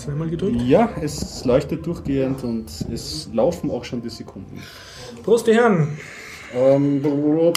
zweimal 0.00 0.28
gedrückt. 0.28 0.60
Ja, 0.62 0.88
es 1.00 1.44
leuchtet 1.44 1.86
durchgehend 1.86 2.42
und 2.42 2.66
es 2.92 3.28
laufen 3.32 3.70
auch 3.70 3.84
schon 3.84 4.02
die 4.02 4.08
Sekunden. 4.08 4.60
Prost, 5.22 5.46
die 5.46 5.54
Herren. 5.54 5.98
Ähm, 6.54 7.04
äh, 7.04 7.52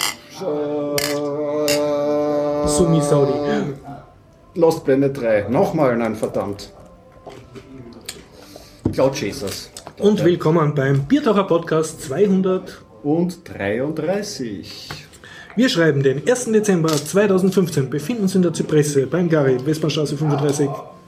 Sumi 2.67 3.01
Saudi. 3.01 3.33
Lost 4.55 4.85
Planet 4.85 5.19
3. 5.19 5.47
Nochmal, 5.49 5.97
nein, 5.97 6.15
verdammt. 6.15 6.71
Cloud 8.91 9.15
Chasers. 9.15 9.71
Und 9.99 10.23
willkommen 10.23 10.75
beim 10.75 11.05
Biertaucher 11.05 11.45
Podcast 11.45 12.01
200. 12.01 12.83
Und 13.01 13.49
33. 13.49 14.89
Wir 15.55 15.69
schreiben 15.69 16.03
den 16.03 16.27
1. 16.27 16.45
Dezember 16.45 16.89
2015, 16.89 17.89
befinden 17.89 18.23
uns 18.23 18.35
in 18.35 18.41
der 18.41 18.53
Zypresse 18.53 19.07
beim 19.07 19.29
Gary, 19.29 19.57
Westbahnstraße 19.65 20.17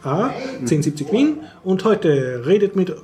35a, 0.06 0.32
1070 0.62 1.12
Wien. 1.12 1.38
Und 1.64 1.84
heute 1.84 2.44
redet 2.46 2.76
mit, 2.76 2.96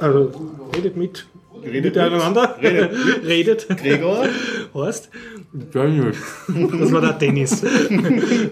also 0.00 0.32
redet 0.74 0.96
mit, 0.96 1.26
Redet 1.60 1.96
miteinander, 1.96 2.56
mit, 2.60 2.70
redet 2.70 2.92
mit. 3.06 3.26
redet 3.26 3.68
Gregor. 3.78 4.26
Horst. 4.74 5.10
Das 5.52 6.92
war 6.92 7.00
der 7.00 7.14
Dennis. 7.14 7.62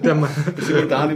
Der 0.03 0.15
Mann, 0.15 0.31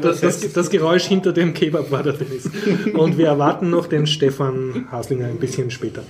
das, 0.01 0.21
das, 0.21 0.53
das 0.53 0.71
Geräusch 0.71 1.05
hinter 1.05 1.33
dem 1.33 1.53
Kebab 1.53 1.91
war 1.91 2.03
der 2.03 2.13
Dennis. 2.13 2.49
Und 2.95 3.19
wir 3.19 3.27
erwarten 3.27 3.71
noch 3.71 3.87
den 3.87 4.07
Stefan 4.07 4.87
Haslinger 4.93 5.27
ein 5.27 5.39
bisschen 5.39 5.71
später. 5.71 6.03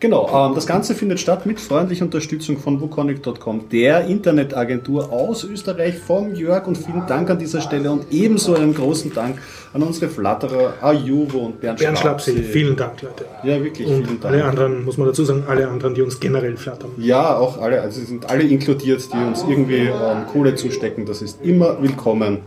Genau, 0.00 0.46
ähm, 0.48 0.54
das 0.54 0.66
Ganze 0.66 0.94
findet 0.94 1.20
statt 1.20 1.44
mit 1.44 1.60
freundlicher 1.60 2.06
Unterstützung 2.06 2.56
von 2.56 2.80
wukonic.com, 2.80 3.68
der 3.68 4.06
Internetagentur 4.06 5.12
aus 5.12 5.44
Österreich, 5.44 5.98
vom 5.98 6.34
Jörg 6.34 6.66
und 6.66 6.78
vielen 6.78 7.06
Dank 7.06 7.28
an 7.28 7.38
dieser 7.38 7.60
Stelle 7.60 7.90
und 7.90 8.06
ebenso 8.10 8.54
einen 8.54 8.72
großen 8.72 9.12
Dank 9.12 9.36
an 9.74 9.82
unsere 9.82 10.10
Flatterer 10.10 10.72
Ajuvo 10.80 11.40
und 11.40 11.60
Bernd, 11.60 11.80
Bernd 11.80 11.98
Schlapsee. 11.98 12.32
Schlapsee, 12.32 12.50
vielen 12.50 12.76
Dank, 12.76 13.02
Leute. 13.02 13.26
Ja, 13.44 13.62
wirklich, 13.62 13.86
Und 13.88 14.06
vielen 14.06 14.24
alle 14.24 14.38
Dank. 14.38 14.48
anderen, 14.48 14.84
muss 14.86 14.96
man 14.96 15.06
dazu 15.06 15.22
sagen, 15.22 15.44
alle 15.46 15.68
anderen, 15.68 15.94
die 15.94 16.00
uns 16.00 16.18
generell 16.18 16.56
flattern. 16.56 16.92
Ja, 16.96 17.36
auch 17.36 17.60
alle, 17.60 17.82
also 17.82 18.00
sie 18.00 18.06
sind 18.06 18.30
alle 18.30 18.44
inkludiert, 18.44 19.06
die 19.12 19.18
uns 19.18 19.44
irgendwie 19.46 19.88
ähm, 19.88 20.26
Kohle 20.32 20.54
zustecken, 20.54 21.04
das 21.04 21.20
ist 21.20 21.44
immer 21.44 21.76
willkommen. 21.82 22.38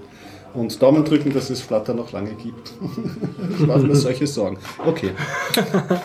Und 0.53 0.79
Daumen 0.81 1.03
drücken, 1.03 1.33
dass 1.33 1.49
es 1.49 1.61
Flutter 1.61 1.93
noch 1.93 2.11
lange 2.11 2.31
gibt. 2.35 2.73
ich 3.59 3.65
mache 3.65 3.79
mir 3.79 3.95
solche 3.95 4.27
Sorgen. 4.27 4.57
Okay. 4.85 5.11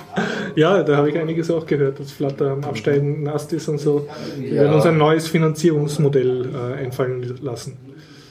Ja, 0.56 0.82
da 0.82 0.96
habe 0.96 1.10
ich 1.10 1.16
einiges 1.16 1.50
auch 1.52 1.64
gehört, 1.66 2.00
dass 2.00 2.10
Flutter 2.10 2.50
am 2.50 2.64
absteigenden 2.64 3.28
Ast 3.28 3.52
ist 3.52 3.68
und 3.68 3.78
so. 3.78 4.08
Wir 4.36 4.48
Ja. 4.48 4.62
werden 4.62 4.74
uns 4.74 4.86
ein 4.86 4.96
neues 4.98 5.28
Finanzierungsmodell 5.28 6.48
äh, 6.52 6.78
einfallen 6.84 7.38
lassen. 7.42 7.76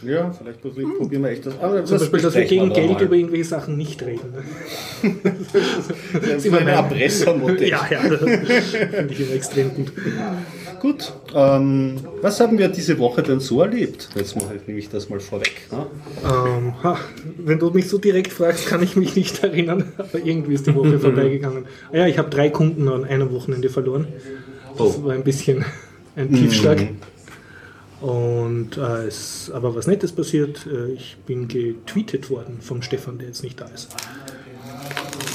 Ja, 0.03 0.31
vielleicht 0.31 0.61
probieren 0.61 0.93
probieren 0.97 1.23
wir 1.23 1.29
echt 1.29 1.45
das. 1.45 1.57
Aber 1.61 1.85
Zum 1.85 1.99
Beispiel, 1.99 2.19
dass 2.21 2.35
wir 2.35 2.43
gegen 2.45 2.73
Geld 2.73 2.91
mal. 2.91 3.01
über 3.01 3.15
irgendwelche 3.15 3.45
Sachen 3.45 3.77
nicht 3.77 4.03
reden. 4.03 4.33
Das 6.13 6.23
ist 6.38 6.45
immer 6.47 6.57
ein 6.59 6.67
Erpressermodell. 6.67 7.69
Ja, 7.69 7.88
ja, 7.89 8.09
das 8.09 8.19
finde 8.19 9.07
ich 9.13 9.19
immer 9.21 9.33
extrem 9.35 9.73
gut. 9.75 9.91
Gut, 10.81 11.11
ähm, 11.33 11.95
was 12.22 12.39
haben 12.39 12.58
wir 12.58 12.67
diese 12.67 13.00
Woche 13.00 13.23
denn 13.23 13.39
so 13.39 13.61
erlebt? 13.61 14.09
Jetzt 14.16 14.36
mal 14.36 14.47
halt 14.47 14.67
nehme 14.67 14.80
ich 14.80 14.89
das 14.89 15.09
mal 15.09 15.19
vorweg. 15.19 15.67
Ne? 15.72 15.86
Ähm, 16.23 16.84
ha, 16.84 17.00
wenn 17.38 17.58
du 17.59 17.69
mich 17.72 17.89
so 17.89 17.97
direkt 17.97 18.31
fragst, 18.31 18.67
kann 18.67 18.84
ich 18.84 18.95
mich 18.95 19.16
nicht 19.16 19.44
erinnern, 19.44 19.92
aber 19.97 20.19
irgendwie 20.23 20.53
ist 20.53 20.67
die 20.67 20.75
Woche 20.75 21.00
vorbeigegangen. 21.00 21.66
Ah 21.92 21.97
Ja, 21.97 22.08
ich 22.08 22.17
habe 22.17 22.30
drei 22.30 22.50
Kunden 22.50 22.88
an 22.89 23.03
einem 23.06 23.31
Wochenende 23.31 23.69
verloren. 23.69 24.08
Das 24.78 24.97
Oh. 24.97 25.03
war 25.06 25.14
ein 25.14 25.23
bisschen 25.23 25.66
ein 26.16 26.31
Tiefschlag. 26.31 26.89
Und 28.02 28.78
äh, 28.78 29.08
es 29.08 29.50
aber 29.52 29.75
was 29.75 29.88
Nettes 29.88 30.12
passiert. 30.12 30.67
Äh, 30.67 30.91
ich 30.94 31.17
bin 31.25 31.47
getweetet 31.47 32.30
worden 32.30 32.59
vom 32.62 32.84
Stefan, 32.84 33.17
der 33.17 33.28
jetzt 33.30 33.41
nicht 33.41 33.59
da 33.59 33.66
ist. 33.66 33.89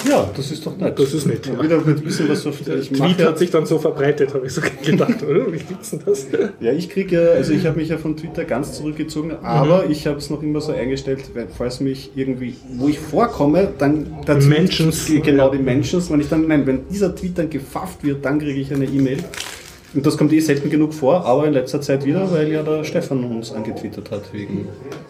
Ja, 0.08 0.28
das 0.36 0.50
ist 0.50 0.66
doch 0.66 0.76
nett. 0.76 0.98
Das 0.98 1.14
ist 1.14 1.26
nett, 1.26 1.46
ja. 1.46 1.62
Wieder 1.62 1.76
ein 1.76 2.00
bisschen 2.00 2.28
was 2.28 2.46
auf 2.46 2.60
Der 2.62 2.78
ich 2.78 2.88
Tweet 2.88 2.98
mache, 2.98 3.24
hat 3.24 3.38
sich 3.38 3.50
dann 3.50 3.66
so 3.66 3.78
verbreitet, 3.78 4.34
habe 4.34 4.46
ich 4.46 4.52
so 4.52 4.60
gedacht. 4.84 5.22
Oder? 5.22 5.52
Wie 5.52 5.58
gibt's 5.58 5.90
denn 5.90 6.00
das? 6.04 6.26
Ja, 6.60 6.72
ich 6.72 6.90
kriege 6.90 7.22
ja, 7.22 7.30
also 7.32 7.52
ich 7.52 7.66
habe 7.66 7.78
mich 7.78 7.88
ja 7.88 7.98
von 7.98 8.16
Twitter 8.16 8.44
ganz 8.44 8.72
zurückgezogen, 8.74 9.32
aber 9.42 9.86
ich 9.88 10.06
habe 10.06 10.18
es 10.18 10.28
noch 10.30 10.42
immer 10.42 10.60
so 10.60 10.72
eingestellt, 10.72 11.22
wenn, 11.34 11.48
falls 11.48 11.80
mich 11.80 12.10
irgendwie, 12.16 12.56
wo 12.76 12.88
ich 12.88 12.98
vorkomme, 12.98 13.68
dann 13.78 14.16
dazu 14.26 14.48
Mentions. 14.48 15.06
genau 15.22 15.50
die 15.50 15.58
Mentions, 15.58 16.10
wenn 16.10 16.20
ich 16.20 16.28
dann, 16.28 16.48
nein, 16.48 16.66
wenn 16.66 16.88
dieser 16.88 17.14
Tweet 17.14 17.38
dann 17.38 17.50
gefafft 17.50 18.02
wird, 18.02 18.24
dann 18.24 18.38
kriege 18.38 18.60
ich 18.60 18.72
eine 18.74 18.86
E-Mail. 18.86 19.18
Und 19.94 20.06
das 20.06 20.16
kommt 20.16 20.32
eh 20.32 20.40
selten 20.40 20.70
genug 20.70 20.94
vor, 20.94 21.24
aber 21.26 21.46
in 21.46 21.52
letzter 21.52 21.80
Zeit 21.80 22.04
wieder, 22.04 22.30
weil 22.32 22.50
ja 22.50 22.62
der 22.62 22.82
Stefan 22.82 23.22
uns 23.24 23.52
angetwittert 23.52 24.10
hat, 24.10 24.32
wegen, 24.32 24.66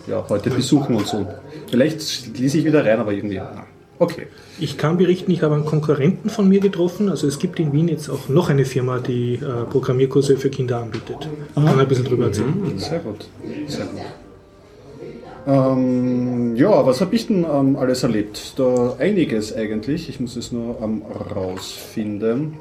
ja, 0.09 0.25
heute 0.29 0.51
besuchen 0.51 0.97
und 0.97 1.07
so. 1.07 1.25
Vielleicht 1.71 2.03
schließe 2.03 2.59
ich 2.59 2.65
wieder 2.65 2.85
rein, 2.85 2.99
aber 2.99 3.13
irgendwie, 3.13 3.37
na, 3.37 3.65
okay. 3.99 4.27
Ich 4.59 4.79
kann 4.79 4.97
berichten, 4.97 5.31
ich 5.31 5.43
habe 5.43 5.55
einen 5.55 5.65
Konkurrenten 5.65 6.31
von 6.31 6.49
mir 6.49 6.61
getroffen. 6.61 7.09
Also 7.09 7.27
es 7.27 7.39
gibt 7.39 7.59
in 7.59 7.73
Wien 7.73 7.89
jetzt 7.89 8.09
auch 8.09 8.29
noch 8.29 8.51
eine 8.51 8.65
Firma, 8.65 8.99
die 8.99 9.35
äh, 9.35 9.65
Programmierkurse 9.71 10.37
für 10.37 10.51
Kinder 10.51 10.79
anbietet. 10.79 11.29
Ich 11.49 11.55
kann 11.55 11.79
ein 11.79 11.89
bisschen 11.89 12.05
drüber 12.05 12.27
erzählen. 12.27 12.55
Sehr 12.77 13.01
gut, 13.01 13.29
sehr 13.67 13.87
gut. 13.87 14.01
Ähm, 15.47 16.55
ja, 16.55 16.87
was 16.87 17.01
habe 17.01 17.15
ich 17.17 17.27
denn 17.27 17.45
ähm, 17.45 17.77
alles 17.77 18.03
erlebt? 18.03 18.55
Da 18.57 18.95
einiges 18.99 19.55
eigentlich. 19.55 20.09
Ich 20.09 20.21
muss 20.21 20.37
es 20.37 20.53
nur 20.53 20.77
ähm, 20.81 21.03
rausfinden. 21.35 22.59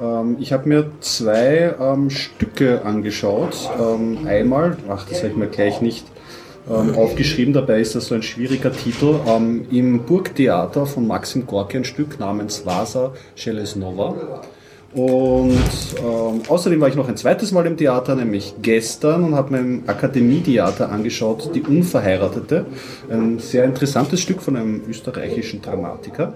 Ähm, 0.00 0.36
ich 0.38 0.52
habe 0.52 0.68
mir 0.68 0.90
zwei 1.00 1.74
ähm, 1.80 2.10
Stücke 2.10 2.84
angeschaut. 2.84 3.68
Ähm, 3.80 4.26
einmal, 4.26 4.76
ach, 4.88 5.08
das 5.08 5.18
habe 5.18 5.28
ich 5.28 5.36
mir 5.36 5.48
gleich 5.48 5.80
nicht 5.80 6.04
ähm, 6.68 6.94
aufgeschrieben, 6.94 7.52
dabei 7.52 7.80
ist 7.80 7.94
das 7.94 8.06
so 8.06 8.14
ein 8.14 8.22
schwieriger 8.22 8.72
Titel. 8.72 9.16
Ähm, 9.26 9.66
Im 9.70 10.00
Burgtheater 10.00 10.86
von 10.86 11.06
Maxim 11.06 11.46
Gorki 11.46 11.76
ein 11.76 11.84
Stück 11.84 12.18
namens 12.18 12.64
Vasa 12.64 13.12
Shelesnova. 13.34 14.42
Und 14.94 15.50
ähm, 15.98 16.42
außerdem 16.48 16.80
war 16.80 16.88
ich 16.88 16.94
noch 16.94 17.08
ein 17.08 17.16
zweites 17.16 17.50
Mal 17.50 17.66
im 17.66 17.76
Theater, 17.76 18.14
nämlich 18.14 18.54
gestern, 18.62 19.24
und 19.24 19.34
habe 19.34 19.52
mir 19.52 19.58
im 19.58 19.82
Akademietheater 19.88 20.90
angeschaut, 20.90 21.50
Die 21.52 21.62
Unverheiratete. 21.62 22.64
Ein 23.10 23.40
sehr 23.40 23.64
interessantes 23.64 24.20
Stück 24.20 24.40
von 24.40 24.56
einem 24.56 24.82
österreichischen 24.88 25.60
Dramatiker. 25.60 26.34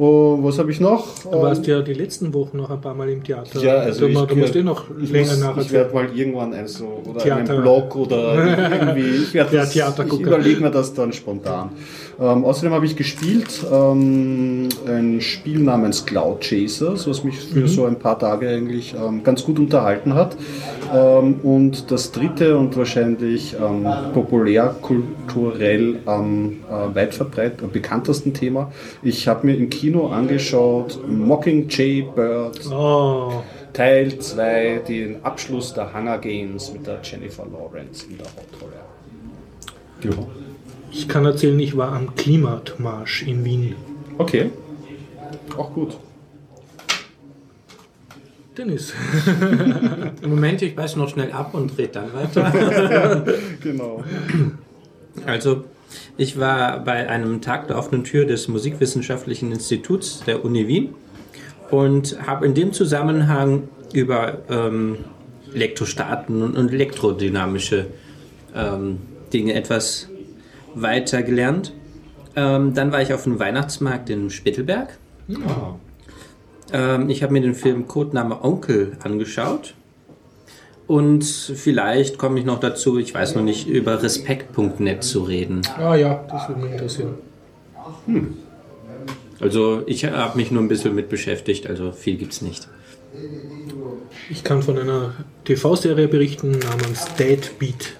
Und 0.00 0.42
was 0.44 0.58
habe 0.58 0.70
ich 0.70 0.80
noch? 0.80 1.04
Du 1.24 1.42
warst 1.42 1.66
ja 1.66 1.82
die 1.82 1.92
letzten 1.92 2.32
Wochen 2.32 2.56
noch 2.56 2.70
ein 2.70 2.80
paar 2.80 2.94
Mal 2.94 3.10
im 3.10 3.22
Theater. 3.22 3.60
Ja, 3.60 3.74
also 3.80 4.06
du, 4.06 4.12
ich, 4.12 4.18
du 4.18 4.34
musst 4.34 4.56
eh 4.56 4.62
noch 4.62 4.84
ich 4.98 5.10
länger 5.10 5.26
muss, 5.26 5.34
Ich 5.36 5.40
nacherzählen. 5.42 5.72
werde 5.72 5.94
mal 5.94 6.08
irgendwann 6.16 6.54
ein 6.54 6.66
so 6.66 7.02
oder 7.04 7.20
Theater. 7.20 7.52
einen 7.52 7.62
Blog 7.62 7.96
oder 7.96 8.34
irgendwie. 8.80 9.24
Ich 9.24 9.32
Der 9.32 9.44
das, 9.44 9.76
ich 9.76 10.20
überlege 10.20 10.62
mir 10.62 10.70
das 10.70 10.94
dann 10.94 11.12
spontan. 11.12 11.68
Ähm, 12.20 12.44
außerdem 12.44 12.72
habe 12.74 12.84
ich 12.84 12.96
gespielt 12.96 13.64
ähm, 13.72 14.68
ein 14.86 15.22
Spiel 15.22 15.60
namens 15.60 16.04
Cloud 16.04 16.42
Chasers, 16.42 17.08
was 17.08 17.24
mich 17.24 17.36
Mhm. 17.36 17.54
für 17.54 17.68
so 17.68 17.86
ein 17.86 17.98
paar 17.98 18.18
Tage 18.18 18.48
eigentlich 18.48 18.94
ähm, 18.94 19.22
ganz 19.22 19.42
gut 19.42 19.58
unterhalten 19.58 20.12
hat. 20.14 20.36
Ähm, 20.94 21.36
und 21.42 21.90
das 21.90 22.12
dritte 22.12 22.58
und 22.58 22.76
wahrscheinlich 22.76 23.54
ähm, 23.54 23.86
populärkulturell 24.12 26.00
am 26.04 26.58
äh, 26.68 26.94
weit 26.94 27.14
verbreitet, 27.14 27.62
am 27.62 27.70
bekanntesten 27.70 28.34
Thema. 28.34 28.70
Ich 29.02 29.26
habe 29.26 29.46
mir 29.46 29.56
im 29.56 29.70
Kino 29.70 30.08
angeschaut 30.08 30.98
Mockingjay 31.08 32.06
Bird. 32.14 32.60
Oh, 32.70 33.42
Teil 33.72 34.18
2, 34.18 34.82
den 34.86 35.24
Abschluss 35.24 35.72
der 35.72 35.94
Hunger 35.94 36.18
Games 36.18 36.70
mit 36.72 36.86
der 36.86 36.98
Jennifer 37.02 37.46
Lawrence 37.46 38.04
in 38.10 38.18
der 38.18 38.26
Hauptrolle. 38.26 38.72
Ja. 40.02 40.26
Ich 40.90 41.08
kann 41.08 41.24
erzählen, 41.24 41.58
ich 41.60 41.76
war 41.76 41.92
am 41.92 42.14
Klimatmarsch 42.14 43.22
in 43.22 43.44
Wien. 43.44 43.74
Okay. 44.18 44.50
Auch 45.56 45.72
gut. 45.72 45.96
Dennis. 48.56 48.92
Moment, 50.26 50.60
ich 50.62 50.74
beiß 50.74 50.96
noch 50.96 51.08
schnell 51.08 51.32
ab 51.32 51.54
und 51.54 51.78
red 51.78 51.96
dann 51.96 52.12
weiter. 52.12 53.24
Genau. 53.62 54.02
Also, 55.26 55.64
ich 56.16 56.38
war 56.38 56.80
bei 56.84 57.08
einem 57.08 57.40
Tag 57.40 57.68
der 57.68 57.78
offenen 57.78 58.04
Tür 58.04 58.24
des 58.24 58.48
Musikwissenschaftlichen 58.48 59.52
Instituts 59.52 60.22
der 60.26 60.44
Uni 60.44 60.66
Wien 60.66 60.94
und 61.70 62.16
habe 62.26 62.46
in 62.46 62.54
dem 62.54 62.72
Zusammenhang 62.72 63.68
über 63.92 64.38
ähm, 64.48 64.98
Elektrostaten 65.54 66.42
und, 66.42 66.56
und 66.56 66.72
elektrodynamische 66.72 67.86
ähm, 68.54 68.98
Dinge 69.32 69.54
etwas 69.54 70.08
weiter 70.74 71.22
gelernt. 71.22 71.72
Ähm, 72.36 72.74
dann 72.74 72.92
war 72.92 73.02
ich 73.02 73.12
auf 73.12 73.24
dem 73.24 73.38
Weihnachtsmarkt 73.38 74.10
in 74.10 74.30
Spittelberg. 74.30 74.98
Ähm, 76.72 77.10
ich 77.10 77.22
habe 77.22 77.32
mir 77.32 77.40
den 77.40 77.54
Film 77.54 77.88
Codename 77.88 78.42
Onkel 78.44 78.96
angeschaut. 79.02 79.74
Und 80.86 81.24
vielleicht 81.24 82.18
komme 82.18 82.40
ich 82.40 82.44
noch 82.44 82.58
dazu, 82.58 82.98
ich 82.98 83.14
weiß 83.14 83.36
noch 83.36 83.42
nicht, 83.42 83.68
über 83.68 84.02
respekt.net 84.02 85.04
zu 85.04 85.22
reden. 85.22 85.62
Ah 85.78 85.94
ja, 85.94 86.24
das 86.28 86.48
würde 86.48 86.62
mich 86.62 86.72
interessieren. 86.72 87.14
Also 89.38 89.82
ich 89.86 90.04
habe 90.04 90.36
mich 90.36 90.50
nur 90.50 90.62
ein 90.62 90.68
bisschen 90.68 90.94
mit 90.94 91.08
beschäftigt, 91.08 91.68
also 91.68 91.92
viel 91.92 92.16
gibt's 92.16 92.42
nicht. 92.42 92.68
Ich 94.28 94.44
kann 94.44 94.62
von 94.62 94.78
einer 94.78 95.14
TV-Serie 95.44 96.08
berichten 96.08 96.58
namens 96.58 97.06
Deadbeat. 97.18 97.94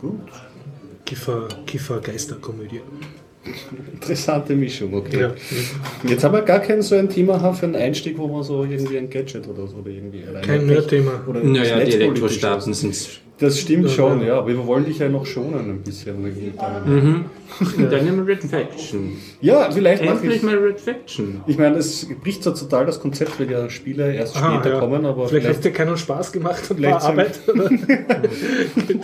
Gut. 0.00 0.18
Kiffer, 1.04 1.48
Kiffer-Geisterkomödie. 1.66 2.80
Interessante 3.92 4.54
Mischung, 4.54 4.94
okay. 4.94 5.20
Ja. 5.20 5.34
Jetzt 6.08 6.24
haben 6.24 6.32
wir 6.32 6.42
gar 6.42 6.60
kein 6.60 6.80
so 6.80 6.94
ein 6.94 7.08
Thema 7.10 7.52
für 7.52 7.66
einen 7.66 7.76
Einstieg, 7.76 8.16
wo 8.16 8.26
man 8.26 8.42
so 8.42 8.64
irgendwie 8.64 8.96
ein 8.96 9.10
Gadget 9.10 9.46
oder 9.46 9.66
so 9.66 9.76
oder 9.76 9.90
irgendwie 9.90 10.22
Kein 10.42 10.66
Nerd-Thema. 10.66 11.24
oder 11.26 11.40
Naja, 11.44 11.78
die 11.84 11.92
Elektrostaaten 11.92 12.72
ist. 12.72 12.80
sind 12.80 13.20
Das 13.38 13.58
stimmt 13.58 13.90
schon, 13.90 14.24
ja. 14.24 14.38
aber 14.38 14.46
wir 14.48 14.64
wollen 14.66 14.84
dich 14.84 14.98
ja 15.00 15.08
noch 15.08 15.26
schonen 15.26 15.68
ein 15.68 15.82
bisschen. 15.82 16.22
mit 16.22 16.36
deinem- 16.60 16.84
Mhm. 16.86 17.24
Dann 17.90 18.06
im 18.06 18.24
Red 18.24 18.44
Faction. 18.44 19.16
Ja, 19.40 19.68
vielleicht 19.70 20.04
mache 20.04 20.14
Endlich 20.18 20.36
ich. 20.36 20.42
mal 20.44 20.54
Red 20.56 20.80
Faction. 20.80 21.40
Ich 21.46 21.58
meine, 21.58 21.76
es 21.78 22.06
bricht 22.22 22.42
zwar 22.44 22.54
total 22.54 22.86
das 22.86 23.00
Konzept, 23.00 23.38
weil 23.40 23.50
ja 23.50 23.68
Spiele 23.68 24.14
erst 24.14 24.36
Aha, 24.36 24.54
später 24.60 24.74
ja. 24.76 24.80
kommen, 24.80 25.04
aber 25.04 25.28
vielleicht, 25.28 25.46
vielleicht, 25.46 25.58
hat 25.58 25.64
dir 25.64 25.72
keinen 25.72 25.96
Spaß 25.96 26.30
gemacht 26.32 26.62
und 26.70 26.76
Vielleicht 26.76 26.94
war 26.94 27.00
so- 27.00 27.06
Arbeit. 27.08 27.40
oder? 27.48 27.70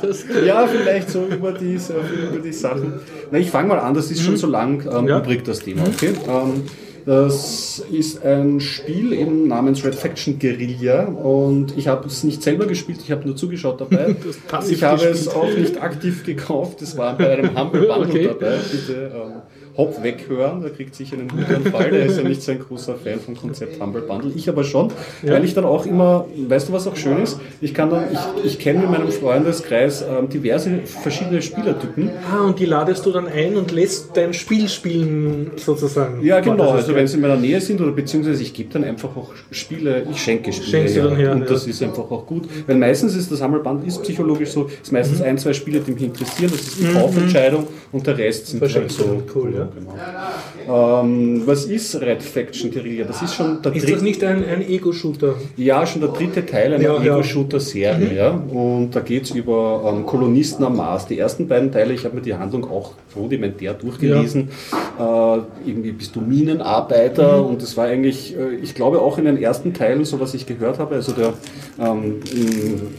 das, 0.02 0.24
ja, 0.46 0.66
vielleicht 0.66 1.10
so 1.10 1.26
über 1.26 1.52
die, 1.52 1.76
so 1.78 1.94
über 1.94 2.38
die 2.42 2.52
Sachen. 2.52 2.94
Na, 3.30 3.38
ich 3.38 3.50
fange 3.50 3.68
mal 3.68 3.78
an, 3.80 3.94
das 3.94 4.10
ist 4.10 4.22
schon 4.22 4.36
so 4.36 4.46
lang 4.46 4.84
ähm, 4.90 5.02
Mhm. 5.02 5.08
Ja. 5.08 5.18
übrig, 5.18 5.42
das 5.44 5.58
Thema. 5.60 5.82
Okay? 5.88 6.10
Ähm, 6.28 6.62
das 7.10 7.82
ist 7.90 8.24
ein 8.24 8.60
Spiel 8.60 9.12
eben 9.12 9.48
namens 9.48 9.84
Red 9.84 9.96
Faction 9.96 10.38
Guerilla 10.38 11.06
und 11.06 11.76
ich 11.76 11.88
habe 11.88 12.06
es 12.06 12.22
nicht 12.22 12.40
selber 12.40 12.66
gespielt, 12.66 13.00
ich 13.02 13.10
habe 13.10 13.26
nur 13.26 13.34
zugeschaut 13.34 13.80
dabei. 13.80 14.14
Ich 14.70 14.84
habe 14.84 15.06
es 15.06 15.26
auch 15.26 15.52
nicht 15.52 15.82
aktiv 15.82 16.22
gekauft, 16.24 16.82
es 16.82 16.96
war 16.96 17.18
bei 17.18 17.32
einem 17.32 17.58
Humble 17.58 17.88
Bundle 17.88 18.00
Okay. 18.10 18.26
dabei. 18.28 18.58
Bitte 18.70 19.10
ähm, 19.12 19.42
Hopp 19.80 20.02
weghören, 20.02 20.60
der 20.60 20.70
kriegt 20.72 20.94
sicher 20.94 21.16
einen 21.16 21.30
Wutanfall, 21.32 21.90
der 21.90 22.04
ist 22.04 22.18
ja 22.18 22.22
nicht 22.22 22.42
so 22.42 22.52
ein 22.52 22.58
großer 22.58 22.96
Fan 22.96 23.18
vom 23.18 23.34
Konzept 23.34 23.80
Humble 23.80 24.02
Bundle. 24.02 24.30
Ich 24.36 24.46
aber 24.48 24.62
schon, 24.62 24.92
weil 25.22 25.42
ich 25.44 25.54
dann 25.54 25.64
auch 25.64 25.86
immer, 25.86 26.26
weißt 26.36 26.68
du 26.68 26.72
was 26.74 26.86
auch 26.86 26.96
schön 26.96 27.22
ist? 27.22 27.40
Ich 27.62 27.72
kann 27.72 27.88
dann, 27.88 28.04
ich, 28.12 28.44
ich 28.44 28.58
kenne 28.58 28.84
in 28.84 28.90
meinem 28.90 29.10
Freundeskreis 29.10 30.02
ähm, 30.02 30.28
diverse 30.28 30.80
verschiedene 30.84 31.40
Spielertypen. 31.40 32.10
ah, 32.30 32.44
und 32.44 32.58
die 32.58 32.66
ladest 32.66 33.06
du 33.06 33.10
dann 33.10 33.26
ein 33.26 33.56
und 33.56 33.72
lässt 33.72 34.16
dein 34.16 34.34
Spiel 34.34 34.68
spielen, 34.68 35.52
sozusagen. 35.56 36.22
Ja, 36.22 36.40
genau. 36.40 36.70
Also 36.72 36.94
wenn 36.94 37.06
sie 37.06 37.14
in 37.16 37.22
meiner 37.22 37.36
Nähe 37.36 37.60
sind 37.60 37.80
oder 37.80 37.92
beziehungsweise 37.92 38.42
ich 38.42 38.52
gebe 38.52 38.70
dann 38.72 38.84
einfach 38.84 39.16
auch 39.16 39.30
Spiele, 39.50 40.04
ich 40.10 40.20
schenke 40.22 40.52
Spiele 40.52 40.70
Schenkst 40.70 40.96
du 40.96 41.02
dann 41.02 41.16
her, 41.16 41.32
und 41.32 41.40
ja. 41.42 41.46
das 41.46 41.66
ist 41.66 41.82
einfach 41.82 42.10
auch 42.10 42.26
gut. 42.26 42.48
Weil 42.66 42.76
meistens 42.76 43.16
ist 43.16 43.30
das 43.32 43.38
Sammelband 43.38 43.86
ist 43.86 44.02
psychologisch 44.02 44.50
so, 44.50 44.68
ist 44.82 44.92
meistens 44.92 45.20
Mhm. 45.20 45.24
ein, 45.24 45.38
zwei 45.38 45.52
Spiele, 45.54 45.80
die 45.80 45.92
mich 45.92 46.02
interessieren, 46.02 46.50
das 46.52 46.60
ist 46.60 46.80
die 46.80 46.92
Kaufentscheidung 46.92 47.66
und 47.92 48.06
der 48.06 48.18
Rest 48.18 48.48
sind 48.48 48.60
halt 48.62 48.90
so. 48.92 49.22
cool, 49.34 49.54
ja. 49.54 49.68
Genau. 49.74 51.00
Ähm, 51.02 51.42
was 51.46 51.64
ist 51.64 52.00
Red 52.00 52.22
Faction 52.22 52.70
Guerilla? 52.70 53.04
Das 53.04 53.22
ist 53.22 53.34
schon 53.34 53.62
der 53.62 53.74
Ist 53.74 53.82
dritte. 53.82 53.94
das 53.94 54.02
nicht 54.02 54.22
ein, 54.24 54.44
ein 54.44 54.68
Ego-Shooter? 54.68 55.34
Ja, 55.56 55.86
schon 55.86 56.00
der 56.00 56.10
dritte 56.10 56.44
Teil 56.46 56.74
einer 56.74 56.82
Ja, 56.82 57.02
ja. 57.02 57.14
Ego-Shooter-Serie. 57.14 58.14
Ja. 58.14 58.30
Und 58.30 58.90
da 58.92 59.00
geht 59.00 59.24
es 59.24 59.30
über 59.30 59.92
ähm, 59.94 60.06
Kolonisten 60.06 60.64
am 60.64 60.76
Mars. 60.76 61.06
Die 61.06 61.18
ersten 61.18 61.48
beiden 61.48 61.72
Teile, 61.72 61.94
ich 61.94 62.04
habe 62.04 62.16
mir 62.16 62.22
die 62.22 62.34
Handlung 62.34 62.70
auch 62.70 62.92
rudimentär 63.16 63.74
durchgelesen. 63.74 64.50
Äh, 64.98 65.38
irgendwie 65.66 65.92
bist 65.92 66.14
du 66.14 66.20
Minenarbeiter 66.20 67.44
und 67.44 67.62
das 67.62 67.76
war 67.76 67.86
eigentlich, 67.86 68.36
äh, 68.36 68.54
ich 68.62 68.74
glaube 68.74 69.00
auch 69.00 69.18
in 69.18 69.24
den 69.24 69.36
ersten 69.36 69.74
Teilen, 69.74 70.04
so 70.04 70.20
was 70.20 70.34
ich 70.34 70.46
gehört 70.46 70.78
habe, 70.78 70.94
also 70.96 71.12
der, 71.12 71.32
ähm, 71.80 72.20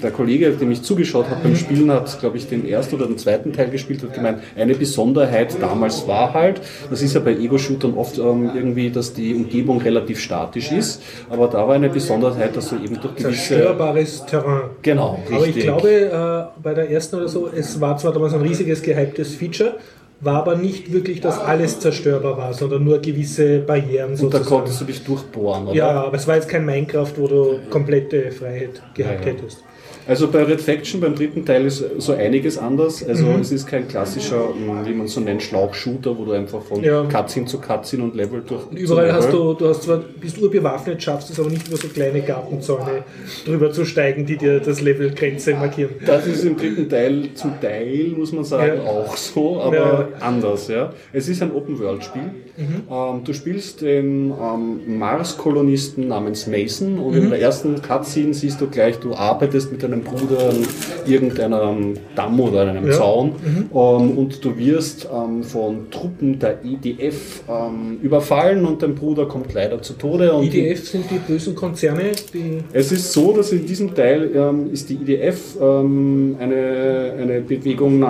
der 0.01 0.11
Kollege, 0.11 0.51
dem 0.51 0.71
ich 0.71 0.81
zugeschaut 0.81 1.29
habe 1.29 1.41
beim 1.43 1.55
Spielen, 1.55 1.91
hat, 1.91 2.19
glaube 2.19 2.37
ich, 2.37 2.47
den 2.47 2.67
ersten 2.67 2.95
oder 2.95 3.05
den 3.07 3.17
zweiten 3.17 3.53
Teil 3.53 3.69
gespielt, 3.69 4.01
hat 4.03 4.13
gemeint, 4.13 4.39
eine 4.57 4.73
Besonderheit 4.75 5.55
damals 5.61 6.07
war 6.07 6.33
halt, 6.33 6.50
das 6.89 7.01
ist 7.01 7.13
ja 7.13 7.19
bei 7.21 7.33
Ego-Shootern 7.35 7.93
oft 7.95 8.17
ähm, 8.17 8.51
irgendwie, 8.55 8.89
dass 8.89 9.13
die 9.13 9.33
Umgebung 9.35 9.81
relativ 9.81 10.19
statisch 10.19 10.71
ist, 10.71 11.01
aber 11.29 11.47
da 11.47 11.67
war 11.67 11.75
eine 11.75 11.89
Besonderheit, 11.89 12.55
dass 12.55 12.69
du 12.69 12.75
eben 12.75 12.99
durch 12.99 13.15
gewisse... 13.15 13.55
Zerstörbares 13.55 14.25
Terrain. 14.25 14.61
Genau, 14.81 15.19
richtig. 15.29 15.35
Aber 15.37 15.47
ich 15.47 15.55
glaube, 15.59 16.51
äh, 16.57 16.61
bei 16.61 16.73
der 16.73 16.89
ersten 16.89 17.17
oder 17.17 17.27
so, 17.27 17.49
es 17.55 17.79
war 17.79 17.97
zwar 17.97 18.13
damals 18.13 18.33
ein 18.33 18.41
riesiges 18.41 18.81
gehyptes 18.81 19.35
Feature, 19.35 19.75
war 20.21 20.35
aber 20.35 20.55
nicht 20.55 20.93
wirklich, 20.93 21.19
dass 21.19 21.39
alles 21.39 21.79
zerstörbar 21.79 22.37
war, 22.37 22.53
sondern 22.53 22.83
nur 22.83 22.99
gewisse 22.99 23.59
Barrieren 23.59 24.11
und 24.11 24.17
da 24.17 24.17
sozusagen. 24.17 24.45
konntest 24.45 24.81
du 24.81 24.85
dich 24.85 25.03
durchbohren, 25.03 25.67
oder? 25.67 25.75
ja, 25.75 25.89
aber 25.89 26.15
es 26.15 26.27
war 26.27 26.35
jetzt 26.35 26.47
kein 26.47 26.63
Minecraft, 26.65 27.11
wo 27.15 27.27
du 27.27 27.59
komplette 27.69 28.31
Freiheit 28.31 28.81
gehabt 28.93 29.21
Ja, 29.25 29.31
ja. 29.31 29.37
hättest. 29.37 29.63
Also 30.11 30.27
bei 30.27 30.43
Red 30.43 30.59
Faction 30.59 30.99
beim 30.99 31.15
dritten 31.15 31.45
Teil 31.45 31.65
ist 31.65 31.85
so 31.99 32.11
einiges 32.11 32.57
anders. 32.57 33.01
Also 33.01 33.27
Mhm. 33.27 33.39
es 33.39 33.49
ist 33.53 33.65
kein 33.65 33.87
klassischer, 33.87 34.49
wie 34.85 34.93
man 34.93 35.07
so 35.07 35.21
nennt, 35.21 35.41
Schlauchshooter, 35.41 36.17
wo 36.17 36.25
du 36.25 36.33
einfach 36.33 36.61
von 36.61 36.83
Ja. 36.83 37.03
Cutscene 37.05 37.45
zu 37.45 37.59
Cutscene 37.61 38.03
und 38.03 38.13
Level 38.13 38.43
durch. 38.45 38.67
Und 38.69 38.77
überall 38.77 39.07
zu 39.07 39.13
hast 39.15 39.25
Level- 39.27 39.39
du, 39.39 39.53
du 39.53 39.67
hast 39.69 39.83
zwar, 39.83 39.99
bist 40.19 40.37
urbewaffnet, 40.41 41.01
schaffst 41.01 41.29
es 41.29 41.39
aber 41.39 41.49
nicht 41.49 41.65
über 41.65 41.77
so 41.77 41.87
kleine 41.87 42.19
Gartenzäune 42.23 43.05
drüber 43.45 43.71
zu 43.71 43.85
steigen, 43.85 44.25
die 44.25 44.35
dir 44.35 44.59
das 44.59 44.81
Levelgrenze 44.81 45.53
markieren. 45.55 45.91
Das 46.05 46.27
ist 46.27 46.43
im 46.43 46.57
dritten 46.57 46.89
Teil 46.89 47.29
zum 47.33 47.61
Teil, 47.61 48.07
muss 48.17 48.33
man 48.33 48.43
sagen, 48.43 48.81
Ja. 48.83 48.91
auch 48.91 49.15
so, 49.15 49.61
aber 49.61 49.75
Ja. 49.77 50.07
anders. 50.19 50.67
Ja. 50.67 50.91
Es 51.13 51.29
ist 51.29 51.41
ein 51.41 51.53
Open-World-Spiel. 51.53 52.21
Mhm. 52.61 52.81
Ähm, 52.91 53.23
du 53.23 53.33
spielst 53.33 53.81
den 53.81 54.31
ähm, 54.31 54.99
Mars-Kolonisten 54.99 56.07
namens 56.07 56.47
Mason 56.47 56.99
und 56.99 57.11
Mhm. 57.15 57.23
in 57.23 57.29
der 57.31 57.41
ersten 57.41 57.81
Cutscene 57.81 58.33
siehst 58.33 58.61
du 58.61 58.67
gleich, 58.67 58.97
du 58.99 59.13
arbeitest 59.15 59.71
mit 59.71 59.81
deinem 59.83 60.01
Bruder 60.01 60.49
an 60.49 60.57
irgendeinem 61.05 61.95
Damm 62.15 62.39
oder 62.39 62.61
an 62.61 62.69
einem 62.69 62.85
Ja. 62.87 62.91
Mhm. 62.93 62.97
Zaun 62.97 63.31
ähm, 63.73 64.17
und 64.17 64.43
du 64.45 64.57
wirst 64.57 65.07
ähm, 65.13 65.43
von 65.43 65.89
Truppen 65.89 66.39
der 66.39 66.59
IDF 66.63 67.43
ähm, 67.49 67.97
überfallen 68.01 68.65
und 68.65 68.81
dein 68.83 68.95
Bruder 68.95 69.25
kommt 69.25 69.53
leider 69.53 69.81
zu 69.81 69.93
Tode. 69.93 70.33
Und 70.33 70.45
IDF 70.45 70.87
sind 70.87 71.05
die 71.09 71.19
bösen 71.19 71.55
Konzerne, 71.55 72.11
die 72.33 72.59
es 72.73 72.91
ist 72.91 73.11
so, 73.13 73.33
dass 73.35 73.51
in 73.51 73.65
diesem 73.65 73.93
Teil 73.95 74.29
ähm, 74.35 74.71
ist 74.71 74.89
die 74.89 74.95
IDF 74.95 75.57
ähm, 75.61 76.35
eine, 76.39 77.13
eine 77.19 77.41
Bewegung, 77.41 78.03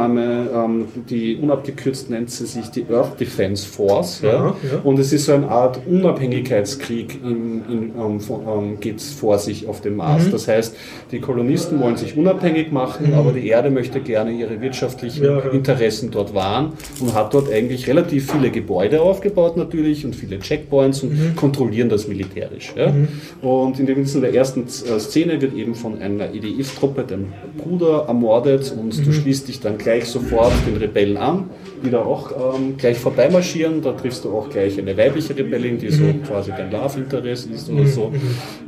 die 1.09 1.37
unabgekürzt 1.41 2.09
nennt 2.09 2.29
sie 2.31 2.45
sich 2.45 2.67
die 2.69 2.85
Earth 2.91 3.19
Defense 3.19 3.65
Force. 3.67 4.21
Ja? 4.21 4.40
Ja. 4.45 4.79
Und 4.83 4.99
es 4.99 5.13
ist 5.13 5.25
so 5.25 5.33
eine 5.33 5.49
Art 5.49 5.79
Unabhängigkeitskrieg, 5.87 7.19
in, 7.23 7.61
in, 7.69 7.91
ähm, 7.97 8.79
geht 8.79 9.01
vor 9.01 9.37
sich 9.39 9.67
auf 9.67 9.81
dem 9.81 9.95
Mars. 9.97 10.25
Mhm. 10.27 10.31
Das 10.31 10.47
heißt, 10.47 10.75
die 11.11 11.19
Kolonisten 11.19 11.79
wollen 11.79 11.97
sich 11.97 12.17
unabhängig 12.17 12.71
machen, 12.71 13.13
aber 13.13 13.31
die 13.33 13.47
Erde 13.47 13.69
möchte 13.69 13.99
gerne 13.99 14.31
ihre 14.31 14.61
wirtschaftlichen 14.61 15.23
Ja. 15.23 15.39
Interessen 15.39 16.11
dort 16.11 16.33
wahren 16.33 16.73
und 16.99 17.13
hat 17.13 17.33
dort 17.33 17.51
eigentlich 17.51 17.87
relativ 17.87 18.31
viele 18.31 18.49
Gebäude 18.51 19.01
aufgebaut 19.01 19.57
natürlich 19.57 20.05
und 20.05 20.15
viele 20.15 20.39
Checkpoints 20.39 21.03
und 21.03 21.11
Mhm. 21.11 21.35
kontrollieren 21.35 21.89
das 21.89 22.07
militärisch. 22.07 22.73
Ja? 22.75 22.93
Und 23.41 23.79
in, 23.79 23.85
der 23.85 24.33
ersten 24.33 24.61
äh, 24.63 24.99
Szene 24.99 25.41
wird 25.41 25.53
eben 25.55 25.75
von 25.75 25.99
einer 26.01 26.33
EDF-Truppe 26.33 27.05
dein 27.07 27.33
Bruder 27.57 28.05
ermordet 28.07 28.73
und 28.77 28.97
Mhm. 28.97 29.03
du 29.05 29.11
schließt 29.13 29.47
dich 29.47 29.59
dann 29.59 29.77
gleich 29.77 30.05
sofort 30.05 30.53
den 30.67 30.77
Rebellen 30.77 31.17
an, 31.17 31.49
die 31.83 31.89
da 31.89 31.99
auch 31.99 32.55
ähm, 32.55 32.75
gleich 32.77 32.97
vorbeimarschieren. 32.97 33.81
Da 33.81 33.91
triffst 33.93 34.23
du 34.25 34.29
auch 34.31 34.49
gleich 34.49 34.77
eine 34.79 34.95
weibliche 34.97 35.35
Rebellin, 35.37 35.77
die 35.77 35.89
so 35.89 36.03
Mhm. 36.03 36.23
quasi 36.23 36.51
dein 36.55 36.71
Love 36.71 36.99
Interest 36.99 37.49
ist 37.49 37.69
oder 37.69 37.85
so. 37.85 38.11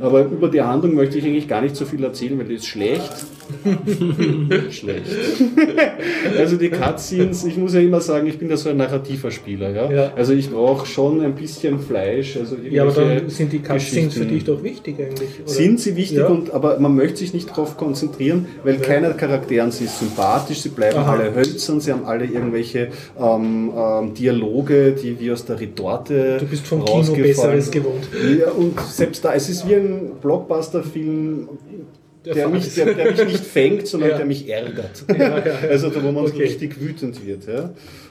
Aber 0.00 0.22
über 0.24 0.48
die 0.48 0.62
Handlung 0.62 0.94
möchte 0.94 1.18
ich 1.18 1.24
eigentlich 1.24 1.48
gar 1.48 1.60
nicht 1.62 1.76
so 1.76 1.84
viel 1.84 2.02
erzählen, 2.04 2.38
weil 2.38 2.46
die 2.46 2.54
ist 2.54 2.66
schlecht. 2.66 3.12
schlecht. 4.70 5.04
also 6.38 6.56
die 6.56 6.70
Cutscenes, 6.70 7.44
ich 7.44 7.56
muss 7.56 7.74
ja 7.74 7.80
immer 7.80 8.00
sagen, 8.00 8.26
ich 8.26 8.38
bin 8.38 8.48
da 8.48 8.56
so 8.56 8.70
ein 8.70 8.76
narrativer 8.76 9.30
Spieler. 9.30 9.70
Ja? 9.70 9.90
Ja. 9.90 10.12
Also 10.16 10.32
ich 10.32 10.50
brauche 10.50 10.86
schon 10.86 11.20
ein 11.20 11.34
bisschen 11.34 11.78
Fleisch. 11.78 12.36
Also 12.36 12.56
Ja, 12.68 12.82
aber 12.84 12.92
dann 12.92 13.28
sind 13.28 13.52
die 13.52 13.60
Cutscenes 13.60 14.14
für 14.14 14.24
dich 14.24 14.44
doch 14.44 14.62
wichtig 14.62 14.96
eigentlich. 14.98 15.28
Oder? 15.42 15.48
Sind 15.50 15.80
sie 15.80 15.96
wichtig, 15.96 16.18
Ja. 16.18 16.26
und, 16.26 16.52
aber 16.52 16.78
man 16.78 16.94
möchte 16.94 17.18
sich 17.18 17.34
nicht 17.34 17.50
darauf 17.50 17.76
konzentrieren, 17.76 18.46
weil 18.64 18.76
keiner 18.78 19.08
der 19.08 19.16
Charakteren 19.16 19.70
sie 19.70 19.84
ist 19.84 19.98
sympathisch, 19.98 20.60
sie 20.60 20.70
bleiben 20.70 20.98
Aha. 20.98 21.12
alle 21.12 21.34
hölzern, 21.34 21.80
sie 21.80 21.92
haben 21.92 22.04
alle 22.04 22.24
irgendwelche 22.24 22.88
ähm, 23.20 23.72
ähm, 23.76 24.14
Dialoge, 24.14 24.92
die 24.92 25.18
wie 25.20 25.30
aus 25.30 25.44
der 25.44 25.60
Retorte 25.60 26.38
Du 26.38 26.46
bist 26.46 26.66
vom 26.66 26.84
Kino. 26.84 27.12
Besseres 27.14 27.70
gewohnt. 27.70 28.08
Ja, 28.40 28.50
und 28.50 28.78
selbst 28.80 29.24
da, 29.24 29.34
es 29.34 29.48
ist 29.48 29.68
wie 29.68 29.74
ein 29.74 30.12
Blockbuster-Film, 30.20 31.48
Der 32.24 32.34
der, 32.34 32.48
mich, 32.48 32.74
der, 32.74 32.94
der 32.94 33.10
mich 33.12 33.24
nicht 33.26 33.44
fängt, 33.44 33.86
sondern 33.86 34.10
Ja. 34.10 34.16
der 34.16 34.26
mich 34.26 34.48
ärgert. 34.48 35.04
Ja, 35.08 35.38
ja. 35.38 35.54
Also 35.68 35.90
da, 35.90 36.02
wo 36.02 36.10
man 36.10 36.26
so 36.26 36.32
Okay. 36.32 36.44
richtig 36.44 36.80
wütend 36.80 37.24
wird. 37.26 37.42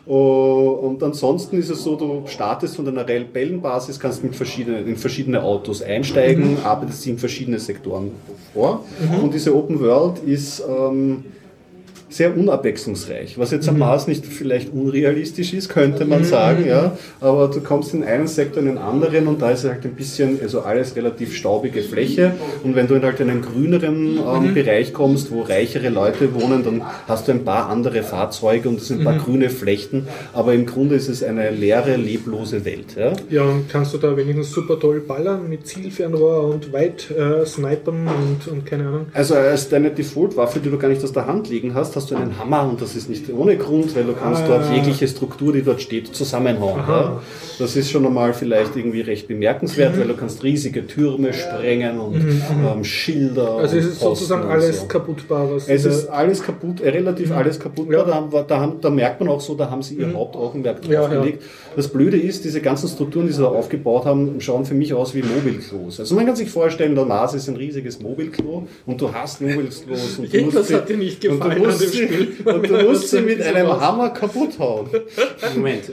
Oh, 0.05 0.79
Und 0.83 1.01
ansonsten 1.01 1.57
ist 1.57 1.69
es 1.69 1.81
so, 1.83 1.95
du 1.95 2.23
startest 2.27 2.75
von 2.75 2.85
deiner 2.85 3.07
Rebellenbasis, 3.07 3.99
kannst 3.99 4.23
mit 4.23 4.35
verschiedenen, 4.35 4.85
in 4.87 4.97
verschiedene 4.97 5.41
Autos 5.41 5.81
einsteigen, 5.81 6.51
Mhm. 6.51 6.57
arbeitest 6.63 7.07
in 7.07 7.17
verschiedene 7.17 7.57
Sektoren 7.57 8.11
vor. 8.53 8.83
Und 9.21 9.33
diese 9.33 9.55
Open 9.55 9.79
World 9.79 10.19
ist 10.25 10.61
ähm, 10.69 11.23
sehr 12.15 12.37
unabwechslungsreich. 12.37 13.37
Was 13.37 13.51
jetzt 13.51 13.67
am 13.67 13.79
Mars 13.79 14.07
nicht 14.07 14.25
vielleicht 14.25 14.73
unrealistisch 14.73 15.53
ist, 15.53 15.69
könnte 15.69 16.05
man 16.05 16.23
sagen, 16.23 16.65
ja. 16.67 16.97
Aber 17.19 17.47
du 17.47 17.61
kommst 17.61 17.93
in 17.93 18.03
einen 18.03 18.27
Sektor 18.27 18.61
in 18.61 18.67
den 18.67 18.77
anderen 18.77 19.27
und 19.27 19.41
da 19.41 19.51
ist 19.51 19.63
halt 19.63 19.83
ein 19.85 19.95
bisschen, 19.95 20.39
also 20.41 20.61
alles 20.61 20.95
relativ 20.95 21.35
staubige 21.35 21.81
Fläche. 21.81 22.33
Und 22.63 22.75
wenn 22.75 22.87
du 22.87 22.95
in 22.95 23.03
halt 23.03 23.19
einen 23.21 23.41
grüneren 23.41 24.17
ähm, 24.17 24.53
Bereich 24.53 24.93
kommst, 24.93 25.31
wo 25.31 25.41
reichere 25.41 25.89
Leute 25.89 26.33
wohnen, 26.33 26.63
dann 26.63 26.81
hast 27.07 27.27
du 27.27 27.31
ein 27.31 27.43
paar 27.43 27.69
andere 27.69 28.03
Fahrzeuge 28.03 28.69
und 28.69 28.79
es 28.79 28.87
sind 28.87 28.99
ein 28.99 29.05
paar 29.05 29.17
grüne 29.17 29.49
Flechten. 29.49 30.07
Aber 30.33 30.53
im 30.53 30.65
Grunde 30.65 30.95
ist 30.95 31.09
es 31.09 31.23
eine 31.23 31.49
leere, 31.49 31.95
leblose 31.95 32.65
Welt. 32.65 32.95
Ja. 32.97 33.13
Ja, 33.29 33.43
und 33.43 33.69
kannst 33.69 33.93
du 33.93 33.97
da 33.97 34.15
wenigstens 34.15 34.51
super 34.51 34.79
toll 34.79 34.99
ballern 34.99 35.49
mit 35.49 35.67
Zielfernrohr 35.67 36.43
und 36.49 36.71
weit 36.73 37.09
äh, 37.11 37.45
snipern 37.45 38.07
und, 38.07 38.51
und 38.51 38.65
keine 38.65 38.87
Ahnung. 38.87 39.05
Also 39.13 39.35
als 39.35 39.69
deine 39.69 39.91
Default-Waffe, 39.91 40.59
die 40.59 40.69
du 40.69 40.77
gar 40.77 40.89
nicht 40.89 41.03
aus 41.03 41.13
der 41.13 41.27
Hand 41.27 41.49
liegen 41.49 41.73
hast, 41.73 41.95
hast 41.95 42.02
hast 42.03 42.11
du 42.11 42.15
einen 42.15 42.37
Hammer 42.37 42.67
und 42.69 42.81
das 42.81 42.95
ist 42.95 43.09
nicht 43.09 43.31
ohne 43.33 43.57
Grund, 43.57 43.95
weil 43.95 44.03
du 44.03 44.13
kannst 44.13 44.43
dort 44.47 44.71
jegliche 44.73 45.07
Struktur, 45.07 45.53
die 45.53 45.61
dort 45.61 45.81
steht, 45.81 46.07
zusammenhauen. 46.13 46.79
Ja? 46.87 47.21
Das 47.59 47.75
ist 47.75 47.89
schon 47.91 48.05
einmal 48.05 48.33
vielleicht 48.33 48.75
irgendwie 48.75 49.01
recht 49.01 49.27
bemerkenswert, 49.27 49.97
weil 49.97 50.07
du 50.07 50.15
kannst 50.15 50.43
riesige 50.43 50.85
Türme 50.85 51.31
sprengen 51.33 51.99
und 51.99 52.15
ähm, 52.15 52.83
Schilder. 52.83 53.57
Also 53.57 53.77
es 53.77 53.85
ist 53.85 53.99
sozusagen 54.01 54.41
Posten 54.41 54.55
und 54.57 54.61
alles 54.63 54.79
so. 54.81 54.85
kaputtbar, 54.87 55.49
was 55.51 55.69
Es 55.69 55.85
ist 55.85 56.07
alles 56.07 56.43
kaputt, 56.43 56.81
äh, 56.81 56.89
relativ 56.89 57.31
alles 57.31 57.59
kaputt. 57.59 57.87
Da, 57.91 58.27
wir- 58.31 58.43
da, 58.43 58.59
haben, 58.59 58.81
da 58.81 58.89
merkt 58.89 59.19
man 59.19 59.29
auch 59.29 59.39
so, 59.41 59.55
da 59.55 59.69
haben 59.69 59.81
sie 59.81 59.95
ihr 59.95 60.13
Hauptaugenmerk 60.13 60.81
drauf 60.81 60.87
Mhm. 60.89 60.93
Ja, 60.93 61.01
ja. 61.13 61.19
gelegt. 61.21 61.43
Das 61.75 61.87
Blöde 61.87 62.17
ist, 62.17 62.43
diese 62.43 62.61
ganzen 62.61 62.87
Strukturen, 62.89 63.27
die 63.27 63.33
sie 63.33 63.41
da 63.41 63.47
aufgebaut 63.47 64.05
haben, 64.05 64.39
schauen 64.41 64.65
für 64.65 64.73
mich 64.75 64.93
aus 64.93 65.15
wie 65.15 65.23
Mobilklos. 65.23 65.99
Also 65.99 66.15
man 66.15 66.25
kann 66.25 66.35
sich 66.35 66.49
vorstellen, 66.49 66.95
der 66.95 67.05
Nase 67.05 67.37
ist 67.37 67.47
ein 67.47 67.55
riesiges 67.55 67.99
Mobilklo 68.01 68.67
und 68.85 69.01
du 69.01 69.13
hast 69.13 69.41
Mobilklos. 69.41 70.17
Und 70.19 70.31
du 70.31 70.37
Irgendwas 70.37 70.61
musst 70.69 70.73
hat 70.73 70.89
dir 70.89 70.97
nicht 70.97 71.23
und 71.25 71.39
du 71.39 71.39
gefallen 71.39 71.63
musst 71.63 71.92
sie-. 71.93 72.43
Und 72.45 72.69
du 72.69 72.83
musst 72.89 73.09
sie 73.09 73.21
mit 73.21 73.41
einem. 73.41 73.67
Hammer 73.67 74.09
kaputt 74.09 74.57
hauen. 74.59 74.87
Moment, 75.55 75.83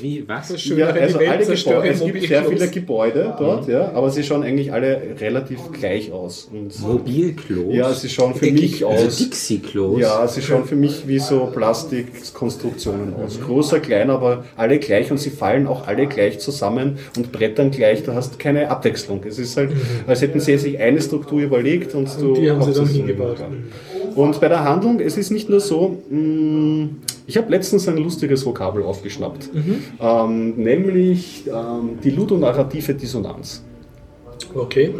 wie, 0.00 0.26
was? 0.28 0.60
Schön, 0.60 0.78
Ja, 0.78 0.88
also 0.88 1.18
alle 1.18 1.44
Gebäude, 1.44 1.88
es 1.88 2.04
gibt 2.04 2.22
sehr 2.26 2.44
viele 2.44 2.68
Gebäude 2.68 3.34
dort, 3.38 3.68
ja, 3.68 3.92
aber 3.92 4.10
sie 4.10 4.22
schauen 4.22 4.42
eigentlich 4.42 4.72
alle 4.72 5.00
relativ 5.20 5.58
gleich 5.72 6.12
aus. 6.12 6.48
Und 6.52 6.78
Mobilklos? 6.80 7.74
ja, 7.74 7.92
sie 7.92 8.08
schauen 8.08 8.34
für 8.34 8.46
Eckig. 8.46 8.60
mich 8.60 8.86
also 8.86 9.06
aus. 9.06 9.18
Dixie-Klos? 9.18 10.00
Ja, 10.00 10.26
sie 10.28 10.42
schauen 10.42 10.64
für 10.64 10.76
mich 10.76 11.06
wie 11.06 11.18
so 11.18 11.46
Plastikkonstruktionen 11.46 13.14
aus. 13.14 13.40
Großer, 13.40 13.80
kleiner, 13.80 14.14
aber 14.14 14.44
alle 14.56 14.78
gleich 14.78 15.10
und 15.10 15.18
sie 15.18 15.30
fallen 15.30 15.66
auch 15.66 15.86
alle 15.86 16.06
gleich 16.06 16.38
zusammen 16.38 16.98
und 17.16 17.32
brettern 17.32 17.70
gleich. 17.70 18.02
Du 18.02 18.14
hast 18.14 18.38
keine 18.38 18.70
Abwechslung. 18.70 19.22
Es 19.26 19.38
ist 19.38 19.56
halt, 19.56 19.70
als 20.06 20.22
hätten 20.22 20.40
sie 20.40 20.56
sich 20.58 20.78
eine 20.78 21.00
Struktur 21.00 21.40
überlegt 21.40 21.94
und, 21.94 22.08
du 22.20 22.34
die 22.34 22.50
haben 22.50 22.62
sie 22.62 22.72
dann 22.72 22.86
hingebaut. 22.86 23.38
Und 24.14 24.40
bei 24.40 24.48
der 24.48 24.64
Handlung, 24.64 25.00
es 25.00 25.16
ist 25.16 25.30
nicht 25.30 25.48
nur 25.48 25.60
so, 25.60 25.98
mh, 26.10 26.88
ich 27.26 27.36
habe 27.36 27.50
letztens 27.50 27.88
ein 27.88 27.96
lustiges 27.96 28.44
Vokabel 28.44 28.82
aufgeschnappt, 28.82 29.50
ähm, 30.00 30.54
nämlich 30.56 31.44
ähm, 31.46 31.98
die 32.02 32.10
ludonarrative 32.10 32.94
Dissonanz. 32.94 33.62
Okay, 34.54 34.90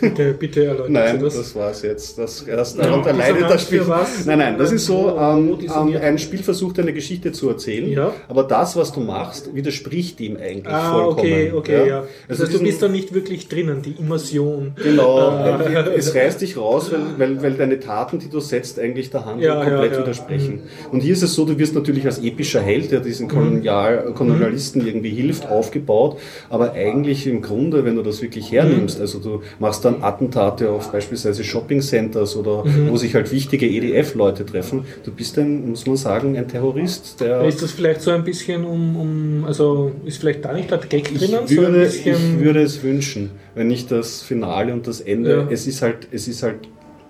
bitte, 0.00 0.32
bitte 0.34 0.64
erläutern 0.66 0.92
Nein, 0.92 1.18
Sie 1.18 1.24
das. 1.24 1.36
das 1.36 1.54
war's 1.54 1.82
jetzt. 1.82 2.18
Das, 2.18 2.44
das 2.44 2.76
Ja, 2.76 2.82
darunter 2.84 3.12
leidet 3.12 3.36
Dissonanz 3.36 3.52
das 3.52 3.62
Spiel. 3.62 3.82
Nein, 4.26 4.38
nein, 4.38 4.58
das 4.58 4.72
ist 4.72 4.86
so, 4.86 5.16
ähm, 5.18 5.58
ähm, 5.62 5.96
ein 6.02 6.18
Spiel 6.18 6.42
versucht 6.42 6.78
eine 6.78 6.92
Geschichte 6.92 7.32
zu 7.32 7.48
erzählen, 7.48 7.90
Ja. 7.90 8.12
aber 8.28 8.42
das, 8.44 8.76
was 8.76 8.92
du 8.92 9.00
machst, 9.00 9.54
widerspricht 9.54 10.20
ihm 10.20 10.36
eigentlich 10.36 10.66
Ah, 10.74 10.92
vollkommen. 10.92 11.18
okay, 11.18 11.52
okay, 11.54 11.88
ja. 11.88 12.00
Das 12.28 12.40
Also 12.40 12.44
heißt, 12.52 12.60
du 12.60 12.64
bist 12.64 12.82
da 12.82 12.88
nicht 12.88 13.14
wirklich 13.14 13.48
drinnen, 13.48 13.82
die 13.82 13.92
Immersion. 13.98 14.72
Genau, 14.82 15.18
Ah. 15.18 15.60
es 15.96 16.14
reißt 16.14 16.40
dich 16.40 16.56
raus, 16.56 16.90
weil, 16.92 17.00
weil, 17.18 17.42
weil 17.42 17.52
deine 17.54 17.78
Taten, 17.80 18.18
die 18.18 18.28
du 18.28 18.40
setzt, 18.40 18.78
eigentlich 18.78 19.10
der 19.10 19.24
Handlung 19.24 19.42
Ja, 19.42 19.62
ja, 19.62 19.68
komplett 19.70 19.92
ja. 19.92 19.98
widersprechen. 20.00 20.60
Und 20.90 21.00
hier 21.00 21.12
ist 21.12 21.22
es 21.22 21.34
so, 21.34 21.44
du 21.44 21.58
wirst 21.58 21.74
natürlich 21.74 22.04
als 22.06 22.18
epischer 22.22 22.60
Held, 22.60 22.90
der 22.90 23.00
diesen 23.00 23.26
Mhm. 23.26 23.30
Kolonial, 23.30 24.12
Kolonialisten 24.14 24.86
irgendwie 24.86 25.10
hilft, 25.10 25.48
aufgebaut, 25.48 26.18
aber 26.48 26.72
eigentlich 26.72 27.26
im 27.26 27.42
Grunde, 27.42 27.84
wenn 27.84 27.96
du 27.96 28.02
das 28.02 28.22
wirklich 28.22 28.50
hernimmst, 28.52 28.79
also 29.00 29.18
du 29.18 29.42
machst 29.58 29.84
dann 29.84 30.02
Attentate 30.02 30.70
auf 30.70 30.90
beispielsweise 30.92 31.44
Shopping-Centers 31.44 32.36
oder 32.36 32.64
Mhm. 32.64 32.90
wo 32.90 32.96
sich 32.96 33.14
halt 33.14 33.30
wichtige 33.32 33.66
EDF-Leute 33.66 34.44
treffen, 34.46 34.84
du 35.04 35.10
bist 35.12 35.38
ein, 35.38 35.68
muss 35.70 35.86
man 35.86 35.96
sagen, 35.96 36.36
ein 36.36 36.48
Terrorist, 36.48 37.20
der... 37.20 37.42
Ist 37.44 37.62
das 37.62 37.72
vielleicht 37.72 38.00
so 38.02 38.10
ein 38.10 38.24
bisschen 38.24 38.64
um, 38.64 38.96
um 38.96 39.44
also 39.46 39.92
ist 40.04 40.18
vielleicht 40.18 40.44
da 40.44 40.52
nicht 40.52 40.70
der 40.70 40.78
Gag 40.78 41.04
drinnen? 41.14 41.40
Ich 41.46 41.56
so 41.56 41.62
würde, 41.62 41.80
bisschen, 41.80 42.38
ich 42.38 42.44
würde 42.44 42.62
es 42.62 42.82
wünschen, 42.82 43.30
wenn 43.54 43.68
nicht 43.68 43.90
das 43.90 44.22
Finale 44.22 44.72
und 44.72 44.86
das 44.86 45.00
Ende. 45.00 45.30
Ja. 45.30 45.48
Es 45.50 45.66
ist 45.66 45.82
halt, 45.82 46.08
es 46.12 46.28
ist 46.28 46.42
halt 46.42 46.56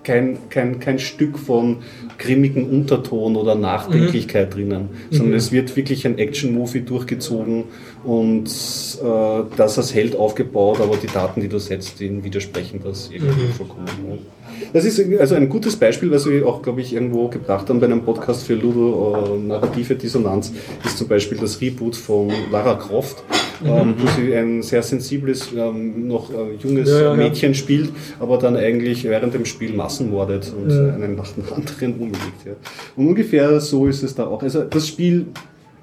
kein, 0.02 0.38
kein, 0.48 0.80
kein 0.80 0.98
Stück 0.98 1.38
von 1.38 1.78
grimmigen 2.18 2.68
Unterton 2.68 3.36
oder 3.36 3.54
Nachdenklichkeit 3.54 4.48
Mhm. 4.50 4.54
drinnen, 4.54 4.88
sondern 5.10 5.34
es 5.34 5.52
wird 5.52 5.76
wirklich 5.76 6.06
ein 6.06 6.18
Action-Movie 6.18 6.80
durchgezogen 6.82 7.64
und 8.04 8.46
äh, 8.46 9.42
das 9.56 9.78
als 9.78 9.94
Held 9.94 10.16
aufgebaut, 10.16 10.80
aber 10.80 10.96
die 10.96 11.06
Daten, 11.06 11.40
die 11.40 11.48
du 11.48 11.58
setzt, 11.58 12.00
denen 12.00 12.24
widersprechen 12.24 12.80
das 12.82 13.10
irgendwie 13.12 13.46
Mhm. 13.46 13.52
vollkommen. 13.52 13.86
Das 14.72 14.84
ist 14.84 15.00
also 15.18 15.34
ein 15.34 15.48
gutes 15.48 15.76
Beispiel, 15.76 16.10
was 16.10 16.28
wir 16.28 16.46
auch, 16.46 16.60
glaube 16.62 16.80
ich, 16.80 16.92
irgendwo 16.92 17.28
gebracht 17.28 17.68
haben 17.68 17.80
bei 17.80 17.86
einem 17.86 18.02
Podcast 18.02 18.44
für 18.44 18.54
Ludo, 18.54 19.36
äh, 19.36 19.38
narrative 19.46 19.94
Dissonanz, 19.94 20.52
ist 20.84 20.98
zum 20.98 21.08
Beispiel 21.08 21.38
das 21.38 21.60
Reboot 21.60 21.96
von 21.96 22.30
Lara 22.52 22.74
Croft, 22.74 23.22
ähm, 23.64 23.94
wo 23.98 24.06
sie 24.08 24.34
ein 24.34 24.62
sehr 24.62 24.82
sensibles, 24.82 25.48
ähm, 25.56 26.08
noch 26.08 26.30
äh, 26.30 26.54
junges 26.62 26.88
Ja, 26.90 27.02
ja. 27.02 27.14
Mädchen 27.14 27.54
spielt, 27.54 27.90
aber 28.18 28.38
dann 28.38 28.56
eigentlich 28.56 29.04
während 29.04 29.34
dem 29.34 29.44
Spiel 29.44 29.72
Massen 29.72 30.10
mordet 30.10 30.52
und 30.56 30.70
einen 30.70 31.16
nach 31.16 31.32
dem 31.32 31.44
anderen 31.54 31.94
umlegt. 31.94 32.46
Ja. 32.46 32.52
Und 32.96 33.08
ungefähr 33.08 33.60
so 33.60 33.86
ist 33.86 34.02
es 34.02 34.14
da 34.14 34.26
auch. 34.26 34.42
Also 34.42 34.62
das 34.64 34.88
Spiel 34.88 35.26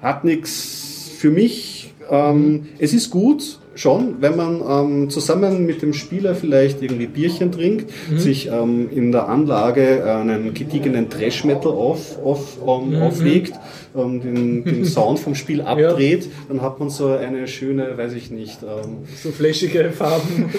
hat 0.00 0.24
nichts 0.24 1.10
für 1.18 1.30
mich. 1.30 1.92
Ähm, 2.10 2.66
es 2.78 2.94
ist 2.94 3.10
gut, 3.10 3.58
schon, 3.78 4.16
wenn 4.20 4.36
man 4.36 4.60
ähm, 4.68 5.10
zusammen 5.10 5.64
mit 5.66 5.82
dem 5.82 5.92
Spieler 5.92 6.34
vielleicht 6.34 6.82
irgendwie 6.82 7.06
Bierchen 7.06 7.52
trinkt, 7.52 7.90
sich 8.16 8.48
ähm, 8.48 8.88
in 8.90 9.12
der 9.12 9.28
Anlage 9.28 10.04
einen 10.04 10.52
gediegenen 10.54 11.08
Trash-Metal 11.10 11.72
auf, 11.72 12.18
auf, 12.22 12.58
ähm, 12.66 13.00
auflegt, 13.00 13.54
ähm, 13.98 14.20
den, 14.20 14.64
den 14.64 14.84
Sound 14.84 15.18
vom 15.18 15.34
Spiel 15.34 15.62
abdreht, 15.62 16.28
dann 16.48 16.62
hat 16.62 16.78
man 16.80 16.90
so 16.90 17.08
eine 17.08 17.46
schöne, 17.46 17.96
weiß 17.96 18.12
ich 18.14 18.30
nicht, 18.30 18.58
ähm, 18.62 18.98
so 19.22 19.30
flashige 19.30 19.90
Farben. 19.90 20.50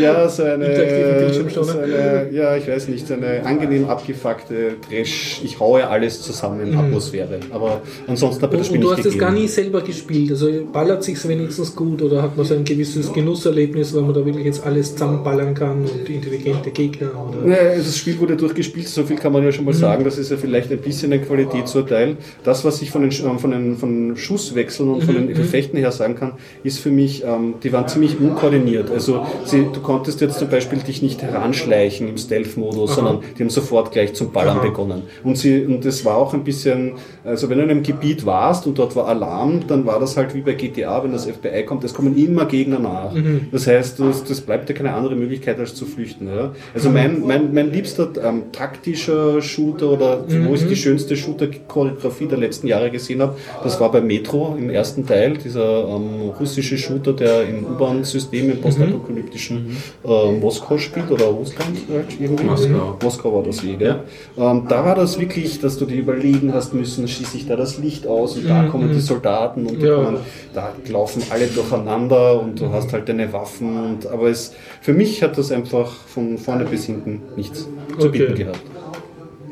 Ja, 0.00 0.28
so 0.28 0.42
eine, 0.44 1.32
so 1.50 1.78
eine, 1.78 2.28
ja, 2.32 2.56
ich 2.56 2.66
weiß 2.66 2.88
nicht, 2.88 3.06
so 3.06 3.14
eine 3.14 3.44
angenehm 3.44 3.88
abgefuckte 3.88 4.76
Trash, 4.88 5.40
ich 5.44 5.60
haue 5.60 5.86
alles 5.86 6.22
zusammen 6.22 6.76
Atmosphäre. 6.76 7.40
Aber 7.50 7.82
ansonsten 8.06 8.42
habe 8.42 8.54
ich 8.54 8.60
das 8.60 8.66
Spiel 8.68 8.78
und 8.78 8.84
du 8.84 8.96
hast 8.96 9.06
es 9.06 9.18
gar 9.18 9.32
nie 9.32 9.48
selber 9.48 9.82
gespielt. 9.82 10.30
Also 10.30 10.48
ballert 10.72 11.04
sich 11.04 11.26
wenigstens 11.28 11.74
gut 11.74 12.02
oder 12.02 12.22
hat 12.22 12.36
man 12.36 12.46
so 12.46 12.54
ein 12.54 12.64
gewisses 12.64 13.12
Genusserlebnis, 13.12 13.94
weil 13.94 14.02
man 14.02 14.14
da 14.14 14.24
wirklich 14.24 14.46
jetzt 14.46 14.64
alles 14.64 14.92
zusammenballern 14.92 15.54
kann 15.54 15.82
und 15.82 16.08
intelligente 16.08 16.70
Gegner 16.70 17.10
oder. 17.28 17.46
Ja, 17.48 17.76
das 17.76 17.96
Spiel 17.96 18.18
wurde 18.18 18.36
durchgespielt, 18.36 18.88
so 18.88 19.04
viel 19.04 19.16
kann 19.16 19.32
man 19.32 19.44
ja 19.44 19.52
schon 19.52 19.64
mal 19.64 19.74
sagen. 19.74 20.04
Das 20.04 20.18
ist 20.18 20.30
ja 20.30 20.36
vielleicht 20.36 20.70
ein 20.70 20.78
bisschen 20.78 21.12
ein 21.12 21.24
Qualitätsurteil. 21.24 22.16
Das, 22.44 22.64
was 22.64 22.71
ich 22.80 22.90
von 22.90 23.02
den, 23.02 23.10
Sch- 23.10 23.38
von 23.38 23.50
den, 23.50 23.76
von 23.76 24.08
den 24.10 24.16
Schusswechseln 24.16 24.88
und 24.88 25.02
von 25.04 25.14
den 25.14 25.28
Effekten 25.30 25.78
her 25.78 25.92
sagen 25.92 26.14
kann, 26.14 26.32
ist 26.62 26.78
für 26.78 26.90
mich, 26.90 27.24
ähm, 27.24 27.54
die 27.62 27.72
waren 27.72 27.88
ziemlich 27.88 28.18
unkoordiniert. 28.18 28.90
Also 28.90 29.26
sie, 29.44 29.66
du 29.72 29.80
konntest 29.80 30.20
jetzt 30.20 30.38
zum 30.38 30.48
Beispiel 30.48 30.78
dich 30.78 31.02
nicht 31.02 31.20
heranschleichen 31.22 32.08
im 32.08 32.16
Stealth-Modus, 32.16 32.94
sondern 32.94 33.18
die 33.36 33.42
haben 33.42 33.50
sofort 33.50 33.90
gleich 33.92 34.14
zum 34.14 34.30
Ballern 34.32 34.58
Aha. 34.58 34.66
begonnen. 34.66 35.02
Und, 35.24 35.36
sie, 35.36 35.64
und 35.64 35.84
das 35.84 36.04
war 36.04 36.16
auch 36.16 36.32
ein 36.34 36.44
bisschen, 36.44 36.92
also 37.24 37.50
wenn 37.50 37.58
du 37.58 37.64
in 37.64 37.70
einem 37.70 37.82
Gebiet 37.82 38.24
warst 38.24 38.66
und 38.66 38.78
dort 38.78 38.94
war 38.94 39.08
Alarm, 39.08 39.60
dann 39.66 39.84
war 39.84 39.98
das 39.98 40.16
halt 40.16 40.34
wie 40.34 40.40
bei 40.40 40.52
GTA, 40.52 41.02
wenn 41.02 41.10
das 41.12 41.26
FBI 41.26 41.64
kommt, 41.66 41.82
es 41.84 41.92
kommen 41.92 42.16
immer 42.16 42.46
Gegner 42.46 42.78
nach. 42.78 43.12
Das 43.50 43.66
heißt, 43.66 43.98
das, 43.98 44.22
das 44.24 44.40
bleibt 44.40 44.68
dir 44.68 44.74
keine 44.74 44.92
andere 44.94 45.16
Möglichkeit, 45.16 45.58
als 45.58 45.74
zu 45.74 45.84
flüchten. 45.86 46.28
Ja? 46.28 46.52
Also 46.74 46.90
mein, 46.90 47.26
mein, 47.26 47.52
mein 47.52 47.72
liebster 47.72 48.08
ähm, 48.22 48.44
taktischer 48.52 49.40
Shooter 49.42 49.90
oder 49.90 50.24
wo 50.46 50.54
ich 50.54 50.66
die 50.68 50.76
schönste 50.76 51.16
Shooter-Choreografie 51.16 52.26
der 52.26 52.38
letzten 52.38 52.51
Jahre 52.68 52.90
gesehen 52.90 53.22
habe, 53.22 53.36
das 53.62 53.80
war 53.80 53.90
bei 53.90 54.00
Metro 54.00 54.54
im 54.58 54.70
ersten 54.70 55.06
Teil, 55.06 55.36
dieser 55.36 55.88
ähm, 55.88 56.20
russische 56.38 56.76
Shooter, 56.78 57.12
der 57.14 57.48
im 57.48 57.64
U-Bahn-System 57.72 58.50
im 58.50 58.60
postapokalyptischen 58.60 59.76
äh, 60.04 60.32
Moskau 60.32 60.78
spielt 60.78 61.10
oder 61.10 61.26
Russland 61.26 61.78
halt 61.90 62.06
irgendwie. 62.20 62.44
Moskau. 62.46 62.98
Moskau 63.02 63.34
war 63.34 63.42
das 63.42 63.62
eh, 63.64 63.76
gell? 63.76 64.00
Ähm, 64.36 64.64
da 64.68 64.84
war 64.84 64.94
das 64.94 65.18
wirklich, 65.18 65.60
dass 65.60 65.78
du 65.78 65.86
dir 65.86 65.96
überlegen 65.98 66.52
hast 66.54 66.74
müssen, 66.74 67.08
schieße 67.08 67.36
ich 67.36 67.46
da 67.46 67.56
das 67.56 67.78
Licht 67.78 68.06
aus 68.06 68.36
und 68.36 68.48
da 68.48 68.64
kommen 68.64 68.92
die 68.92 69.00
Soldaten 69.00 69.66
und 69.66 69.82
Ja. 69.82 69.96
kommen, 69.96 70.18
da 70.52 70.72
laufen 70.88 71.22
alle 71.30 71.46
durcheinander 71.46 72.40
und 72.40 72.60
du 72.60 72.70
hast 72.72 72.92
halt 72.92 73.08
deine 73.08 73.32
Waffen. 73.32 73.84
Und, 73.92 74.06
aber 74.06 74.28
es, 74.28 74.52
für 74.80 74.92
mich 74.92 75.22
hat 75.22 75.38
das 75.38 75.50
einfach 75.52 75.90
von 76.06 76.38
vorne 76.38 76.64
bis 76.64 76.86
hinten 76.86 77.22
nichts 77.36 77.68
zu 77.98 78.08
Okay. 78.08 78.18
bieten 78.18 78.34
gehabt. 78.34 78.60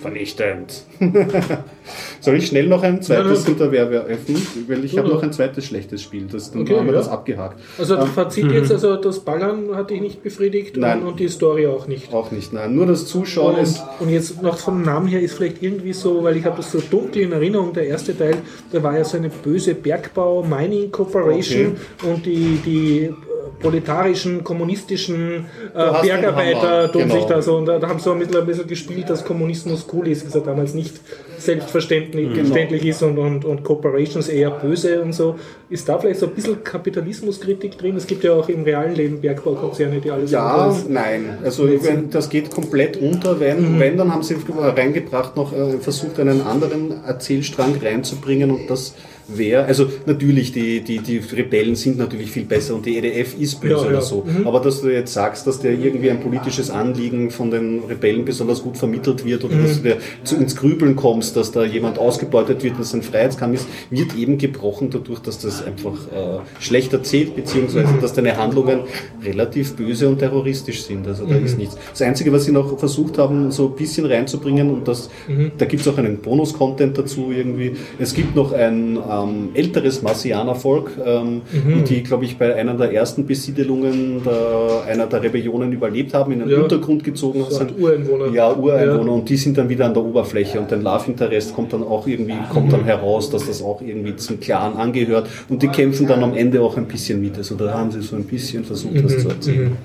Vernichtend. 0.00 0.82
Soll 2.20 2.36
ich 2.36 2.46
schnell 2.46 2.66
noch 2.66 2.82
ein 2.82 3.02
zweites 3.02 3.42
Ja. 3.42 3.48
Hinterwehr 3.48 3.84
öffnen? 3.88 4.40
Weil 4.68 4.84
ich 4.84 4.96
habe 4.98 5.08
noch 5.08 5.22
ein 5.22 5.32
zweites 5.32 5.66
schlechtes 5.66 6.02
Spiel. 6.02 6.26
Das, 6.30 6.50
dann 6.52 6.62
Okay, 6.62 6.76
haben 6.76 6.86
wir 6.86 6.92
ja. 6.92 6.98
das 6.98 7.08
abgehakt. 7.08 7.58
Also 7.78 7.98
Fazit 8.06 8.50
jetzt, 8.52 8.72
also 8.72 8.96
das 8.96 9.20
Ballern 9.20 9.74
hat 9.74 9.90
dich 9.90 10.00
nicht 10.00 10.22
befriedigt 10.22 10.76
Nein. 10.76 11.02
und, 11.02 11.08
und 11.08 11.20
die 11.20 11.28
Story 11.28 11.66
auch 11.66 11.86
nicht. 11.86 12.12
Auch 12.12 12.30
nicht, 12.30 12.52
nein. 12.52 12.74
Nur 12.74 12.86
das 12.86 13.06
Zuschauen 13.06 13.56
Und, 13.56 13.62
ist. 13.62 13.82
und 13.98 14.08
jetzt 14.10 14.42
noch 14.42 14.58
vom 14.58 14.82
Namen 14.82 15.06
her 15.06 15.20
ist 15.20 15.34
vielleicht 15.34 15.62
irgendwie 15.62 15.92
so, 15.92 16.22
weil 16.22 16.36
ich 16.36 16.44
habe 16.44 16.56
das 16.56 16.70
so 16.72 16.80
dunkel 16.80 17.22
in 17.22 17.32
Erinnerung, 17.32 17.72
der 17.72 17.86
erste 17.86 18.16
Teil, 18.16 18.36
da 18.72 18.82
war 18.82 18.96
ja 18.96 19.04
so 19.04 19.16
eine 19.16 19.28
böse 19.28 19.74
Bergbau-Mining 19.74 20.90
Corporation 20.90 21.76
und 22.04 22.24
die, 22.26 22.58
die 22.64 23.10
proletarischen, 23.58 24.44
kommunistischen 24.44 25.46
äh, 25.74 26.02
Bergarbeiter 26.02 26.90
tun 26.92 27.02
genau. 27.02 27.14
sich 27.14 27.24
da 27.24 27.42
so 27.42 27.56
und 27.56 27.66
da, 27.66 27.80
haben 27.82 27.98
sie 27.98 28.04
so 28.04 28.12
ein 28.12 28.18
bisschen, 28.18 28.36
ein 28.36 28.46
bisschen 28.46 28.66
gespielt, 28.66 29.10
dass 29.10 29.24
Kommunismus 29.24 29.86
cool 29.92 30.08
ist, 30.08 30.26
was 30.26 30.34
ja 30.34 30.40
damals 30.40 30.74
nicht 30.74 31.00
selbstverständlich 31.38 32.34
verständlich 32.34 32.84
ist 32.84 33.02
und, 33.02 33.18
und, 33.18 33.44
und 33.44 33.64
Corporations 33.64 34.28
eher 34.28 34.50
böse 34.50 35.00
und 35.02 35.12
so. 35.12 35.36
Ist 35.68 35.88
da 35.88 35.98
vielleicht 35.98 36.20
so 36.20 36.26
ein 36.26 36.32
bisschen 36.32 36.62
Kapitalismuskritik 36.62 37.78
drin? 37.78 37.96
Es 37.96 38.06
gibt 38.06 38.24
ja 38.24 38.32
auch 38.32 38.48
im 38.48 38.64
realen 38.64 38.94
Leben 38.94 39.20
Bergbaukonzerne, 39.20 40.00
die 40.00 40.10
alles 40.10 40.30
Ja, 40.30 40.46
andere- 40.46 40.90
nein. 40.90 41.38
Also 41.42 41.64
mein, 41.64 42.10
das 42.10 42.28
geht 42.28 42.50
komplett 42.50 42.96
unter. 42.96 43.40
Wenn, 43.40 43.78
wenn 43.78 43.96
dann 43.96 44.12
haben 44.12 44.22
sie 44.22 44.36
reingebracht, 44.58 45.36
noch 45.36 45.52
äh, 45.52 45.78
versucht, 45.78 46.18
einen 46.20 46.42
anderen 46.42 47.04
Erzählstrang 47.04 47.76
reinzubringen 47.82 48.50
und 48.50 48.68
das 48.68 48.94
wäre, 49.36 49.64
also 49.64 49.86
natürlich, 50.06 50.52
die, 50.52 50.80
die, 50.80 50.98
die 50.98 51.18
Rebellen 51.18 51.74
sind 51.74 51.98
natürlich 51.98 52.30
viel 52.30 52.44
besser 52.44 52.74
und 52.74 52.86
die 52.86 52.96
EDF 52.98 53.38
ist 53.38 53.60
böse 53.60 53.74
Ja, 53.74 53.80
oder 53.80 53.92
ja. 53.94 54.00
so. 54.00 54.24
Aber 54.44 54.60
dass 54.60 54.80
du 54.82 54.88
jetzt 54.88 55.12
sagst, 55.12 55.46
dass 55.46 55.60
der 55.60 55.72
irgendwie 55.72 56.10
ein 56.10 56.20
politisches 56.20 56.70
Anliegen 56.70 57.30
von 57.30 57.50
den 57.50 57.80
Rebellen 57.88 58.24
besonders 58.24 58.62
gut 58.62 58.76
vermittelt 58.76 59.24
wird 59.24 59.44
oder 59.44 59.56
dass 59.56 59.82
du 59.82 59.96
zu, 60.24 60.36
ins 60.36 60.56
Grübeln 60.56 60.96
kommst, 60.96 61.36
dass 61.36 61.52
da 61.52 61.64
jemand 61.64 61.98
ausgebeutet 61.98 62.62
wird, 62.62 62.78
dass 62.78 62.94
ein 62.94 63.02
Freiheitskampf 63.02 63.54
ist, 63.54 63.66
wird 63.90 64.16
eben 64.16 64.38
gebrochen 64.38 64.90
dadurch, 64.90 65.20
dass 65.20 65.38
das 65.38 65.64
einfach 65.64 65.92
äh, 66.12 66.38
schlecht 66.60 66.92
erzählt, 66.92 67.36
beziehungsweise 67.36 67.94
dass 68.00 68.12
deine 68.12 68.36
Handlungen 68.36 68.80
relativ 69.24 69.76
böse 69.76 70.08
und 70.08 70.18
terroristisch 70.18 70.82
sind. 70.82 71.06
Also 71.06 71.26
da 71.26 71.36
ist 71.36 71.58
nichts. 71.58 71.76
Das 71.90 72.02
Einzige, 72.02 72.32
was 72.32 72.44
sie 72.44 72.52
noch 72.52 72.78
versucht 72.78 73.18
haben, 73.18 73.50
so 73.50 73.68
ein 73.68 73.74
bisschen 73.74 74.06
reinzubringen, 74.06 74.70
und 74.70 74.88
das, 74.88 75.10
da 75.58 75.64
gibt 75.64 75.82
es 75.82 75.88
auch 75.88 75.98
einen 75.98 76.18
Bonus-Content 76.18 76.96
dazu 76.98 77.32
irgendwie. 77.32 77.76
Es 77.98 78.14
gibt 78.14 78.34
noch 78.36 78.52
ein 78.52 78.98
ähm, 79.24 79.50
älteres 79.54 80.02
Marsianervolk, 80.02 80.92
ähm, 81.04 81.42
die, 81.88 82.02
glaube 82.02 82.24
ich, 82.24 82.36
bei 82.38 82.54
einer 82.54 82.74
der 82.74 82.92
ersten 82.92 83.26
Besiedelungen 83.26 84.22
der, 84.24 84.84
einer 84.88 85.06
der 85.06 85.22
Rebellionen 85.22 85.72
überlebt 85.72 86.14
haben, 86.14 86.32
in 86.32 86.40
den 86.40 86.48
Ja. 86.48 86.58
Untergrund 86.62 87.04
gezogen 87.04 87.44
So 87.48 87.56
sind. 87.58 87.70
ein 87.76 87.82
Ureinwohner. 87.82 88.28
Ja, 88.32 88.52
Ureinwohner 88.54 89.12
und 89.12 89.28
die 89.28 89.36
sind 89.36 89.56
dann 89.58 89.68
wieder 89.68 89.86
an 89.86 89.94
der 89.94 90.04
Oberfläche 90.04 90.58
und 90.60 90.70
dein 90.72 90.82
Love 90.82 91.04
Interest 91.10 91.54
kommt 91.54 91.72
dann 91.72 91.82
auch 91.82 92.06
irgendwie, 92.06 92.34
kommt 92.52 92.72
dann 92.72 92.84
heraus, 92.84 93.30
dass 93.30 93.46
das 93.46 93.62
auch 93.62 93.80
irgendwie 93.82 94.16
zum 94.16 94.40
Clan 94.40 94.74
angehört 94.76 95.28
und 95.48 95.62
die 95.62 95.68
kämpfen 95.68 96.06
dann 96.06 96.22
am 96.22 96.34
Ende 96.34 96.60
auch 96.60 96.76
ein 96.76 96.86
bisschen 96.86 97.20
mit. 97.20 97.36
Also 97.36 97.54
da 97.54 97.72
haben 97.74 97.90
sie 97.90 98.02
so 98.02 98.16
ein 98.16 98.24
bisschen 98.24 98.64
versucht, 98.64 99.02
das 99.04 99.18
zu 99.18 99.28
erzählen. 99.28 99.76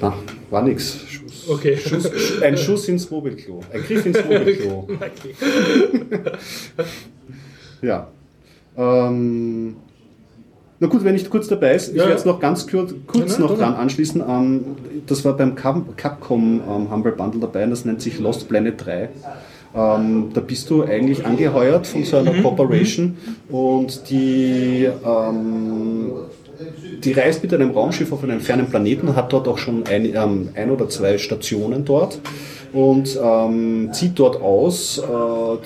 Na, 0.00 0.14
war 0.50 0.62
nix. 0.62 0.98
Schuss. 1.08 1.48
Okay. 1.48 1.76
Schuss, 1.76 2.10
ein 2.42 2.56
Schuss 2.56 2.88
ins 2.88 3.10
Mobilklo. 3.10 3.60
Ein 3.72 3.82
Griff 3.82 4.06
ins 4.06 4.18
Mobilklo. 4.28 4.86
Okay. 4.88 5.34
Ja. 7.82 8.08
Ähm, 8.76 9.76
na 10.80 10.88
gut, 10.88 11.04
wenn 11.04 11.14
ich 11.14 11.28
kurz 11.28 11.46
dabei 11.48 11.74
ist, 11.74 11.88
ich 11.90 11.94
Ja, 11.94 12.00
werde 12.02 12.12
jetzt 12.12 12.26
noch 12.26 12.40
ganz 12.40 12.66
kurz, 12.66 12.94
kurz 13.06 13.34
Ja, 13.38 13.44
noch 13.44 13.56
dran 13.56 13.74
anschließen. 13.74 14.22
Ähm, 14.26 14.64
das 15.06 15.24
war 15.24 15.36
beim 15.36 15.54
Cap 15.54 15.96
Capcom 15.96 16.60
ähm, 16.68 16.90
Humble 16.90 17.12
Bundle 17.12 17.40
dabei 17.40 17.64
und 17.64 17.70
das 17.70 17.84
nennt 17.84 18.00
sich 18.00 18.18
Lost 18.18 18.48
Planet 18.48 18.84
3. 18.84 19.08
Ähm, 19.74 20.30
da 20.34 20.40
bist 20.40 20.68
du 20.70 20.82
eigentlich 20.84 21.24
angeheuert 21.24 21.86
von 21.86 22.04
so 22.04 22.20
Mhm. 22.20 22.28
einer 22.28 22.42
Corporation 22.42 23.16
und 23.50 24.10
die, 24.10 24.86
ähm, 25.04 26.12
die 27.02 27.12
reist 27.12 27.42
mit 27.42 27.54
einem 27.54 27.70
Raumschiff 27.70 28.12
auf 28.12 28.22
einen 28.22 28.40
fernen 28.40 28.66
Planeten, 28.68 29.16
hat 29.16 29.32
dort 29.32 29.48
auch 29.48 29.58
schon 29.58 29.84
ein, 29.86 30.04
ähm, 30.14 30.50
ein 30.54 30.70
oder 30.70 30.88
zwei 30.88 31.16
Stationen 31.18 31.84
dort 31.84 32.18
und 32.72 33.18
ähm, 33.22 33.90
zieht 33.92 34.18
dort 34.18 34.40
aus, 34.40 34.98
äh, 34.98 35.02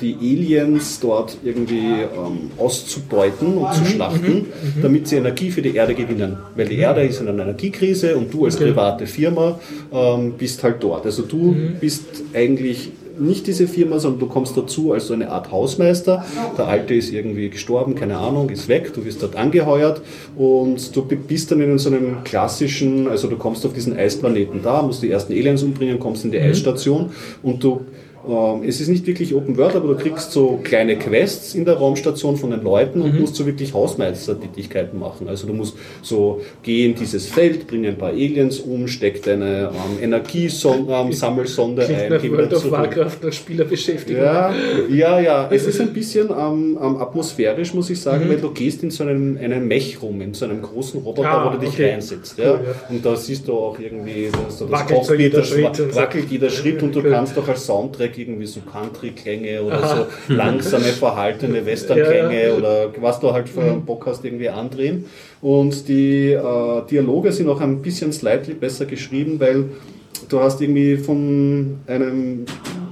die 0.01 0.17
Aliens 0.17 0.99
dort 1.01 1.37
irgendwie 1.45 2.03
ähm, 2.03 2.51
auszubeuten 2.59 3.59
und 3.59 3.75
zu 3.75 3.85
schlachten, 3.85 4.47
damit 4.83 5.09
sie 5.09 5.17
Energie 5.17 5.51
für 5.51 5.63
die 5.63 5.75
Erde 5.75 5.95
gewinnen. 5.95 6.37
Weil 6.55 6.67
die 6.67 6.79
Erde 6.79 7.05
ist 7.05 7.21
in 7.21 7.29
einer 7.29 7.45
Energiekrise 7.45 8.17
und 8.17 8.33
du 8.33 8.45
als 8.45 8.57
private 8.57 9.07
Firma 9.07 9.59
ähm, 9.93 10.33
bist 10.33 10.63
halt 10.63 10.83
dort. 10.83 11.07
Also 11.07 11.23
du 11.23 11.55
bist 11.81 12.05
eigentlich 12.35 12.91
nicht 13.19 13.47
diese 13.47 13.67
Firma, 13.67 13.99
sondern 13.99 14.21
du 14.21 14.27
kommst 14.27 14.57
dazu 14.57 14.93
als 14.93 15.07
so 15.07 15.15
eine 15.15 15.31
Art 15.31 15.51
Hausmeister. 15.51 16.25
Der 16.57 16.69
Alte 16.69 16.95
ist 16.95 17.13
irgendwie 17.13 17.51
gestorben, 17.51 17.95
keine 17.95 18.19
Ahnung, 18.19 18.51
ist 18.51 18.69
weg, 18.69 18.93
du 18.95 19.05
wirst 19.05 19.23
dort 19.23 19.37
angeheuert 19.37 20.01
und 20.37 20.95
du 20.95 21.03
bist 21.03 21.51
dann 21.51 21.61
in 21.61 21.79
so 21.79 21.91
einem 21.91 22.25
klassischen, 22.25 23.09
also 23.09 23.29
du 23.29 23.37
kommst 23.37 23.65
auf 23.67 23.73
diesen 23.73 23.97
Eisplaneten 23.97 24.63
da, 24.63 24.83
musst 24.83 25.03
die 25.03 25.11
ersten 25.11 25.33
Aliens 25.33 25.63
umbringen, 25.63 25.99
kommst 25.99 26.25
in 26.25 26.31
die 26.31 26.39
Eisstation 26.39 27.11
und 27.43 27.63
du 27.63 27.81
es 28.65 28.81
ist 28.81 28.89
nicht 28.89 29.07
wirklich 29.07 29.35
Open 29.35 29.57
World, 29.57 29.77
aber 29.77 29.89
du 29.89 29.97
kriegst 29.97 30.33
so 30.33 30.59
kleine 30.63 30.97
Quests 30.97 31.55
in 31.55 31.65
der 31.65 31.75
Raumstation 31.75 32.37
von 32.37 32.51
den 32.51 32.63
Leuten 32.63 33.01
und 33.01 33.19
musst 33.21 33.37
so 33.37 33.47
wirklich 33.47 33.73
Hausmeistertätigkeiten 33.73 34.99
machen. 34.99 35.29
Also 35.29 35.47
du 35.47 35.53
musst 35.53 35.77
so 36.03 36.41
geh 36.63 36.87
in 36.87 36.95
dieses 36.95 37.27
Feld, 37.27 37.67
bring 37.67 37.87
ein 37.87 37.97
paar 37.97 38.11
Aliens 38.11 38.61
um, 38.61 38.89
steck 38.89 39.23
deine 39.23 39.71
ähm, 39.73 40.03
Energiesammelsonde 40.03 41.85
Klingt 41.85 42.01
ein, 42.01 42.23
wieder 42.23 42.37
World 42.37 42.55
of. 42.55 42.71
Warcraft, 42.71 43.17
nach 43.23 43.33
Spielerbeschäftigung. 43.33 44.23
Ja, 44.23 44.55
ja, 44.91 45.21
ja. 45.21 45.51
Es 45.57 45.67
ist 45.67 45.81
ein 45.81 45.93
bisschen 45.93 46.29
ähm, 46.31 46.79
ähm, 46.81 46.97
atmosphärisch, 46.97 47.73
muss 47.75 47.91
ich 47.91 48.01
sagen, 48.01 48.29
weil 48.29 48.39
du 48.39 48.51
gehst 48.51 48.83
in 48.83 48.91
so 48.91 49.05
einem, 49.05 49.39
einem 49.39 49.67
Mech 49.67 50.03
rum, 50.03 50.21
in 50.21 50.35
so 50.35 50.45
einem 50.45 50.63
großen 50.63 51.01
Roboter, 51.01 51.27
Ah, 51.27 51.47
wo 51.47 51.57
du 51.57 51.65
dich 51.65 51.75
okay. 51.75 51.93
reinsetzt. 51.93 52.39
Ja? 52.39 52.53
Cool, 52.53 52.61
ja. 52.67 52.75
Und 52.89 53.05
da 53.05 53.17
siehst 53.17 53.49
du 53.49 53.53
auch 53.53 53.79
irgendwie 53.79 54.31
dass 54.31 54.59
du 54.59 54.65
das 54.65 54.73
Wackelt 54.73 55.01
Cockpit, 55.01 55.21
jeder 55.21 55.39
das 55.39 55.49
Schritt 55.49 55.95
wackelt 55.95 56.31
jeder 56.31 56.51
Schritt 56.51 56.83
und 56.83 56.95
du 56.95 57.03
kannst 57.03 57.39
auch 57.39 57.49
als 57.49 57.67
Soundtrack 57.67 58.16
irgendwie 58.19 58.47
so 58.47 58.61
Country-Klänge 58.61 59.63
oder 59.63 60.07
so 60.29 60.33
langsame, 60.33 60.85
verhaltene 60.85 61.65
Western-Klänge 61.65 62.43
Ja, 62.43 62.49
ja. 62.49 62.55
oder 62.55 62.93
was 63.01 63.21
du 63.21 63.33
halt 63.33 63.49
für 63.49 63.75
Bock 63.85 64.07
hast, 64.07 64.25
irgendwie 64.25 64.49
andrehen. 64.49 65.05
Und 65.41 65.89
die 65.89 66.33
äh, 66.33 66.83
Dialoge 66.91 67.33
sind 67.33 67.49
auch 67.49 67.61
ein 67.61 67.83
bisschen 67.83 68.13
slightly 68.13 68.55
besser 68.55 68.87
geschrieben, 68.87 69.39
weil 69.39 69.67
du 70.29 70.41
hast 70.41 70.61
irgendwie 70.61 70.97
von 70.97 71.79
einem 71.87 72.45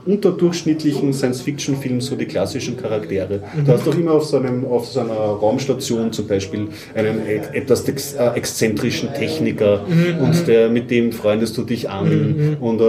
unterdurchschnittlichen 0.06 1.12
Science-Fiction-Film 1.12 2.00
so 2.00 2.16
die 2.16 2.26
klassischen 2.26 2.76
Charaktere. 2.76 3.40
Du 3.64 3.72
hast 3.72 3.86
doch 3.86 3.96
immer 3.96 4.12
auf 4.12 4.24
so, 4.24 4.36
einem, 4.36 4.64
auf 4.66 4.86
so 4.86 5.00
einer 5.00 5.14
Raumstation 5.14 6.12
zum 6.12 6.26
Beispiel 6.26 6.68
einen 6.94 7.26
e- 7.26 7.56
etwas 7.56 7.88
ex, 7.88 8.14
äh, 8.14 8.28
exzentrischen 8.34 9.12
Techniker 9.14 9.84
und 10.20 10.46
der, 10.46 10.68
mit 10.68 10.90
dem 10.90 11.12
freundest 11.12 11.56
du 11.56 11.62
dich 11.62 11.88
an 11.88 12.56
und 12.60 12.80
äh, 12.80 12.84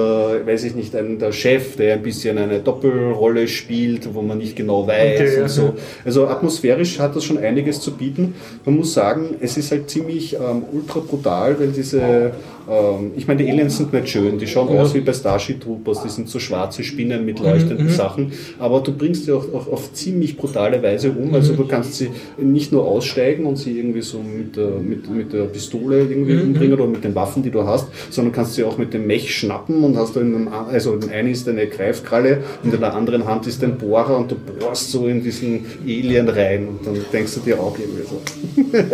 weiß 0.45 0.65
ich 0.65 0.75
nicht, 0.75 0.95
ein, 0.95 1.19
der 1.19 1.31
Chef, 1.31 1.75
der 1.75 1.95
ein 1.95 2.03
bisschen 2.03 2.37
eine 2.37 2.59
Doppelrolle 2.59 3.47
spielt, 3.47 4.13
wo 4.13 4.21
man 4.21 4.37
nicht 4.37 4.55
genau 4.55 4.85
weiß 4.87 5.21
Okay, 5.21 5.41
und 5.41 5.49
so. 5.49 5.73
Also 6.03 6.27
atmosphärisch 6.27 6.99
hat 6.99 7.15
das 7.15 7.23
schon 7.23 7.37
einiges 7.37 7.79
zu 7.79 7.91
bieten. 7.91 8.35
Man 8.65 8.75
muss 8.75 8.93
sagen, 8.93 9.35
es 9.39 9.57
ist 9.57 9.71
halt 9.71 9.89
ziemlich 9.89 10.33
ähm, 10.35 10.63
ultra 10.71 10.99
brutal, 10.99 11.59
weil 11.59 11.67
diese, 11.69 12.31
ähm, 12.69 13.11
ich 13.15 13.27
meine, 13.27 13.43
die 13.43 13.49
Aliens 13.51 13.77
sind 13.77 13.93
nicht 13.93 14.09
schön, 14.09 14.37
die 14.39 14.47
schauen 14.47 14.73
Ja. 14.73 14.81
aus 14.81 14.93
wie 14.93 15.01
bei 15.01 15.13
Starship 15.13 15.61
Troopers, 15.61 16.03
die 16.03 16.09
sind 16.09 16.29
so 16.29 16.39
schwarze 16.39 16.83
Spinnen 16.83 17.25
mit 17.25 17.39
leuchtenden 17.39 17.89
Sachen, 17.89 18.31
aber 18.59 18.79
du 18.81 18.91
bringst 18.91 19.25
sie 19.25 19.31
auch, 19.31 19.45
auch 19.53 19.67
auf 19.71 19.93
ziemlich 19.93 20.37
brutale 20.37 20.81
Weise 20.81 21.11
um. 21.11 21.33
Also 21.33 21.53
du 21.53 21.65
kannst 21.67 21.95
sie 21.95 22.09
nicht 22.37 22.71
nur 22.71 22.85
aussteigen 22.85 23.45
und 23.45 23.57
sie 23.57 23.77
irgendwie 23.77 24.01
so 24.01 24.19
mit 24.19 24.55
der, 24.55 24.69
mit, 24.79 25.09
mit 25.09 25.33
der 25.33 25.43
Pistole 25.45 25.99
irgendwie 26.01 26.33
umbringen 26.35 26.73
oder 26.73 26.87
mit 26.87 27.03
den 27.03 27.13
Waffen, 27.15 27.43
die 27.43 27.51
du 27.51 27.63
hast, 27.65 27.87
sondern 28.09 28.33
kannst 28.33 28.55
sie 28.55 28.63
auch 28.63 28.77
mit 28.77 28.93
dem 28.93 29.05
Mech 29.07 29.33
schnappen 29.35 29.83
und 29.83 29.97
hast 29.97 30.15
du 30.15 30.19
in 30.21 30.35
einem, 30.35 30.47
also 30.47 30.93
in 30.93 31.01
dem 31.01 31.09
einen 31.11 31.29
ist 31.31 31.47
eine 31.47 31.67
Greifkralle 31.67 32.39
und 32.63 32.73
in 32.73 32.79
der 32.79 32.93
anderen 32.93 33.25
Hand 33.25 33.47
ist 33.47 33.63
ein 33.63 33.77
Bohrer 33.77 34.17
und 34.17 34.31
du 34.31 34.35
bohrst 34.35 34.91
so 34.91 35.07
in 35.07 35.23
diesen 35.23 35.65
Alien 35.83 36.27
rein 36.29 36.67
und 36.67 36.85
dann 36.85 36.95
denkst 37.13 37.33
du 37.35 37.39
dir 37.41 37.59
auch 37.59 37.77
irgendwie 37.77 38.03
so. 38.03 38.21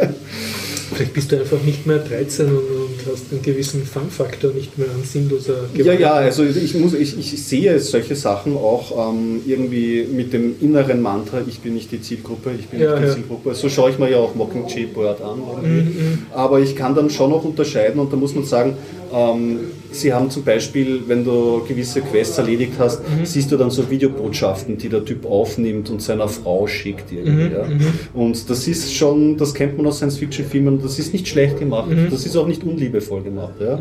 Vielleicht 0.93 1.13
bist 1.13 1.31
du 1.31 1.39
einfach 1.39 1.61
nicht 1.63 1.85
mehr 1.87 1.99
13 1.99 2.47
und, 2.47 2.53
und 2.55 2.90
hast 3.09 3.31
einen 3.31 3.41
gewissen 3.41 3.83
Fun-Faktor, 3.85 4.51
nicht 4.53 4.77
mehr 4.77 4.87
an 4.89 5.03
sinnloser 5.03 5.65
Ja, 5.73 5.83
Gewalt. 5.83 5.99
ja, 5.99 6.13
also 6.13 6.43
ich, 6.43 6.73
muss, 6.75 6.93
ich, 6.93 7.17
ich 7.17 7.43
sehe 7.43 7.79
solche 7.79 8.15
Sachen 8.15 8.55
auch 8.57 9.11
ähm, 9.13 9.41
irgendwie 9.45 10.05
mit 10.11 10.33
dem 10.33 10.55
inneren 10.61 11.01
Mantra, 11.01 11.41
ich 11.47 11.59
bin 11.59 11.73
nicht 11.75 11.91
die 11.91 12.01
Zielgruppe, 12.01 12.51
ich 12.59 12.67
bin 12.67 12.79
Ja, 12.81 12.91
nicht 12.91 13.03
die 13.03 13.07
ja. 13.07 13.13
Zielgruppe. 13.15 13.55
So 13.55 13.69
schaue 13.69 13.91
ich 13.91 13.99
mir 13.99 14.09
ja 14.11 14.17
auch 14.17 14.35
Mockingjay 14.35 14.85
Bird 14.87 15.21
an. 15.21 15.39
irgendwie. 15.63 15.99
Mhm, 15.99 16.17
Aber 16.33 16.59
ich 16.59 16.75
kann 16.75 16.95
dann 16.95 17.09
schon 17.09 17.29
noch 17.29 17.43
unterscheiden 17.43 17.99
und 17.99 18.11
da 18.11 18.17
muss 18.17 18.35
man 18.35 18.43
sagen, 18.45 18.75
ähm, 19.13 19.59
sie 19.91 20.13
haben 20.13 20.29
zum 20.29 20.43
Beispiel, 20.43 21.01
wenn 21.07 21.23
du 21.23 21.63
gewisse 21.67 22.01
Quests 22.01 22.37
erledigt 22.37 22.73
hast, 22.79 23.01
Mhm. 23.01 23.25
siehst 23.25 23.51
du 23.51 23.57
dann 23.57 23.69
so 23.69 23.89
Videobotschaften, 23.89 24.77
die 24.77 24.89
der 24.89 25.03
Typ 25.05 25.25
aufnimmt 25.25 25.89
und 25.89 26.01
seiner 26.01 26.27
Frau 26.27 26.65
schickt 26.67 27.11
irgendwie. 27.11 27.49
Mhm, 27.49 27.51
ja. 27.53 27.65
Und 28.13 28.49
das 28.49 28.67
ist 28.67 28.93
schon, 28.93 29.37
das 29.37 29.53
kennt 29.53 29.77
man 29.77 29.85
aus 29.87 29.97
Science-Fiction-Filmen, 29.97 30.81
das 30.81 30.97
ist 30.99 31.13
nicht 31.13 31.27
schlecht 31.27 31.59
gemacht, 31.59 31.89
Mhm. 31.89 32.07
das 32.09 32.25
ist 32.25 32.35
auch 32.37 32.47
nicht 32.47 32.63
unliebevoll 32.63 33.21
gemacht. 33.21 33.53
Ja. 33.59 33.79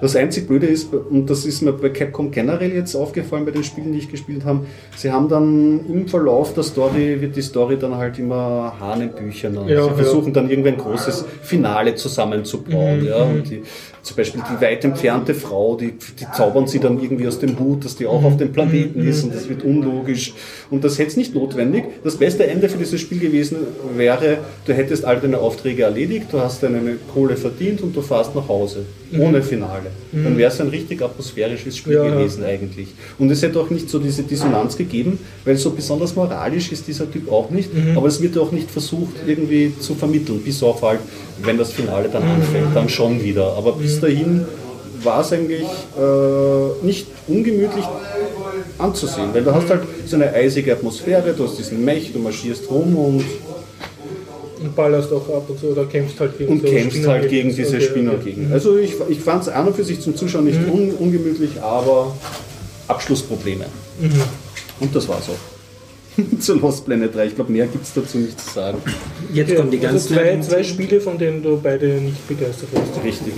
Das 0.00 0.16
einzig 0.16 0.46
Blöde 0.46 0.66
ist, 0.66 0.92
und 0.94 1.28
das 1.28 1.44
ist 1.44 1.62
mir 1.62 1.72
bei 1.72 1.90
Capcom 1.90 2.30
generell 2.30 2.72
jetzt 2.72 2.94
aufgefallen 2.94 3.44
bei 3.44 3.50
den 3.50 3.64
Spielen, 3.64 3.92
die 3.92 3.98
ich 3.98 4.10
gespielt 4.10 4.44
habe, 4.44 4.60
sie 4.96 5.10
haben 5.10 5.28
dann 5.28 5.80
im 5.88 6.06
Verlauf 6.08 6.54
der 6.54 6.62
Story, 6.62 7.20
wird 7.20 7.36
die 7.36 7.42
Story 7.42 7.76
dann 7.78 7.96
halt 7.96 8.18
immer 8.18 8.74
Hanebücherner. 8.80 9.62
Ja, 9.68 9.82
sie 9.82 9.88
ja. 9.88 9.94
versuchen 9.94 10.32
dann 10.32 10.48
irgendwann 10.48 10.74
ein 10.74 10.78
großes 10.80 11.24
Finale 11.42 11.94
zusammenzubauen. 11.94 13.04
Ja, 13.04 13.22
und 13.24 13.50
die, 13.50 13.62
zum 14.02 14.16
Beispiel 14.16 14.42
die 14.50 14.60
weit 14.64 14.84
entfernte 14.84 15.34
Frau, 15.34 15.76
die, 15.76 15.92
die 15.92 16.26
zaubern 16.34 16.66
sie 16.66 16.78
dann 16.80 17.02
irgendwie 17.02 17.26
aus 17.28 17.38
dem 17.38 17.58
Hut, 17.58 17.84
dass 17.84 17.96
die 17.96 18.06
auch 18.06 18.24
auf 18.24 18.36
dem 18.36 18.52
Planeten 18.52 19.06
ist 19.06 19.24
und 19.24 19.34
das 19.34 19.48
wird 19.48 19.62
unlogisch. 19.62 20.32
Und 20.70 20.84
das 20.84 20.98
hätte 20.98 21.10
es 21.10 21.16
nicht 21.16 21.34
notwendig. 21.34 21.84
Das 22.04 22.16
beste 22.16 22.46
Ende 22.46 22.68
für 22.68 22.78
dieses 22.78 23.00
Spiel 23.00 23.18
gewesen 23.18 23.58
wäre, 23.96 24.38
du 24.66 24.72
hättest 24.72 25.04
all 25.04 25.20
deine 25.20 25.38
Aufträge 25.38 25.82
erledigt, 25.82 26.26
du 26.32 26.40
hast 26.40 26.62
deine 26.62 26.96
Kohle 27.12 27.36
verdient 27.36 27.80
und 27.82 27.94
du 27.94 28.02
fährst 28.02 28.34
nach 28.34 28.48
Hause, 28.48 28.84
ohne 29.18 29.42
Finale. 29.42 29.90
Dann 30.12 30.36
wäre 30.38 30.50
es 30.50 30.60
ein 30.60 30.68
richtig 30.68 31.02
atmosphärisches 31.02 31.76
Spiel 31.76 31.94
Ja, 31.94 32.04
ja. 32.04 32.14
gewesen 32.14 32.44
eigentlich. 32.44 32.88
Und 33.18 33.30
es 33.30 33.42
hätte 33.42 33.60
auch 33.60 33.70
nicht 33.70 33.88
so 33.90 33.98
diese 33.98 34.22
Dissonanz 34.22 34.76
gegeben, 34.76 35.18
weil 35.44 35.56
so 35.56 35.70
besonders 35.70 36.16
moralisch 36.16 36.72
ist 36.72 36.86
dieser 36.88 37.10
Typ 37.10 37.30
auch 37.30 37.50
nicht, 37.50 37.70
aber 37.94 38.08
es 38.08 38.20
wird 38.22 38.36
auch 38.38 38.52
nicht 38.52 38.70
versucht 38.70 39.14
irgendwie 39.26 39.72
zu 39.78 39.94
vermitteln, 39.94 40.40
bis 40.44 40.62
auf 40.62 40.82
halt, 40.82 41.00
wenn 41.44 41.58
das 41.58 41.72
Finale 41.72 42.08
dann 42.08 42.22
anfängt, 42.22 42.74
dann 42.74 42.88
schon 42.88 43.22
wieder. 43.22 43.54
Aber 43.56 43.72
bis 43.72 44.00
dahin 44.00 44.44
war 45.02 45.20
es 45.22 45.32
eigentlich 45.32 45.62
äh, 45.62 46.84
nicht 46.86 47.06
ungemütlich 47.26 47.84
anzusehen, 48.78 49.30
weil 49.32 49.42
du 49.44 49.54
hast 49.54 49.70
halt 49.70 49.82
so 50.06 50.16
eine 50.16 50.32
eisige 50.32 50.72
Atmosphäre, 50.72 51.32
du 51.32 51.44
hast 51.44 51.58
diesen 51.58 51.84
Mech, 51.84 52.12
du 52.12 52.18
marschierst 52.18 52.70
rum 52.70 52.96
und, 52.96 53.24
Und 54.62 54.76
ballerst 54.76 55.10
auch 55.12 55.26
ab 55.28 55.44
und 55.48 55.58
so, 55.58 55.68
oder 55.68 55.86
kämpfst 55.86 56.20
halt 56.20 56.36
gegen 56.36 56.52
und 56.52 56.60
so 56.60 56.66
kämpfst 56.68 56.98
Spinner 56.98 57.12
halt 57.12 57.30
gegen 57.30 57.54
diese 57.54 57.76
Okay, 57.76 57.86
Spinner 57.86 58.12
okay. 58.12 58.32
gegen. 58.32 58.52
Also 58.52 58.76
ich, 58.76 58.92
ich 59.08 59.20
fand 59.20 59.42
es 59.42 59.48
an 59.48 59.66
und 59.68 59.76
für 59.76 59.84
sich 59.84 60.00
zum 60.00 60.14
Zuschauen 60.14 60.44
nicht 60.44 60.58
un, 60.70 60.90
ungemütlich, 60.98 61.62
aber 61.62 62.14
Abschlussprobleme. 62.88 63.64
Und 64.80 64.94
das 64.94 65.08
war's 65.08 65.28
auch. 65.30 65.59
Zu 66.40 66.54
Lost 66.54 66.84
Planet 66.86 67.14
3. 67.14 67.26
Ich 67.26 67.34
glaube, 67.34 67.52
mehr 67.52 67.66
gibt 67.66 67.84
es 67.84 67.92
dazu 67.94 68.18
nicht 68.18 68.40
zu 68.40 68.50
sagen. 68.54 68.78
Jetzt 69.32 69.54
kommen 69.56 69.70
die 69.70 69.78
also 69.78 69.92
ganzen 69.92 70.14
zwei, 70.14 70.40
zwei 70.40 70.62
Spiele, 70.62 71.00
von 71.00 71.18
denen 71.18 71.42
du 71.42 71.60
beide 71.62 71.86
nicht 71.86 72.26
begeistert 72.28 72.68
warst. 72.72 73.04
Richtig. 73.04 73.32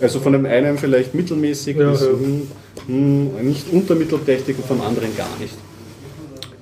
Also 0.00 0.20
von 0.20 0.32
dem 0.32 0.46
einen 0.46 0.78
vielleicht 0.78 1.14
mittelmäßig 1.14 1.76
Ja, 1.76 1.90
bis 1.90 2.00
ja. 2.00 2.06
hm, 2.08 2.48
hm, 2.86 3.46
nicht 3.46 3.70
untermittelprächtig 3.72 4.56
und 4.56 4.66
vom 4.66 4.80
anderen 4.80 5.14
gar 5.16 5.28
nicht. 5.40 5.54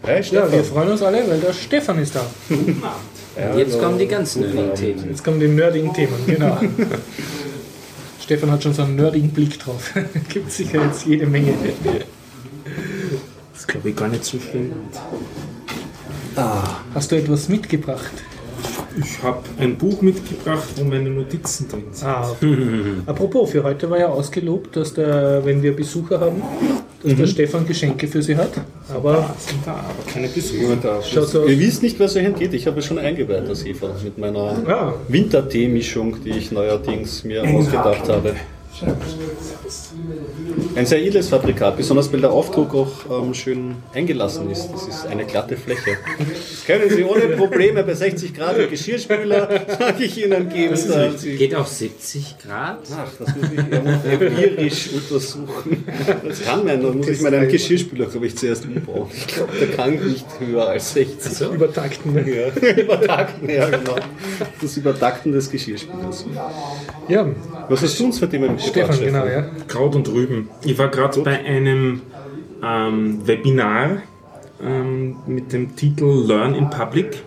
Hey, 0.02 0.22
Ja, 0.30 0.50
wir 0.50 0.64
freuen 0.64 0.90
uns 0.90 1.02
alle, 1.02 1.18
weil 1.28 1.38
der 1.40 1.52
Stefan 1.52 1.98
ist 2.00 2.14
da. 2.14 2.26
Ja, 3.38 3.56
Jetzt 3.56 3.74
also- 3.74 3.84
kommen 3.86 3.98
die 3.98 4.08
ganzen 4.08 4.40
nerdigen 4.42 4.74
Themen. 4.74 5.04
Jetzt 5.10 5.22
kommen 5.22 5.38
die 5.38 5.46
nerdigen 5.46 5.94
Themen, 5.94 6.14
genau. 6.26 6.58
Stefan 8.20 8.50
hat 8.50 8.62
schon 8.64 8.74
so 8.74 8.82
einen 8.82 8.96
nerdigen 8.96 9.30
Blick 9.30 9.58
drauf. 9.60 9.94
Gibt 10.28 10.50
sicher 10.50 10.84
jetzt 10.84 11.06
jede 11.06 11.24
Menge. 11.26 11.54
Glaube 13.68 13.90
ich 13.90 13.96
gar 13.96 14.08
nicht 14.08 14.24
so 14.24 14.38
schlimm. 14.40 14.72
Hast 16.94 17.12
du 17.12 17.16
etwas 17.16 17.48
mitgebracht? 17.48 18.12
Ich 19.00 19.22
habe 19.22 19.42
ein 19.58 19.76
Buch 19.76 20.00
mitgebracht, 20.00 20.68
wo 20.76 20.84
meine 20.84 21.10
Notizen 21.10 21.68
drin 21.68 21.84
sind. 21.92 22.08
Ah, 22.08 22.34
apropos, 23.06 23.50
für 23.50 23.62
heute 23.62 23.88
war 23.90 23.98
ja 23.98 24.08
ausgelobt, 24.08 24.74
dass 24.74 24.94
der, 24.94 25.44
wenn 25.44 25.62
wir 25.62 25.76
Besucher 25.76 26.18
haben, 26.18 26.42
dass 27.04 27.14
der 27.14 27.26
Stefan 27.26 27.66
Geschenke 27.66 28.08
für 28.08 28.22
sie 28.22 28.36
hat. 28.36 28.50
Aber 28.92 29.34
sind 29.38 29.60
da 29.64 29.72
aber 29.72 30.10
keine 30.12 30.28
Besucher. 30.28 31.00
schaut 31.02 31.28
so. 31.28 31.44
Ihr 31.46 31.58
wisst 31.60 31.82
nicht, 31.82 32.00
was 32.00 32.16
euch 32.16 32.24
entgeht. 32.24 32.54
Ich 32.54 32.66
habe 32.66 32.80
es 32.80 32.86
schon 32.86 32.98
eingeweiht, 32.98 33.48
das 33.48 33.64
Hefer, 33.64 33.94
mit 34.02 34.18
meiner 34.18 34.56
Ja. 34.66 34.94
Wintertee-Mischung, 35.06 36.16
die 36.24 36.30
ich 36.30 36.50
neuerdings 36.50 37.22
mir 37.22 37.44
ausgedacht 37.44 38.08
habe. 38.08 38.34
Ein 40.74 40.86
sehr 40.86 41.02
edles 41.02 41.28
Fabrikat, 41.28 41.76
besonders 41.76 42.12
weil 42.12 42.20
der 42.20 42.30
Aufdruck 42.30 42.74
auch 42.74 43.22
ähm, 43.22 43.34
schön 43.34 43.76
eingelassen 43.92 44.50
ist. 44.50 44.68
Das 44.72 44.86
ist 44.86 45.06
eine 45.06 45.24
glatte 45.24 45.56
Fläche. 45.56 45.96
Das 46.18 46.64
können 46.66 46.88
Sie 46.90 47.04
ohne 47.04 47.36
Probleme 47.36 47.82
bei 47.82 47.94
60 47.94 48.32
Grad 48.34 48.58
im 48.58 48.70
Geschirrspüler, 48.70 49.48
sage 49.78 50.04
ich 50.04 50.22
Ihnen, 50.24 50.48
geben. 50.48 50.74
Da 50.88 51.10
Sie- 51.16 51.36
Geht 51.36 51.54
auch 51.54 51.66
70 51.66 52.36
Grad? 52.44 52.78
Ach, 52.96 53.10
das 53.18 53.28
muss 53.36 53.46
ich 53.52 53.58
empirisch 54.12 54.88
untersuchen. 54.94 55.84
Das 56.26 56.42
kann 56.44 56.64
man, 56.64 56.82
da 56.82 56.90
muss 56.92 57.08
ich 57.08 57.20
meinen 57.22 57.48
Geschirrspüler, 57.48 58.06
glaube 58.06 58.26
ich, 58.26 58.36
zuerst 58.36 58.64
umbauen. 58.66 59.08
Ich 59.12 59.26
glaube, 59.26 59.52
der 59.58 59.68
kann 59.68 59.94
nicht 60.08 60.26
höher 60.38 60.68
als 60.68 60.92
60. 60.94 61.48
Übertakten. 61.52 62.14
Ja, 62.14 62.72
übertakten, 62.72 63.48
ja 63.50 63.68
genau. 63.70 63.96
Das 64.60 64.76
Übertakten 64.76 65.32
des 65.32 65.50
Geschirrspülers. 65.50 66.26
Ja, 67.08 67.26
Was 67.68 67.82
hast 67.82 67.98
du 67.98 68.04
uns 68.06 68.18
für 68.18 68.28
Themen 68.28 68.58
Stefan, 68.58 68.98
genau, 69.00 69.26
ja. 69.26 69.46
Kraut 69.66 69.94
und 69.98 70.08
Rüben. 70.12 70.48
Ich 70.62 70.78
war 70.78 70.88
gerade 70.88 71.20
bei 71.22 71.44
einem 71.44 72.02
ähm, 72.62 73.26
Webinar 73.26 74.02
ähm, 74.62 75.16
mit 75.26 75.52
dem 75.52 75.76
Titel 75.76 76.24
Learn 76.26 76.54
in 76.54 76.70
Public. 76.70 77.22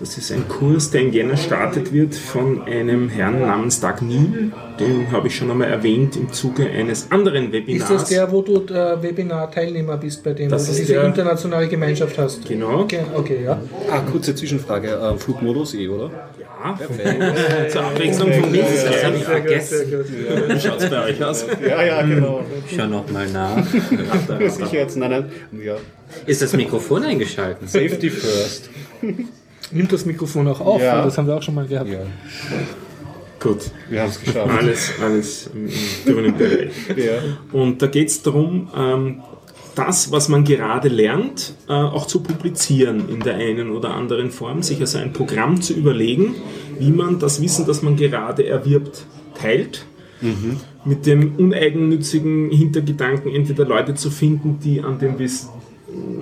Das 0.00 0.18
ist 0.18 0.32
ein 0.32 0.48
Kurs, 0.48 0.90
der 0.90 1.02
in 1.02 1.12
Jänner 1.12 1.36
startet 1.36 1.92
wird 1.92 2.16
von 2.16 2.62
einem 2.64 3.08
Herrn 3.08 3.40
namens 3.42 3.80
Doug 3.80 4.00
Neal. 4.02 4.50
Den 4.80 5.12
habe 5.12 5.28
ich 5.28 5.36
schon 5.36 5.48
einmal 5.52 5.68
erwähnt 5.70 6.16
im 6.16 6.32
Zuge 6.32 6.68
eines 6.68 7.12
anderen 7.12 7.44
Ist 7.46 7.52
Webinars. 7.52 7.88
das 7.88 8.04
der, 8.08 8.32
wo 8.32 8.42
du 8.42 8.58
der 8.58 9.00
Webinar-Teilnehmer 9.00 9.96
bist, 9.96 10.24
bei 10.24 10.32
dem 10.32 10.50
Das 10.50 10.64
du 10.66 10.72
ist 10.72 10.80
diese 10.80 10.94
der- 10.94 11.04
internationale 11.04 11.68
Gemeinschaft 11.68 12.18
hast? 12.18 12.44
Genau. 12.48 12.80
Okay, 12.80 13.00
okay 13.14 13.44
ja. 13.44 13.60
Ah, 13.88 14.00
kurze 14.00 14.34
Zwischenfrage. 14.34 14.88
Äh, 14.88 15.16
Flugmodus 15.16 15.74
eh, 15.74 15.86
oder? 15.86 16.10
Ja, 16.40 16.76
zur 17.68 17.84
Abwechslung 17.84 18.32
von 18.32 18.50
mir. 18.50 18.62
Das 18.64 19.04
habe 19.04 19.16
ich 19.16 19.22
vergessen. 19.24 19.78
Wie 20.48 20.60
schaut 20.60 20.80
es 20.80 20.90
bei 20.90 21.04
euch 21.04 21.24
aus? 21.24 21.44
Ja, 21.68 21.82
ja, 21.84 22.02
genau. 22.02 22.42
Schau 22.74 22.86
noch 22.86 23.08
mal 23.12 23.28
nach. 23.30 23.64
Sicherheits, 24.50 24.96
nein, 24.96 25.10
nein. 25.10 25.32
Ja. 25.64 25.76
Ist 26.26 26.42
das 26.42 26.52
Mikrofon 26.54 27.04
eingeschaltet? 27.04 27.68
Safety 27.70 28.10
first. 28.10 28.70
Nimmt 29.72 29.92
das 29.92 30.04
Mikrofon 30.04 30.48
auch 30.48 30.60
auf? 30.60 30.82
Ja. 30.82 31.04
Das 31.04 31.18
haben 31.18 31.26
wir 31.26 31.36
auch 31.36 31.42
schon 31.42 31.54
mal 31.54 31.66
gehabt. 31.66 31.90
Ja, 31.90 32.00
Gut, 33.40 33.70
wir 33.90 34.00
haben 34.00 34.10
es 34.10 34.20
geschafft. 34.20 34.50
alles, 34.50 34.92
alles 35.02 35.50
im, 35.54 35.68
grünen 36.04 36.36
Bereich. 36.36 36.72
Ja. 36.96 37.18
Und 37.52 37.82
da 37.82 37.88
geht 37.88 38.08
es 38.08 38.22
darum, 38.22 38.68
ähm, 38.74 39.22
das, 39.74 40.10
was 40.12 40.28
man 40.28 40.44
gerade 40.44 40.88
lernt, 40.88 41.52
äh, 41.68 41.72
auch 41.72 42.06
zu 42.06 42.22
publizieren 42.22 43.08
in 43.08 43.20
der 43.20 43.34
einen 43.34 43.70
oder 43.70 43.90
anderen 43.94 44.30
Form, 44.30 44.62
sich 44.62 44.80
also 44.80 44.98
ein 44.98 45.12
Programm 45.12 45.60
zu 45.60 45.74
überlegen, 45.74 46.36
wie 46.78 46.90
man 46.90 47.18
das 47.18 47.42
Wissen, 47.42 47.66
das 47.66 47.82
man 47.82 47.96
gerade 47.96 48.46
erwirbt, 48.46 49.04
teilt. 49.40 49.84
Mit 50.86 51.04
dem 51.04 51.34
uneigennützigen 51.36 52.50
Hintergedanken, 52.50 53.30
entweder 53.34 53.66
Leute 53.66 53.94
zu 53.94 54.10
finden, 54.10 54.58
die 54.58 54.80
an 54.80 54.98
dem 54.98 55.18
Wissen 55.18 55.50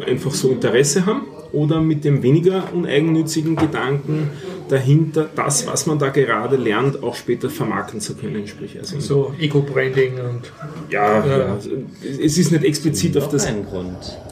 einfach 0.04 0.32
so 0.32 0.50
Interesse 0.50 1.06
haben, 1.06 1.22
oder 1.52 1.80
mit 1.80 2.04
dem 2.04 2.22
weniger 2.22 2.64
uneigennützizigen 2.72 3.56
Gedanken 3.56 4.30
dahinter, 4.68 5.28
das, 5.34 5.66
was 5.66 5.86
man 5.86 5.98
da 5.98 6.08
gerade 6.08 6.56
lernt, 6.56 7.02
auch 7.02 7.14
später 7.14 7.50
vermarkten 7.50 8.00
zu 8.00 8.14
können. 8.14 8.46
Sprich, 8.46 8.78
also 8.78 8.98
So 9.00 9.34
Eco-Branding 9.38 10.14
und 10.14 10.52
ja, 10.90 11.24
Ja. 11.26 11.38
ja. 11.38 11.58
es 12.02 12.38
ist 12.38 12.52
nicht 12.52 12.64
explizit 12.64 13.16
auf 13.16 13.28
das 13.28 13.46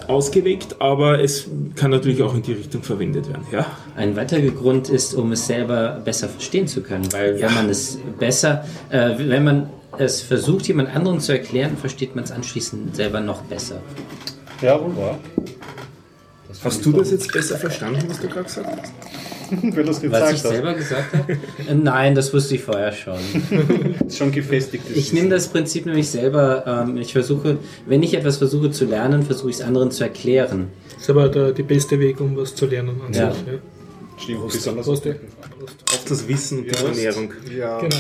ausgelegt, 0.07 0.77
aber 0.81 1.21
es 1.21 1.47
kann 1.77 1.91
natürlich 1.91 2.23
auch 2.23 2.35
in 2.35 2.43
die 2.43 2.53
Richtung 2.55 2.83
verwendet 2.83 3.29
werden. 3.29 3.45
Ja, 3.53 3.67
Ein 3.97 4.17
weiterer 4.17 4.51
Grund 4.51 4.89
ist, 4.89 5.15
um 5.15 5.33
es 5.33 5.47
selber 5.47 6.01
besser 6.05 6.29
verstehen 6.29 6.67
zu 6.67 6.83
können, 6.83 7.13
weil 7.13 7.41
wenn 7.41 7.55
man 7.55 7.69
es 7.69 7.99
besser, 8.19 8.65
äh, 8.91 9.11
wenn 9.19 9.45
man 9.45 9.71
es 9.99 10.23
versucht, 10.23 10.67
jemand 10.69 10.95
anderen 10.95 11.21
zu 11.21 11.33
erklären, 11.33 11.77
versteht 11.77 12.15
man 12.15 12.25
es 12.25 12.33
anschließend 12.33 12.97
selber 12.97 13.21
noch 13.21 13.43
besser. 13.43 13.83
Ja, 14.63 14.81
wohl 14.81 14.95
wahr. 16.59 16.65
Hast 16.65 16.85
du 16.85 16.93
das 16.93 17.11
jetzt 17.11 17.33
besser 17.33 17.57
verstanden, 17.57 18.05
was 18.09 18.21
du 18.21 18.29
gerade 18.29 18.45
gesagt 18.45 18.69
hast? 18.83 18.93
Wenn 19.63 19.73
du 19.75 19.81
es 19.81 19.89
Was 19.89 19.97
ich 19.97 20.03
gesagt 20.03 20.33
hast. 20.33 20.43
selber 20.43 20.75
gesagt 20.75 21.13
habe? 21.13 21.33
Äh, 21.69 21.75
Nein, 21.75 22.15
das 22.15 22.33
wusste 22.33 22.55
ich 22.55 22.63
vorher 22.63 22.93
schon. 22.93 23.19
ist 24.07 24.17
schon 24.19 24.31
gefestigt. 24.31 24.85
Ich 24.95 25.13
nehme 25.13 25.29
das 25.29 25.49
Prinzip 25.49 25.87
nämlich 25.87 26.09
selber, 26.09 26.65
ähm, 26.87 26.97
ich 26.97 27.13
versuche, 27.13 27.59
wenn 27.87 28.03
ich 28.05 28.15
etwas 28.15 28.37
versuche 28.37 28.71
zu 28.71 28.85
lernen, 28.85 29.25
versuche 29.25 29.51
ich 29.51 29.57
es 29.57 29.63
anderen 29.63 29.91
zu 29.91 30.05
erklären. 30.05 30.69
ist 30.97 31.11
aber 31.11 31.29
der, 31.29 31.51
der 31.53 31.65
beste 31.65 31.99
Weg, 31.99 32.21
um 32.21 32.37
was 32.37 32.55
zu 32.55 32.67
lernen 32.67 33.01
an 33.05 33.13
Ja. 33.13 33.33
sich. 33.33 33.43
Ja. 33.47 33.53
Stimmt, 34.19 34.49
besonders 34.53 34.87
Prost, 34.87 35.05
ja. 35.07 35.13
Auf 35.93 36.05
das 36.09 36.29
Wissen 36.29 36.59
und 36.59 36.67
die 36.67 36.85
Ernährung. 36.85 37.33
Ja. 37.57 37.81
Genau. 37.81 37.97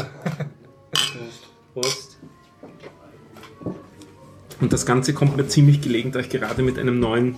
Prost. 1.74 2.16
Und 4.60 4.72
das 4.72 4.84
Ganze 4.84 5.14
kommt 5.14 5.36
mir 5.36 5.48
ziemlich 5.48 5.80
gelegen, 5.80 6.12
da 6.12 6.20
ich 6.20 6.28
gerade 6.28 6.62
mit 6.62 6.78
einem 6.78 7.00
neuen 7.00 7.36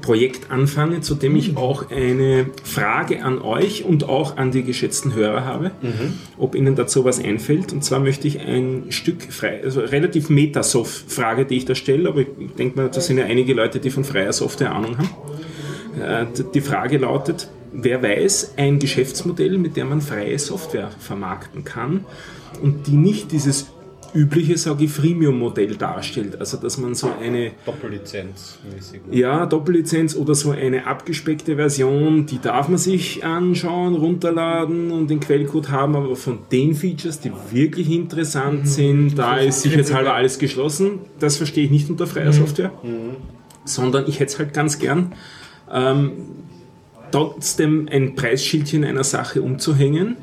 Projekt 0.00 0.50
anfange, 0.50 1.00
zu 1.00 1.14
dem 1.14 1.36
ich 1.36 1.56
auch 1.56 1.90
eine 1.90 2.46
Frage 2.64 3.24
an 3.24 3.40
euch 3.40 3.84
und 3.84 4.08
auch 4.08 4.36
an 4.36 4.50
die 4.50 4.62
geschätzten 4.62 5.14
Hörer 5.14 5.44
habe, 5.44 5.70
ob 6.36 6.54
ihnen 6.54 6.74
dazu 6.76 7.04
was 7.04 7.22
einfällt. 7.22 7.72
Und 7.72 7.84
zwar 7.84 8.00
möchte 8.00 8.26
ich 8.28 8.40
ein 8.40 8.86
Stück 8.90 9.22
frei, 9.32 9.60
also 9.62 9.80
relativ 9.80 10.30
Metasoft-Frage, 10.30 11.44
die 11.44 11.58
ich 11.58 11.64
da 11.64 11.74
stelle, 11.74 12.08
aber 12.08 12.20
ich, 12.20 12.28
denke 12.58 12.76
mal, 12.76 12.88
da 12.88 13.00
sind 13.00 13.18
ja 13.18 13.24
einige 13.24 13.54
Leute, 13.54 13.78
die 13.78 13.90
von 13.90 14.04
freier 14.04 14.32
Software 14.32 14.74
Ahnung 14.74 14.98
haben. 14.98 15.10
Äh, 16.00 16.26
Die 16.54 16.60
Frage 16.60 16.98
lautet, 16.98 17.48
wer 17.72 18.02
weiß 18.02 18.54
ein 18.56 18.78
Geschäftsmodell, 18.78 19.58
mit 19.58 19.76
dem 19.76 19.90
man 19.90 20.00
freie 20.00 20.38
Software 20.38 20.90
vermarkten 20.98 21.64
kann 21.64 22.04
und 22.62 22.86
die 22.86 22.96
nicht 22.96 23.32
dieses 23.32 23.66
übliche, 24.14 24.56
sage 24.58 24.84
ich, 24.84 24.90
Freemium-Modell 24.90 25.76
darstellt. 25.76 26.40
Also, 26.40 26.56
dass 26.56 26.78
man 26.78 26.94
so 26.94 27.10
eine 27.20 27.52
Doppellizenz 27.64 28.58
mäßig. 28.74 29.00
ja, 29.10 29.46
Doppellizenz 29.46 30.16
oder 30.16 30.34
so 30.34 30.50
eine 30.50 30.86
abgespeckte 30.86 31.56
Version, 31.56 32.26
die 32.26 32.40
darf 32.40 32.68
man 32.68 32.78
sich 32.78 33.24
anschauen, 33.24 33.94
runterladen 33.94 34.90
und 34.90 35.08
den 35.10 35.20
Quellcode 35.20 35.70
haben, 35.70 35.96
aber 35.96 36.16
von 36.16 36.38
den 36.50 36.74
Features, 36.74 37.20
die 37.20 37.32
wirklich 37.50 37.90
interessant 37.90 38.68
sind, 38.68 39.18
da 39.18 39.36
ist 39.38 39.62
sicherheitshalber 39.62 40.14
alles 40.14 40.38
geschlossen. 40.38 41.00
Das 41.18 41.36
verstehe 41.36 41.64
ich 41.64 41.70
nicht 41.70 41.90
unter 41.90 42.06
freier 42.06 42.32
Software, 42.32 42.72
sondern 43.64 44.04
ich 44.08 44.20
hätte 44.20 44.32
es 44.32 44.38
halt 44.38 44.54
ganz 44.54 44.78
gern, 44.78 45.14
ähm, 45.72 46.12
trotzdem 47.10 47.88
ein 47.90 48.14
Preisschildchen 48.14 48.84
einer 48.84 49.04
Sache 49.04 49.42
umzuhängen 49.42 50.16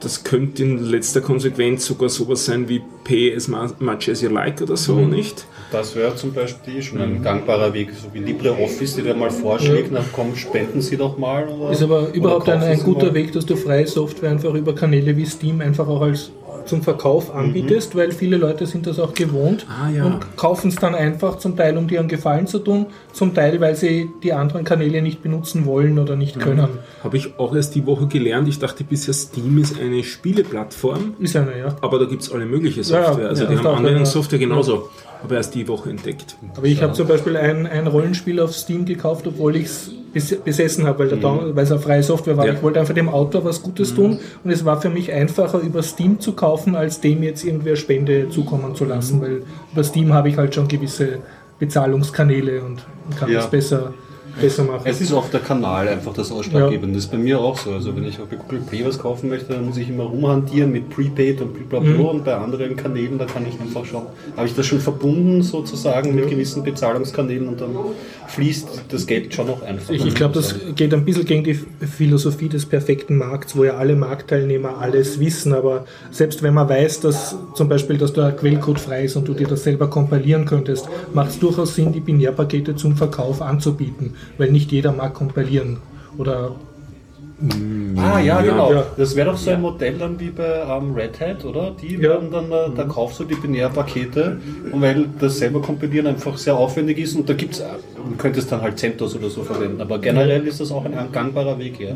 das 0.00 0.24
könnte 0.24 0.62
in 0.62 0.78
letzter 0.84 1.20
Konsequenz 1.20 1.86
sogar 1.86 2.08
sowas 2.08 2.44
sein 2.44 2.68
wie 2.68 2.82
Pay 3.04 3.34
as 3.34 3.48
much 3.48 4.08
as 4.08 4.22
you 4.22 4.30
like 4.30 4.60
oder 4.60 4.76
so, 4.76 5.00
nicht? 5.00 5.46
Das 5.72 5.94
wäre 5.94 6.16
zum 6.16 6.32
Beispiel 6.32 6.82
schon 6.82 7.00
ein 7.00 7.22
gangbarer 7.22 7.72
Weg, 7.72 7.90
so 7.92 8.12
wie 8.12 8.18
LibreOffice, 8.18 8.96
die 8.96 9.02
dir 9.02 9.14
mal 9.14 9.30
vorschlägt, 9.30 9.90
na 9.92 10.04
komm, 10.12 10.34
spenden 10.34 10.80
Sie 10.80 10.96
doch 10.96 11.16
mal. 11.16 11.46
Oder, 11.46 11.70
Ist 11.70 11.82
aber 11.82 12.12
überhaupt 12.12 12.48
oder 12.48 12.60
ein, 12.60 12.62
ein 12.62 12.82
guter 12.82 13.06
mal. 13.06 13.14
Weg, 13.14 13.32
dass 13.32 13.46
du 13.46 13.56
freie 13.56 13.86
Software 13.86 14.30
einfach 14.30 14.54
über 14.54 14.74
Kanäle 14.74 15.16
wie 15.16 15.26
Steam 15.26 15.60
einfach 15.60 15.86
auch 15.86 16.02
als 16.02 16.30
zum 16.66 16.82
Verkauf 16.82 17.34
anbietest, 17.34 17.94
weil 17.96 18.12
viele 18.12 18.36
Leute 18.36 18.66
sind 18.66 18.86
das 18.86 18.98
auch 18.98 19.14
gewohnt 19.14 19.66
Ah, 19.68 19.90
ja. 19.90 20.04
und 20.04 20.36
kaufen 20.36 20.68
es 20.68 20.76
dann 20.76 20.94
einfach 20.94 21.38
zum 21.38 21.56
Teil, 21.56 21.76
um 21.76 21.86
dir 21.88 22.00
einen 22.00 22.08
Gefallen 22.08 22.46
zu 22.46 22.58
tun, 22.58 22.86
zum 23.12 23.34
Teil, 23.34 23.60
weil 23.60 23.76
sie 23.76 24.10
die 24.22 24.32
anderen 24.32 24.64
Kanäle 24.64 25.02
nicht 25.02 25.22
benutzen 25.22 25.66
wollen 25.66 25.98
oder 25.98 26.16
nicht 26.16 26.38
können. 26.38 26.68
Habe 27.02 27.16
ich 27.16 27.38
auch 27.38 27.54
erst 27.54 27.74
die 27.74 27.86
Woche 27.86 28.06
gelernt. 28.06 28.48
Ich 28.48 28.58
dachte 28.58 28.84
bisher, 28.84 29.14
Steam 29.14 29.58
ist 29.58 29.80
eine 29.80 30.02
Spieleplattform, 30.02 31.14
Ist 31.18 31.36
eine, 31.36 31.58
ja. 31.58 31.76
aber 31.80 31.98
da 31.98 32.04
gibt 32.06 32.22
es 32.22 32.32
alle 32.32 32.46
mögliche 32.46 32.78
ja, 32.80 32.84
Software. 32.84 33.28
also 33.28 33.44
ja, 33.44 33.48
die 33.50 33.56
das 33.56 33.64
haben 33.64 33.78
Anwendungssoftware 33.78 34.38
genauso. 34.38 34.88
Habe 35.22 35.34
erst 35.34 35.54
die 35.54 35.68
Woche 35.68 35.90
entdeckt. 35.90 36.36
Aber 36.56 36.66
ich 36.66 36.82
habe 36.82 36.94
zum 36.94 37.06
Beispiel 37.06 37.36
ein, 37.36 37.66
ein 37.66 37.86
Rollenspiel 37.86 38.40
auf 38.40 38.54
Steam 38.54 38.86
gekauft, 38.86 39.26
obwohl 39.26 39.54
ich 39.56 39.64
es 39.66 39.90
besessen 40.12 40.86
habe, 40.86 40.98
weil, 41.10 41.18
Down- 41.18 41.54
weil 41.54 41.64
es 41.64 41.70
eine 41.72 41.80
freie 41.80 42.02
Software 42.02 42.36
war. 42.36 42.46
Ja. 42.46 42.54
Ich 42.54 42.62
wollte 42.62 42.80
einfach 42.80 42.94
dem 42.94 43.08
Autor 43.08 43.44
was 43.44 43.62
Gutes 43.62 43.94
tun 43.94 44.18
und 44.44 44.50
es 44.50 44.64
war 44.64 44.80
für 44.80 44.90
mich 44.90 45.12
einfacher, 45.12 45.58
über 45.60 45.82
Steam 45.82 46.18
zu 46.20 46.32
kaufen, 46.32 46.74
als 46.74 47.00
dem 47.00 47.22
jetzt 47.22 47.44
irgendwer 47.44 47.76
Spende 47.76 48.28
zukommen 48.28 48.74
zu 48.74 48.84
lassen, 48.84 49.20
weil 49.20 49.42
über 49.72 49.84
Steam 49.84 50.12
habe 50.12 50.28
ich 50.28 50.36
halt 50.36 50.54
schon 50.54 50.66
gewisse 50.68 51.18
Bezahlungskanäle 51.58 52.62
und 52.62 52.82
kann 53.18 53.30
Ja. 53.30 53.36
das 53.40 53.50
besser, 53.50 53.92
besser 54.40 54.64
machen. 54.64 54.82
Es 54.84 55.00
ist 55.00 55.12
oft 55.12 55.32
der 55.32 55.40
Kanal 55.40 55.88
einfach 55.88 56.12
das 56.12 56.30
Ausschlaggebende. 56.30 56.94
Das 56.96 57.04
ist 57.04 57.10
bei 57.10 57.18
mir 57.18 57.40
auch 57.40 57.56
so. 57.56 57.72
Also 57.72 57.94
wenn 57.96 58.04
ich 58.04 58.20
auch 58.20 58.26
bei 58.26 58.36
Google 58.36 58.60
Play 58.60 58.84
was 58.84 58.98
kaufen 58.98 59.28
möchte, 59.28 59.52
dann 59.54 59.66
muss 59.66 59.76
ich 59.76 59.88
immer 59.88 60.04
rumhantieren 60.04 60.72
mit 60.72 60.90
Prepaid 60.90 61.40
und 61.40 61.68
blablabla 61.68 62.10
und 62.10 62.24
bei 62.24 62.34
anderen 62.34 62.76
Kanälen, 62.76 63.18
da 63.18 63.24
kann 63.24 63.46
ich 63.46 63.60
einfach 63.60 63.84
schauen, 63.84 64.06
habe 64.36 64.46
ich 64.46 64.54
das 64.54 64.66
schon 64.66 64.80
verbunden 64.80 65.42
sozusagen 65.42 66.14
mit 66.14 66.28
gewissen 66.28 66.62
Bezahlungskanälen 66.62 67.48
und 67.48 67.60
dann 67.60 67.70
fließt 68.28 68.84
das 68.88 69.06
Geld 69.06 69.34
schon 69.34 69.46
noch 69.46 69.62
einfach. 69.62 69.92
Ich, 69.92 70.04
ich 70.04 70.14
glaube, 70.14 70.34
das 70.34 70.54
geht 70.76 70.92
ein 70.94 71.04
bisschen 71.04 71.24
gegen 71.24 71.44
die 71.44 71.54
Philosophie 71.54 72.48
des 72.48 72.66
perfekten 72.66 73.16
Markts, 73.16 73.56
wo 73.56 73.64
ja 73.64 73.76
alle 73.76 73.96
Marktteilnehmer 73.96 74.78
alles 74.78 75.18
wissen, 75.18 75.52
aber 75.52 75.84
selbst 76.10 76.42
wenn 76.42 76.54
man 76.54 76.68
weiß, 76.68 77.00
dass 77.00 77.36
zum 77.54 77.68
Beispiel, 77.68 77.98
dass 77.98 78.12
der 78.12 78.32
Quellcode 78.32 78.80
frei 78.80 79.04
ist 79.04 79.16
und 79.16 79.26
du 79.26 79.34
dir 79.34 79.46
das 79.46 79.64
selber 79.64 79.88
kompilieren 79.88 80.44
könntest, 80.44 80.88
macht 81.12 81.30
es 81.30 81.38
durchaus 81.38 81.74
Sinn, 81.74 81.92
die 81.92 82.00
Binärpakete 82.00 82.76
zum 82.76 82.96
Verkauf 82.96 83.42
anzubieten, 83.42 84.14
weil 84.38 84.50
nicht 84.50 84.72
jeder 84.72 84.92
mag 84.92 85.14
kompilieren. 85.14 85.78
Oder 86.18 86.56
Ah 87.96 88.20
ja, 88.20 88.40
genau. 88.42 88.72
Ja. 88.72 88.86
Das 88.96 89.16
wäre 89.16 89.30
doch 89.30 89.36
so 89.36 89.50
ein 89.50 89.60
Modell 89.60 89.94
dann 89.98 90.18
wie 90.20 90.30
bei 90.30 90.62
ähm, 90.68 90.94
Red 90.94 91.20
Hat, 91.20 91.44
oder? 91.44 91.72
Die 91.80 91.94
Ja. 91.94 92.10
werden 92.10 92.30
dann, 92.30 92.52
äh, 92.52 92.74
da 92.76 92.84
kaufst 92.84 93.18
du 93.20 93.24
die 93.24 93.34
Binärpakete 93.34 94.38
und 94.72 94.80
weil 94.80 95.06
das 95.18 95.38
selber 95.38 95.60
kompilieren 95.62 96.06
einfach 96.06 96.36
sehr 96.36 96.56
aufwendig 96.56 96.98
ist 96.98 97.16
und 97.16 97.28
da 97.28 97.34
gibt's, 97.34 97.60
äh, 97.60 97.64
du 97.96 98.16
könntest 98.16 98.52
dann 98.52 98.60
halt 98.60 98.78
CentOS 98.78 99.16
oder 99.16 99.28
so 99.30 99.42
verwenden, 99.42 99.80
aber 99.80 99.98
generell 99.98 100.46
ist 100.46 100.60
das 100.60 100.70
auch 100.70 100.84
ein, 100.84 100.94
gangbarer 101.12 101.58
Weg, 101.58 101.80
ja. 101.80 101.90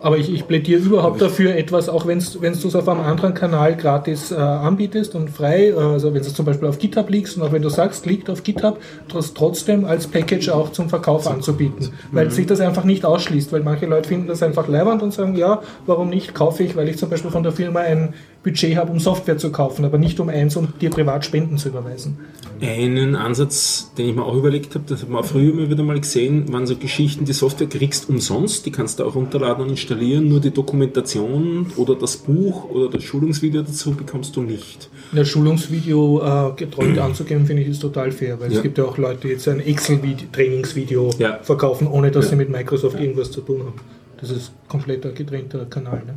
Aber 0.00 0.18
ich, 0.18 0.32
ich 0.32 0.46
plädiere 0.46 0.80
überhaupt 0.80 1.20
dafür, 1.20 1.54
etwas, 1.56 1.88
auch 1.88 2.06
wenn 2.06 2.18
du 2.18 2.68
es 2.68 2.74
auf 2.76 2.88
einem 2.88 3.00
anderen 3.00 3.34
Kanal 3.34 3.76
gratis 3.76 4.32
äh, 4.32 4.36
anbietest 4.36 5.14
und 5.14 5.30
frei, 5.30 5.68
äh, 5.68 5.74
also 5.74 6.14
wenn 6.14 6.20
es 6.20 6.32
zum 6.34 6.46
Beispiel 6.46 6.68
auf 6.68 6.78
GitHub 6.78 7.10
liegt 7.10 7.36
und 7.36 7.42
auch 7.42 7.52
wenn 7.52 7.62
du 7.62 7.68
sagst, 7.68 8.06
liegt 8.06 8.30
auf 8.30 8.42
GitHub, 8.42 8.78
das 9.12 9.34
trotzdem 9.34 9.84
als 9.84 10.06
Package 10.06 10.48
auch 10.50 10.72
zum 10.72 10.88
Verkauf 10.88 11.26
anzubieten. 11.26 11.90
Weil 12.12 12.30
sich 12.30 12.46
das 12.46 12.60
einfach 12.60 12.84
nicht 12.84 13.04
ausschließt, 13.04 13.52
weil 13.52 13.62
manche 13.62 13.86
Leute 13.86 14.08
finden 14.08 14.26
das 14.28 14.42
einfach 14.42 14.68
leibend 14.86 15.02
und 15.02 15.12
sagen, 15.12 15.36
ja, 15.36 15.60
warum 15.86 16.08
nicht, 16.08 16.34
kaufe 16.34 16.62
ich, 16.62 16.76
weil 16.76 16.88
ich 16.88 16.96
zum 16.96 17.10
Beispiel 17.10 17.30
von 17.30 17.42
der 17.42 17.52
Firma 17.52 17.80
ein 17.80 18.14
Budget 18.42 18.76
habe, 18.76 18.92
um 18.92 19.00
Software 19.00 19.38
zu 19.38 19.50
kaufen, 19.50 19.84
aber 19.84 19.98
nicht 19.98 20.20
um 20.20 20.28
eins, 20.28 20.56
um 20.56 20.68
dir 20.80 20.90
privat 20.90 21.24
Spenden 21.24 21.58
zu 21.58 21.68
überweisen. 21.68 22.18
Einen 22.60 23.16
Ansatz, 23.16 23.92
den 23.98 24.08
ich 24.08 24.14
mir 24.14 24.24
auch 24.24 24.34
überlegt 24.36 24.74
habe, 24.76 24.84
das 24.88 25.02
haben 25.02 25.12
wir 25.12 25.24
früher 25.24 25.52
immer 25.52 25.68
wieder 25.68 25.82
mal 25.82 25.98
gesehen, 26.00 26.50
waren 26.52 26.66
so 26.66 26.76
Geschichten, 26.76 27.24
die 27.24 27.32
Software 27.32 27.66
kriegst 27.66 28.08
umsonst, 28.08 28.64
die 28.64 28.70
kannst 28.70 28.98
du 29.00 29.04
auch 29.04 29.14
runterladen 29.16 29.64
und 29.64 29.70
installieren, 29.70 30.28
nur 30.28 30.40
die 30.40 30.52
Dokumentation 30.52 31.66
oder 31.76 31.96
das 31.96 32.16
Buch 32.16 32.70
oder 32.70 32.88
das 32.88 33.02
Schulungsvideo 33.04 33.62
dazu 33.62 33.92
bekommst 33.92 34.36
du 34.36 34.42
nicht. 34.42 34.88
Das 35.12 35.28
Schulungsvideo 35.28 36.22
äh, 36.22 36.52
getreut 36.56 36.96
anzugeben, 36.98 37.46
finde 37.46 37.62
ich, 37.62 37.68
ist 37.68 37.80
total 37.82 38.10
fair, 38.12 38.40
weil 38.40 38.50
Ja. 38.52 38.58
es 38.58 38.62
gibt 38.62 38.78
ja 38.78 38.84
auch 38.84 38.96
Leute, 38.96 39.22
die 39.22 39.28
jetzt 39.28 39.46
ein 39.48 39.60
Excel-Trainingsvideo 39.60 41.10
Ja. 41.18 41.38
verkaufen, 41.42 41.86
ohne 41.88 42.10
dass 42.10 42.30
sie 42.30 42.36
mit 42.36 42.48
Microsoft 42.50 42.98
irgendwas 43.00 43.30
zu 43.30 43.40
tun 43.40 43.60
haben. 43.60 43.74
Das 44.28 44.36
ist 44.36 44.52
komplett 44.68 45.04
ein 45.06 45.14
getrennter 45.14 45.64
Kanal. 45.66 46.02
Ne? 46.06 46.14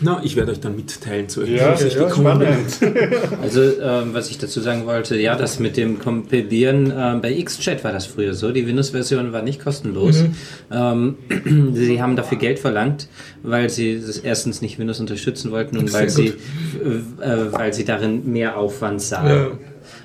Na, 0.00 0.20
ich 0.22 0.36
werde 0.36 0.52
euch 0.52 0.60
dann 0.60 0.76
mitteilen, 0.76 1.28
zu 1.28 1.44
Ja, 1.44 1.74
ich 1.74 1.94
ja, 1.94 2.04
gekommen 2.04 2.38
bin. 2.38 2.48
Also, 3.42 3.62
ähm, 3.62 4.14
was 4.14 4.30
ich 4.30 4.38
dazu 4.38 4.60
sagen 4.60 4.86
wollte, 4.86 5.16
ja, 5.16 5.34
das 5.34 5.58
mit 5.58 5.76
dem 5.76 5.98
Kompilieren, 5.98 6.92
ähm, 6.96 7.20
bei 7.20 7.42
XChat 7.42 7.82
war 7.82 7.92
das 7.92 8.06
früher 8.06 8.34
so. 8.34 8.52
Die 8.52 8.66
Windows-Version 8.66 9.32
war 9.32 9.42
nicht 9.42 9.62
kostenlos. 9.62 10.24
Ähm, 10.70 11.16
sie 11.74 12.00
haben 12.00 12.14
dafür 12.14 12.38
Geld 12.38 12.60
verlangt, 12.60 13.08
weil 13.42 13.70
sie 13.70 14.00
das 14.00 14.18
erstens 14.18 14.62
nicht 14.62 14.78
Windows 14.78 15.00
unterstützen 15.00 15.50
wollten 15.50 15.76
und 15.76 15.92
weil 15.92 16.08
sie, 16.08 16.28
äh, 16.28 17.24
äh, 17.24 17.52
weil 17.52 17.72
sie 17.72 17.84
darin 17.84 18.30
mehr 18.30 18.56
Aufwand 18.56 19.02
sahen. 19.02 19.28
Ja. 19.28 19.50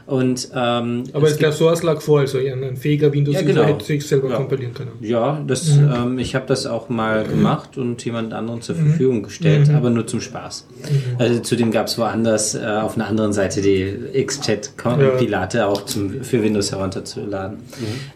Und, 0.05 0.49
ähm, 0.53 1.03
Aber 1.13 1.27
es 1.27 1.37
der 1.37 1.51
Source 1.53 1.81
lag 1.83 2.01
vor, 2.01 2.19
also 2.19 2.37
ein, 2.37 2.75
fähiger 2.75 3.13
Windows-User 3.13 3.41
Ja, 3.45 3.47
genau. 3.53 3.63
hätte 3.63 3.85
sich 3.85 4.05
selber 4.05 4.29
Ja. 4.29 4.35
kompilieren 4.35 4.73
können. 4.73 4.91
Ja, 4.99 5.41
das, 5.47 5.69
ähm, 5.77 6.19
ich 6.19 6.35
habe 6.35 6.45
das 6.47 6.65
auch 6.65 6.89
mal 6.89 7.23
gemacht 7.23 7.77
und 7.77 8.03
jemand 8.03 8.33
anderen 8.33 8.61
zur 8.61 8.75
Verfügung 8.75 9.23
gestellt, 9.23 9.69
aber 9.69 9.89
nur 9.89 10.05
zum 10.05 10.19
Spaß. 10.19 10.67
Also 11.17 11.39
zudem 11.39 11.71
gab 11.71 11.87
es 11.87 11.97
woanders 11.97 12.53
äh, 12.55 12.59
auf 12.65 12.95
einer 12.95 13.07
anderen 13.07 13.31
Seite 13.33 13.61
die 13.61 13.93
XChat-Kompilate 14.25 15.65
auch 15.67 15.85
zum, 15.85 16.21
für 16.23 16.43
Windows 16.43 16.71
herunterzuladen. 16.71 17.57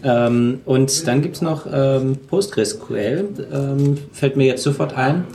Ähm, 0.03 0.59
und 0.65 1.07
dann 1.07 1.21
gibt 1.21 1.35
es 1.37 1.41
noch 1.41 1.65
ähm, 1.71 2.17
PostgreSQL, 2.27 3.25
ähm, 3.53 3.97
fällt 4.11 4.35
mir 4.35 4.45
jetzt 4.47 4.63
sofort 4.63 4.95
ein. 4.95 5.25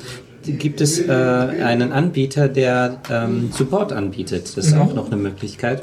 Gibt 0.45 0.81
es 0.81 0.99
äh, 0.99 1.11
einen 1.13 1.93
Anbieter, 1.93 2.49
der 2.49 3.01
ähm, 3.11 3.51
Support 3.53 3.93
anbietet? 3.93 4.57
Das 4.57 4.67
ist 4.67 4.77
auch 4.77 4.93
noch 4.95 5.07
eine 5.07 5.17
Möglichkeit, 5.17 5.83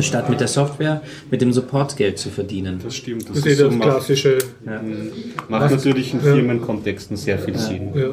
statt 0.00 0.28
mit 0.28 0.40
der 0.40 0.48
Software 0.48 1.00
mit 1.30 1.40
dem 1.40 1.52
Support 1.52 1.96
Geld 1.96 2.18
zu 2.18 2.28
verdienen. 2.28 2.80
Das 2.82 2.94
stimmt. 2.94 3.22
Das, 3.22 3.36
Das 3.36 3.38
ist 3.38 3.46
ist 3.46 3.58
so, 3.58 3.64
das 3.68 3.74
macht, 3.74 3.88
klassische. 3.88 4.38
macht 5.48 5.70
natürlich 5.70 6.12
in 6.12 6.20
Firmenkontexten 6.20 7.16
sehr 7.16 7.38
viel 7.38 7.56
Sinn. 7.56 7.88
Ja. 7.94 8.08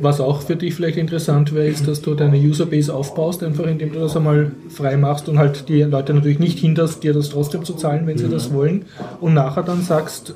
Was 0.00 0.20
auch 0.20 0.42
für 0.42 0.56
dich 0.56 0.74
vielleicht 0.74 0.98
interessant 0.98 1.54
wäre, 1.54 1.68
ist, 1.68 1.86
dass 1.86 2.02
du 2.02 2.14
deine 2.14 2.36
Userbase 2.38 2.92
aufbaust, 2.92 3.42
einfach 3.42 3.66
indem 3.66 3.92
du 3.92 4.00
das 4.00 4.16
einmal 4.16 4.52
frei 4.68 4.96
machst 4.96 5.28
und 5.28 5.38
halt 5.38 5.68
die 5.68 5.82
Leute 5.82 6.14
natürlich 6.14 6.38
nicht 6.38 6.58
hinderst, 6.58 7.02
dir 7.02 7.14
das 7.14 7.30
trotzdem 7.30 7.64
zu 7.64 7.74
zahlen, 7.74 8.06
wenn 8.06 8.18
sie 8.18 8.28
das 8.28 8.52
wollen. 8.52 8.86
Und 9.20 9.34
nachher 9.34 9.62
dann 9.62 9.82
sagst, 9.82 10.34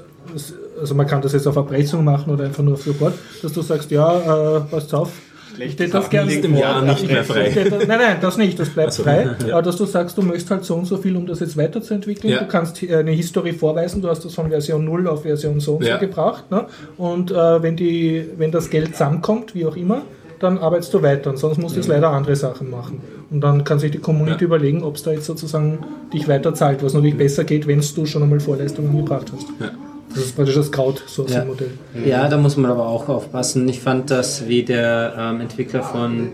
also 0.81 0.95
man 0.95 1.07
kann 1.07 1.21
das 1.23 1.33
jetzt 1.33 1.47
auf 1.47 1.57
Erpressung 1.57 2.05
machen 2.05 2.33
oder 2.33 2.45
einfach 2.45 2.63
nur 2.63 2.75
auf 2.75 2.83
Support, 2.83 3.15
dass 3.43 3.53
du 3.53 3.63
sagst, 3.63 3.91
ja, 3.91 4.57
äh, 4.57 4.61
passt 4.61 4.93
auf, 4.95 5.11
ich 5.59 5.73
hätte 5.73 5.89
das 5.89 6.09
gerne. 6.09 6.33
Ist 6.33 6.45
im 6.45 6.57
Jahr 6.57 6.81
nicht 6.81 7.07
mehr 7.07 7.23
frei. 7.25 7.53
Nein, 7.87 7.99
nein, 7.99 8.17
das 8.21 8.39
nicht, 8.39 8.59
das 8.59 8.71
bleibt 8.71 8.93
so, 8.95 9.03
frei. 9.03 9.29
ja. 9.47 9.55
Aber 9.55 9.63
dass 9.63 9.77
du 9.77 9.85
sagst, 9.85 10.17
du 10.17 10.23
möchtest 10.23 10.51
halt 10.51 10.65
so 10.65 10.75
und 10.77 10.87
so 10.87 10.97
viel, 10.97 11.15
um 11.17 11.27
das 11.27 11.41
jetzt 11.41 11.57
weiterzuentwickeln. 11.57 12.33
Ja. 12.33 12.39
Du 12.39 12.47
kannst 12.47 12.83
eine 12.83 13.11
Historie 13.11 13.53
vorweisen, 13.53 14.01
du 14.01 14.09
hast 14.09 14.25
das 14.25 14.33
von 14.35 14.49
Version 14.49 14.85
0 14.85 15.09
auf 15.09 15.23
Version 15.23 15.61
so 15.61 15.75
und 15.75 15.85
Ja. 15.85 15.95
so 15.95 16.01
gebracht. 16.07 16.51
Ne? 16.51 16.67
Und 16.97 17.31
äh, 17.33 17.63
wenn, 17.63 17.77
die, 17.77 18.25
wenn 18.39 18.53
das 18.53 18.71
Geld 18.71 18.93
zusammenkommt, 18.93 19.55
wie 19.55 19.67
auch 19.67 19.77
immer, 19.77 20.03
dann 20.39 20.57
arbeitest 20.57 20.95
du 20.95 21.03
weiter. 21.03 21.31
Und 21.31 21.37
sonst 21.39 21.59
musst 21.59 21.75
du 21.75 21.81
jetzt 21.81 21.89
leider 21.89 22.09
andere 22.09 22.37
Sachen 22.37 22.71
machen. 22.71 23.03
Und 23.31 23.43
dann 23.43 23.65
kann 23.65 23.79
sich 23.81 23.91
die 23.91 23.99
Community 23.99 24.45
Ja. 24.45 24.47
überlegen, 24.47 24.83
ob 24.83 24.97
es 24.97 25.03
da 25.03 25.11
jetzt 25.11 25.27
sozusagen 25.27 25.81
dich 26.15 26.27
weiter 26.29 26.55
zahlt, 26.55 26.83
was 26.83 26.95
natürlich 26.95 27.19
besser 27.19 27.45
geht, 27.45 27.67
wenn 27.67 27.83
du 27.95 28.07
schon 28.07 28.23
einmal 28.23 28.41
Vorleistungen 28.41 28.97
gebracht 28.97 29.31
hast. 29.37 29.47
Ja. 30.11 30.17
Das 30.17 30.25
ist 30.25 30.37
praktisch 30.37 30.55
das 30.57 30.73
Crowdsourcing-Modell. 30.73 31.71
Ja, 32.05 32.29
da 32.29 32.37
muss 32.37 32.57
man 32.57 32.71
aber 32.71 32.87
auch 32.87 33.09
aufpassen. 33.09 33.69
Ich 33.69 33.81
fand 33.81 34.11
das, 34.11 34.49
wie 34.49 34.65
der 34.65 35.15
ähm, 35.17 35.41
Entwickler 35.41 35.83
von 35.83 36.31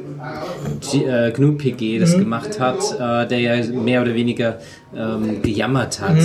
G 0.91 1.05
äh, 1.05 1.31
GNU-PG 1.33 1.99
das 1.99 2.17
gemacht 2.17 2.59
hat, 2.59 2.79
äh, 2.99 3.29
der 3.29 3.41
ja 3.41 3.67
mehr 3.73 4.03
oder 4.03 4.15
weniger 4.15 4.59
ähm, 4.97 5.43
gejammert 5.43 6.01
hat. 6.01 6.17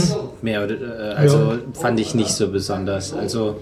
Mehr 0.42 0.64
oder, 0.64 0.76
äh, 0.76 1.14
also 1.16 1.38
Ja. 1.38 1.58
fand 1.74 2.00
ich 2.00 2.16
nicht 2.16 2.32
so 2.32 2.48
besonders. 2.50 3.14
Also 3.14 3.58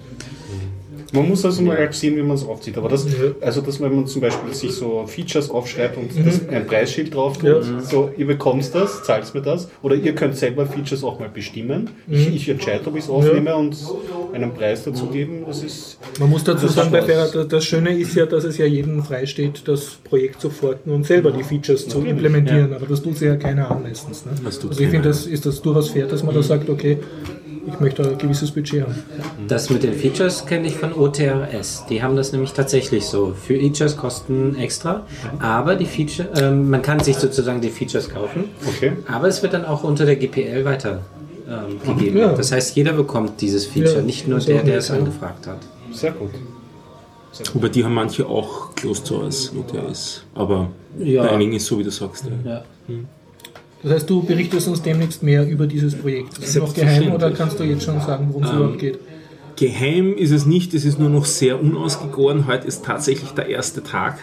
Man 1.11 1.27
muss 1.27 1.43
also 1.45 1.61
mal 1.61 1.77
halt 1.77 1.93
sehen, 1.93 2.15
wie 2.17 2.21
man 2.21 2.35
es 2.35 2.45
aufzieht. 2.45 2.77
Aber 2.77 2.87
das, 2.89 3.07
also 3.41 3.61
dass 3.61 3.79
wenn 3.81 3.95
man 3.95 4.05
zum 4.07 4.21
Beispiel 4.21 4.53
sich 4.53 4.71
so 4.71 5.05
Features 5.07 5.49
aufschreibt 5.49 5.97
und 5.97 6.09
das, 6.25 6.47
ein 6.47 6.65
Preisschild 6.67 7.13
drauf 7.15 7.37
tut, 7.37 7.45
Ja. 7.49 7.79
so 7.81 8.11
ihr 8.17 8.27
bekommt 8.27 8.73
das, 8.75 9.03
zahlt 9.03 9.33
mir 9.33 9.41
das, 9.41 9.69
oder 9.81 9.95
ihr 9.95 10.13
könnt 10.13 10.35
selber 10.37 10.65
Features 10.65 11.03
auch 11.03 11.19
mal 11.19 11.29
bestimmen. 11.29 11.89
Ich, 12.07 12.27
ich 12.35 12.49
entscheide, 12.49 12.85
ob 12.87 12.95
ich 12.95 13.03
es 13.05 13.09
aufnehme 13.09 13.55
und 13.55 13.75
einen 14.33 14.53
Preis 14.53 14.83
dazu 14.83 15.07
geben. 15.07 15.43
Das 15.47 15.63
ist 15.63 15.97
Man 16.19 16.29
muss 16.29 16.43
dazu 16.43 16.65
Das 16.67 16.75
sagen, 16.75 16.91
bei 16.91 16.99
ist 16.99 17.05
Ferra, 17.05 17.27
was. 17.33 17.47
das, 17.47 17.65
Schöne 17.65 17.97
ist 17.97 18.15
ja, 18.15 18.25
dass 18.25 18.43
es 18.43 18.57
ja 18.57 18.65
jedem 18.65 19.03
freisteht, 19.03 19.67
das 19.67 19.97
Projekt 20.03 20.41
zu 20.41 20.49
forten 20.49 20.91
und 20.91 21.05
selber 21.05 21.31
die 21.31 21.43
Features 21.43 21.87
zu 21.87 22.01
implementieren. 22.03 22.73
Aber 22.73 22.85
das 22.85 23.01
tut 23.01 23.17
sich 23.17 23.27
ja 23.27 23.35
keiner 23.35 23.71
an 23.71 23.83
meistens. 23.83 24.25
Ne? 24.25 24.31
Also 24.45 24.69
ich 24.71 24.77
finde, 24.89 25.07
das 25.09 25.25
ist 25.25 25.45
das 25.45 25.61
durchaus 25.61 25.89
fair, 25.89 26.05
dass 26.07 26.23
man 26.23 26.35
da 26.35 26.43
sagt, 26.43 26.69
okay, 26.69 26.97
ich 27.73 27.79
möchte 27.79 28.03
ein 28.08 28.17
gewisses 28.17 28.51
Budget 28.51 28.84
haben. 28.84 28.95
Das 29.47 29.69
mit 29.69 29.84
den 29.84 29.93
Features 29.93 30.45
kenne 30.45 30.67
ich 30.67 30.75
von 30.75 30.93
OTRS. 30.93 31.86
Die 31.89 32.01
haben 32.03 32.15
das 32.15 32.32
nämlich 32.32 32.53
tatsächlich 32.53 33.05
so. 33.05 33.34
Für 33.34 33.60
Features 33.60 33.95
kosten 33.97 34.55
extra, 34.58 35.05
aber 35.39 35.75
die 35.75 35.86
Feature, 35.86 36.29
ähm, 36.39 36.69
man 36.69 36.82
kann 36.82 36.99
sich 36.99 37.15
sozusagen 37.17 37.62
die 37.62 37.69
Features 37.69 38.10
kaufen, 38.10 38.45
Okay. 38.67 38.93
aber 39.08 39.27
es 39.27 39.41
wird 39.41 39.53
dann 39.53 39.65
auch 39.65 39.84
unter 39.84 40.05
der 40.05 40.15
GPL 40.15 40.65
weiter 40.65 41.01
ähm, 41.47 41.79
gegeben. 41.97 42.17
Ja. 42.19 42.34
Das 42.34 42.51
heißt, 42.51 42.75
jeder 42.75 42.93
bekommt 42.93 43.41
dieses 43.41 43.65
Feature, 43.65 43.97
Ja, 43.97 44.01
nicht 44.01 44.27
nur 44.27 44.39
der, 44.39 44.63
der 44.63 44.77
es 44.79 44.91
angefragt 44.91 45.47
hat. 45.47 45.60
Sehr 45.91 46.12
gut. 46.12 46.29
Wobei 47.53 47.69
die 47.69 47.84
haben 47.86 47.93
manche 47.93 48.25
auch 48.27 48.75
Closed 48.75 49.05
Source 49.08 49.51
OTS. 49.55 50.23
Aber 50.36 50.69
Ja. 50.99 51.23
bei 51.23 51.29
einigen 51.32 51.53
ist 51.53 51.65
so, 51.67 51.77
wie 51.79 51.84
du 51.84 51.91
sagst. 51.91 52.25
Ja. 52.45 52.51
Ja. 52.53 52.63
Das 53.83 53.93
heißt, 53.93 54.09
du 54.09 54.23
berichtest 54.23 54.67
uns 54.67 54.81
demnächst 54.81 55.23
mehr 55.23 55.47
über 55.47 55.65
dieses 55.65 55.95
Projekt. 55.95 56.37
Ist 56.39 56.49
es 56.49 56.55
noch 56.55 56.73
geheim 56.73 57.13
oder 57.13 57.31
kannst 57.31 57.59
du 57.59 57.63
jetzt 57.63 57.83
schon 57.83 57.99
sagen, 58.01 58.27
worum 58.29 58.43
es 58.43 58.51
überhaupt 58.51 58.79
geht? 58.79 58.99
Geheim 59.55 60.13
ist 60.15 60.31
es 60.31 60.45
nicht, 60.45 60.73
es 60.73 60.85
ist 60.85 60.99
nur 60.99 61.09
noch 61.09 61.25
sehr 61.25 61.61
unausgegoren. 61.61 62.47
Heute 62.47 62.65
ist 62.65 62.85
tatsächlich 62.85 63.31
der 63.31 63.47
erste 63.49 63.83
Tag, 63.83 64.17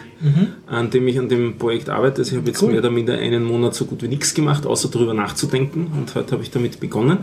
an 0.65 0.89
dem 0.89 1.07
ich 1.07 1.19
an 1.19 1.29
dem 1.29 1.59
Projekt 1.59 1.89
arbeite. 1.89 2.19
Also 2.19 2.31
ich 2.31 2.37
habe 2.37 2.47
jetzt 2.49 2.61
Cool. 2.63 2.71
mehr 2.71 2.79
oder 2.79 2.89
minder 2.89 3.19
einen 3.19 3.43
Monat 3.43 3.75
so 3.75 3.85
gut 3.85 4.01
wie 4.01 4.07
nichts 4.07 4.33
gemacht, 4.33 4.65
außer 4.65 4.89
darüber 4.91 5.13
nachzudenken. 5.13 5.91
Und 5.95 6.15
heute 6.15 6.31
habe 6.31 6.41
ich 6.41 6.49
damit 6.49 6.79
begonnen. 6.79 7.19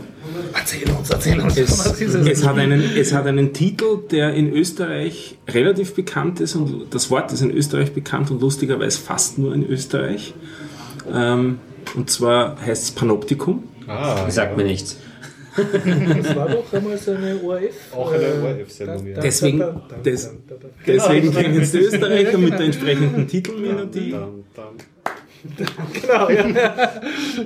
Erzähl 0.53 0.89
uns, 0.89 1.09
erzähl 1.09 1.41
uns. 1.41 1.57
Es, 1.57 1.77
was 1.77 1.99
ist 1.99 2.13
es? 2.13 2.27
es, 2.27 2.47
hat 2.47 2.57
einen, 2.57 2.81
es 2.95 3.13
hat 3.13 3.27
einen 3.27 3.51
Titel, 3.51 3.97
der 4.09 4.33
in 4.33 4.49
Österreich 4.53 5.37
relativ 5.49 5.93
bekannt 5.93 6.39
ist 6.39 6.55
und 6.55 6.85
das 6.91 7.11
Wort 7.11 7.33
ist 7.33 7.41
in 7.41 7.51
Österreich 7.51 7.91
bekannt 7.91 8.31
und 8.31 8.41
lustigerweise 8.41 8.97
fast 8.97 9.37
nur 9.37 9.53
in 9.53 9.67
Österreich. 9.67 10.33
Ähm, 11.13 11.59
und 11.95 12.09
zwar 12.09 12.59
heißt 12.65 12.83
es 12.83 12.91
Panoptikum. 12.91 13.63
Ah, 13.87 14.29
Sagt 14.29 14.57
mir 14.57 14.63
nichts. 14.63 14.97
Das 15.55 16.35
war 16.35 16.49
doch 16.49 16.63
damals 16.71 17.07
eine 17.07 17.39
ORF. 17.41 17.93
Auch 17.93 18.11
eine 18.11 18.23
äh, 18.25 18.41
ORF-Sendung, 18.59 19.07
ja. 19.07 19.19
Deswegen- 19.21 19.59
des- 20.03 20.31
Deswegen 20.85 21.27
Genau, 21.31 21.39
kennen 21.39 21.61
es 21.61 21.71
die 21.71 21.77
Österreicher 21.77 22.37
mit 22.37 22.53
der 22.53 22.59
entsprechenden 22.61 23.27
Titelmelodie. 23.27 24.11
Dann, 24.11 24.43
dann. 24.55 25.65
Genau, 25.93 26.29
ja. 26.29 26.91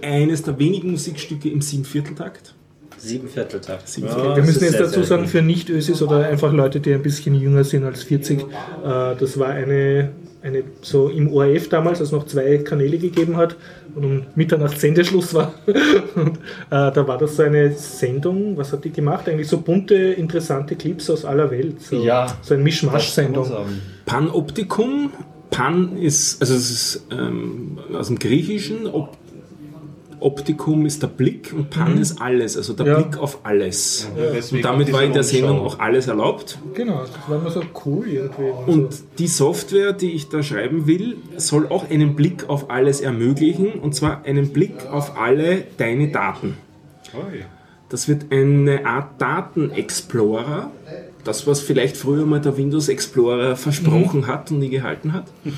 Eines 0.02 0.41
der 0.43 0.58
wenigen 0.58 0.91
Musikstücke 0.91 1.49
im 1.49 1.62
Siebenvierteltakt. 1.62 2.56
Sieben 2.97 3.28
Vierteltag. 3.30 3.82
Sieben 3.86 4.08
Ja, 4.08 4.36
Wir 4.36 4.43
müssen 4.43 4.63
jetzt 4.63 4.80
dazu 4.80 5.04
sagen, 5.04 5.28
für 5.28 5.41
Nicht-Ösis 5.41 6.02
oder 6.02 6.28
einfach 6.28 6.52
Leute, 6.52 6.80
die 6.82 6.93
ein 6.93 7.02
bisschen 7.02 7.36
jünger 7.36 7.63
sind 7.63 7.84
als 7.86 8.04
40, 8.04 8.39
äh, 8.41 8.45
das 8.84 9.38
war 9.39 9.49
eine, 9.49 10.12
eine, 10.41 10.63
so 10.82 11.10
im 11.10 11.32
ORF 11.32 11.69
damals, 11.69 11.99
als 11.99 12.10
es 12.10 12.12
noch 12.12 12.25
zwei 12.25 12.58
Kanäle 12.58 12.97
gegeben 12.97 13.38
hat 13.38 13.56
und 14.00 14.06
um 14.06 14.26
Mitternacht 14.36 14.80
Sendeschluss 14.80 15.34
war. 15.34 15.54
und, 16.16 16.38
äh, 16.38 16.92
da 16.92 17.08
war 17.08 17.18
das 17.18 17.36
so 17.36 17.44
eine 17.44 17.72
Sendung, 17.74 18.58
was 18.58 18.72
hat 18.74 18.84
die 18.86 18.92
gemacht? 18.92 19.28
Eigentlich 19.28 19.48
so 19.48 19.60
bunte, 19.60 19.96
interessante 19.96 20.76
Clips 20.76 21.10
aus 21.10 21.26
aller 21.26 21.52
Welt. 21.52 21.82
So, 21.82 22.02
Ja. 22.04 22.28
so 22.42 22.54
ein 22.54 22.64
Mischmasch-Sendung. 22.64 23.52
Panoptikum. 24.06 25.12
Pan 25.52 25.98
ist, 25.98 26.42
also 26.42 26.54
es 26.54 26.70
ist 26.70 27.08
ähm, 27.12 27.80
aus 27.94 28.08
dem 28.08 28.20
Griechischen. 28.20 28.86
Op 28.88 29.18
Optikum 30.21 30.86
ist 30.86 31.01
der 31.03 31.08
Blick 31.08 31.53
und 31.55 31.69
Pan 31.69 31.97
ist 31.99 32.21
alles, 32.21 32.58
also 32.58 32.73
der 32.73 32.86
Ja. 32.86 32.99
Blick 32.99 33.17
auf 33.17 33.39
alles. 33.43 34.08
Deswegen 34.36 34.58
Und 34.58 34.65
damit 34.65 34.93
war 34.93 35.03
in 35.03 35.13
der 35.13 35.23
Sendung 35.23 35.62
auch 35.62 35.79
alles 35.79 36.08
erlaubt. 36.08 36.58
Genau, 36.73 37.01
das 37.01 37.12
war 37.27 37.39
immer 37.39 37.51
so 37.51 37.62
cool 37.86 38.08
irgendwie. 38.08 38.49
Und 38.71 38.93
so. 38.93 39.03
die 39.17 39.27
Software, 39.27 39.93
die 39.93 40.12
ich 40.12 40.29
da 40.29 40.43
schreiben 40.43 40.88
will, 40.88 41.17
soll 41.38 41.67
auch 41.67 41.89
einen 41.89 42.15
Blick 42.15 42.49
auf 42.49 42.69
alles 42.69 43.01
ermöglichen, 43.01 43.73
und 43.73 43.95
zwar 43.95 44.23
einen 44.25 44.49
Blick 44.49 44.86
auf 44.91 45.17
alle 45.17 45.63
deine 45.77 46.10
Daten. 46.10 46.58
Oi. 47.13 47.43
Das 47.89 48.08
wird 48.08 48.32
eine 48.32 48.86
Art 48.86 49.19
Datenexplorer. 49.19 50.71
Das, 51.23 51.45
was 51.47 51.60
vielleicht 51.60 51.97
früher 51.97 52.25
mal 52.25 52.39
der 52.39 52.55
Windows 52.58 52.88
Explorer 52.88 53.55
versprochen 53.55 54.27
hat 54.27 54.51
und 54.51 54.60
nie 54.60 54.69
gehalten 54.69 55.13
hat. 55.13 55.25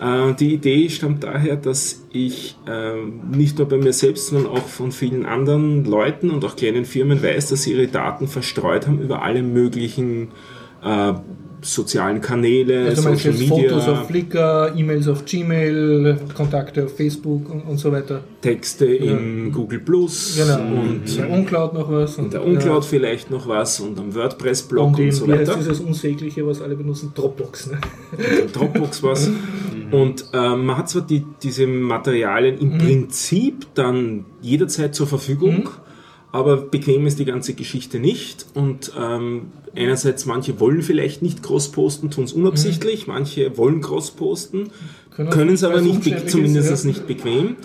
Äh, 0.00 0.34
die 0.34 0.54
Idee 0.54 0.88
stammt 0.88 1.24
daher, 1.24 1.56
dass 1.56 2.02
ich 2.12 2.56
ähm, 2.68 3.20
nicht 3.30 3.58
nur 3.58 3.68
bei 3.68 3.78
mir 3.78 3.92
selbst, 3.92 4.28
sondern 4.28 4.46
auch 4.52 4.66
von 4.66 4.92
vielen 4.92 5.24
anderen 5.26 5.84
Leuten 5.84 6.30
und 6.30 6.44
auch 6.44 6.56
kleinen 6.56 6.84
Firmen 6.84 7.22
weiß, 7.22 7.48
dass 7.50 7.62
sie 7.62 7.72
ihre 7.72 7.86
Daten 7.88 8.28
verstreut 8.28 8.86
haben 8.86 9.00
über 9.00 9.22
alle 9.22 9.42
möglichen 9.42 10.28
äh, 10.84 11.12
sozialen 11.62 12.20
Kanäle, 12.20 12.84
Also 12.86 13.02
Social 13.02 13.32
Media, 13.32 13.48
Fotos 13.70 13.88
auf 13.88 14.06
Flickr, 14.06 14.72
E-Mails 14.76 15.08
auf 15.08 15.24
Gmail, 15.24 16.16
Kontakte 16.36 16.84
auf 16.84 16.96
Facebook 16.96 17.48
und, 17.50 17.62
und 17.62 17.78
so 17.78 17.90
weiter. 17.90 18.20
Texte 18.42 18.84
in 18.86 19.50
Google 19.50 19.80
Plus 19.80 20.36
Genau. 20.36 20.80
und 20.80 21.00
in 21.08 21.16
der 21.16 21.30
Uncloud 21.30 21.74
noch 21.74 21.90
was. 21.90 22.18
in 22.18 22.30
der 22.30 22.44
Uncloud 22.44 22.84
vielleicht 22.84 23.30
noch 23.30 23.48
was 23.48 23.80
und 23.80 23.98
am 23.98 24.14
WordPress-Blog 24.14 24.86
Und 24.88 25.00
und, 25.00 25.10
so 25.12 25.26
wie 25.26 25.32
heißt 25.32 25.48
weiter. 25.50 25.58
dieses 25.58 25.80
Unsägliche, 25.80 26.46
was 26.46 26.60
alle 26.62 26.76
benutzen? 26.76 27.10
Dropbox. 27.14 27.68
Ne? 27.68 27.78
Dropbox 28.52 29.02
was. 29.02 29.30
Und 29.92 30.26
ähm, 30.32 30.66
man 30.66 30.76
hat 30.76 30.88
zwar 30.88 31.02
die, 31.02 31.24
diese 31.42 31.66
Materialien 31.66 32.58
im 32.58 32.78
Prinzip 32.78 33.66
dann 33.74 34.24
jederzeit 34.40 34.94
zur 34.94 35.06
Verfügung, 35.06 35.68
aber 36.32 36.56
bequem 36.56 37.06
ist 37.06 37.18
die 37.18 37.24
ganze 37.24 37.54
Geschichte 37.54 37.98
nicht. 37.98 38.46
Und 38.54 38.92
ähm, 38.98 39.52
einerseits, 39.74 40.26
manche 40.26 40.58
wollen 40.60 40.82
vielleicht 40.82 41.22
nicht 41.22 41.42
groß 41.42 41.72
posten, 41.72 42.10
tun 42.10 42.24
es 42.24 42.32
unabsichtlich, 42.32 43.06
manche 43.06 43.56
wollen 43.56 43.80
groß 43.80 44.12
posten, 44.12 44.70
Können 45.16 45.54
es 45.54 45.64
aber 45.64 45.80
nicht, 45.80 46.30
zumindest 46.30 46.70
ist, 46.70 46.84
ja. 46.84 46.88
nicht 46.88 47.06
bequem. 47.06 47.56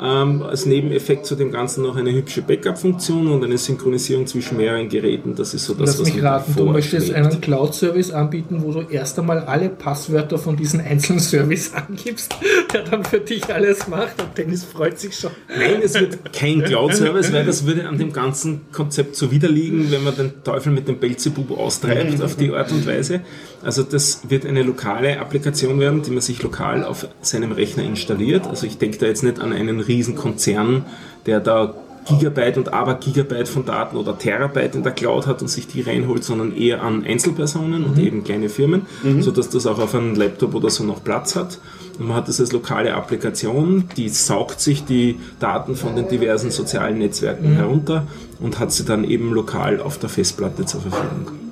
Ähm, 0.00 0.42
als 0.42 0.66
Nebeneffekt 0.66 1.24
zu 1.24 1.36
dem 1.36 1.50
Ganzen 1.50 1.82
noch 1.82 1.96
eine 1.96 2.12
hübsche 2.12 2.42
Backup-Funktion 2.42 3.28
und 3.28 3.42
eine 3.42 3.56
Synchronisierung 3.56 4.26
zwischen 4.26 4.58
mehreren 4.58 4.88
Geräten. 4.88 5.34
Das 5.34 5.54
ist 5.54 5.64
so 5.64 5.72
das, 5.74 5.98
Lass 5.98 6.00
was 6.00 6.14
mich 6.14 6.22
raten, 6.22 6.54
du 6.54 6.66
möchtest 6.66 7.12
einen 7.12 7.40
Cloud-Service 7.40 8.10
anbieten, 8.10 8.62
wo 8.62 8.72
du 8.72 8.80
erst 8.80 9.18
einmal 9.18 9.40
alle 9.40 9.70
Passwörter 9.70 10.38
von 10.38 10.56
diesem 10.56 10.80
einzelnen 10.80 11.20
Service 11.20 11.72
angibst, 11.88 12.34
der 12.72 12.82
dann 12.82 13.04
für 13.04 13.20
dich 13.20 13.52
alles 13.52 13.88
macht 13.88 14.20
und 14.20 14.36
Dennis 14.36 14.64
freut 14.64 14.98
sich 14.98 15.16
schon. 15.16 15.30
Nein, 15.48 15.80
es 15.82 15.94
wird 15.94 16.32
kein 16.32 16.62
Cloud-Service, 16.62 17.32
weil 17.32 17.46
das 17.46 17.64
würde 17.64 17.88
an 17.88 17.96
dem 17.96 18.12
ganzen 18.12 18.70
Konzept 18.70 19.16
zuwiderliegen, 19.16 19.90
wenn 19.90 20.04
man 20.04 20.14
den 20.14 20.44
Teufel 20.44 20.72
mit 20.72 20.86
dem 20.88 20.98
Belzebub 20.98 21.56
austreibt 21.56 22.22
auf 22.22 22.36
die 22.36 22.50
Art 22.50 22.70
und 22.70 22.86
Weise. 22.86 23.20
Also 23.62 23.82
das 23.82 24.30
wird 24.30 24.46
eine 24.46 24.62
lokale 24.62 25.18
Applikation 25.20 25.80
werden, 25.80 26.02
die 26.02 26.10
man 26.10 26.20
sich 26.20 26.42
lokal 26.42 26.84
auf 26.84 27.08
seinem 27.20 27.52
Rechner 27.52 27.82
installiert. 27.82 28.46
Also 28.46 28.66
ich 28.66 28.78
denke 28.78 28.98
da 28.98 29.06
jetzt 29.06 29.22
nicht 29.22 29.40
an 29.40 29.52
einen 29.52 29.80
riesen 29.80 30.14
Konzern, 30.14 30.84
der 31.26 31.40
da 31.40 31.74
Gigabyte 32.08 32.56
und 32.56 32.72
Abergigabyte 32.72 33.48
von 33.48 33.66
Daten 33.66 33.96
oder 33.96 34.16
Terabyte 34.16 34.76
in 34.76 34.82
der 34.82 34.92
Cloud 34.92 35.26
hat 35.26 35.42
und 35.42 35.48
sich 35.48 35.66
die 35.66 35.82
reinholt, 35.82 36.24
sondern 36.24 36.56
eher 36.56 36.82
an 36.82 37.04
Einzelpersonen 37.04 37.84
und 37.84 37.98
eben 37.98 38.24
kleine 38.24 38.48
Firmen, 38.48 38.86
sodass 39.20 39.50
das 39.50 39.66
auch 39.66 39.78
auf 39.78 39.94
einem 39.94 40.14
Laptop 40.14 40.54
oder 40.54 40.70
so 40.70 40.84
noch 40.84 41.04
Platz 41.04 41.36
hat. 41.36 41.58
Und 41.98 42.08
man 42.08 42.16
hat 42.16 42.28
das 42.28 42.40
als 42.40 42.52
lokale 42.52 42.94
Applikation, 42.94 43.84
die 43.96 44.08
saugt 44.08 44.60
sich 44.60 44.84
die 44.84 45.18
Daten 45.38 45.74
von 45.74 45.96
den 45.96 46.08
diversen 46.08 46.50
sozialen 46.50 46.98
Netzwerken 46.98 47.52
herunter 47.56 48.06
und 48.40 48.58
hat 48.58 48.72
sie 48.72 48.84
dann 48.84 49.04
eben 49.04 49.32
lokal 49.32 49.80
auf 49.80 49.98
der 49.98 50.08
Festplatte 50.08 50.64
zur 50.64 50.80
Verfügung. 50.80 51.47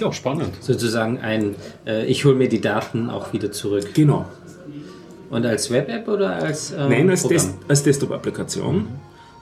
Ja, 0.00 0.12
spannend. 0.12 0.50
Sozusagen 0.60 1.18
ein, 1.18 1.54
äh, 1.86 2.06
ich 2.06 2.24
hole 2.24 2.34
mir 2.34 2.48
die 2.48 2.60
Daten 2.60 3.10
auch 3.10 3.32
wieder 3.32 3.52
zurück. 3.52 3.94
Genau. 3.94 4.26
Und 5.30 5.44
als 5.44 5.70
Web-App 5.70 6.08
oder 6.08 6.36
als 6.36 6.72
ähm, 6.72 6.88
Nein, 6.88 7.10
als? 7.10 7.26
Test, 7.26 7.54
als 7.68 7.82
Desktop-Applikation. 7.82 8.86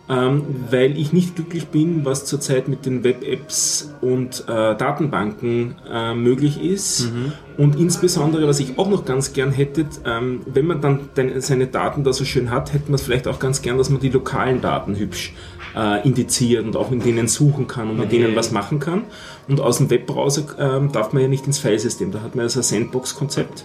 Ähm, 0.07 0.43
weil 0.71 0.99
ich 0.99 1.15
nicht 1.15 1.35
glücklich 1.35 1.69
bin, 1.69 2.05
was 2.05 2.27
zurzeit 2.27 2.69
mit 2.69 2.85
den 2.85 3.05
Web-Apps 3.05 3.95
und 4.03 4.45
äh, 4.47 4.77
Datenbanken 4.77 5.77
äh, 5.91 6.13
möglich 6.13 6.63
ist. 6.63 7.11
Und 7.57 7.81
insbesondere, 7.81 8.47
was 8.47 8.61
ich 8.61 8.79
auch 8.79 8.91
noch 8.91 9.07
ganz 9.07 9.33
gern 9.33 9.51
hätte, 9.51 9.87
ähm, 10.05 10.43
wenn 10.45 10.67
man 10.67 10.83
dann 10.83 11.09
seine 11.39 11.69
Daten 11.69 12.05
da 12.05 12.13
so 12.13 12.27
schön 12.27 12.51
hat, 12.51 12.75
hätte 12.75 12.91
man 12.91 12.97
es 12.97 13.03
vielleicht 13.03 13.27
auch 13.27 13.39
ganz 13.39 13.63
gern, 13.63 13.79
dass 13.79 13.89
man 13.89 13.99
die 13.99 14.11
lokalen 14.11 14.61
Daten 14.61 14.95
hübsch 14.95 15.33
äh, 15.75 16.07
indiziert 16.07 16.65
und 16.65 16.77
auch 16.77 16.93
in 16.93 17.01
denen 17.01 17.27
suchen 17.27 17.67
kann 17.67 17.89
und 17.89 17.99
mit 17.99 18.13
denen 18.13 18.37
was 18.37 18.51
machen 18.51 18.81
kann. 18.81 19.05
Und 19.47 19.61
aus 19.61 19.79
dem 19.79 19.91
Webbrowser 19.91 20.45
ähm, 20.59 20.93
darf 20.93 21.13
man 21.13 21.23
ja 21.23 21.29
nicht 21.29 21.47
ins 21.47 21.59
Filesystem, 21.59 22.11
da 22.13 22.23
hat 22.23 22.35
man 22.35 22.47
ja 22.47 22.49
so 22.49 22.61
ein 22.61 22.63
Sandbox-Konzept. 22.63 23.65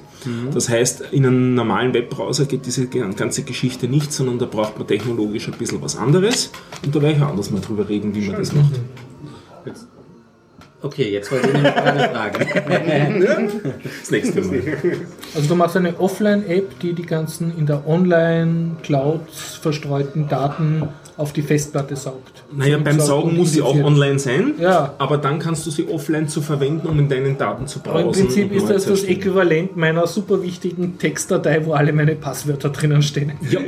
Das 0.53 0.67
heißt, 0.67 1.01
in 1.11 1.25
einem 1.25 1.53
normalen 1.55 1.93
Webbrowser 1.93 2.45
geht 2.45 2.65
diese 2.65 2.87
ganze 2.87 3.43
Geschichte 3.43 3.87
nicht, 3.87 4.11
sondern 4.11 4.37
da 4.37 4.45
braucht 4.45 4.77
man 4.77 4.87
technologisch 4.87 5.47
ein 5.47 5.57
bisschen 5.57 5.81
was 5.81 5.95
anderes. 5.95 6.51
Und 6.83 6.93
da 6.93 7.01
werde 7.01 7.15
ich 7.15 7.23
auch 7.23 7.29
anders 7.29 7.51
mal 7.51 7.61
drüber 7.61 7.87
reden, 7.87 8.13
wie 8.13 8.27
man 8.27 8.37
das 8.37 8.53
macht. 8.53 8.73
Okay, 10.81 11.09
jetzt 11.11 11.29
wollte 11.31 11.47
ich 11.47 11.53
nämlich 11.53 11.73
gerade 11.73 11.99
fragen. 12.09 13.51
Das 13.99 14.11
nächste 14.11 14.41
Mal. 14.41 14.61
Also 15.35 15.47
du 15.47 15.55
machst 15.55 15.75
eine 15.75 15.99
Offline-App, 15.99 16.79
die 16.79 16.93
die 16.93 17.05
ganzen 17.05 17.57
in 17.57 17.65
der 17.65 17.85
Online-Cloud 17.87 19.29
verstreuten 19.29 20.29
Daten 20.29 20.87
auf 21.19 21.33
die 21.33 21.41
Festplatte 21.41 21.95
saugt. 21.95 22.43
Naja, 22.55 22.77
beim 22.77 22.97
saugt 22.97 23.07
Saugen 23.07 23.29
und 23.31 23.37
muss 23.37 23.51
sie 23.53 23.61
auch 23.61 23.75
online 23.75 24.17
sein, 24.19 24.53
Ja. 24.59 24.93
aber 24.97 25.17
dann 25.17 25.37
kannst 25.39 25.65
du 25.65 25.71
sie 25.71 25.87
offline 25.89 26.27
zu 26.27 26.41
verwenden, 26.41 26.87
um 26.87 26.97
in 26.97 27.09
deinen 27.09 27.37
Daten 27.37 27.67
zu 27.67 27.79
Aber 27.83 28.01
browsen. 28.03 28.21
im 28.21 28.27
Prinzip 28.27 28.51
ist 28.53 28.69
das 28.69 28.85
das. 28.85 29.03
Äquivalent 29.03 29.75
meiner 29.75 30.07
super 30.07 30.41
wichtigen 30.41 30.97
Textdatei, 30.97 31.65
wo 31.65 31.73
alle 31.73 31.91
meine 31.93 32.15
Passwörter 32.15 32.69
drinnen 32.69 33.01
stehen. 33.01 33.33
Jupp. 33.49 33.65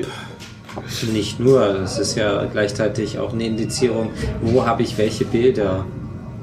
Nicht 1.11 1.39
nur, 1.39 1.81
es 1.81 1.99
ist 1.99 2.15
ja 2.15 2.45
gleichzeitig 2.45 3.19
auch 3.19 3.33
eine 3.33 3.45
Indizierung, 3.45 4.09
wo 4.41 4.65
habe 4.65 4.83
ich 4.83 4.97
welche 4.97 5.25
Bilder 5.25 5.85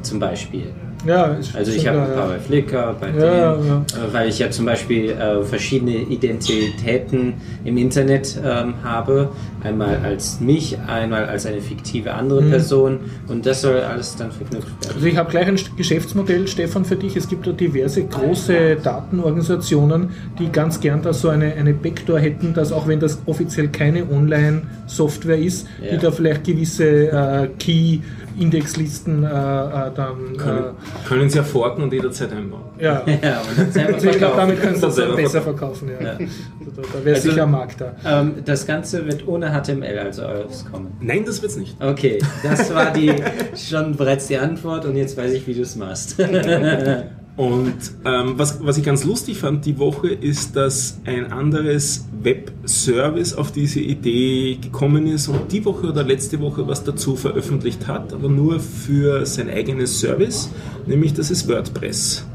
zum 0.02 0.18
Beispiel. 0.18 0.64
Ja, 1.06 1.26
ist 1.26 1.54
Also 1.54 1.70
ich 1.72 1.86
habe 1.86 2.00
ein 2.02 2.12
paar 2.12 2.26
ja. 2.28 2.32
bei 2.34 2.38
Flickr, 2.40 2.96
bei 3.00 3.06
Ja, 3.10 3.54
dem, 3.54 3.66
ja. 3.66 3.76
Äh, 3.76 4.12
weil 4.12 4.28
ich 4.28 4.40
ja 4.40 4.50
zum 4.50 4.66
Beispiel 4.66 5.10
äh, 5.10 5.42
verschiedene 5.44 5.94
Identitäten 5.96 7.34
im 7.64 7.76
Internet 7.78 8.38
ähm, 8.44 8.74
habe. 8.82 9.28
Einmal 9.64 9.96
als 10.04 10.40
mich, 10.40 10.78
einmal 10.86 11.24
als 11.26 11.44
eine 11.46 11.60
fiktive 11.60 12.14
andere 12.14 12.42
Mhm. 12.42 12.50
Person 12.50 13.00
und 13.28 13.44
das 13.44 13.60
soll 13.62 13.80
alles 13.80 14.14
dann 14.16 14.30
verknüpft 14.30 14.68
werden. 14.84 14.94
Also 14.94 15.06
ich 15.06 15.16
habe 15.16 15.30
gleich 15.30 15.46
ein 15.48 15.58
Geschäftsmodell, 15.76 16.46
Stefan, 16.46 16.84
für 16.84 16.96
dich. 16.96 17.16
Es 17.16 17.28
gibt 17.28 17.46
da 17.46 17.52
diverse 17.52 18.04
große 18.04 18.76
Datenorganisationen, 18.82 20.10
die 20.38 20.50
ganz 20.52 20.80
gern 20.80 21.02
da 21.02 21.12
so 21.12 21.28
eine, 21.28 21.54
eine 21.54 21.74
Backdoor 21.74 22.20
hätten, 22.20 22.54
dass 22.54 22.72
auch 22.72 22.86
wenn 22.86 23.00
das 23.00 23.18
offiziell 23.26 23.68
keine 23.68 24.08
Online-Software 24.08 25.38
ist, 25.38 25.66
Ja. 25.82 25.90
die 25.92 25.98
da 25.98 26.10
vielleicht 26.12 26.44
gewisse 26.44 27.08
äh, 27.08 27.48
Key-Indexlisten 27.58 29.24
äh, 29.24 29.26
äh, 29.26 29.30
dann... 29.94 30.36
Können, 30.36 30.58
Äh, 30.58 31.08
können 31.08 31.30
sie 31.30 31.38
ja 31.38 31.44
forken 31.44 31.82
und 31.82 31.92
jederzeit 31.92 32.32
einbauen. 32.32 32.62
ja. 32.78 33.02
Ja, 33.22 33.40
und 33.40 33.58
dann 33.58 33.72
selber 33.72 33.94
Also 33.94 34.08
ich 34.10 34.18
glaube, 34.18 34.36
damit 34.36 34.60
können 34.60 34.74
sie 34.76 34.80
Das 34.82 34.96
besser 35.16 35.42
verkaufen. 35.42 35.88
Ja. 36.00 36.06
Ja. 36.06 36.12
Also 36.12 36.28
da 36.76 36.82
da 36.92 37.04
wäre 37.04 37.16
Also- 37.16 37.30
sicher 37.30 37.42
ein 37.44 37.50
Markt 37.50 37.80
da. 37.80 37.92
Ähm, 38.04 38.34
das 38.44 38.66
Ganze 38.66 39.04
wird 39.06 39.26
ohne 39.26 39.47
HTML 39.50 39.98
also 39.98 40.22
auskommen. 40.22 40.92
Nein, 41.00 41.24
das 41.24 41.42
wird's 41.42 41.56
nicht. 41.56 41.76
Okay, 41.80 42.18
das 42.42 42.72
war 42.72 42.92
die 42.92 43.14
schon 43.56 43.96
bereits 43.96 44.26
die 44.26 44.38
Antwort 44.38 44.84
und 44.84 44.96
jetzt 44.96 45.16
weiß 45.16 45.32
ich, 45.32 45.46
wie 45.46 45.54
du 45.54 45.62
es 45.62 45.76
machst. 45.76 46.16
Und 47.38 47.76
ähm, 48.04 48.34
was, 48.36 48.66
was 48.66 48.78
ich 48.78 48.84
ganz 48.84 49.04
lustig 49.04 49.38
fand 49.38 49.64
die 49.64 49.78
Woche, 49.78 50.08
ist, 50.08 50.56
dass 50.56 50.98
ein 51.04 51.30
anderes 51.30 52.04
Webservice 52.20 53.32
auf 53.32 53.52
diese 53.52 53.78
Idee 53.78 54.58
gekommen 54.60 55.06
ist 55.06 55.28
und 55.28 55.52
die 55.52 55.64
Woche 55.64 55.86
oder 55.86 56.02
letzte 56.02 56.40
Woche 56.40 56.66
was 56.66 56.82
dazu 56.82 57.14
veröffentlicht 57.14 57.86
hat, 57.86 58.12
aber 58.12 58.28
nur 58.28 58.58
für 58.58 59.24
sein 59.24 59.48
eigenes 59.48 60.00
Service, 60.00 60.50
nämlich 60.86 61.14
das 61.14 61.30
ist 61.30 61.46
WordPress. 61.46 62.26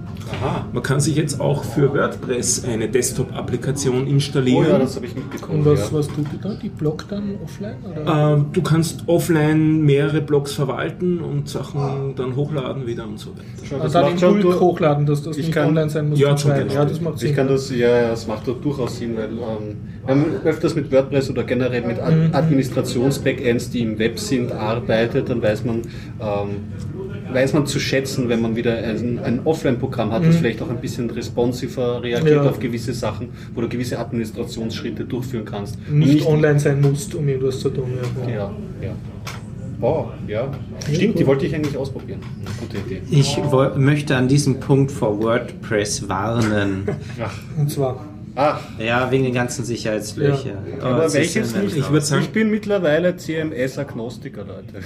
Aha. 0.41 0.65
Man 0.73 0.83
kann 0.83 0.99
sich 0.99 1.15
jetzt 1.15 1.39
auch 1.39 1.63
für 1.63 1.93
WordPress 1.93 2.65
eine 2.65 2.89
Desktop-Applikation 2.89 4.07
installieren. 4.07 4.65
Oh 4.67 4.69
ja, 4.71 4.79
das 4.79 4.95
habe 4.95 5.05
ich 5.05 5.15
mitbekommen. 5.15 5.59
Und 5.59 5.65
was, 5.65 5.91
ja. 5.91 5.97
was 5.97 6.07
tut 6.07 6.25
ihr 6.33 6.39
da? 6.41 6.53
Die 6.55 6.69
blockt 6.69 7.11
dann 7.11 7.35
offline? 7.43 7.75
Oder? 7.83 8.33
Ähm, 8.33 8.45
du 8.51 8.61
kannst 8.61 9.03
offline 9.07 9.81
mehrere 9.81 10.21
Blogs 10.21 10.53
verwalten 10.53 11.19
und 11.19 11.47
Sachen 11.49 12.15
dann 12.15 12.35
hochladen 12.35 12.85
wieder 12.87 13.05
und 13.07 13.19
so 13.19 13.31
weiter. 13.31 13.43
Schau, 13.63 13.77
also 13.77 13.99
dann 14.01 14.15
Bulk 14.17 14.41
durch- 14.41 14.59
hochladen, 14.59 15.05
dass 15.05 15.23
das 15.23 15.37
Ich 15.37 15.47
nicht 15.47 15.55
kann- 15.55 15.69
online 15.69 15.89
sein 15.89 16.09
muss. 16.09 16.19
Ja, 16.19 16.35
zum 16.35 16.51
schon 16.51 16.59
genau. 16.59 16.73
ja, 16.73 16.85
das 16.85 16.99
macht 17.01 17.19
Sinn. 17.19 17.29
Ich 17.29 17.35
kann 17.35 17.47
das, 17.47 17.69
ja, 17.69 17.77
ja, 18.01 18.09
das 18.09 18.27
macht 18.27 18.47
doch 18.47 18.59
durchaus 18.61 18.97
Sinn, 18.97 19.15
weil 19.15 19.25
ähm, 19.31 19.77
wenn 20.05 20.17
man 20.21 20.41
öfters 20.43 20.75
mit 20.75 20.91
WordPress 20.91 21.29
oder 21.29 21.43
generell 21.43 21.81
mit 21.85 21.99
Ad 21.99 22.15
Administrations-Backends, 22.33 23.69
die 23.69 23.81
im 23.81 23.99
Web 23.99 24.19
sind, 24.19 24.51
arbeitet, 24.51 25.29
dann 25.29 25.41
weiß 25.41 25.63
man, 25.65 25.81
ähm, 26.19 26.49
weiß 27.33 27.53
man 27.53 27.65
zu 27.65 27.79
schätzen, 27.79 28.29
wenn 28.29 28.41
man 28.41 28.55
wieder 28.55 28.75
ein, 28.77 29.19
ein 29.23 29.41
Offline-Programm 29.45 30.11
hat, 30.11 30.25
das 30.25 30.37
vielleicht 30.37 30.61
auch 30.61 30.69
ein 30.69 30.79
bisschen 30.79 31.09
responsiver 31.09 32.01
reagiert 32.03 32.43
Ja. 32.43 32.49
auf 32.49 32.59
gewisse 32.59 32.93
Sachen, 32.93 33.29
wo 33.53 33.61
du 33.61 33.69
gewisse 33.69 33.99
Administrationsschritte 33.99 35.05
durchführen 35.05 35.45
kannst. 35.45 35.77
Und 35.89 35.99
nicht, 35.99 36.25
online 36.25 36.59
sein 36.59 36.81
musst, 36.81 37.13
um 37.15 37.27
irgendwas 37.27 37.59
zu 37.59 37.69
tun. 37.69 37.91
Ja. 38.27 38.33
Ja, 38.33 38.51
ja. 38.81 38.95
Oh, 39.81 40.05
ja. 40.27 40.49
Stimmt, 40.93 41.19
die 41.19 41.27
wollte 41.27 41.45
ich 41.45 41.53
eigentlich 41.53 41.75
ausprobieren. 41.75 42.21
Gute 42.59 42.77
Idee. 42.77 43.01
Ich 43.11 43.37
möchte 43.75 44.15
an 44.15 44.29
diesem 44.29 44.59
Punkt 44.61 44.91
vor 44.91 45.21
WordPress 45.21 46.07
warnen. 46.07 46.83
Und 47.57 47.69
zwar, 47.69 48.05
Ah, 48.35 48.57
Ja, 48.79 49.11
wegen 49.11 49.25
den 49.25 49.33
ganzen 49.33 49.63
Sicherheitslöcher. 49.63 50.57
Oh, 50.81 50.85
aber 50.85 51.05
ist 51.05 51.13
welches 51.13 51.53
ja 51.53 51.61
nicht? 51.61 51.77
Ich 51.77 51.89
würd 51.91 52.03
sagen- 52.03 52.23
ich 52.23 52.29
bin 52.29 52.49
mittlerweile 52.49 53.15
CMS-Agnostiker, 53.15 54.43
Leute. 54.45 54.83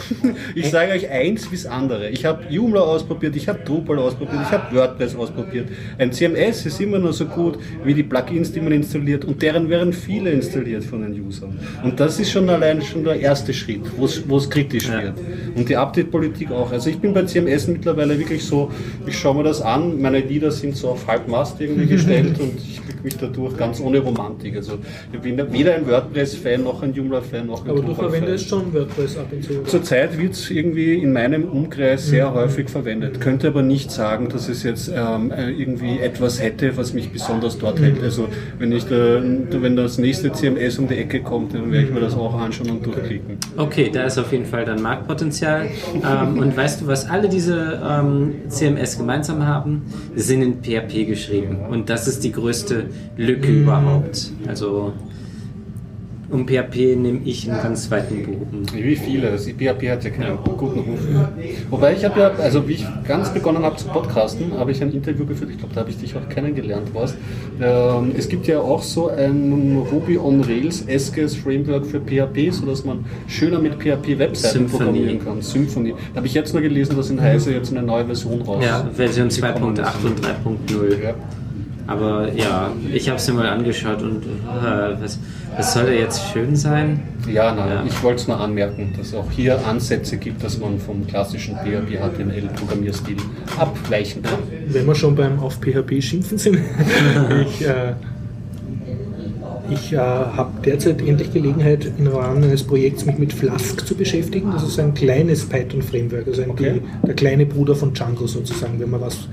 Ich 0.54 0.70
sage 0.70 0.92
euch 0.92 1.10
eins 1.10 1.48
bis 1.48 1.66
andere. 1.66 2.10
Ich 2.10 2.26
habe 2.26 2.44
Joomla 2.50 2.82
ausprobiert, 2.82 3.36
ich 3.38 3.48
habe 3.48 3.60
Drupal 3.64 4.00
ausprobiert, 4.00 4.42
ich 4.44 4.52
habe 4.52 4.76
WordPress 4.76 5.16
ausprobiert. 5.16 5.70
Ein 5.98 6.12
CMS 6.12 6.66
ist 6.66 6.82
immer 6.82 7.00
nur 7.00 7.14
so 7.14 7.26
gut 7.26 7.58
wie 7.86 7.94
die 7.94 8.04
Plugins, 8.04 8.52
die 8.52 8.60
man 8.60 8.74
installiert 8.74 9.24
und 9.24 9.42
deren 9.42 9.70
werden 9.70 9.94
viele 9.94 10.30
installiert 10.32 10.84
von 10.84 11.02
den 11.02 11.26
Usern. 11.26 11.58
Und 11.84 12.00
das 12.00 12.20
ist 12.20 12.32
schon 12.32 12.50
allein 12.50 12.82
schon 12.82 13.06
der 13.06 13.18
erste 13.20 13.54
Schritt, 13.54 13.82
wo 13.98 14.06
es- 14.06 14.50
kritisch 14.50 14.88
Ja. 14.90 15.02
wird. 15.04 15.14
Und 15.56 15.70
die 15.70 15.76
Update-Politik 15.78 16.52
auch. 16.52 16.72
Also 16.72 16.90
ich 16.90 17.00
bin 17.00 17.14
bei 17.14 17.24
CMS 17.24 17.68
mittlerweile 17.68 18.20
wirklich 18.20 18.44
so, 18.44 18.70
ich 19.06 19.18
schaue 19.18 19.36
mir 19.38 19.44
das 19.44 19.62
an, 19.62 20.02
meine 20.02 20.20
Lieder 20.20 20.52
sind 20.52 20.76
so 20.76 20.90
auf 20.90 21.08
Halbmast 21.08 21.62
irgendwie 21.62 21.88
gestellt 21.96 22.40
und 22.40 22.58
ich 22.58 22.82
klicke 22.84 23.04
mich 23.04 23.16
dadurch 23.38 23.58
ganz 23.58 23.80
ohne 23.80 24.00
Romantik. 24.00 24.56
Also 24.56 24.74
ich 25.12 25.20
bin 25.20 25.38
weder 25.52 25.76
ein 25.76 25.88
WordPress-Fan 25.88 26.64
noch 26.64 26.82
ein 26.82 26.94
Joomla-Fan 26.94 27.46
noch 27.46 27.64
ein 27.64 27.72
aber 27.72 27.82
du 27.82 27.94
verwendest 27.94 28.50
schon 28.50 28.74
WordPress 28.74 29.18
ab 29.18 29.28
und 29.32 29.44
zu. 29.44 29.64
Zurzeit 29.64 30.18
wird 30.18 30.34
es 30.34 30.50
irgendwie 30.50 30.96
in 30.96 31.14
meinem 31.14 31.46
Umkreis 31.46 32.08
sehr 32.08 32.34
häufig 32.34 32.70
verwendet. 32.70 33.22
Könnte 33.22 33.48
aber 33.48 33.62
nicht 33.62 33.92
sagen, 33.92 34.30
dass 34.30 34.50
es 34.50 34.64
jetzt 34.64 34.92
ähm, 34.94 35.32
äh, 35.32 35.52
irgendwie 35.52 36.00
etwas 36.00 36.42
hätte, 36.42 36.76
was 36.78 36.94
mich 36.94 37.12
besonders 37.12 37.58
dort 37.58 37.80
hält. 37.80 38.02
Also 38.02 38.28
wenn 38.60 38.72
ich 38.72 38.86
da, 38.86 39.22
wenn 39.22 39.76
das 39.76 39.98
nächste 39.98 40.32
CMS 40.32 40.80
um 40.80 40.88
die 40.88 40.96
Ecke 40.96 41.22
kommt, 41.22 41.54
dann 41.54 41.72
werde 41.72 41.88
ich 41.88 41.94
mir 41.94 42.00
das 42.00 42.16
auch 42.16 42.34
anschauen 42.40 42.72
und 42.72 42.86
durchklicken. 42.86 43.38
Okay, 43.58 43.90
da 43.92 44.04
ist 44.04 44.18
auf 44.18 44.32
jeden 44.32 44.46
Fall 44.46 44.66
dann 44.66 44.82
Marktpotenzial. 44.82 45.68
ähm, 45.96 46.40
und 46.40 46.56
weißt 46.56 46.82
du, 46.82 46.88
was 46.88 47.10
alle 47.10 47.30
diese 47.30 47.82
ähm, 47.88 48.36
CMS 48.48 48.98
gemeinsam 48.98 49.46
haben? 49.46 49.84
Sie 50.16 50.24
sind 50.24 50.42
in 50.42 50.62
PHP 50.62 51.08
geschrieben. 51.08 51.58
Und 51.70 51.90
das 51.90 52.08
ist 52.08 52.24
die 52.24 52.32
größte 52.32 52.86
Lücke 53.28 53.52
überhaupt. 53.52 54.32
Also 54.48 54.94
um 56.30 56.46
PHP 56.46 56.96
nehme 56.98 57.22
ich 57.24 57.50
einen 57.50 57.62
ganz 57.62 57.88
zweiten 57.88 58.26
Bogen. 58.26 58.66
Wie 58.74 58.98
viele? 58.98 59.32
Das 59.32 59.46
PHP 59.46 59.90
hat 59.90 60.04
ja 60.04 60.10
keinen 60.10 60.38
guten 60.58 60.80
Ruf. 60.80 61.00
Wobei 61.70 61.94
ich 61.94 62.04
habe 62.04 62.20
ja, 62.20 62.32
also 62.32 62.68
wie 62.68 62.74
ich 62.74 62.86
ganz 63.08 63.30
begonnen 63.30 63.64
habe 63.64 63.78
zu 63.78 63.88
podcasten, 63.88 64.52
habe 64.58 64.72
ich 64.72 64.82
ein 64.82 64.92
Interview 64.92 65.26
geführt. 65.26 65.52
Ich 65.52 65.58
glaube, 65.58 65.74
da 65.74 65.82
habe 65.82 65.90
ich 65.90 65.98
dich 65.98 66.16
auch 66.18 66.28
kennengelernt, 66.28 66.90
was. 66.94 67.16
Ähm, 67.62 68.12
es 68.18 68.28
gibt 68.28 68.46
ja 68.48 68.60
auch 68.60 68.82
so 68.82 69.08
ein 69.08 69.82
Ruby 69.90 70.18
on 70.18 70.42
Rails 70.42 70.82
eskes 70.88 71.34
Framework 71.34 71.86
für 71.86 72.02
PHP, 72.02 72.52
sodass 72.52 72.84
man 72.84 73.06
schöner 73.28 73.60
mit 73.60 73.76
PHP 73.76 74.20
Webseiten 74.20 74.68
Symfony. 74.68 74.78
programmieren 74.84 75.24
kann. 75.24 75.42
Symfony. 75.42 75.94
Da 76.12 76.18
habe 76.18 76.28
ich 76.28 76.34
jetzt 76.34 76.52
nur 76.52 76.62
gelesen, 76.62 76.98
dass 76.98 77.10
in 77.10 77.22
Heise 77.22 77.54
jetzt 77.54 77.72
eine 77.72 77.84
neue 77.84 78.04
Version 78.06 78.42
raus. 78.42 78.62
Ja, 78.66 78.86
Version 78.94 79.30
gekommen 79.30 79.78
2.8 79.78 79.82
ist. 79.82 80.06
und 80.06 80.20
3.0. 80.70 81.04
Ja. 81.04 81.14
Aber 81.88 82.32
ja, 82.34 82.72
ich 82.94 83.08
habe 83.08 83.18
es 83.18 83.28
mir 83.28 83.34
mal 83.36 83.48
angeschaut 83.48 84.02
und 84.02 84.24
äh, 84.24 85.02
was, 85.02 85.20
was 85.56 85.74
soll 85.74 85.86
da 85.86 85.92
jetzt 85.94 86.22
schön 86.34 86.56
sein? 86.56 87.00
Ja, 87.32 87.54
nein, 87.56 87.70
Ja. 87.70 87.84
ich 87.86 88.04
wollte 88.04 88.22
es 88.22 88.28
nur 88.28 88.40
anmerken, 88.40 88.94
dass 88.98 89.08
es 89.08 89.14
auch 89.16 89.32
hier 89.32 89.66
Ansätze 89.66 90.18
gibt, 90.18 90.44
dass 90.44 90.58
man 90.60 90.80
vom 90.80 91.08
klassischen 91.08 91.56
PHP 91.56 91.98
HTML-Programmierstil 92.00 93.18
abweichen 93.58 94.22
kann. 94.22 94.40
Wenn 94.68 94.86
wir 94.86 94.96
schon 94.96 95.16
beim 95.16 95.40
auf 95.40 95.60
PHP 95.62 96.02
schimpfen 96.02 96.38
sind, 96.38 96.60
ich, 97.42 97.66
äh, 97.66 97.94
ich 99.70 99.94
äh, 99.94 99.98
habe 99.98 100.52
derzeit 100.66 101.02
endlich 101.02 101.32
Gelegenheit, 101.34 101.92
im 101.98 102.08
Rahmen 102.08 102.44
eines 102.44 102.64
Projekts 102.64 103.06
mich 103.06 103.18
mit 103.18 103.34
Flask 103.34 103.86
zu 103.86 103.96
beschäftigen. 103.96 104.52
Das 104.52 104.64
ist 104.64 104.80
ein 104.80 104.94
kleines 104.94 105.46
Python-Framework, 105.46 106.28
also 106.28 106.42
ein, 106.42 106.52
Okay. 106.52 106.82
der 107.06 107.14
kleine 107.14 107.46
Bruder 107.46 107.76
von 107.76 107.94
Django 107.94 108.28
sozusagen. 108.28 108.80
Wenn 108.80 108.90
man 108.90 109.02
was 109.02 109.28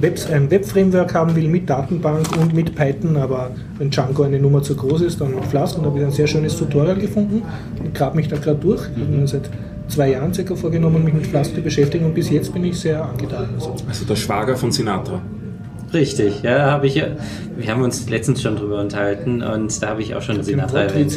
Webs, 0.00 0.26
ein 0.26 0.50
Web-Framework 0.50 1.14
haben 1.14 1.34
will 1.36 1.48
mit 1.48 1.68
Datenbank 1.70 2.26
und 2.40 2.54
mit 2.54 2.74
Python, 2.74 3.16
aber 3.16 3.50
wenn 3.78 3.90
Django 3.90 4.22
eine 4.22 4.38
Nummer 4.40 4.62
zu 4.62 4.74
groß 4.74 5.02
ist, 5.02 5.20
dann 5.20 5.34
mit 5.34 5.44
Flask. 5.44 5.76
Und 5.76 5.84
da 5.84 5.90
habe 5.90 5.98
ich 6.00 6.04
ein 6.04 6.10
sehr 6.12 6.26
schönes 6.26 6.56
Tutorial 6.56 6.96
gefunden 6.96 7.42
und 7.82 7.94
grab 7.94 8.14
mich 8.14 8.28
da 8.28 8.36
gerade 8.36 8.58
durch. 8.58 8.82
Ich 8.96 9.02
habe 9.02 9.12
mir 9.12 9.26
seit 9.28 9.48
zwei 9.88 10.10
Jahren 10.10 10.32
circa 10.32 10.54
vorgenommen, 10.54 11.04
mich 11.04 11.14
mit 11.14 11.26
Flask 11.26 11.54
zu 11.54 11.60
beschäftigen 11.60 12.06
und 12.06 12.14
bis 12.14 12.30
jetzt 12.30 12.52
bin 12.52 12.64
ich 12.64 12.78
sehr 12.78 13.04
angetan. 13.04 13.48
Also, 13.54 13.74
Also 13.88 14.04
der 14.04 14.16
Schwager 14.16 14.56
von 14.56 14.72
Sinatra. 14.72 15.20
Richtig, 15.94 16.42
ja, 16.42 16.70
habe 16.72 16.86
ich 16.88 16.96
ja. 16.96 17.06
Wir 17.56 17.70
haben 17.70 17.82
uns 17.82 18.08
letztens 18.10 18.42
schon 18.42 18.56
drüber 18.56 18.80
unterhalten 18.80 19.42
und 19.42 19.80
da 19.82 19.88
habe 19.90 20.02
ich 20.02 20.14
auch 20.14 20.22
schon 20.22 20.42
Sinatra 20.42 20.82
erwähnt. 20.82 21.16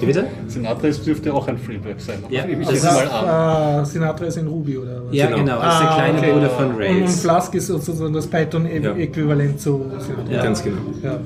Wie 0.00 0.06
bitte? 0.06 0.24
Sinatra 0.46 0.86
ist- 0.88 1.04
dürfte 1.06 1.34
auch 1.34 1.46
ein 1.48 1.58
Framework 1.58 2.00
sein. 2.00 2.20
Ja, 2.30 2.42
das 2.46 2.70
jetzt 2.72 2.72
ist- 2.72 2.84
mal 2.84 3.02
an. 3.08 3.28
Ah, 3.28 3.84
Sinatra 3.84 4.24
ist 4.26 4.36
in 4.38 4.46
Ruby 4.46 4.78
oder 4.78 5.02
was? 5.06 5.14
Ja, 5.14 5.26
Genau. 5.26 5.38
genau, 5.38 5.60
das 5.60 5.74
ist 5.74 5.80
der 5.80 5.90
Ah, 5.90 5.94
kleine 5.96 6.18
okay. 6.18 6.32
Bruder 6.32 6.50
von 6.50 6.64
Und, 6.66 6.70
und 6.74 6.78
Rails. 6.80 7.20
Flask 7.20 7.54
ist 7.54 7.66
sozusagen 7.66 8.12
das 8.14 8.26
Python-Äquivalent 8.28 9.60
zu 9.60 9.84
Sinatra. 9.98 10.32
Ja. 10.32 10.42
Ganz 10.42 10.62
genau. 10.64 10.78
Ja. 11.02 11.18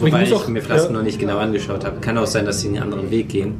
Wobei 0.00 0.22
ich, 0.24 0.32
auch- 0.34 0.48
mir 0.48 0.60
Flask 0.62 0.86
ja, 0.86 0.92
noch 0.92 1.02
nicht 1.02 1.18
genau 1.18 1.38
angeschaut 1.38 1.84
habe. 1.84 2.00
Kann 2.00 2.18
auch 2.18 2.26
sein, 2.26 2.44
dass 2.44 2.60
sie 2.60 2.68
einen 2.68 2.82
anderen 2.82 3.10
Weg 3.10 3.28
gehen. 3.30 3.54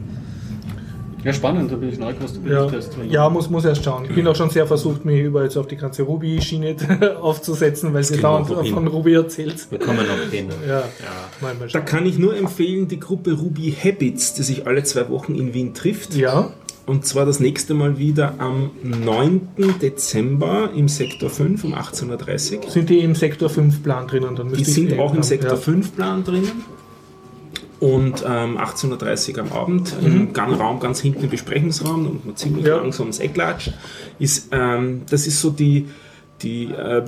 Ja, 1.24 1.32
spannend, 1.32 1.70
da 1.72 1.76
bin 1.76 1.88
ich 1.88 1.98
neugierig, 1.98 2.22
was 2.22 2.32
du 2.34 2.48
ja, 2.48 2.60
berichtest. 2.66 2.96
ja 3.08 3.28
muss, 3.28 3.50
muss 3.50 3.64
erst 3.64 3.84
schauen. 3.84 4.04
Ich 4.04 4.14
bin 4.14 4.26
auch 4.28 4.36
schon 4.36 4.50
sehr 4.50 4.66
versucht, 4.66 5.04
mich 5.04 5.20
über 5.20 5.42
jetzt 5.42 5.56
auf 5.56 5.66
die 5.66 5.76
ganze 5.76 6.02
Ruby-Schiene 6.04 6.76
aufzusetzen, 7.20 7.92
weil 7.92 8.04
sie 8.04 8.14
kriegen 8.14 8.22
dauernd 8.22 8.68
von 8.68 8.86
Ruby 8.86 9.14
erzählt. 9.14 9.66
Wir 9.70 9.78
kommen 9.78 9.98
noch 10.06 10.30
hin. 10.30 10.48
Ja, 10.66 10.84
Mal, 11.40 11.54
mal 11.54 11.68
Da 11.68 11.80
kann 11.80 12.06
ich 12.06 12.18
nur 12.18 12.36
empfehlen, 12.36 12.88
die 12.88 13.00
Gruppe 13.00 13.32
Ruby 13.32 13.72
Habits, 13.72 14.34
die 14.34 14.42
sich 14.42 14.66
alle 14.66 14.84
zwei 14.84 15.08
Wochen 15.08 15.34
in 15.34 15.54
Wien 15.54 15.74
trifft. 15.74 16.14
Ja, 16.14 16.52
Und 16.86 17.04
zwar 17.04 17.26
das 17.26 17.40
nächste 17.40 17.74
Mal 17.74 17.98
wieder 17.98 18.34
am 18.38 18.70
9. 18.82 19.48
Dezember 19.82 20.70
im 20.74 20.88
Sektor 20.88 21.30
5 21.30 21.64
um 21.64 21.74
18.30 21.74 22.64
Uhr. 22.64 22.70
sind 22.70 22.90
die 22.90 23.00
im 23.00 23.14
Sektor 23.14 23.50
5 23.50 23.82
Plan 23.82 24.06
drinnen? 24.06 24.36
Dann 24.36 24.52
Die 24.52 24.64
sind 24.64 24.98
auch 24.98 25.10
im 25.10 25.18
ja. 25.18 25.22
Sektor 25.22 25.50
ja. 25.50 25.56
5 25.56 25.96
Plan 25.96 26.24
drinnen. 26.24 26.64
Und 27.81 28.24
ähm, 28.26 28.59
18.30 28.59 29.35
Uhr 29.35 29.39
am 29.45 29.53
Abend 29.53 29.95
im 30.03 30.33
ganz 30.33 30.59
Raum 30.59 30.81
ganz 30.81 31.01
hinten 31.01 31.24
im 31.24 31.31
Besprechungsraum 31.31 32.07
und 32.07 32.26
man 32.26 32.35
ziemlich 32.37 32.66
Ja. 32.66 32.76
langsam 32.76 33.05
ums 33.05 33.20
Eck 33.20 33.37
latscht, 33.37 33.72
ist, 34.18 34.49
ähm, 34.51 35.03
das 35.09 35.26
ist 35.29 35.41
so 35.41 35.51
die, 35.51 35.87
die 36.43 36.72
äh, 36.72 37.05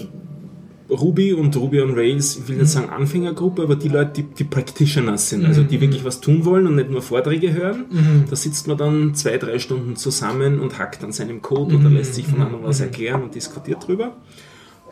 Ruby 0.88 1.32
und 1.32 1.56
Ruby 1.56 1.80
on 1.80 1.94
Rails, 1.94 2.36
ich 2.36 2.48
will 2.48 2.56
nicht 2.56 2.68
sagen 2.68 2.90
Anfängergruppe, 2.90 3.62
aber 3.62 3.76
die 3.76 3.88
Leute, 3.88 4.10
die, 4.16 4.22
die 4.24 4.44
Practitioners 4.44 5.28
sind, 5.28 5.44
also 5.44 5.62
die 5.62 5.80
wirklich 5.80 6.04
was 6.04 6.20
tun 6.20 6.44
wollen 6.44 6.66
und 6.66 6.74
nicht 6.76 6.90
nur 6.90 7.00
Vorträge 7.02 7.52
hören. 7.52 7.84
Da 8.28 8.34
sitzt 8.36 8.66
man 8.66 8.76
dann 8.76 9.14
zwei, 9.14 9.38
drei 9.38 9.58
Stunden 9.60 9.94
zusammen 9.96 10.58
und 10.58 10.78
hackt 10.78 11.04
an 11.04 11.12
seinem 11.12 11.42
Code 11.42 11.76
oder 11.76 11.88
lässt 11.90 12.14
sich 12.14 12.26
von 12.26 12.42
anderen 12.42 12.64
was 12.64 12.80
erklären 12.80 13.22
und 13.22 13.34
diskutiert 13.34 13.86
drüber. 13.86 14.16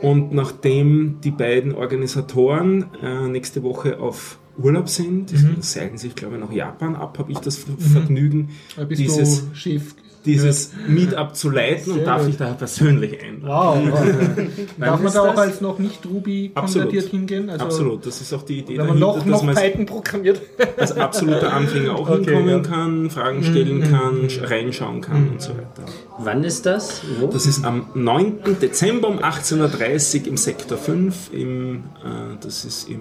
Und 0.01 0.33
nachdem 0.33 1.21
die 1.25 1.33
beiden 1.33 1.75
Organisatoren 1.75 2.87
äh, 3.03 3.27
nächste 3.29 3.65
Woche 3.65 3.99
auf 3.99 4.39
Urlaub 4.59 4.89
sind, 4.89 5.31
die 5.31 5.37
seilen 5.61 5.99
sich, 5.99 6.15
glaube 6.15 6.35
ich, 6.37 6.41
nach 6.41 6.53
Japan 6.53 6.97
ab, 6.97 7.19
habe 7.19 7.31
ich 7.33 7.39
das 7.39 7.57
Ver- 7.59 7.77
Vergnügen, 7.79 8.51
bist 8.89 9.01
dieses, 9.01 9.49
du 9.49 9.55
schief. 9.55 9.95
Dieses 10.25 10.73
Meetup 10.87 11.35
zu 11.37 11.51
leiten 11.51 11.93
und 11.93 12.05
darf 12.05 12.23
gut. 12.23 12.31
ich 12.31 12.37
da 12.37 12.53
persönlich 12.53 13.19
einladen. 13.23 13.93
Wow. 13.93 13.93
wow. 13.93 14.47
Darf 14.79 15.01
man 15.03 15.13
da 15.13 15.21
auch 15.23 15.37
als 15.37 15.61
noch 15.61 15.79
nicht 15.79 16.05
Ruby 16.07 16.51
Absolut. 16.55 16.89
konvertiert 16.89 17.11
hingehen? 17.13 17.51
Also, 17.51 17.65
Absolut, 17.65 18.07
das 18.07 18.21
ist 18.21 18.33
auch 18.35 18.43
die 18.43 18.59
Idee 18.61 18.79
Wenn 18.79 18.87
man 18.89 18.99
noch, 18.99 19.25
noch 19.25 19.43
man 19.43 19.55
Python 19.55 19.87
programmiert. 19.87 20.41
als 20.77 20.93
absoluter 20.93 21.53
Anfänger 21.53 21.95
auch 21.95 22.09
Okay, 22.19 22.25
hinkommen 22.25 22.49
ja. 22.49 22.59
kann, 22.61 23.11
Fragen 23.11 23.43
stellen 23.45 23.83
kann, 23.83 24.29
sch- 24.29 24.49
reinschauen 24.49 25.01
kann 25.01 25.29
und 25.31 25.41
so 25.43 25.51
weiter. 25.51 25.85
Wann 26.19 26.43
ist 26.45 26.67
das? 26.67 27.03
Wo? 27.21 27.29
Das 27.29 27.47
ist 27.47 27.65
am 27.65 27.87
9. 27.95 28.39
Dezember 28.61 29.09
um 29.09 29.19
18.30 29.21 30.23
Uhr 30.23 30.27
im 30.29 30.37
Sektor 30.37 30.77
5, 30.79 31.33
im, 31.33 31.77
äh, 31.77 32.37
das 32.41 32.65
ist 32.65 32.89
im 32.89 33.01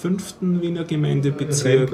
5. 0.00 0.34
Wiener 0.60 0.84
Gemeindebezirk. 0.84 1.90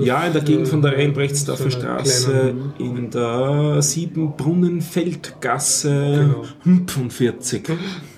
Ja, 0.00 0.24
in 0.26 0.32
der 0.32 0.42
Gegend 0.42 0.68
von 0.68 0.82
der 0.82 0.92
Rheinbrechtsdorfer 0.96 1.70
Straße, 1.70 2.54
in 2.78 3.10
der 3.10 3.45
Siebenbrunnenfeldgasse 3.80 6.32
Genau. 6.34 6.44
45, 6.86 7.62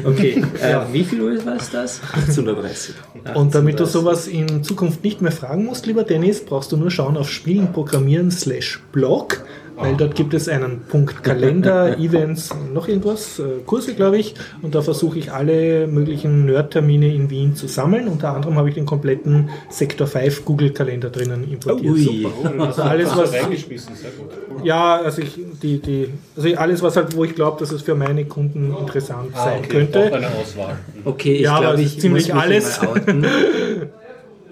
Okay, 0.04 0.44
äh, 0.60 0.80
wie 0.92 1.04
viel 1.04 1.22
Uhr 1.22 1.44
war 1.44 1.56
es 1.56 1.70
das? 1.70 2.00
1830. 2.14 2.94
Und 3.34 3.54
damit 3.54 3.78
du 3.80 3.86
sowas 3.86 4.26
in 4.26 4.62
Zukunft 4.64 5.02
nicht 5.04 5.22
mehr 5.22 5.32
fragen 5.32 5.64
musst, 5.64 5.86
lieber 5.86 6.04
Dennis, 6.04 6.44
brauchst 6.44 6.72
du 6.72 6.76
nur 6.76 6.90
schauen 6.90 7.16
auf 7.16 7.30
Spielen 7.30 7.72
programmieren 7.72 8.30
slash 8.30 8.80
Blog, 8.92 9.44
weil 9.82 9.96
dort 9.96 10.14
gibt 10.14 10.32
es 10.34 10.48
einen 10.48 10.82
Punkt 10.88 11.22
Kalender, 11.22 11.98
Events, 11.98 12.50
noch 12.72 12.88
irgendwas, 12.88 13.38
äh, 13.38 13.42
Kurse, 13.66 13.94
glaube 13.94 14.18
ich. 14.18 14.34
Und 14.62 14.74
da 14.74 14.82
versuche 14.82 15.18
ich 15.18 15.32
alle 15.32 15.86
möglichen 15.86 16.46
Nerd-Termine 16.46 17.12
in 17.14 17.28
Wien 17.30 17.54
zu 17.56 17.66
sammeln. 17.66 18.08
Unter 18.08 18.34
anderem 18.34 18.56
habe 18.56 18.68
ich 18.68 18.74
den 18.74 18.86
kompletten 18.86 19.50
Sektor 19.70 20.06
5 20.06 20.44
Google-Kalender 20.44 21.10
drinnen 21.10 21.50
importiert. 21.50 21.92
Ui. 21.92 22.26
Also 22.58 22.82
alles, 22.82 23.16
was, 23.16 23.32
reingeschmissen, 23.32 23.94
sehr 23.94 24.10
gut. 24.10 24.64
ja, 24.64 24.96
also 24.96 25.22
ich, 25.22 25.38
die, 25.62 25.78
die, 25.80 26.08
also 26.36 26.54
alles, 26.56 26.82
was 26.82 26.96
halt, 26.96 27.16
wo 27.16 27.24
ich 27.24 27.34
glaube, 27.34 27.58
dass 27.60 27.72
es 27.72 27.82
für 27.82 27.94
meine 27.94 28.24
Kunden 28.24 28.74
interessant 28.78 29.36
sein 29.36 29.60
Auch 29.64 29.68
könnte. 29.68 30.12
eine 30.12 30.28
Auswahl. 30.28 30.78
Okay, 31.04 31.34
ich 31.34 31.40
Ja, 31.42 31.54
aber 31.54 31.66
glaube, 31.68 31.80
ich 31.82 31.86
ist 31.96 32.00
ziemlich 32.00 32.28
muss 32.28 32.34
mich 32.34 32.42
alles. 32.42 32.80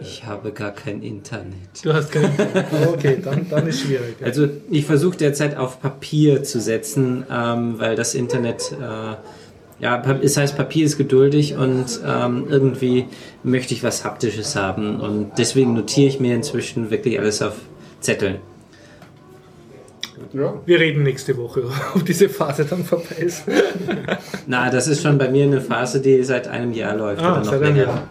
Ich 0.00 0.24
habe 0.24 0.52
gar 0.52 0.70
kein 0.72 1.02
Internet. 1.02 1.54
Du 1.82 1.92
hast 1.92 2.10
keinen. 2.12 2.32
Okay, 2.92 3.18
dann, 3.22 3.46
dann 3.48 3.66
ist 3.66 3.80
schwierig. 3.80 4.16
ja. 4.20 4.26
Also 4.26 4.48
ich 4.70 4.84
versuche 4.86 5.16
derzeit 5.16 5.56
auf 5.56 5.80
Papier 5.80 6.42
zu 6.42 6.60
setzen, 6.60 7.24
ähm, 7.30 7.74
weil 7.78 7.96
das 7.96 8.14
Internet, 8.14 8.72
äh, 8.80 9.82
ja, 9.82 10.02
es 10.22 10.36
heißt 10.36 10.56
Papier 10.56 10.84
ist 10.86 10.96
geduldig 10.98 11.56
und 11.56 12.00
ähm, 12.06 12.46
irgendwie 12.48 13.06
möchte 13.42 13.74
ich 13.74 13.82
was 13.82 14.04
Haptisches 14.04 14.56
haben 14.56 15.00
und 15.00 15.32
deswegen 15.38 15.74
notiere 15.74 16.08
ich 16.08 16.20
mir 16.20 16.34
inzwischen 16.34 16.90
wirklich 16.90 17.18
alles 17.18 17.40
auf 17.42 17.54
Zetteln. 18.00 18.36
Ja. 20.34 20.52
Wir 20.66 20.78
reden 20.80 21.02
nächste 21.02 21.36
Woche, 21.36 21.62
ob 21.94 22.04
diese 22.04 22.28
Phase 22.28 22.64
dann 22.64 22.84
vorbei 22.84 23.16
ist. 23.18 23.44
Na, 24.46 24.70
das 24.70 24.86
ist 24.86 25.02
schon 25.02 25.16
bei 25.18 25.28
mir 25.30 25.44
eine 25.44 25.60
Phase, 25.60 26.00
die 26.00 26.22
seit 26.24 26.46
einem 26.48 26.72
Jahr 26.72 26.94
läuft 26.96 27.20
oder 27.22 27.30
noch 27.30 27.38
Ah, 27.38 27.44
seit 27.44 27.62
einem 27.62 27.76
länger. 27.76 27.86
Jahr. 27.88 28.08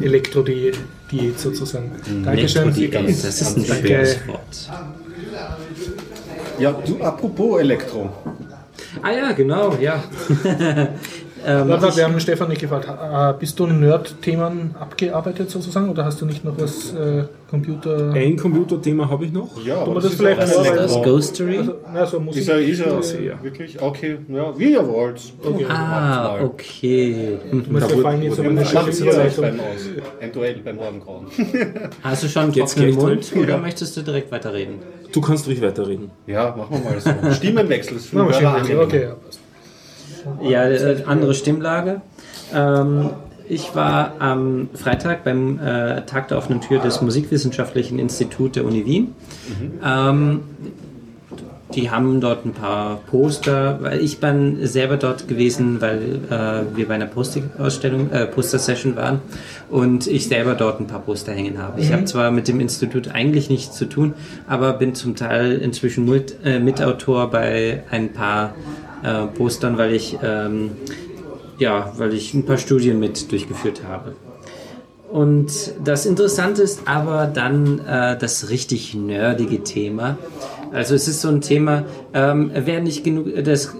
Elektrodiät 0.00 0.78
Diät 1.10 1.38
sozusagen. 1.38 1.92
Dankeschön. 2.24 2.62
Elektrodiät, 2.62 2.94
das 3.24 3.40
ist 3.40 3.56
ein 3.56 3.66
Danke. 3.66 3.86
schweres 3.86 4.26
Wort. 4.26 4.70
ja, 6.58 6.72
du, 6.72 7.02
apropos 7.02 7.60
Elektro. 7.60 8.10
Ah 9.02 9.10
ja, 9.12 9.32
genau, 9.32 9.76
ja. 9.76 10.02
ähm, 11.46 11.68
Warte, 11.68 11.88
ich, 11.88 11.96
wir 11.96 12.04
haben 12.04 12.18
Stefan 12.20 12.48
nicht 12.48 12.60
gefragt. 12.60 12.88
äh, 12.88 13.38
Bist 13.38 13.58
du 13.58 13.66
Nerd-Themen 13.66 14.74
abgearbeitet 14.78 15.50
sozusagen 15.50 15.88
oder 15.88 16.04
hast 16.04 16.20
du 16.20 16.26
nicht 16.26 16.44
noch 16.44 16.54
was 16.58 16.92
äh, 16.94 17.24
Computer? 17.50 18.12
Ein 18.12 18.36
Computerthema 18.36 19.08
habe 19.08 19.24
ich 19.26 19.32
noch. 19.32 19.50
Ja, 19.64 19.78
aber 19.78 19.94
das 19.96 20.06
ist 20.06 20.14
vielleicht 20.16 20.42
vorbereiten? 20.42 20.84
ist 20.84 20.94
das? 20.94 21.02
Ghostery? 21.02 21.58
Also, 21.58 21.74
na, 21.92 22.06
so 22.06 22.20
Musik. 22.20 22.42
Ist 22.42 22.48
er, 22.48 22.58
ist 22.58 22.80
er 22.80 23.02
sehr. 23.02 23.42
wirklich? 23.42 23.80
Okay, 23.80 24.18
ja, 24.28 24.58
wie 24.58 24.72
ihr 24.72 24.86
wollt. 24.88 25.20
Okay. 25.44 25.66
Ah, 25.68 26.38
okay. 26.42 27.38
Du 27.50 27.56
musst 27.70 27.90
ja 27.90 27.96
vor 27.96 28.10
allem 28.10 28.22
jetzt 28.22 28.36
so 28.36 28.42
eine 28.42 28.60
aus. 28.60 29.00
Ein 30.20 30.32
Duell 30.32 30.56
beim 30.64 30.76
Morgengrauen. 30.76 31.26
Hast 32.02 32.22
du 32.24 32.28
schon 32.28 32.52
Jetzt 32.52 32.76
gleich 32.76 32.94
Mund 32.94 33.32
oder 33.36 33.48
Ja. 33.48 33.58
möchtest 33.58 33.96
du 33.96 34.02
direkt 34.02 34.30
weiterreden? 34.32 34.76
Du 35.12 35.20
kannst 35.20 35.46
ruhig 35.46 35.62
weiterreden. 35.62 36.10
Ja, 36.26 36.54
machen 36.56 36.82
wir 36.82 36.90
mal 36.90 37.00
so. 37.00 37.32
Stimmenwechsel 37.34 37.96
ist 37.96 38.06
für 38.06 38.20
angenehm. 38.20 38.78
Okay, 38.80 39.02
ja, 39.02 39.14
passt. 39.14 39.43
Ja, 40.42 40.68
äh, 40.68 41.02
andere 41.06 41.34
Stimmlage. 41.34 42.00
Ähm, 42.54 43.10
ich 43.48 43.74
war 43.74 44.14
am 44.20 44.68
Freitag 44.72 45.24
beim 45.24 45.58
äh, 45.58 46.02
Tag 46.06 46.28
der 46.28 46.38
offenen 46.38 46.60
Tür 46.60 46.80
des 46.80 47.02
Musikwissenschaftlichen 47.02 47.98
Instituts 47.98 48.54
der 48.54 48.64
Uni 48.64 48.86
Wien. 48.86 49.14
Ähm, 49.84 50.40
die 51.74 51.90
haben 51.90 52.20
dort 52.20 52.44
ein 52.44 52.52
paar 52.52 53.00
Poster, 53.10 53.78
weil 53.80 54.00
ich 54.00 54.20
bin 54.20 54.64
selber 54.66 54.96
dort 54.96 55.28
gewesen, 55.28 55.80
weil 55.80 56.20
äh, 56.30 56.76
wir 56.76 56.86
bei 56.86 56.94
einer 56.94 57.06
Poster-Ausstellung, 57.06 58.10
äh, 58.12 58.26
Poster-Session 58.26 58.96
waren 58.96 59.20
und 59.70 60.06
ich 60.06 60.28
selber 60.28 60.54
dort 60.54 60.80
ein 60.80 60.86
paar 60.86 61.00
Poster 61.00 61.32
hängen 61.32 61.58
habe. 61.58 61.80
Ich 61.80 61.92
habe 61.92 62.04
zwar 62.04 62.30
mit 62.30 62.48
dem 62.48 62.60
Institut 62.60 63.08
eigentlich 63.08 63.50
nichts 63.50 63.76
zu 63.76 63.86
tun, 63.86 64.14
aber 64.46 64.74
bin 64.74 64.94
zum 64.94 65.16
Teil 65.16 65.52
inzwischen 65.58 66.04
mit, 66.04 66.36
äh, 66.44 66.60
Mitautor 66.60 67.30
bei 67.30 67.82
ein 67.90 68.12
paar 68.12 68.54
äh, 69.04 69.26
Postern, 69.26 69.78
weil 69.78 69.92
ich 69.94 70.18
ähm, 70.22 70.72
ja, 71.58 71.92
weil 71.96 72.12
ich 72.14 72.34
ein 72.34 72.44
paar 72.44 72.58
Studien 72.58 72.98
mit 72.98 73.30
durchgeführt 73.30 73.82
habe. 73.86 74.16
Und 75.10 75.74
das 75.84 76.06
Interessante 76.06 76.62
ist 76.62 76.82
aber 76.86 77.26
dann 77.26 77.78
äh, 77.86 78.18
das 78.18 78.50
richtig 78.50 78.94
nerdige 78.94 79.62
Thema. 79.62 80.18
Also 80.72 80.94
es 80.94 81.06
ist 81.06 81.20
so 81.20 81.28
ein 81.28 81.40
Thema, 81.40 81.84
ähm, 82.12 82.50
wer 82.52 82.80
nicht 82.80 83.04
genug 83.04 83.28
das 83.44 83.76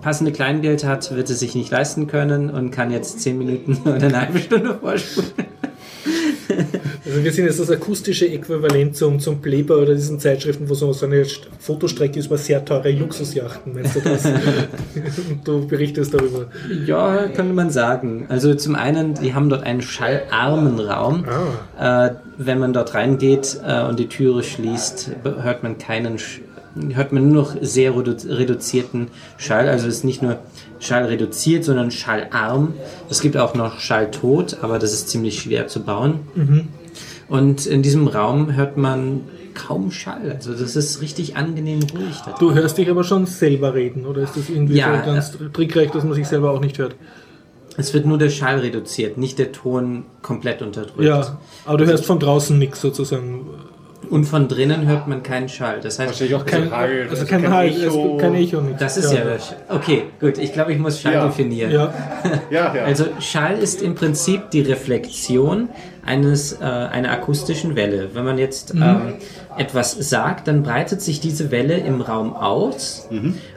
passende 0.00 0.32
Kleingeld 0.32 0.84
hat, 0.84 1.14
wird 1.14 1.28
es 1.28 1.40
sich 1.40 1.54
nicht 1.54 1.70
leisten 1.70 2.06
können 2.06 2.48
und 2.48 2.70
kann 2.70 2.90
jetzt 2.90 3.20
zehn 3.20 3.36
Minuten 3.36 3.78
oder 3.84 4.06
eine 4.06 4.20
halbe 4.22 4.38
Stunde 4.38 4.78
vorspulen. 4.80 5.32
Also 7.12 7.24
wir 7.24 7.32
sind 7.32 7.44
jetzt 7.44 7.60
das 7.60 7.70
akustische 7.70 8.26
Äquivalent 8.26 8.96
zum, 8.96 9.20
zum 9.20 9.42
Playboy 9.42 9.82
oder 9.82 9.94
diesen 9.94 10.18
Zeitschriften, 10.18 10.66
wo 10.70 10.72
so 10.74 10.94
so 10.94 11.04
eine 11.04 11.24
St- 11.24 11.40
Fotostrecke 11.58 12.18
ist 12.18 12.26
über 12.26 12.38
sehr 12.38 12.64
teure 12.64 12.90
Luxusjachten. 12.90 13.74
Meinst 13.74 13.96
du 13.96 14.00
das? 14.00 14.22
Du 15.44 15.66
berichtest 15.66 16.14
darüber. 16.14 16.46
Ja, 16.86 17.26
könnte 17.28 17.52
man 17.52 17.68
sagen. 17.70 18.26
Also 18.30 18.54
zum 18.54 18.76
einen, 18.76 19.12
die 19.14 19.34
haben 19.34 19.50
dort 19.50 19.62
einen 19.64 19.82
schallarmen 19.82 20.78
Raum. 20.80 21.24
Äh, 21.78 22.14
wenn 22.38 22.58
man 22.58 22.72
dort 22.72 22.94
reingeht 22.94 23.58
äh, 23.66 23.82
und 23.84 23.98
die 23.98 24.06
Türe 24.08 24.42
schließt, 24.42 25.10
hört 25.24 25.62
man 25.62 25.76
keinen, 25.78 26.18
Sch 26.18 26.40
hört 26.94 27.12
man 27.12 27.28
nur 27.28 27.42
noch 27.44 27.56
sehr 27.60 27.94
redu 27.94 28.14
reduzierten 28.26 29.08
Schall. 29.36 29.68
Also 29.68 29.86
es 29.88 29.96
ist 29.98 30.04
nicht 30.04 30.22
nur 30.22 30.38
Schall 30.80 31.04
reduziert, 31.04 31.64
sondern 31.64 31.90
schallarm. 31.90 32.72
Es 33.10 33.20
gibt 33.20 33.36
auch 33.36 33.54
noch 33.54 33.78
Schalltot, 33.80 34.56
aber 34.62 34.78
das 34.78 34.94
ist 34.94 35.10
ziemlich 35.10 35.40
schwer 35.42 35.66
zu 35.68 35.80
bauen. 35.82 36.20
Und 37.28 37.66
in 37.66 37.82
diesem 37.82 38.08
Raum 38.08 38.54
hört 38.54 38.76
man 38.76 39.22
kaum 39.54 39.90
Schall. 39.90 40.32
Also 40.32 40.52
das 40.52 40.76
ist 40.76 41.00
richtig 41.00 41.36
angenehm 41.36 41.80
ruhig. 41.94 42.16
Da 42.24 42.34
Du 42.38 42.54
hörst 42.54 42.78
dich 42.78 42.88
aber 42.90 43.04
schon 43.04 43.26
selber 43.26 43.74
reden, 43.74 44.06
oder 44.06 44.22
ist 44.22 44.36
das 44.36 44.48
irgendwie 44.48 44.76
Ja, 44.76 44.98
so 44.98 45.06
ganz 45.06 45.36
trickreich, 45.52 45.90
dass 45.90 46.04
man 46.04 46.14
sich 46.14 46.26
selber 46.26 46.50
auch 46.50 46.60
nicht 46.60 46.78
hört? 46.78 46.96
Es 47.76 47.94
wird 47.94 48.04
nur 48.04 48.18
der 48.18 48.28
Schall 48.28 48.58
reduziert, 48.58 49.16
nicht 49.16 49.38
der 49.38 49.52
Ton 49.52 50.04
komplett 50.20 50.60
unterdrückt. 50.60 51.02
Ja, 51.02 51.38
aber 51.64 51.78
du 51.78 51.86
hörst 51.86 52.04
von 52.04 52.18
draußen 52.18 52.58
nichts 52.58 52.80
sozusagen. 52.80 53.46
Und 54.10 54.24
von 54.24 54.48
drinnen 54.48 54.86
hört 54.86 55.06
man 55.08 55.22
keinen 55.22 55.48
Schall. 55.48 55.80
Das 55.80 55.98
heißt, 55.98 56.10
Wahrscheinlich 56.10 56.34
auch 56.34 56.44
Kein, 56.44 56.62
kein 56.68 56.72
Hall. 56.78 57.06
also 57.08 57.24
kein 57.24 57.50
Hall, 57.50 57.68
Echo. 57.68 58.16
kein 58.18 58.34
Echo, 58.34 58.60
nichts. 58.60 58.78
das 58.80 58.96
ist 58.98 59.12
ja, 59.12 59.20
Sch- 59.20 59.54
Okay, 59.68 60.04
gut. 60.20 60.38
Ich 60.38 60.52
glaube, 60.52 60.72
ich 60.72 60.78
muss 60.78 61.00
Schall 61.00 61.14
Ja. 61.14 61.26
definieren. 61.26 61.70
Ja, 61.70 61.94
Ja, 62.50 62.74
ja. 62.74 62.84
Also 62.84 63.04
Schall 63.20 63.58
ist 63.58 63.80
im 63.80 63.94
Prinzip 63.94 64.50
die 64.50 64.60
Reflexion 64.62 65.68
eines, 66.04 66.54
äh, 66.60 66.64
einer 66.64 67.10
akustischen 67.12 67.76
Welle. 67.76 68.10
Wenn 68.12 68.24
man 68.24 68.36
jetzt 68.38 68.74
ähm, 68.74 69.14
etwas 69.56 69.92
sagt, 69.92 70.48
dann 70.48 70.62
breitet 70.62 71.00
sich 71.00 71.20
diese 71.20 71.50
Welle 71.50 71.78
im 71.78 72.00
Raum 72.00 72.34
aus 72.34 73.08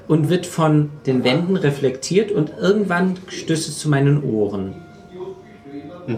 und 0.07 0.29
wird 0.29 0.45
von 0.45 0.91
den 1.07 1.23
Wänden 1.23 1.55
reflektiert 1.57 2.31
und 2.31 2.51
irgendwann 2.61 3.15
stößt 3.27 3.67
es 3.67 3.79
zu 3.79 3.89
meinen 3.89 4.23
Ohren. 4.23 4.75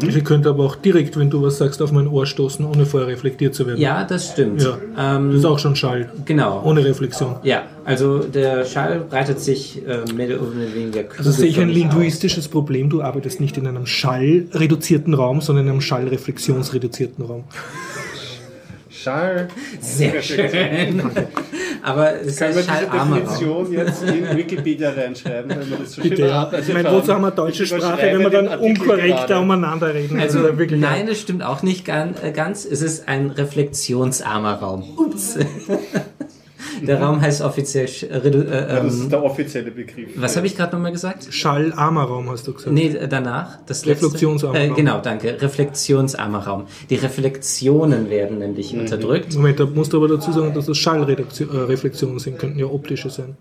Sie 0.09 0.21
könnte 0.21 0.49
aber 0.49 0.63
auch 0.65 0.75
direkt, 0.75 1.17
wenn 1.17 1.29
du 1.29 1.41
was 1.41 1.57
sagst, 1.57 1.81
auf 1.81 1.91
mein 1.91 2.07
Ohr 2.07 2.25
stoßen, 2.25 2.65
ohne 2.65 2.85
vorher 2.85 3.07
reflektiert 3.07 3.55
zu 3.55 3.65
werden. 3.65 3.79
Ja, 3.79 4.03
das 4.03 4.31
stimmt. 4.31 4.61
Ja. 4.61 4.77
Ähm, 4.97 5.29
Das 5.29 5.39
ist 5.39 5.45
auch 5.45 5.59
schon 5.59 5.75
Schall, 5.77 6.09
genau. 6.25 6.61
ohne 6.65 6.83
Reflexion. 6.83 7.35
Ja, 7.43 7.63
also 7.85 8.19
der 8.19 8.65
Schall 8.65 8.99
breitet 9.09 9.39
sich 9.39 9.81
äh, 9.87 10.11
mehr 10.13 10.41
oder 10.41 10.51
weniger 10.75 11.03
Also 11.17 11.31
sehe 11.31 11.47
ich 11.47 11.57
ein 11.57 11.67
kugelförmig 11.69 11.85
aus. 11.87 11.93
linguistisches 11.95 12.47
Problem. 12.49 12.89
Du 12.89 13.01
arbeitest 13.01 13.39
nicht 13.39 13.57
in 13.57 13.65
einem 13.65 13.85
schallreduzierten 13.85 15.13
Raum, 15.13 15.39
sondern 15.41 15.65
in 15.65 15.71
einem 15.71 15.81
schallreflexionsreduzierten 15.81 17.23
Raum. 17.25 17.43
Schall. 19.07 19.47
Sehr 19.79 20.21
schön. 20.21 21.01
Aber 21.81 22.19
es 22.21 22.35
Kann 22.35 22.53
man 22.53 22.67
heißt 22.67 22.87
diese. 22.93 23.21
Definition 23.21 23.71
jetzt 23.71 24.03
in 24.03 24.37
Wikipedia 24.37 24.89
reinschreiben, 24.91 25.49
wenn 25.49 25.69
man 25.69 25.79
das 25.79 25.93
so 25.93 26.01
Bitte, 26.01 26.17
schön 26.17 26.25
ja. 26.27 26.41
arbeitet 26.41 26.67
Ich 26.67 26.73
meine, 26.73 26.91
wozu 26.91 27.13
haben 27.13 27.21
wir 27.21 27.31
deutsche 27.31 27.65
Sprache, 27.65 28.01
wenn 28.01 28.19
wir 28.19 28.29
dann 28.29 28.47
unkorrekter 28.59 29.27
gerade. 29.27 29.39
umeinander 29.39 29.93
reden? 29.93 30.19
Also, 30.19 30.43
da 30.43 30.57
wirklich 30.57 30.81
nein, 30.81 31.07
das 31.07 31.21
stimmt 31.21 31.43
auch 31.43 31.63
nicht 31.63 31.87
äh, 31.87 32.31
ganz. 32.33 32.65
Es 32.65 32.81
ist 32.81 33.07
ein 33.07 33.29
reflexionsarmer 33.31 34.55
Raum. 34.55 34.83
Ups. 34.97 35.37
Der 36.81 37.01
Raum 37.01 37.21
heißt 37.21 37.41
offiziell. 37.41 37.85
äh, 37.85 38.05
äh, 38.17 38.39
Ja, 38.75 38.83
das 38.83 38.93
ist 38.93 39.03
ähm, 39.03 39.09
der 39.09 39.23
offizielle 39.23 39.71
Begriff. 39.71 40.09
was 40.15 40.35
habe 40.35 40.45
ich 40.47 40.55
gerade 40.55 40.75
nochmal 40.75 40.91
gesagt? 40.91 41.27
Schallarmer 41.29 42.03
Raum, 42.03 42.29
hast 42.29 42.47
du 42.47 42.53
gesagt. 42.53 42.71
Nee, 42.73 42.87
äh, 42.89 43.07
danach. 43.07 43.59
Das. 43.65 43.85
Reflexionsarmer 43.85 44.57
Äh, 44.59 44.67
Raum. 44.67 44.75
genau, 44.75 44.99
danke. 45.01 45.41
Reflexionsarmer 45.41 46.39
Raum. 46.39 46.65
Die 46.89 46.95
Reflexionen 46.95 48.09
werden 48.09 48.39
nämlich 48.39 48.73
Mhm. 48.73 48.81
unterdrückt. 48.81 49.35
Moment, 49.35 49.59
da 49.59 49.65
musst 49.65 49.93
du 49.93 49.97
aber 49.97 50.07
dazu 50.07 50.31
sagen, 50.31 50.53
dass 50.53 50.65
das 50.65 50.77
Schallreflexionen 50.77 52.19
sind, 52.19 52.37
könnten 52.39 52.59
ja 52.59 52.65
optische 52.67 53.09
sein. 53.09 53.35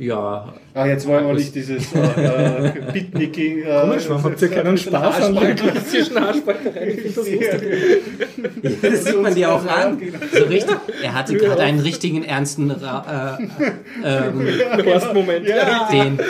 Ja, 0.00 0.54
Ah, 0.72 0.86
jetzt 0.86 1.04
wollen 1.08 1.26
wir 1.26 1.34
nicht 1.34 1.52
dieses 1.52 1.92
äh, 1.92 1.98
äh, 1.98 2.72
Bitnicking. 2.92 3.64
Äh, 3.64 3.80
Komisch, 3.82 4.04
warum 4.08 4.22
habt 4.22 4.40
ihr 4.40 4.48
keinen 4.48 4.78
Spaß 4.78 5.20
an 5.22 5.34
der 5.34 5.54
klassischen 5.56 6.20
Haarspalterei? 6.20 6.90
Ich 7.04 7.12
das 7.14 7.16
lustig. 7.28 7.60
das 8.80 9.04
sieht 9.04 9.20
man 9.20 9.34
dir 9.34 9.52
auch 9.52 9.66
an. 9.66 10.00
So 10.32 10.44
richtig. 10.44 10.76
Er 11.02 11.14
hatte 11.14 11.34
gerade 11.36 11.62
einen 11.62 11.80
richtigen 11.80 12.22
ernsten 12.22 12.70
Ra 12.70 13.36
äh, 13.40 14.08
ähm, 14.28 14.86
Horst-Moment. 14.86 15.48
Ja. 15.48 15.88
den, 15.90 16.20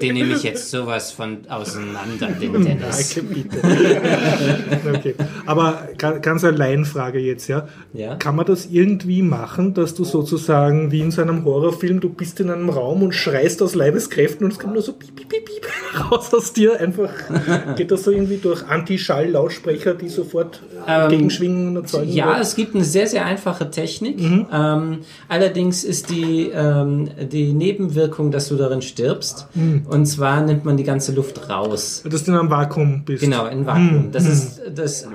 den 0.00 0.14
nehme 0.14 0.32
ich 0.34 0.44
jetzt 0.44 0.70
sowas 0.70 1.10
von 1.10 1.38
auseinander, 1.48 2.28
den 2.40 2.52
Dennis. 2.52 3.14
Danke, 3.16 3.28
bitte. 3.34 3.58
okay. 4.94 5.14
Aber 5.44 5.88
ga- 5.98 6.18
ganz 6.18 6.44
eine 6.44 6.56
Laienfrage 6.56 7.18
jetzt, 7.18 7.48
ja. 7.48 7.66
Ja. 7.94 8.14
Kann 8.14 8.36
man 8.36 8.46
das 8.46 8.66
irgendwie 8.70 9.22
machen, 9.22 9.74
dass 9.74 9.94
du 9.96 10.04
sozusagen 10.04 10.92
wie 10.92 11.00
in 11.00 11.10
so 11.10 11.20
einem 11.20 11.44
Horrorfilm, 11.44 11.98
du 11.98 12.10
bist 12.10 12.38
in 12.38 12.50
einem 12.50 12.68
Raum 12.70 13.02
und 13.02 13.12
schreist 13.18 13.60
aus 13.62 13.74
Leibeskräften 13.74 14.44
und 14.46 14.52
es 14.52 14.58
kommt 14.58 14.72
nur 14.74 14.82
so 14.82 14.92
piep, 14.92 15.14
piep, 15.16 15.28
piep, 15.28 15.44
piep 15.44 15.66
raus 16.10 16.32
aus 16.32 16.52
dir. 16.52 16.78
Einfach 16.80 17.10
geht 17.76 17.90
das 17.90 18.04
so 18.04 18.10
irgendwie 18.10 18.38
durch 18.38 18.66
Anti-Schall-Lautsprecher, 18.66 19.94
die 19.94 20.08
sofort 20.08 20.62
äh, 20.86 21.04
Ähm, 21.04 21.10
Gegenschwingungen 21.10 21.76
erzeugen? 21.76 22.10
Ja, 22.12 22.30
oder? 22.30 22.40
es 22.40 22.54
gibt 22.56 22.74
eine 22.74 22.84
sehr, 22.84 23.06
sehr 23.06 23.24
einfache 23.26 23.70
Technik. 23.70 24.20
Ähm, 24.20 24.98
allerdings 25.28 25.84
ist 25.84 26.10
die, 26.10 26.50
ähm, 26.54 27.10
die 27.30 27.52
Nebenwirkung, 27.52 28.30
dass 28.30 28.48
du 28.48 28.56
darin 28.56 28.82
stirbst. 28.82 29.48
Und 29.88 30.06
zwar 30.06 30.40
nimmt 30.42 30.64
man 30.64 30.76
die 30.76 30.84
ganze 30.84 31.12
Luft 31.12 31.48
raus. 31.50 32.02
dass 32.08 32.24
du 32.24 32.32
in 32.32 32.38
einem 32.38 32.50
Vakuum 32.50 33.04
bist. 33.04 33.22
Genau, 33.22 33.46
in 33.46 33.66
Vakuum. 33.66 34.10
Das 34.12 34.26
ist 34.26 34.60
das. 34.74 35.06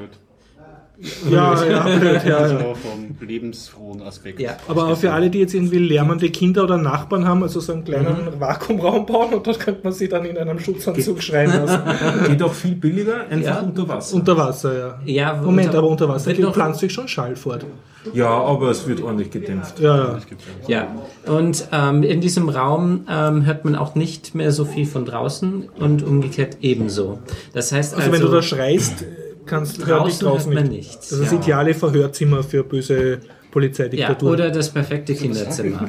Ja, 1.30 1.66
ja, 1.66 1.97
blöd, 1.97 2.22
ja. 2.28 2.38
Also 2.38 2.58
vom 2.58 3.16
lebensfrohen 3.28 4.01
Aspekt. 4.01 4.39
Ja. 4.39 4.58
Aber 4.68 4.88
auch 4.88 4.97
für 4.97 5.12
alle, 5.12 5.30
die 5.30 5.39
jetzt 5.39 5.54
irgendwie 5.54 5.78
lärmende 5.80 6.30
Kinder 6.30 6.64
oder 6.64 6.78
Nachbarn 6.78 7.28
haben, 7.28 7.43
also 7.43 7.60
so 7.60 7.74
einen 7.74 7.84
kleinen 7.84 8.04
Mhm. 8.36 8.39
Vakuumraum 8.39 9.06
bauen 9.06 9.34
und 9.34 9.45
dort 9.47 9.60
könnte 9.60 9.82
man 9.84 9.93
sie 9.93 10.08
dann 10.08 10.26
in 10.26 10.38
einem 10.38 10.60
Schutzanzug 10.60 11.22
schreien 11.22 11.51
lassen. 11.51 11.82
Geht 12.28 12.41
auch 12.43 12.54
viel 12.54 12.76
billiger, 12.76 13.28
einfach 13.30 13.56
Ja. 13.56 13.62
unter 13.62 13.88
Wasser. 13.88 14.16
unter 14.16 14.38
Wasser, 14.38 14.78
ja. 14.78 14.99
Ja, 15.06 15.41
Moment, 15.41 15.68
unter- 15.68 15.78
aber 15.80 15.88
unter 15.89 16.08
Wasser 16.10 16.34
geht 16.34 16.45
pflanzt 16.54 16.80
sich 16.80 16.91
schon 16.93 17.08
Schall 17.08 17.36
fort. 17.36 17.66
Ja, 18.14 18.30
aber 18.30 18.70
es 18.70 18.86
wird 18.86 19.01
ordentlich 19.01 19.32
gedämpft. 19.32 19.80
Ja, 19.80 19.97
ja. 19.97 20.20
Ja, 20.68 20.88
und 21.34 21.66
ähm, 21.72 22.04
in 22.04 22.20
diesem 22.20 22.49
Raum 22.49 23.06
ähm, 23.10 23.45
hört 23.45 23.64
man 23.64 23.76
auch 23.78 23.95
nicht 23.95 24.36
mehr 24.36 24.51
so 24.51 24.66
viel 24.66 24.86
von 24.86 25.06
draußen 25.06 25.70
und 25.80 26.04
umgekehrt 26.04 26.58
ebenso. 26.62 27.20
Das 27.54 27.72
heißt 27.72 27.93
Also, 27.93 28.08
also, 28.10 28.12
wenn 28.12 28.22
du 28.30 28.34
da 28.36 28.41
schreist, 28.41 29.06
kannst 29.46 29.86
draußen 29.86 30.26
draußen 30.28 30.52
hört 30.54 30.64
man 30.64 30.72
nicht. 30.72 30.89
nichts. 30.89 31.10
Das 31.10 31.20
ist 31.20 31.26
das 31.26 31.32
ja. 31.32 31.39
ideale 31.39 31.74
Verhörzimmer 31.74 32.44
für 32.44 32.64
böse 32.64 33.12
ja, 33.12 33.18
Polizeidiktatur. 33.52 34.32
oder 34.32 34.50
das 34.50 34.70
perfekte 34.70 35.14
Kinderzimmer. 35.14 35.88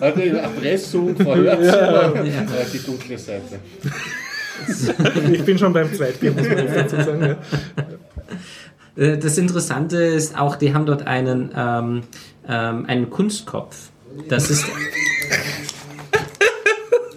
Also 0.00 0.20
Erpressung, 0.20 1.16
Verhörzimmer, 1.16 2.14
äh, 2.16 2.32
die 2.72 2.78
dunkle 2.78 3.18
Seite. 3.18 3.58
ich 5.32 5.42
bin 5.44 5.56
schon 5.58 5.72
beim 5.72 5.92
Zweitbier, 5.92 6.32
muss 6.32 6.46
man 6.48 6.66
dazu 6.66 6.96
sagen. 6.96 7.22
Ja. 7.22 7.36
Äh, 9.02 9.18
Das 9.18 9.38
Interessante 9.38 9.96
ist 9.96 10.38
auch, 10.38 10.56
die 10.56 10.74
haben 10.74 10.84
dort 10.86 11.06
einen, 11.06 11.50
ähm, 11.56 12.02
ähm, 12.46 12.84
einen 12.86 13.08
Kunstkopf. 13.08 13.90
Das 14.28 14.50
ist, 14.50 14.66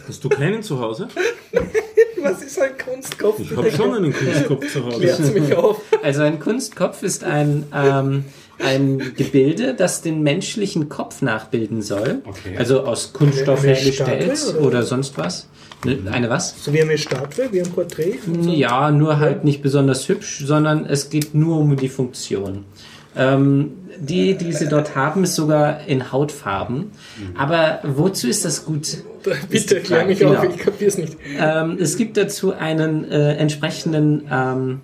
Hast 0.07 0.23
du 0.23 0.29
keinen 0.29 0.61
zu 0.63 0.79
Hause? 0.79 1.07
Was 2.23 2.41
ist 2.41 2.59
ein 2.59 2.71
Kunstkopf? 2.77 3.39
Ich 3.39 3.55
habe 3.55 3.71
schon 3.71 3.93
einen 3.93 4.13
Kunstkopf 4.13 4.71
zu 4.71 4.85
Hause. 4.85 4.99
Klärt's 4.99 5.33
mich 5.33 5.55
auf. 5.55 5.81
also 6.01 6.21
ein 6.23 6.39
Kunstkopf 6.39 7.03
ist 7.03 7.23
ein, 7.23 7.65
ähm, 7.73 8.25
ein 8.59 9.13
Gebilde, 9.15 9.73
das 9.73 10.01
den 10.01 10.23
menschlichen 10.23 10.89
Kopf 10.89 11.21
nachbilden 11.21 11.81
soll. 11.81 12.21
Okay. 12.25 12.57
Also 12.57 12.81
aus 12.81 13.13
Kunststoff 13.13 13.63
hergestellt 13.63 14.37
Statue, 14.37 14.59
oder? 14.59 14.67
oder? 14.67 14.83
sonst 14.83 15.17
was. 15.17 15.47
Ne, 15.85 15.99
Eine 16.11 16.29
was? 16.29 16.63
So 16.63 16.71
wie 16.71 16.81
eine 16.81 16.97
Statue, 16.97 17.51
wie 17.51 17.61
ein 17.61 17.69
Porträt. 17.69 18.19
Ja, 18.43 18.89
nur 18.91 19.19
halt 19.19 19.43
nicht 19.43 19.61
besonders 19.61 20.07
hübsch, 20.07 20.43
sondern 20.45 20.85
es 20.85 21.09
geht 21.09 21.35
nur 21.35 21.57
um 21.57 21.75
die 21.75 21.89
Funktion. 21.89 22.63
Ähm, 23.15 23.73
die, 23.99 24.35
die 24.35 24.53
sie 24.53 24.67
dort 24.67 24.95
haben, 24.95 25.23
ist 25.23 25.35
sogar 25.35 25.85
in 25.85 26.11
Hautfarben. 26.11 26.91
Aber 27.37 27.79
wozu 27.83 28.27
ist 28.27 28.43
das 28.43 28.65
gut? 28.65 28.97
Bitte 29.49 29.81
klär 29.81 30.05
mich 30.05 30.25
auf, 30.25 30.41
genau. 30.41 30.53
ich 30.53 30.59
kapier's 30.59 30.97
nicht. 30.97 31.15
Ähm, 31.39 31.77
es 31.79 31.95
gibt 31.95 32.17
dazu 32.17 32.53
einen 32.53 33.09
äh, 33.09 33.35
entsprechenden 33.35 34.23
ähm, 34.31 34.81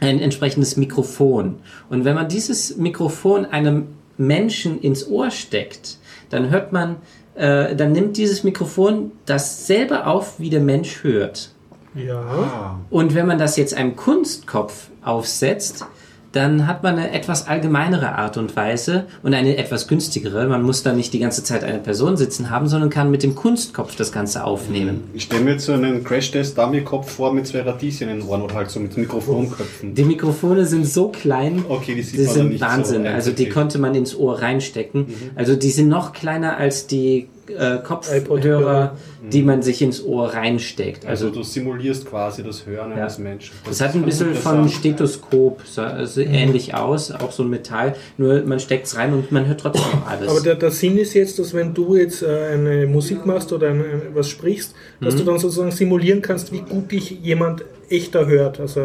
ein 0.00 0.20
entsprechendes 0.20 0.76
Mikrofon. 0.76 1.56
Und 1.90 2.04
wenn 2.04 2.14
man 2.14 2.28
dieses 2.28 2.76
Mikrofon 2.76 3.46
einem 3.46 3.88
Menschen 4.16 4.80
ins 4.80 5.08
Ohr 5.08 5.30
steckt, 5.30 5.98
dann 6.30 6.50
hört 6.50 6.72
man, 6.72 6.96
äh, 7.34 7.74
dann 7.74 7.92
nimmt 7.92 8.16
dieses 8.16 8.44
Mikrofon 8.44 9.12
dasselbe 9.26 10.06
auf, 10.06 10.38
wie 10.38 10.50
der 10.50 10.60
Mensch 10.60 11.02
hört. 11.02 11.52
Ja. 11.94 12.78
Und 12.90 13.14
wenn 13.14 13.26
man 13.26 13.38
das 13.38 13.56
jetzt 13.56 13.74
einem 13.74 13.96
Kunstkopf 13.96 14.88
aufsetzt, 15.02 15.86
dann 16.32 16.66
hat 16.66 16.82
man 16.82 16.98
eine 16.98 17.10
etwas 17.12 17.46
allgemeinere 17.48 18.12
Art 18.16 18.36
und 18.36 18.54
Weise 18.54 19.06
und 19.22 19.32
eine 19.32 19.56
etwas 19.56 19.88
günstigere. 19.88 20.46
Man 20.46 20.62
muss 20.62 20.82
da 20.82 20.92
nicht 20.92 21.12
die 21.14 21.18
ganze 21.20 21.42
Zeit 21.42 21.64
eine 21.64 21.78
Person 21.78 22.16
sitzen 22.18 22.50
haben, 22.50 22.68
sondern 22.68 22.90
kann 22.90 23.10
mit 23.10 23.22
dem 23.22 23.34
Kunstkopf 23.34 23.96
das 23.96 24.12
Ganze 24.12 24.44
aufnehmen. 24.44 25.04
Ich 25.14 25.22
stelle 25.24 25.42
mir 25.42 25.52
jetzt 25.52 25.64
so 25.64 25.72
einen 25.72 26.04
Crash-Test-Dummy-Kopf 26.04 27.10
vor 27.10 27.32
mit 27.32 27.46
zwei 27.46 27.62
Radieschen 27.62 28.08
in 28.10 28.18
den 28.20 28.28
Ohren 28.28 28.42
oder 28.42 28.54
halt 28.56 28.70
so 28.70 28.78
mit 28.78 28.96
Mikrofonköpfen. 28.96 29.94
Die 29.94 30.04
Mikrofone 30.04 30.66
sind 30.66 30.86
so 30.86 31.08
klein, 31.08 31.64
Okay, 31.68 31.94
die 31.94 32.02
die 32.02 32.24
sind 32.24 32.60
Wahnsinn. 32.60 33.04
so. 33.04 33.08
also 33.08 33.30
die 33.32 33.48
konnte 33.48 33.78
man 33.78 33.94
ins 33.94 34.14
Ohr 34.14 34.40
reinstecken. 34.42 35.06
Also 35.34 35.56
die 35.56 35.70
sind 35.70 35.88
noch 35.88 36.12
kleiner 36.12 36.56
als 36.58 36.86
die 36.86 37.28
äh, 37.50 37.78
Kopfhörer, 37.82 38.16
iPod-Hörer. 38.18 38.96
die 39.32 39.42
man 39.42 39.62
sich 39.62 39.82
ins 39.82 40.02
Ohr 40.04 40.28
reinsteckt. 40.34 41.04
Also 41.06 41.26
Also 41.26 41.38
du 41.38 41.42
simulierst 41.44 42.06
quasi 42.06 42.42
das 42.42 42.66
Hören 42.66 42.90
Ja. 42.92 42.96
eines 42.98 43.18
Menschen. 43.18 43.54
Das 43.66 43.80
hat 43.80 43.94
ein 43.94 44.02
bisschen 44.04 44.34
von. 44.34 44.68
Stethoskop, 44.68 45.62
so, 45.64 45.82
also 45.82 46.20
ähnlich 46.20 46.74
aus, 46.74 47.10
auch 47.10 47.32
so 47.32 47.42
ein 47.42 47.50
Metall, 47.50 47.94
nur 48.16 48.42
man 48.42 48.60
steckt 48.60 48.86
es 48.86 48.96
rein 48.96 49.12
und 49.12 49.30
man 49.32 49.46
hört 49.46 49.60
trotzdem 49.60 49.84
alles. 50.06 50.28
Aber 50.30 50.40
der, 50.40 50.54
der 50.54 50.70
Sinn 50.70 50.96
ist 50.98 51.14
jetzt, 51.14 51.38
dass 51.38 51.52
wenn 51.54 51.74
du 51.74 51.96
jetzt 51.96 52.22
äh, 52.22 52.50
eine 52.54 52.86
Musik 52.86 53.26
machst 53.26 53.52
oder 53.52 53.68
ein, 53.68 53.80
ein, 53.80 54.02
was 54.14 54.28
sprichst, 54.28 54.74
dass 55.00 55.14
Mhm. 55.14 55.18
du 55.18 55.24
dann 55.24 55.38
sozusagen 55.38 55.70
simulieren 55.70 56.22
kannst, 56.22 56.52
wie 56.52 56.60
gut 56.60 56.90
dich 56.92 57.10
jemand 57.22 57.64
echter 57.90 58.26
hört, 58.26 58.60
also 58.60 58.80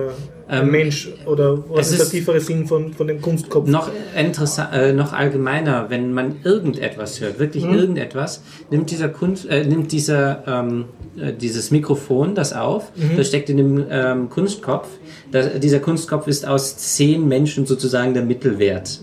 ein 0.47 0.63
Ähm, 0.63 0.71
Mensch 0.71 1.09
oder 1.25 1.57
was 1.69 1.87
es 1.87 1.91
ist 1.93 1.97
der 1.99 2.05
ist- 2.05 2.11
tiefere 2.11 2.39
Sinn 2.39 2.67
von, 2.67 2.93
von 2.93 3.07
dem 3.07 3.21
Kunstkopf? 3.21 3.67
noch, 3.67 3.89
interessant, 4.17 4.69
äh, 4.73 4.93
noch 4.93 5.13
allgemeiner, 5.13 5.89
wenn 5.89 6.13
man 6.13 6.35
irgendetwas 6.43 7.19
hört, 7.21 7.39
wirklich 7.39 7.63
irgendetwas, 7.65 8.41
nimmt 8.69 8.91
dieser 8.91 9.09
Kunst, 9.09 9.45
äh, 9.49 9.63
nimmt 9.65 9.91
dieser, 9.91 10.43
ähm, 10.47 10.85
äh, 11.17 11.33
dieses 11.33 11.71
Mikrofon 11.71 12.35
das 12.35 12.53
auf, 12.53 12.91
das 13.17 13.27
steckt 13.27 13.49
in 13.49 13.57
dem 13.57 13.85
ähm, 13.89 14.29
Kunstkopf. 14.29 14.87
Da, 15.31 15.41
dieser 15.43 15.79
Kunstkopf 15.79 16.27
ist 16.27 16.47
aus 16.47 16.77
zehn 16.77 17.27
Menschen 17.27 17.65
sozusagen 17.65 18.13
der 18.13 18.23
Mittelwert. 18.23 18.99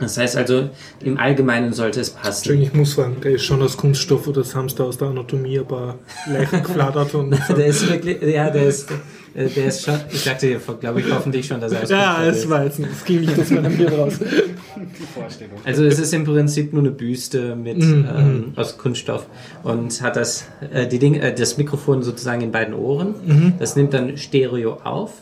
Das 0.00 0.16
heißt 0.16 0.36
also, 0.36 0.70
im 1.04 1.18
Allgemeinen 1.18 1.72
sollte 1.72 2.00
es 2.00 2.10
passen. 2.10 2.38
Entschuldigung, 2.38 2.68
ich 2.68 2.74
muss 2.74 2.94
fragen, 2.94 3.16
der 3.22 3.32
ist 3.32 3.44
schon 3.44 3.62
aus 3.62 3.76
Kunststoff 3.76 4.26
oder 4.26 4.42
das 4.42 4.74
da 4.74 4.84
aus 4.84 4.98
der 4.98 5.08
Anatomie 5.08 5.58
paar 5.60 5.98
Leichen 6.26 6.62
geflattert 6.64 7.14
und 7.14 7.36
so. 7.46 7.54
Der 7.54 7.66
ist 7.66 7.88
wirklich, 7.88 8.22
ja, 8.22 8.50
der 8.50 8.66
ist, 8.66 8.90
äh, 9.34 9.48
der 9.48 9.66
ist 9.66 9.84
schon, 9.84 10.00
ich 10.10 10.20
sagte 10.20 10.46
dir, 10.46 10.60
glaube 10.80 11.00
ich, 11.00 11.12
hoffentlich 11.12 11.46
schon, 11.46 11.60
dass 11.60 11.72
er 11.72 11.82
aus 11.82 11.90
Ja, 11.90 12.24
es 12.24 12.48
war 12.48 12.64
jetzt 12.64 12.78
nicht, 12.78 12.90
es 12.92 13.04
ging 13.04 13.20
nicht 13.20 13.38
aus 13.38 13.50
meinem 13.50 13.72
Hirn 13.72 13.92
raus. 13.92 14.14
Die 14.18 15.20
Vorstellung. 15.20 15.58
Also 15.64 15.84
es 15.84 15.98
ist 15.98 16.14
im 16.14 16.24
Prinzip 16.24 16.72
nur 16.72 16.82
eine 16.82 16.90
Büste 16.92 17.54
mit 17.56 17.78
Mhm, 17.78 18.08
ähm, 18.16 18.52
aus 18.56 18.78
Kunststoff 18.78 19.26
und 19.62 20.00
hat 20.00 20.16
das 20.16 20.44
äh, 20.72 20.86
die 20.86 20.98
Ding, 20.98 21.14
äh, 21.14 21.34
das 21.34 21.58
Mikrofon 21.58 22.02
sozusagen 22.02 22.40
in 22.40 22.52
beiden 22.52 22.74
Ohren. 22.74 23.14
Mhm. 23.26 23.52
Das 23.58 23.76
nimmt 23.76 23.92
dann 23.92 24.16
Stereo 24.16 24.78
auf. 24.84 25.12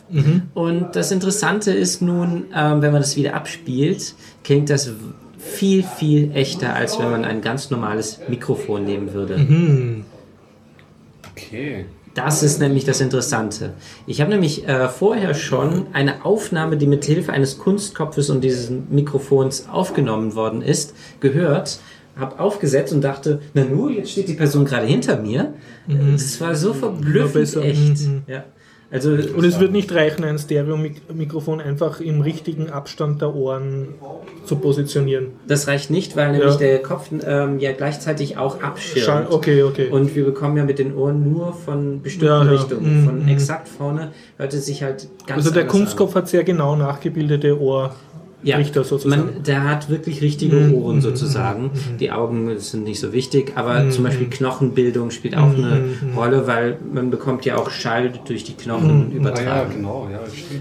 Und 0.53 0.95
das 0.95 1.11
Interessante 1.11 1.71
ist 1.71 2.01
nun, 2.01 2.45
ähm, 2.55 2.81
wenn 2.81 2.91
man 2.91 3.01
das 3.01 3.15
wieder 3.15 3.33
abspielt, 3.33 4.13
klingt 4.43 4.69
das 4.69 4.91
viel 5.37 5.83
viel 5.83 6.31
echter, 6.33 6.75
als 6.75 6.99
wenn 6.99 7.09
man 7.09 7.25
ein 7.25 7.41
ganz 7.41 7.69
normales 7.69 8.19
Mikrofon 8.27 8.83
nehmen 8.83 9.13
würde. 9.13 9.37
Mhm. 9.37 10.05
Okay. 11.31 11.85
Das 12.13 12.43
ist 12.43 12.59
nämlich 12.59 12.83
das 12.83 12.99
Interessante. 13.01 13.73
Ich 14.05 14.19
habe 14.19 14.31
nämlich 14.31 14.67
äh, 14.67 14.89
vorher 14.89 15.33
schon 15.33 15.87
eine 15.93 16.25
Aufnahme, 16.25 16.75
die 16.75 16.87
mit 16.87 17.05
Hilfe 17.05 17.31
eines 17.31 17.59
Kunstkopfes 17.59 18.29
und 18.29 18.43
dieses 18.43 18.71
Mikrofons 18.89 19.69
aufgenommen 19.71 20.35
worden 20.35 20.61
ist, 20.61 20.95
gehört, 21.21 21.79
habe 22.17 22.39
aufgesetzt 22.39 22.91
und 22.91 23.01
dachte, 23.01 23.41
na 23.53 23.63
nur, 23.63 23.91
jetzt 23.91 24.11
steht 24.11 24.27
die 24.27 24.33
Person 24.33 24.65
gerade 24.65 24.87
hinter 24.87 25.17
mir. 25.21 25.53
Das 25.87 26.41
war 26.41 26.55
so 26.55 26.73
verblüffend 26.73 27.55
echt. 27.57 28.01
Mhm. 28.01 28.23
Ja. 28.27 28.43
Also 28.91 29.11
Und 29.11 29.43
es 29.45 29.59
wird 29.59 29.71
nicht 29.71 29.93
reichen, 29.93 30.23
ein 30.23 30.39
Stereo-Mikrofon 30.39 31.61
einfach 31.61 31.99
im 32.01 32.21
richtigen 32.21 32.71
Abstand 32.71 33.21
der 33.21 33.35
Ohren 33.35 33.89
zu 34.45 34.55
positionieren. 34.55 35.27
das 35.47 35.67
reicht 35.67 35.91
nicht, 35.91 36.15
weil 36.15 36.31
nämlich 36.31 36.53
Ja. 36.53 36.57
der 36.57 36.79
Kopf 36.81 37.09
ähm, 37.23 37.59
ja 37.59 37.71
gleichzeitig 37.71 38.37
auch 38.37 38.61
abschirmt. 38.63 39.05
Schall, 39.05 39.27
okay, 39.29 39.61
okay. 39.61 39.89
Und 39.89 40.15
wir 40.15 40.25
bekommen 40.25 40.57
ja 40.57 40.63
mit 40.63 40.79
den 40.79 40.95
Ohren 40.95 41.31
nur 41.31 41.53
von 41.53 42.01
bestimmten 42.01 42.25
Ja, 42.25 42.43
ja. 42.43 42.49
Richtungen. 42.51 43.01
Mhm, 43.01 43.05
Von 43.05 43.21
mhm. 43.23 43.27
exakt 43.27 43.67
vorne 43.67 44.11
hört 44.37 44.53
es 44.55 44.65
sich 44.65 44.81
halt 44.81 45.07
ganz 45.27 45.37
also 45.45 45.51
der 45.51 45.63
anders 45.63 45.75
an. 45.75 45.79
Kunstkopf 45.81 46.15
hat 46.15 46.27
sehr 46.27 46.43
genau 46.43 46.75
nachgebildete 46.75 47.59
Ohrrichter 48.45 48.83
sozusagen. 48.83 49.21
Man, 49.25 49.43
der 49.43 49.63
hat 49.69 49.89
wirklich 49.89 50.21
richtige 50.21 50.55
Mhm. 50.55 50.73
Ohren 50.75 51.01
sozusagen. 51.01 51.71
Die 51.99 52.11
Augen 52.11 52.57
sind 52.59 52.83
nicht 52.85 52.99
so 52.99 53.11
wichtig, 53.13 53.53
aber 53.55 53.81
Mhm. 53.83 53.91
zum 53.91 54.03
Beispiel 54.05 54.27
Knochenbildung 54.29 55.11
spielt 55.11 55.35
auch 55.35 55.53
eine 55.53 55.81
Rolle, 56.15 56.47
weil 56.47 56.77
man 56.93 57.09
bekommt 57.11 57.45
ja 57.45 57.57
auch 57.57 57.69
Schall 57.69 58.11
durch 58.25 58.43
die 58.43 58.53
Knochen 58.53 59.07
Ah 59.09 59.11
ja, 59.13 59.17
übertragen. 59.17 59.73
genau, 59.75 60.07
ja. 60.11 60.19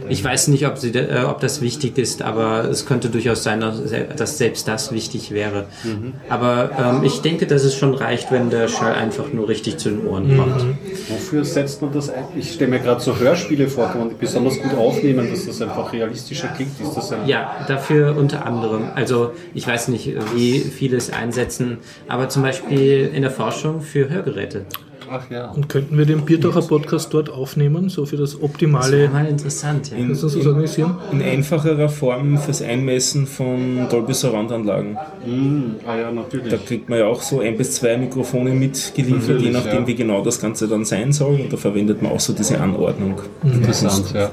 Ich 0.09 0.23
weiß 0.25 0.49
nicht, 0.49 0.67
ob, 0.67 0.79
sie, 0.79 0.91
äh, 0.91 1.25
ob 1.25 1.41
das 1.41 1.61
wichtig 1.61 1.97
ist, 1.99 2.23
aber 2.23 2.65
es 2.65 2.85
könnte 2.87 3.09
durchaus 3.11 3.43
sein, 3.43 3.61
dass 3.61 3.79
sel- 3.79 4.09
dass 4.17 4.39
selbst 4.39 4.67
das 4.67 4.93
wichtig 4.93 5.31
wäre. 5.31 5.67
Mhm. 5.85 6.15
Aber 6.29 6.71
ähm, 6.79 7.05
ich 7.05 7.21
denke, 7.21 7.47
dass 7.47 7.65
es 7.65 7.75
schon 7.75 7.95
reicht, 7.95 8.31
wenn 8.33 8.51
der 8.51 8.69
Schall 8.69 8.95
einfach 8.95 9.33
nur 9.33 9.49
richtig 9.49 9.77
zu 9.79 9.91
den 9.91 10.07
Ohren 10.07 10.37
kommt. 10.37 10.65
Wofür 11.09 11.45
setzt 11.45 11.81
man 11.83 11.93
das 11.93 12.11
ein? 12.11 12.25
Ich 12.37 12.53
stelle 12.55 12.71
mir 12.71 12.81
gerade 12.81 13.01
so 13.01 13.17
Hörspiele 13.19 13.69
vor, 13.69 13.87
kann 13.89 14.01
man 14.01 14.09
die 14.11 14.15
besonders 14.17 14.59
gut 14.61 14.75
aufnehmen, 14.77 15.29
dass 15.31 15.47
das 15.47 15.63
einfach 15.63 15.93
realistischer 15.93 16.49
klingt. 16.49 16.73
Ist 16.81 16.95
das 16.97 17.13
ein 17.13 17.27
Ja, 17.27 17.55
dafür 17.71 18.17
unter 18.17 18.47
anderem. 18.47 18.89
Also 18.95 19.33
ich 19.55 19.67
weiß 19.67 19.89
nicht, 19.89 20.15
wie 20.35 20.61
viele 20.61 20.97
es 20.97 21.11
einsetzen, 21.13 21.79
aber 22.09 22.29
zum 22.29 22.43
Beispiel 22.43 23.11
in 23.13 23.23
der 23.23 23.31
Forschung 23.31 23.81
für 23.81 24.09
Hörgeräte. 24.09 24.67
Ach 25.11 25.31
ja. 25.31 25.51
Und 25.51 25.69
könnten 25.69 25.97
wir 25.97 26.05
den 26.05 26.25
Biertaucher 26.25 26.63
Podcast 26.63 27.15
dort 27.15 27.31
aufnehmen, 27.31 27.89
so 27.89 28.05
für 28.05 28.17
das 28.17 28.33
Das 28.33 28.43
optimale, 28.43 29.09
mal 29.09 29.27
interessant, 29.27 29.91
ja. 29.91 29.97
das 29.97 30.23
uns 30.23 30.35
das 30.35 30.47
organisieren? 30.47 30.97
In 31.13 31.23
einfacherer 31.23 31.89
Form 31.89 32.37
fürs 32.39 32.61
Einmessen 32.61 33.27
von 33.27 33.89
Dolby 33.91 34.13
Surround 34.13 34.53
Anlagen. 34.53 34.99
Mm, 35.25 35.77
ah 35.87 35.97
ja, 35.97 36.11
natürlich. 36.13 36.51
Da 36.51 36.59
kriegt 36.59 36.89
man 36.89 36.99
ja 36.99 37.07
auch 37.07 37.23
so 37.23 37.41
ein 37.41 37.57
bis 37.57 37.75
zwei 37.77 37.97
Mikrofone 37.97 38.51
mitgeliefert, 38.51 39.41
je 39.41 39.51
Natürlich, 39.51 39.53
nachdem 39.53 39.81
ja. 39.81 39.87
wie 39.87 39.95
genau 39.95 40.23
das 40.23 40.41
Ganze 40.41 40.69
dann 40.69 40.85
sein 40.85 41.13
soll. 41.13 41.41
Und 41.41 41.53
da 41.53 41.57
verwendet 41.57 42.03
man 42.03 42.13
auch 42.13 42.21
so 42.21 42.33
diese 42.33 42.61
Anordnung. 42.61 43.21
Interessant, 43.45 44.13
ja. 44.15 44.31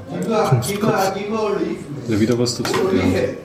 Kunstkopf. 0.50 1.14
Ja, 2.08 2.20
wieder 2.20 2.38
was 2.38 2.58
dazu 2.58 2.74
gelernt. 2.90 3.38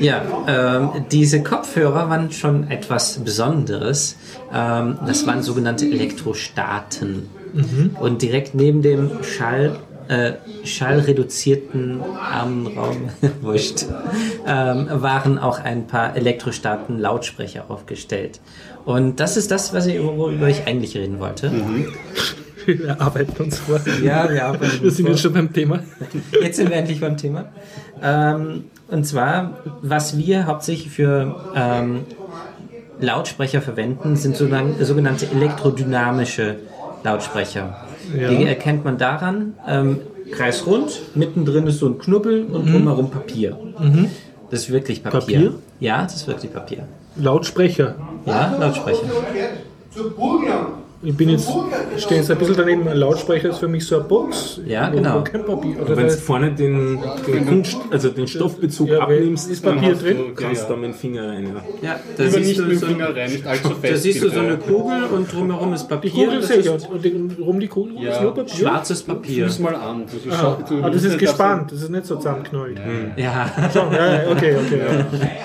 Ja, 0.00 0.22
ähm, 0.48 1.04
diese 1.10 1.42
Kopfhörer 1.42 2.08
waren 2.08 2.32
schon 2.32 2.70
etwas 2.70 3.18
Besonderes. 3.18 4.16
Ähm, 4.52 4.98
das 5.06 5.26
waren 5.26 5.42
sogenannte 5.42 5.86
Elektrostaten. 5.86 7.28
Und 8.00 8.22
direkt 8.22 8.54
neben 8.54 8.82
dem 8.82 9.22
Schall, 9.22 9.78
äh, 10.08 10.32
schallreduzierten 10.64 12.00
Armenraum, 12.18 13.10
wurscht, 13.42 13.84
ähm, 14.46 14.88
waren 14.90 15.38
auch 15.38 15.60
ein 15.60 15.86
paar 15.86 16.16
Elektrostaten-Lautsprecher 16.16 17.66
aufgestellt. 17.68 18.40
Und 18.84 19.20
das 19.20 19.36
ist 19.36 19.50
das, 19.50 19.72
was 19.74 19.86
ich, 19.86 20.02
worüber 20.02 20.48
ich 20.48 20.66
eigentlich 20.66 20.96
reden 20.96 21.20
wollte. 21.20 21.52
Wir 22.66 23.00
arbeiten 23.00 23.42
uns 23.42 23.58
vor. 23.58 23.80
Ja, 24.02 24.30
wir 24.30 24.44
arbeiten 24.46 24.82
Wir 24.82 24.90
sind 24.90 25.06
vor. 25.06 25.14
jetzt 25.14 25.22
schon 25.22 25.32
beim 25.32 25.52
Thema. 25.52 25.80
Jetzt 26.40 26.56
sind 26.56 26.70
wir 26.70 26.76
endlich 26.76 27.00
beim 27.00 27.16
Thema. 27.16 27.46
Ähm, 28.02 28.64
und 28.88 29.04
zwar, 29.04 29.58
was 29.80 30.16
wir 30.18 30.46
hauptsächlich 30.46 30.90
für 30.90 31.36
ähm, 31.54 32.00
Lautsprecher 33.00 33.62
verwenden, 33.62 34.16
sind 34.16 34.36
sogenannte 34.36 35.26
elektrodynamische 35.34 36.56
Lautsprecher. 37.04 37.76
Ja. 38.16 38.28
Die 38.28 38.44
erkennt 38.44 38.84
man 38.84 38.98
daran, 38.98 39.54
ähm, 39.66 39.98
kreisrund, 40.30 41.00
mittendrin 41.14 41.66
ist 41.66 41.78
so 41.78 41.86
ein 41.86 41.98
Knubbel 41.98 42.44
und 42.44 42.70
drumherum 42.72 43.10
Papier. 43.10 43.56
Das 44.50 44.60
ist 44.60 44.70
wirklich 44.72 45.02
Papier. 45.02 45.20
Papier? 45.20 45.54
Ja, 45.80 46.02
das 46.02 46.16
ist 46.16 46.26
wirklich 46.26 46.52
Papier. 46.52 46.86
Lautsprecher. 47.16 47.94
Ja, 48.26 48.56
Lautsprecher. 48.58 49.00
Ich 51.04 51.16
bin 51.16 51.30
jetzt, 51.30 51.50
stehe 51.98 52.20
jetzt 52.20 52.30
ein 52.30 52.38
bisschen 52.38 52.56
daneben. 52.56 52.86
Ein 52.86 52.96
Lautsprecher 52.96 53.48
ist 53.50 53.58
für 53.58 53.66
mich 53.66 53.84
so 53.84 53.96
eine 53.96 54.04
Box. 54.04 54.60
Ja, 54.64 54.88
genau. 54.88 55.18
Wo 55.18 55.24
kein 55.24 55.44
Papier. 55.44 55.80
Oder 55.80 55.88
Wenn 55.96 55.96
du 55.96 56.02
das 56.12 56.20
vorne 56.20 56.52
den, 56.52 57.00
den, 57.26 57.44
Kunst, 57.46 57.76
also 57.90 58.10
den 58.10 58.28
Stoffbezug 58.28 58.88
Ja, 58.88 59.00
abnimmst, 59.00 59.50
ist 59.50 59.64
Papier 59.64 59.94
drin? 59.96 60.16
Du, 60.18 60.34
kannst 60.34 60.62
Ja, 60.62 60.68
du 60.68 60.74
ja. 60.74 60.76
da 60.76 60.76
mit 60.76 60.84
dem 60.90 60.94
Finger 60.94 61.28
rein. 61.28 61.56
Ja. 61.82 61.88
Ja, 61.88 62.00
da 62.16 62.24
siehst 62.24 62.38
nicht 62.46 62.58
du 62.60 62.62
mit 62.62 62.72
dem 62.72 62.78
so, 62.78 62.86
Finger 62.86 63.16
rein, 63.16 63.30
nicht 63.32 63.44
allzu 63.44 63.70
fest. 63.70 63.92
da 63.92 63.96
siehst 63.96 64.22
du 64.22 64.28
so 64.30 64.38
eine. 64.40 64.56
Kugel 64.58 65.02
und 65.12 65.32
drumherum 65.32 65.72
ist 65.72 65.82
die 65.84 65.88
Papier. 65.88 66.10
Kugel 66.12 66.36
Das 66.38 66.46
sehe 66.46 66.56
ich 66.58 66.66
ist 66.66 66.88
und, 66.88 67.04
die, 67.04 67.30
rum 67.42 67.58
die 67.58 67.66
Kugel 67.68 67.96
ist 67.96 68.02
Ja. 68.04 68.22
nur 68.22 68.34
Papier. 68.34 68.54
schwarzes 68.54 69.02
Papier. 69.02 69.44
Fühl's 69.46 69.58
mal 69.58 69.74
an. 69.74 70.04
Du, 70.06 70.28
du, 70.28 70.32
Ah, 70.34 70.56
ah, 70.82 70.90
das 70.90 71.02
ist 71.02 71.18
gespannt, 71.18 71.72
das 71.72 71.82
ist 71.82 71.90
nicht 71.90 72.06
so 72.06 72.14
zusammengeknallt. 72.16 72.78
Ja. 73.16 73.50
Ja, 73.74 74.12
ja, 74.24 74.30
okay, 74.30 74.54
okay. 74.56 74.80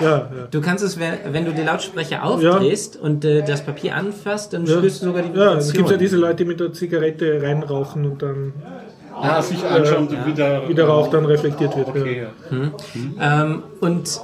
ja. 0.00 0.10
ja. 0.18 0.28
Du 0.50 0.60
kannst 0.60 0.84
es, 0.84 0.96
wenn, 1.00 1.44
du 1.44 1.50
die 1.52 1.62
Lautsprecher 1.62 2.22
aufdrehst 2.24 2.96
und 2.96 3.24
äh, 3.24 3.42
das 3.42 3.62
Papier 3.64 3.96
anfasst, 3.96 4.52
dann 4.52 4.64
Ja. 4.66 4.76
spürst 4.76 5.02
du 5.02 5.06
sogar 5.06 5.22
die 5.24 5.36
Ja, 5.52 5.58
es 5.58 5.72
gibt 5.72 5.90
ja 5.90 5.96
diese 5.96 6.16
Leute, 6.16 6.36
die 6.36 6.44
mit 6.44 6.60
der 6.60 6.72
Zigarette 6.72 7.42
reinrauchen 7.42 8.04
und 8.06 8.22
dann 8.22 8.52
Ah, 9.20 9.42
sich 9.42 9.64
anschauen, 9.64 10.08
wie 10.26 10.32
der, 10.32 10.68
wie 10.68 10.74
der 10.74 10.86
Rauch 10.86 11.08
dann 11.10 11.24
reflektiert 11.24 11.76
wird. 11.76 11.88
Okay, 11.88 12.22
Ja. 12.22 12.56
ja. 13.18 13.42
Ähm, 13.44 13.62
und 13.80 14.20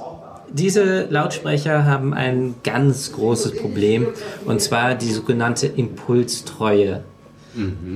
diese 0.53 1.07
Lautsprecher 1.09 1.83
haben 1.83 2.13
ein 2.13 2.55
ganz 2.63 3.11
großes 3.11 3.57
Problem 3.57 4.07
und 4.45 4.61
zwar 4.61 4.95
die 4.95 5.11
sogenannte 5.11 5.67
Impulstreue. 5.67 7.03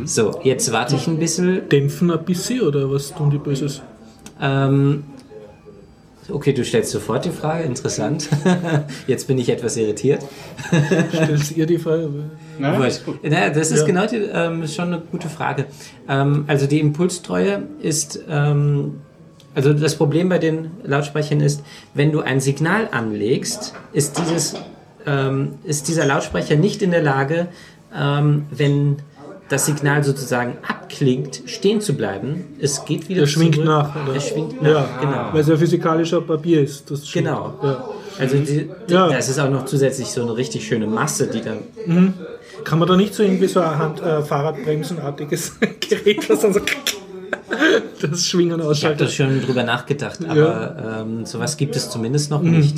So, 0.05 0.39
jetzt 0.43 0.71
warte 0.71 0.95
ich 0.95 1.07
ein 1.07 1.19
bisschen. 1.19 1.67
Dämpfen 1.69 2.11
ein 2.11 2.23
bisschen 2.23 2.61
oder 2.61 2.89
was 2.91 3.13
tun 3.13 3.29
die 3.29 3.37
Böses? 3.37 3.81
Ähm, 4.41 5.03
okay, 6.29 6.53
du 6.53 6.63
stellst 6.63 6.91
sofort 6.91 7.25
die 7.25 7.29
Frage, 7.29 7.63
interessant. 7.65 8.29
Jetzt 9.07 9.27
bin 9.27 9.37
ich 9.37 9.49
etwas 9.49 9.75
irritiert. 9.75 10.21
Stellt 11.11 11.51
ihr 11.57 11.65
die 11.65 11.77
Frage? 11.77 12.09
Na, 12.59 12.75
Gut. 12.77 12.87
ist 12.87 13.05
gut. 13.05 13.19
Ja, 13.23 13.49
das 13.49 13.71
ist 13.71 13.79
Ja. 13.81 13.85
genau 13.85 14.05
die, 14.05 14.17
ähm, 14.17 14.67
schon 14.67 14.93
eine 14.93 14.99
gute 15.11 15.29
Frage. 15.29 15.65
Ähm, 16.07 16.43
also 16.47 16.67
die 16.67 16.79
Impulstreue 16.79 17.63
ist, 17.81 18.19
ähm, 18.29 19.01
also 19.55 19.73
das 19.73 19.95
Problem 19.95 20.29
bei 20.29 20.37
den 20.37 20.71
Lautsprechern 20.83 21.41
ist, 21.41 21.63
wenn 21.93 22.11
du 22.11 22.19
ein 22.21 22.39
Signal 22.39 22.87
anlegst, 22.91 23.73
ist 23.93 24.17
dieses, 24.19 24.55
ähm, 25.07 25.53
ist 25.63 25.87
dieser 25.87 26.05
Lautsprecher 26.05 26.55
nicht 26.55 26.81
in 26.81 26.91
der 26.91 27.01
Lage, 27.01 27.47
ähm, 27.97 28.45
wenn 28.51 28.97
das 29.47 29.65
Signal 29.65 30.03
sozusagen 30.03 30.57
abklingt, 30.67 31.41
stehen 31.47 31.81
zu 31.81 31.95
bleiben. 31.95 32.45
Es 32.61 32.85
geht 32.85 33.09
wieder 33.09 33.21
Der 33.21 33.27
schwingt 33.27 33.55
zurück. 33.55 33.67
nach, 33.67 33.95
oder? 34.07 34.15
Es 34.15 34.27
schwingt 34.27 34.61
nach, 34.61 34.69
Ja, 34.71 34.89
genau. 35.01 35.29
weil 35.31 35.41
es 35.41 35.47
ja 35.47 35.57
physikalischer 35.57 36.21
Papier 36.21 36.61
ist. 36.61 36.91
Das. 36.91 37.11
Genau. 37.11 37.55
Ja. 37.63 37.83
Also 38.19 38.37
die, 38.37 38.69
die, 38.87 38.93
Ja. 38.93 39.07
das 39.09 39.27
ist 39.29 39.39
auch 39.39 39.49
noch 39.49 39.65
zusätzlich 39.65 40.07
so 40.09 40.21
eine 40.21 40.35
richtig 40.37 40.67
schöne 40.67 40.85
Masse, 40.85 41.25
die 41.27 41.41
dann 41.41 41.59
Kann 42.63 42.79
man 42.79 42.87
da 42.87 42.95
nicht 42.95 43.13
so 43.13 43.23
irgendwie 43.23 43.47
so 43.47 43.59
ein 43.61 43.77
Hand, 43.77 44.01
äh, 44.01 44.21
Fahrradbremsenartiges 44.21 45.59
Gerät, 45.89 46.29
das 46.29 46.41
dann 46.41 46.53
so 46.53 46.61
das 48.01 48.25
Schwingen 48.27 48.53
Ich 48.55 48.59
habe 48.59 48.69
ausschaltet? 48.71 49.01
das 49.07 49.13
schon 49.13 49.41
drüber 49.41 49.63
nachgedacht, 49.63 50.19
aber 50.27 51.01
ähm, 51.01 51.25
sowas 51.25 51.57
gibt 51.57 51.75
es 51.75 51.89
zumindest 51.89 52.29
noch 52.31 52.41
nicht. 52.41 52.77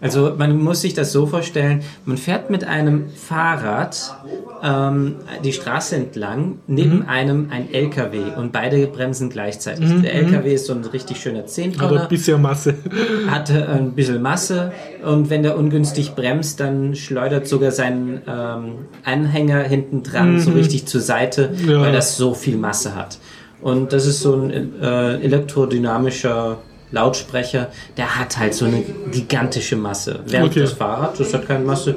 Also 0.00 0.34
man 0.36 0.62
muss 0.62 0.82
sich 0.82 0.92
das 0.94 1.12
so 1.12 1.26
vorstellen, 1.26 1.80
man 2.04 2.18
fährt 2.18 2.50
mit 2.50 2.64
einem 2.64 3.08
Fahrrad 3.08 4.14
ähm, 4.62 5.16
die 5.42 5.52
Straße 5.52 5.96
entlang, 5.96 6.58
neben 6.66 7.06
einem 7.06 7.48
ein 7.50 7.72
LKW 7.72 8.18
und 8.36 8.52
beide 8.52 8.86
bremsen 8.88 9.30
gleichzeitig. 9.30 9.86
Der 10.02 10.14
LKW 10.14 10.52
ist 10.54 10.66
so 10.66 10.74
ein 10.74 10.84
richtig 10.84 11.18
schöner 11.20 11.46
Zehntonner, 11.46 12.02
ein 12.02 12.08
bisschen 12.08 12.42
Masse. 12.42 12.74
hat 13.30 13.50
ein 13.50 13.92
bisschen 13.92 14.20
Masse 14.20 14.72
und 15.04 15.30
wenn 15.30 15.42
der 15.42 15.56
ungünstig 15.56 16.14
bremst, 16.14 16.60
dann 16.60 16.94
schleudert 16.94 17.46
sogar 17.46 17.70
sein 17.70 18.20
ähm, 18.28 18.72
Anhänger 19.04 19.60
hinten 19.62 20.02
dran 20.02 20.38
so 20.40 20.50
richtig 20.52 20.86
zur 20.86 21.00
Seite, 21.00 21.50
Ja. 21.66 21.80
weil 21.80 21.92
das 21.92 22.16
so 22.16 22.34
viel 22.34 22.56
Masse 22.56 22.94
hat. 22.94 23.18
Und 23.62 23.92
das 23.94 24.06
ist 24.06 24.20
so 24.20 24.34
ein 24.34 24.80
äh, 24.82 25.14
elektrodynamischer 25.20 26.58
Lautsprecher, 26.92 27.68
der 27.96 28.18
hat 28.18 28.38
halt 28.38 28.54
so 28.54 28.64
eine 28.66 28.82
gigantische 29.12 29.76
Masse. 29.76 30.20
Während 30.26 30.50
Okay. 30.50 30.60
das 30.60 30.72
Fahrrad, 30.72 31.18
das 31.18 31.34
hat 31.34 31.46
keine 31.46 31.64
Masse. 31.64 31.96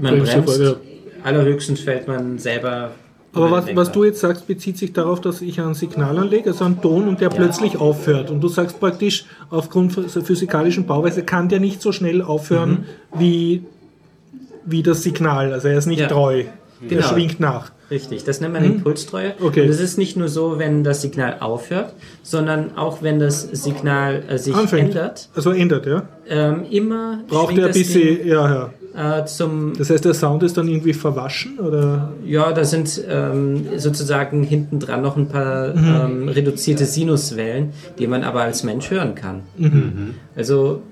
Man 0.00 0.14
Bremst 0.16 0.32
bremst, 0.32 0.54
sofort, 0.54 0.80
allerhöchstens 1.24 1.80
fällt 1.80 2.06
man 2.08 2.38
selber. 2.38 2.90
Aber 3.32 3.50
was, 3.52 3.64
was 3.76 3.92
du 3.92 4.04
jetzt 4.04 4.20
sagst, 4.20 4.46
bezieht 4.48 4.76
sich 4.76 4.92
darauf, 4.92 5.20
dass 5.20 5.40
ich 5.40 5.60
ein 5.60 5.74
Signal 5.74 6.18
anlege, 6.18 6.50
also 6.50 6.64
einen 6.64 6.80
Ton 6.80 7.06
und 7.06 7.20
der 7.20 7.28
plötzlich 7.28 7.76
aufhört. 7.76 8.28
Und 8.30 8.40
du 8.40 8.48
sagst 8.48 8.80
praktisch, 8.80 9.24
aufgrund 9.50 9.96
der 9.96 10.22
physikalischen 10.22 10.86
Bauweise 10.86 11.22
kann 11.22 11.48
der 11.48 11.60
nicht 11.60 11.80
so 11.80 11.92
schnell 11.92 12.22
aufhören 12.22 12.86
wie, 13.16 13.62
wie 14.64 14.82
das 14.82 15.02
Signal. 15.04 15.52
Also 15.52 15.68
er 15.68 15.78
ist 15.78 15.86
nicht 15.86 16.00
Ja. 16.00 16.08
treu. 16.08 16.44
Genau. 16.88 17.06
schwingt 17.06 17.40
nach. 17.40 17.72
Richtig, 17.90 18.22
das 18.24 18.40
nennt 18.40 18.52
man 18.54 18.64
Impulstreue. 18.64 19.34
Mhm. 19.38 19.46
Okay. 19.46 19.62
Und 19.62 19.68
es 19.68 19.80
ist 19.80 19.98
nicht 19.98 20.16
nur 20.16 20.28
so, 20.28 20.58
wenn 20.58 20.84
das 20.84 21.02
Signal 21.02 21.38
aufhört, 21.40 21.92
sondern 22.22 22.76
auch 22.76 23.02
wenn 23.02 23.18
das 23.18 23.42
Signal 23.42 24.22
äh, 24.28 24.38
sich 24.38 24.54
Anfängt. 24.54 24.90
ändert. 24.90 25.28
Also 25.34 25.50
ändert, 25.50 25.86
ja. 25.86 26.04
Ähm, 26.28 26.64
immer 26.70 27.18
Braucht 27.28 27.58
er 27.58 27.66
ein 27.66 27.72
bisschen, 27.72 28.26
ja, 28.26 28.70
ja. 28.94 29.20
Äh, 29.20 29.24
zum 29.26 29.72
Das 29.76 29.90
heißt, 29.90 30.04
der 30.04 30.14
Sound 30.14 30.42
ist 30.42 30.56
dann 30.56 30.68
irgendwie 30.68 30.92
verwaschen 30.92 31.58
oder? 31.58 32.12
Ja, 32.24 32.52
da 32.52 32.64
sind 32.64 33.00
ähm, 33.08 33.66
sozusagen 33.76 34.42
hinten 34.42 34.78
dran 34.80 35.02
noch 35.02 35.16
ein 35.16 35.28
paar 35.28 35.74
Mhm. 35.74 36.22
ähm, 36.24 36.28
reduzierte 36.28 36.84
Sinuswellen, 36.86 37.72
die 37.98 38.06
man 38.06 38.22
aber 38.24 38.42
als 38.42 38.62
Mensch 38.64 38.90
hören 38.90 39.14
kann. 39.16 39.42
Mhm. 39.56 40.14
Also 40.36 40.82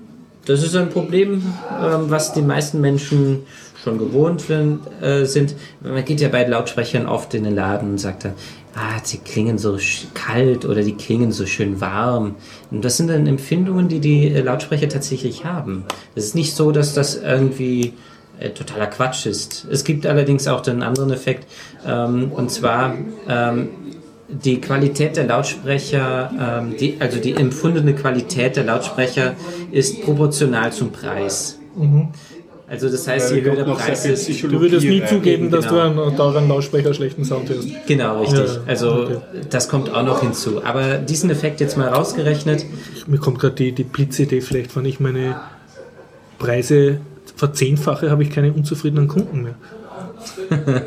das 0.45 0.63
ist 0.63 0.75
ein 0.75 0.89
Problem, 0.89 1.43
ähm, 1.81 2.05
was 2.09 2.33
die 2.33 2.41
meisten 2.41 2.79
Menschen 2.81 3.39
schon 3.83 3.97
gewohnt 3.97 4.41
sind, 4.41 4.81
äh, 5.01 5.25
sind. 5.25 5.55
Man 5.81 6.03
geht 6.03 6.21
ja 6.21 6.29
bei 6.29 6.45
Lautsprechern 6.45 7.05
oft 7.05 7.33
in 7.33 7.43
den 7.43 7.55
Laden 7.55 7.91
und 7.91 7.97
sagt 7.97 8.25
dann, 8.25 8.33
ah, 8.75 8.99
sie 9.03 9.17
klingen 9.17 9.57
so 9.57 9.77
kalt 10.13 10.65
oder 10.65 10.81
die 10.83 10.93
klingen 10.93 11.31
so 11.31 11.45
schön 11.45 11.81
warm. 11.81 12.35
Und 12.71 12.83
das 12.83 12.97
sind 12.97 13.09
dann 13.09 13.27
Empfindungen, 13.27 13.87
die 13.87 13.99
die 13.99 14.27
äh, 14.27 14.41
Lautsprecher 14.41 14.89
tatsächlich 14.89 15.45
haben. 15.45 15.85
Es 16.15 16.25
ist 16.25 16.35
nicht 16.35 16.55
so, 16.55 16.71
dass 16.71 16.93
das 16.93 17.15
irgendwie 17.15 17.93
äh, 18.39 18.49
totaler 18.49 18.87
Quatsch 18.87 19.25
ist. 19.25 19.65
Es 19.69 19.83
gibt 19.83 20.05
allerdings 20.05 20.47
auch 20.47 20.61
den 20.61 20.83
anderen 20.83 21.11
Effekt, 21.11 21.47
ähm, 21.85 22.31
und 22.31 22.51
zwar 22.51 22.95
ähm, 23.27 23.69
die 24.27 24.61
Qualität 24.61 25.17
der 25.17 25.25
Lautsprecher, 25.25 26.61
ähm, 26.61 26.75
die, 26.77 26.97
also 26.99 27.19
die 27.19 27.33
empfundene 27.33 27.95
Qualität 27.95 28.55
der 28.55 28.65
Lautsprecher 28.65 29.35
ist 29.71 30.03
proportional 30.03 30.71
zum 30.71 30.91
Preis. 30.91 31.57
Also 32.69 32.87
das 32.89 33.07
heißt, 33.07 33.31
je 33.33 33.41
höher 33.41 33.55
der 33.55 33.63
Preis 33.63 34.05
ist, 34.05 34.43
Du 34.43 34.59
würdest 34.61 34.85
nie 34.85 34.99
rein. 34.99 35.07
zugeben, 35.09 35.49
dass 35.49 35.67
genau. 35.67 35.89
du 35.89 36.01
einen 36.01 36.15
teuren 36.17 36.47
Lautsprecher 36.47 36.93
schlechten 36.93 37.25
Sound 37.25 37.49
hörst. 37.49 37.67
genau 37.87 38.21
richtig. 38.21 38.39
Ja, 38.47 38.61
Also 38.67 38.91
okay. 39.05 39.17
das 39.49 39.67
kommt 39.69 39.91
auch 39.93 40.03
noch 40.03 40.21
hinzu. 40.21 40.63
Aber 40.63 40.97
diesen 40.99 41.29
Effekt 41.31 41.59
jetzt 41.61 41.77
mal 41.77 41.87
rausgerechnet, 41.87 42.65
Mir 43.07 43.17
kommt 43.17 43.39
gerade 43.39 43.55
die, 43.55 43.71
die 43.71 43.83
Blitzidee, 43.83 44.41
vielleicht 44.41 44.75
wenn 44.75 44.85
ich 44.85 44.99
meine 44.99 45.35
Preise 46.37 46.99
verzehnfache, 47.35 48.11
habe 48.11 48.21
ich 48.23 48.29
keine 48.29 48.53
unzufriedenen 48.53 49.07
Kunden 49.07 49.43
mehr. 49.43 49.55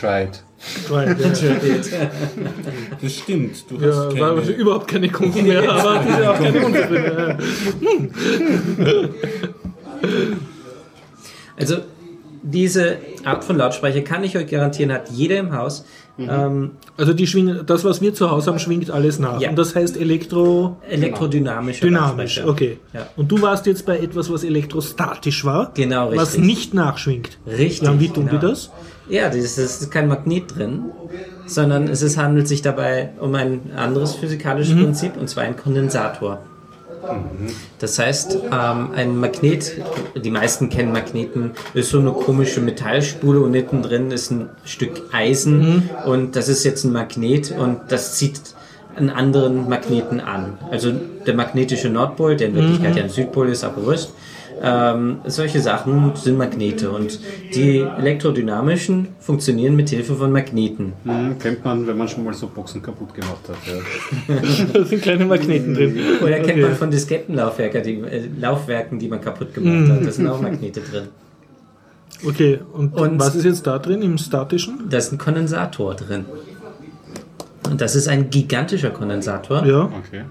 Tried. 0.00 0.42
Right, 0.90 1.16
ja. 1.20 1.28
Das 3.00 3.12
stimmt. 3.12 3.64
Du 3.70 3.76
Ja, 3.76 3.88
hast 4.06 4.18
war 4.18 4.34
keine, 4.36 4.50
überhaupt 4.52 4.88
keine 4.88 5.08
Kunden 5.08 5.42
mehr, 5.46 5.62
aber 5.72 5.94
das 6.04 6.06
ist 6.06 6.18
ja 6.22 6.30
auch 6.32 6.38
keine 6.38 6.66
unzufriedene. 6.66 7.38
Also 11.58 11.76
diese 12.42 12.96
Art 13.24 13.44
von 13.44 13.56
Lautsprecher 13.56 14.02
kann 14.02 14.22
ich 14.24 14.36
euch 14.36 14.46
garantieren, 14.46 14.92
hat 14.92 15.10
jeder 15.10 15.38
im 15.38 15.52
Haus. 15.56 15.84
Ähm, 16.18 16.72
Also 16.96 17.12
die 17.12 17.26
schwingen, 17.26 17.64
das, 17.66 17.84
was 17.84 18.00
wir 18.00 18.14
zu 18.14 18.30
Hause 18.30 18.50
haben, 18.50 18.58
schwingt 18.58 18.90
alles 18.90 19.18
nach. 19.18 19.40
Ja. 19.40 19.50
Und 19.50 19.56
das 19.58 19.74
heißt 19.74 19.96
elektro 19.96 20.76
elektrodynamische 20.88 21.84
dynamisch. 21.84 22.42
Okay. 22.44 22.78
Ja. 22.92 23.08
Und 23.16 23.30
du 23.30 23.40
warst 23.42 23.66
jetzt 23.66 23.86
bei 23.86 23.98
etwas, 23.98 24.30
was 24.32 24.44
elektrostatisch 24.44 25.44
war, 25.44 25.72
Genau, 25.74 26.10
was 26.14 26.30
richtig. 26.34 26.44
nicht 26.44 26.74
nachschwingt. 26.74 27.38
Richtig. 27.46 27.88
Und 27.88 28.00
wie 28.00 28.08
tun 28.08 28.26
genau. 28.26 28.40
die 28.40 28.46
das? 28.48 28.70
Ja, 29.08 29.28
das 29.30 29.58
ist 29.58 29.90
kein 29.90 30.08
Magnet 30.08 30.56
drin, 30.56 30.86
sondern 31.46 31.88
es 31.88 32.02
ist, 32.02 32.16
handelt 32.18 32.46
sich 32.48 32.62
dabei 32.62 33.10
um 33.20 33.34
ein 33.34 33.70
anderes 33.76 34.14
physikalisches 34.14 34.74
Mhm. 34.74 34.82
Prinzip, 34.84 35.16
und 35.16 35.28
zwar 35.28 35.44
ein 35.44 35.56
Kondensator. 35.56 36.40
Das 37.78 37.98
heißt, 37.98 38.38
ähm, 38.52 38.90
ein 38.94 39.16
Magnet, 39.16 39.72
die 40.16 40.30
meisten 40.30 40.68
kennen 40.68 40.92
Magneten, 40.92 41.52
ist 41.74 41.90
so 41.90 41.98
eine 41.98 42.12
komische 42.12 42.60
Metallspule 42.60 43.40
und 43.40 43.54
hinten 43.54 43.82
drin 43.82 44.10
ist 44.10 44.30
ein 44.30 44.48
Stück 44.64 45.02
Eisen 45.12 45.58
Mhm. 45.58 45.82
und 46.06 46.36
das 46.36 46.48
ist 46.48 46.64
jetzt 46.64 46.84
ein 46.84 46.92
Magnet 46.92 47.52
und 47.56 47.80
das 47.88 48.14
zieht 48.16 48.40
einen 48.96 49.10
anderen 49.10 49.68
Magneten 49.68 50.20
an. 50.20 50.58
Also 50.70 50.92
der 51.26 51.34
magnetische 51.34 51.88
Nordpol, 51.88 52.36
der 52.36 52.48
in 52.48 52.54
Wirklichkeit 52.56 52.96
ja 52.96 53.04
ein 53.04 53.10
Südpol 53.10 53.48
ist, 53.48 53.62
aber 53.64 53.84
wurscht. 53.84 54.08
Ähm, 54.60 55.18
solche 55.26 55.60
Sachen 55.60 56.12
sind 56.16 56.36
Magnete 56.36 56.90
und 56.90 57.20
die 57.54 57.78
elektrodynamischen 57.78 59.08
funktionieren 59.20 59.76
mit 59.76 59.88
Hilfe 59.90 60.14
von 60.16 60.32
Magneten. 60.32 60.94
Hm, 61.04 61.38
kennt 61.38 61.64
man, 61.64 61.86
wenn 61.86 61.96
man 61.96 62.08
schon 62.08 62.24
mal 62.24 62.34
so 62.34 62.48
Boxen 62.48 62.82
kaputt 62.82 63.14
gemacht 63.14 63.48
hat. 63.48 63.56
Ja. 63.66 64.34
Da 64.72 64.84
sind 64.84 65.02
kleine 65.02 65.24
Magneten 65.26 65.74
drin. 65.74 65.98
Oder 66.22 66.36
kennt 66.40 66.50
Okay. 66.58 66.62
man 66.62 66.74
von 66.74 66.90
Diskettenlaufwerken, 66.90 67.82
die, 67.82 67.94
äh, 68.00 68.28
Laufwerken, 68.40 68.98
die 68.98 69.08
man 69.08 69.20
kaputt 69.20 69.54
gemacht 69.54 69.90
hat. 69.90 70.06
Da 70.06 70.10
sind 70.10 70.26
auch 70.28 70.40
Magnete 70.40 70.80
drin. 70.80 71.04
Okay, 72.26 72.58
und, 72.72 72.94
Und- 72.94 73.20
was 73.20 73.36
ist 73.36 73.44
jetzt 73.44 73.66
da 73.66 73.78
drin 73.78 74.02
im 74.02 74.18
statischen? 74.18 74.88
Da 74.90 74.98
ist 74.98 75.12
ein 75.12 75.18
Kondensator 75.18 75.94
drin. 75.94 76.24
Und 77.70 77.80
das 77.80 77.94
ist 77.94 78.08
ein 78.08 78.30
gigantischer 78.30 78.90
Kondensator. 78.90 79.64
Ja. 79.64 79.82
Okay. 79.84 80.24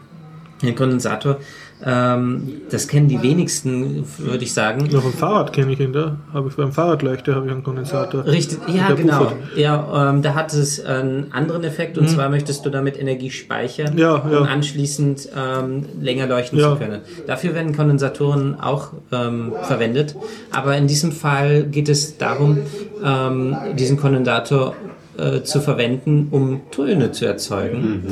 Ein 0.63 0.75
Kondensator, 0.75 1.37
ähm, 1.85 2.61
das 2.71 2.87
kennen 2.87 3.07
die 3.07 3.21
wenigsten, 3.21 4.03
würde 4.17 4.43
ich 4.43 4.53
sagen. 4.53 4.87
Noch 4.91 5.05
ein 5.05 5.11
Fahrrad 5.13 5.53
kenne 5.53 5.73
ich 5.73 5.79
ihn 5.79 5.93
da. 5.93 6.17
Habe 6.33 6.49
ich 6.49 6.55
beim 6.55 6.71
Fahrradleuchter 6.71 7.35
habe 7.35 7.45
ich 7.45 7.51
einen 7.51 7.63
Kondensator. 7.63 8.25
Richtig, 8.25 8.59
ja, 8.67 8.91
genau. 8.93 9.19
puffert. 9.25 9.37
Ja, 9.55 10.09
ähm, 10.09 10.21
da 10.23 10.33
hat 10.33 10.53
es 10.53 10.83
einen 10.83 11.31
anderen 11.31 11.63
Effekt 11.63 11.97
und 11.99 12.09
zwar 12.09 12.29
möchtest 12.29 12.65
du 12.65 12.69
damit 12.71 12.99
Energie 12.99 13.29
speichern, 13.29 13.93
Mhm. 13.93 13.99
Ja, 13.99 14.23
ja. 14.31 14.39
um 14.39 14.47
anschließend 14.47 15.29
ähm, 15.37 15.85
länger 16.01 16.25
leuchten 16.27 16.57
Ja. 16.57 16.71
zu 16.71 16.77
können. 16.77 17.01
Dafür 17.27 17.53
werden 17.53 17.75
Kondensatoren 17.75 18.59
auch 18.59 18.93
ähm, 19.11 19.53
verwendet, 19.63 20.15
aber 20.51 20.75
in 20.77 20.87
diesem 20.87 21.11
Fall 21.11 21.63
geht 21.65 21.89
es 21.89 22.17
darum, 22.17 22.57
ähm, 23.03 23.55
diesen 23.77 23.97
Kondensator 23.97 24.73
äh, 25.17 25.41
zu 25.43 25.61
verwenden, 25.61 26.27
um 26.31 26.61
Töne 26.71 27.11
zu 27.11 27.25
erzeugen. 27.25 28.03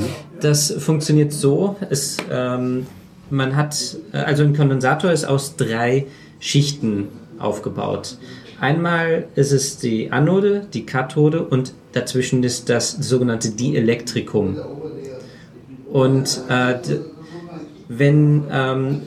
Das 0.42 0.72
funktioniert 0.72 1.34
so, 1.34 1.76
es, 1.90 2.18
ähm, 2.32 2.86
man 3.30 3.56
hat, 3.56 3.98
äh, 4.12 4.18
also 4.18 4.44
ein 4.44 4.56
Kondensator 4.56 5.12
ist 5.12 5.26
aus 5.26 5.56
drei 5.56 6.08
Schichten 6.40 7.08
aufgebaut. 7.40 8.18
Einmal 8.60 9.28
ist 9.36 9.52
es 9.52 9.78
die 9.78 10.12
Anode, 10.12 10.66
die 10.74 10.86
Kathode 10.86 11.44
und 11.44 11.74
dazwischen 11.92 12.44
ist 12.44 12.70
das 12.70 12.92
sogenannte 12.92 13.50
Dielektrikum. 13.52 14.58
Und 15.92 16.42
äh, 16.50 16.76
wenn 17.90 18.44
ähm, 18.52 19.02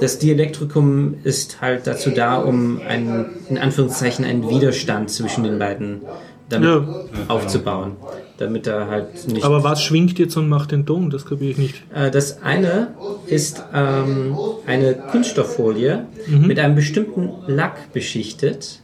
das 0.00 0.18
Dielektrikum 0.18 1.14
ist 1.22 1.60
halt 1.60 1.86
dazu 1.86 2.10
da, 2.10 2.36
um 2.36 2.80
einen, 2.86 3.26
in 3.48 3.58
Anführungszeichen 3.58 4.24
einen 4.24 4.50
Widerstand 4.50 5.10
zwischen 5.10 5.44
den 5.44 5.58
beiden 5.58 6.02
damit 6.48 6.68
Ja. 6.68 6.84
aufzubauen, 7.28 7.92
damit 8.38 8.66
er 8.66 8.88
halt 8.88 9.28
nicht 9.28 9.44
Aber 9.44 9.62
was 9.62 9.82
schwingt 9.82 10.18
jetzt 10.18 10.36
und 10.36 10.48
macht 10.48 10.72
den 10.72 10.84
Ton? 10.86 11.10
Das 11.10 11.24
kapiere 11.24 11.52
ich 11.52 11.58
nicht. 11.58 11.82
äh, 11.94 12.10
Das 12.10 12.42
eine 12.42 12.88
ist 13.26 13.62
ähm, 13.72 14.36
eine 14.66 14.94
Kunststofffolie 14.94 16.06
mit 16.28 16.58
einem 16.58 16.74
bestimmten 16.74 17.30
Lack 17.46 17.92
beschichtet 17.92 18.80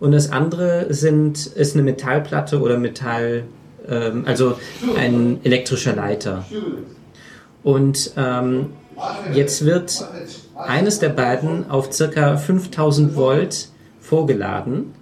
und 0.00 0.12
das 0.12 0.30
andere 0.32 0.86
sind, 0.92 1.46
ist 1.46 1.74
eine 1.74 1.82
Metallplatte 1.82 2.60
oder 2.60 2.78
Metall, 2.78 3.44
ähm, 3.88 4.24
also 4.26 4.58
ein 4.96 5.38
elektrischer 5.44 5.94
Leiter. 5.94 6.44
Und 7.62 8.12
ähm, 8.16 8.70
jetzt 9.32 9.64
wird 9.64 10.04
eines 10.56 10.98
der 10.98 11.08
beiden 11.10 11.70
auf 11.70 11.92
circa 11.92 12.36
5000 12.36 13.16
Volt 13.16 13.68
vorgeladen. 14.00 14.92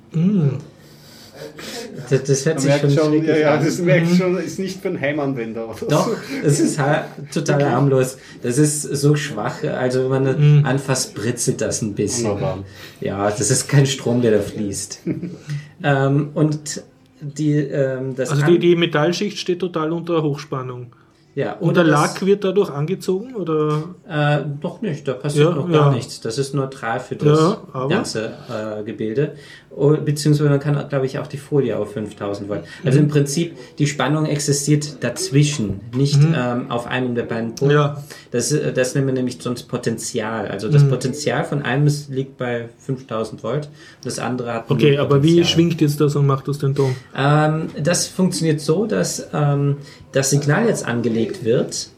Das, 2.09 2.25
das 2.25 2.47
hört 2.47 2.61
sich 2.61 2.71
Merkt 2.71 2.93
schon, 2.93 3.13
schon, 3.13 3.25
ja, 3.25 3.37
ja, 3.37 3.55
an. 3.55 3.65
das 3.65 3.79
merkt 3.79 4.09
schon, 4.17 4.39
ist 4.39 4.59
nicht 4.59 4.81
für 4.81 4.89
einen 4.89 5.01
Heimanwender. 5.01 5.69
Oder 5.69 5.87
Doch, 5.89 6.09
so. 6.09 6.17
es 6.45 6.61
ist 6.61 6.79
ha 6.79 7.07
total 7.33 7.71
harmlos. 7.71 8.19
Das 8.43 8.59
ist 8.59 8.83
so 8.83 9.15
schwach. 9.15 9.63
Also 9.65 10.11
wenn 10.11 10.25
man 10.25 10.65
anfasst, 10.65 11.15
britzelt 11.15 11.61
das 11.61 11.83
ein 11.83 11.95
bisschen. 11.95 12.31
Wunderbar. 12.31 12.65
Ja, 13.01 13.31
das 13.31 13.51
ist 13.51 13.69
kein 13.69 13.87
Strom, 13.87 14.23
der 14.23 14.33
da 14.33 14.41
fließt. 14.41 15.01
ähm, 15.85 16.31
und 16.35 16.83
die, 17.21 17.55
ähm, 17.55 18.17
das 18.17 18.31
Also 18.31 18.47
die, 18.47 18.59
die 18.59 18.77
Metallschicht 18.77 19.39
steht 19.39 19.61
total 19.61 19.93
unter 19.93 20.23
Hochspannung. 20.23 20.93
Ja, 21.35 21.55
Und 21.55 21.77
der 21.79 21.85
das- 21.85 21.93
Lack 21.93 22.27
wird 22.27 22.45
dadurch 22.45 22.69
angezogen? 22.71 23.35
Oder? 23.35 23.85
Äh, 24.07 24.41
doch 24.61 24.83
nicht, 24.83 25.09
da 25.09 25.15
passiert 25.15 25.49
Ja, 25.49 25.55
noch 25.55 25.71
gar 25.71 25.87
ja. 25.91 25.93
nichts. 25.95 26.21
Das 26.21 26.37
ist 26.37 26.53
neutral 26.55 27.01
für 27.01 27.17
das 27.17 27.39
Ja, 27.73 27.87
ganze 27.89 28.33
äh, 28.51 28.83
Gebilde. 28.85 29.33
Und, 29.71 30.05
beziehungsweise 30.05 30.51
man 30.51 30.61
kann, 30.61 30.87
glaube 30.91 31.07
ich, 31.07 31.19
auch 31.19 31.27
die 31.27 31.39
Folie 31.39 31.79
auf 31.79 31.95
5000 31.95 32.51
Volt. 32.51 32.65
Also 32.85 32.99
im 32.99 33.09
Prinzip, 33.09 33.57
die 33.79 33.87
Spannung 33.87 34.27
existiert 34.27 35.03
dazwischen, 35.03 35.81
nicht 35.97 36.21
ähm, 36.23 36.71
auf 36.71 36.87
einem 36.87 37.15
der 37.15 37.23
beiden. 37.23 37.55
Mhm. 37.59 37.71
Ja. 37.71 38.03
Das, 38.31 38.53
äh, 38.53 38.71
das 38.75 38.95
nennen 38.95 39.07
wir 39.07 39.15
nämlich 39.15 39.39
sonst 39.41 39.63
Potenzial. 39.69 40.49
Also 40.49 40.69
Mhm. 40.69 40.73
das 40.73 40.87
Potenzial 40.87 41.45
von 41.45 41.63
einem 41.63 41.89
liegt 42.11 42.37
bei 42.37 42.69
5000 42.79 43.43
Volt, 43.43 43.71
das 44.05 44.19
andere 44.19 44.53
hat 44.53 44.71
Okay, 44.71 44.99
aber 44.99 45.23
wie 45.23 45.43
schwingt 45.45 45.81
jetzt 45.81 45.99
das 46.03 46.15
und 46.17 46.27
macht 46.27 46.47
das 46.49 46.59
den 46.59 46.75
Ton? 46.75 46.95
Ähm, 47.17 47.69
das 47.83 48.07
funktioniert 48.07 48.61
so, 48.61 48.85
dass 48.85 49.29
ähm, 49.33 49.77
das 50.13 50.31
Signal 50.31 50.67
jetzt 50.67 50.87
angelegt 50.87 51.45
wird 51.45 51.89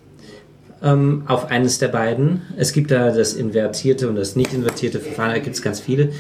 ähm, 0.83 1.23
auf 1.27 1.51
eines 1.51 1.79
der 1.79 1.89
beiden. 1.89 2.43
Es 2.57 2.73
gibt 2.73 2.91
da 2.91 3.11
das 3.11 3.35
invertierte 3.35 4.09
und 4.09 4.17
das 4.17 4.37
nicht 4.37 4.53
invertierte 4.53 5.01
Verfahren, 5.01 5.31
da 5.33 5.39
gibt 5.39 5.57
es 5.57 5.62
ganz 5.62 5.81
viele. 5.81 6.11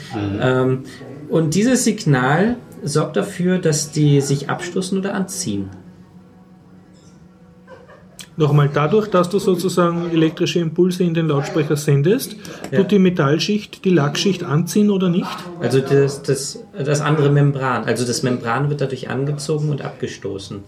Ähm, 0.40 0.84
und 1.28 1.54
dieses 1.54 1.84
Signal 1.84 2.56
sorgt 2.82 3.16
dafür, 3.16 3.58
dass 3.58 3.90
die 3.92 4.20
sich 4.20 4.50
abstoßen 4.50 4.98
oder 4.98 5.14
anziehen. 5.14 5.70
Nochmal, 8.36 8.68
dadurch, 8.72 9.06
dass 9.08 9.28
du 9.30 9.38
sozusagen 9.38 10.10
elektrische 10.10 10.58
Impulse 10.58 11.04
in 11.04 11.14
den 11.14 11.28
Lautsprecher 11.28 11.76
sendest, 11.76 12.34
Ja. 12.72 12.78
tut 12.80 12.90
die 12.90 12.98
Metallschicht 12.98 13.84
die 13.84 13.90
Lackschicht 13.90 14.42
anziehen 14.42 14.90
oder 14.90 15.08
nicht? 15.08 15.28
Also 15.60 15.78
das, 15.78 16.22
das, 16.22 16.58
das 16.76 17.00
andere 17.00 17.30
Membran, 17.30 17.84
also 17.84 18.04
das 18.04 18.24
Membran 18.24 18.70
wird 18.70 18.80
dadurch 18.80 19.08
angezogen 19.08 19.70
und 19.70 19.82
abgestoßen. 19.82 20.64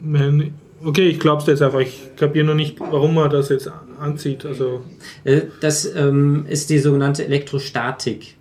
Mein, 0.00 0.54
okay, 0.84 1.08
ich 1.08 1.20
glaub's 1.20 1.44
dir 1.44 1.52
jetzt 1.52 1.62
einfach. 1.62 1.80
Ich 1.80 2.10
kapiere 2.16 2.46
noch 2.46 2.54
nicht, 2.54 2.78
warum 2.80 3.14
man 3.14 3.30
das 3.30 3.48
jetzt 3.48 3.70
anzieht. 4.00 4.44
Also, 4.46 4.82
Äh, 5.24 5.42
Das 5.60 5.84
ähm, 5.94 6.46
ist 6.48 6.70
die 6.70 6.78
sogenannte 6.78 7.24
Elektrostatik. 7.24 8.36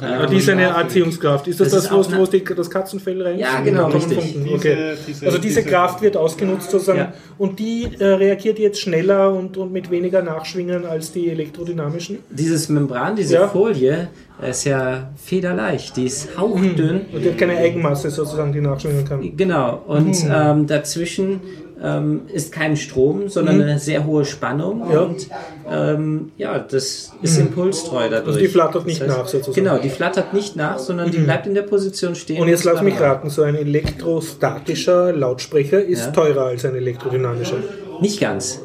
Ja, 0.00 0.26
die 0.26 0.36
ist 0.36 0.48
eine 0.48 0.74
Anziehungskraft. 0.74 1.48
Ist 1.48 1.60
das 1.60 1.70
Das 1.70 1.88
das, 1.88 2.06
ist 2.08 2.16
wo, 2.16 2.20
wo 2.22 2.26
die, 2.26 2.42
das 2.44 2.70
Katzenfell 2.70 3.20
rein? 3.22 3.38
Ja, 3.38 3.60
genau, 3.60 3.88
richtig. 3.88 4.18
Diese- 4.44 4.54
okay. 4.54 4.76
diese- 5.06 5.26
also 5.26 5.38
diese 5.38 5.60
diese- 5.60 5.68
Kraft 5.70 6.02
wird 6.02 6.16
ausgenutzt 6.16 6.70
sozusagen 6.70 6.98
Ja. 6.98 7.12
und 7.38 7.58
die 7.58 7.88
äh, 7.98 8.04
reagiert 8.04 8.58
jetzt 8.58 8.80
schneller 8.80 9.32
und, 9.32 9.56
und 9.56 9.72
mit 9.72 9.90
weniger 9.90 10.22
Nachschwingen 10.22 10.86
als 10.86 11.12
die 11.12 11.28
elektrodynamischen. 11.30 12.18
Dieses 12.30 12.68
Membran, 12.68 13.16
diese 13.16 13.34
Ja. 13.34 13.48
Folie, 13.48 14.08
ist 14.48 14.64
ja 14.64 15.10
federleicht, 15.16 15.96
die 15.96 16.06
ist 16.06 16.36
hauchdünn. 16.36 17.02
Und 17.12 17.22
die 17.24 17.28
hat 17.30 17.38
keine 17.38 17.56
Eigenmasse 17.56 18.10
sozusagen, 18.10 18.52
die 18.52 18.60
nachschwingen 18.60 19.04
kann. 19.04 19.36
Genau, 19.36 19.82
und 19.86 20.16
ähm, 20.28 20.66
dazwischen 20.66 21.40
ähm, 21.82 22.22
ist 22.32 22.52
kein 22.52 22.76
Strom, 22.76 23.28
sondern 23.28 23.60
eine 23.60 23.78
sehr 23.78 24.06
hohe 24.06 24.24
Spannung. 24.24 24.90
Ja. 24.90 25.00
Und 25.00 25.26
ähm, 25.70 26.32
ja, 26.36 26.58
das 26.58 27.12
ist 27.22 27.38
impulstreu 27.38 28.08
dadurch. 28.08 28.28
Also 28.28 28.38
die 28.38 28.48
flattert 28.48 28.86
nicht 28.86 29.06
nach, 29.06 29.26
sozusagen. 29.26 29.54
Genau, 29.54 29.78
die 29.78 29.90
flattert 29.90 30.32
nicht 30.32 30.56
nach, 30.56 30.78
sondern 30.78 31.10
die 31.10 31.18
bleibt 31.18 31.46
in 31.46 31.54
der 31.54 31.62
Position 31.62 32.14
stehen. 32.14 32.40
Und 32.40 32.48
jetzt 32.48 32.64
lass 32.64 32.82
mich 32.82 32.98
raten, 33.00 33.30
so 33.30 33.42
ein 33.42 33.56
elektrostatischer 33.56 35.12
Lautsprecher 35.12 35.82
ist 35.82 36.06
Ja. 36.06 36.10
teurer 36.12 36.46
als 36.46 36.64
ein 36.64 36.74
elektrodynamischer. 36.76 37.56
Nicht 38.00 38.20
ganz. 38.20 38.60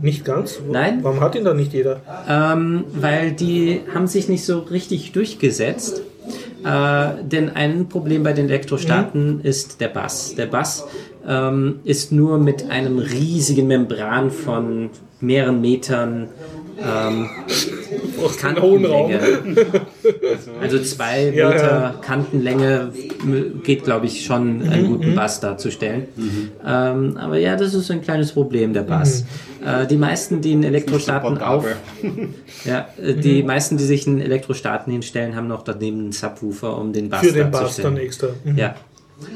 Nicht 0.00 0.24
ganz? 0.24 0.60
Nein. 0.70 1.00
Warum 1.02 1.20
hat 1.20 1.34
ihn 1.34 1.44
dann 1.44 1.56
nicht 1.56 1.72
jeder? 1.72 2.00
Ähm, 2.28 2.84
weil 2.92 3.32
die 3.32 3.80
haben 3.92 4.06
sich 4.06 4.28
nicht 4.28 4.44
so 4.44 4.60
richtig 4.60 5.12
durchgesetzt. 5.12 6.02
Äh, 6.64 7.22
denn 7.22 7.50
ein 7.50 7.88
Problem 7.88 8.22
bei 8.22 8.32
den 8.32 8.46
Elektrostaten 8.46 9.40
ist 9.42 9.80
der 9.80 9.88
Bass. 9.88 10.34
Der 10.36 10.46
Bass 10.46 10.86
ähm, 11.28 11.80
ist 11.84 12.10
nur 12.12 12.38
mit 12.38 12.70
einem 12.70 12.98
riesigen 12.98 13.66
Membran 13.66 14.30
von 14.30 14.90
mehreren 15.20 15.60
Metern 15.60 16.28
ähm. 16.80 17.28
Kantenlänge. 18.40 19.20
Also 20.60 20.78
zwei 20.80 21.30
Ja, 21.30 21.48
Meter 21.50 21.62
ja. 21.70 21.94
Kantenlänge 22.00 22.92
geht, 23.64 23.84
glaube 23.84 24.06
ich, 24.06 24.24
schon 24.24 24.62
einen 24.62 24.84
Mhm, 24.84 24.86
guten 24.88 25.14
Bass 25.14 25.40
darzustellen. 25.40 26.04
Ähm, 26.64 27.16
aber 27.16 27.36
ja, 27.38 27.56
das 27.56 27.74
ist 27.74 27.90
ein 27.90 28.00
kleines 28.00 28.32
Problem, 28.32 28.72
der 28.72 28.82
Bass. 28.82 29.24
Mhm. 29.60 29.66
Äh, 29.66 29.86
die 29.86 29.96
meisten, 29.96 30.40
die 30.40 30.52
in 30.52 30.62
Elektrostaten 30.62 31.38
auf, 31.38 31.66
ja, 32.64 32.88
äh, 33.02 33.14
die 33.14 33.42
meisten, 33.42 33.76
die 33.76 33.84
sich 33.84 34.06
in 34.06 34.20
Elektrostaten 34.20 34.92
hinstellen, 34.92 35.34
haben 35.36 35.48
noch 35.48 35.62
daneben 35.62 35.98
einen 36.00 36.12
Subwoofer, 36.12 36.78
um 36.78 36.92
den 36.92 37.08
Bass 37.08 37.20
Für 37.20 37.32
den 37.32 37.50
Bass 37.50 37.60
darzustellen. 37.60 37.94
dann 37.96 38.04
extra. 38.04 38.28
Mhm. 38.44 38.56
Ja. 38.56 38.74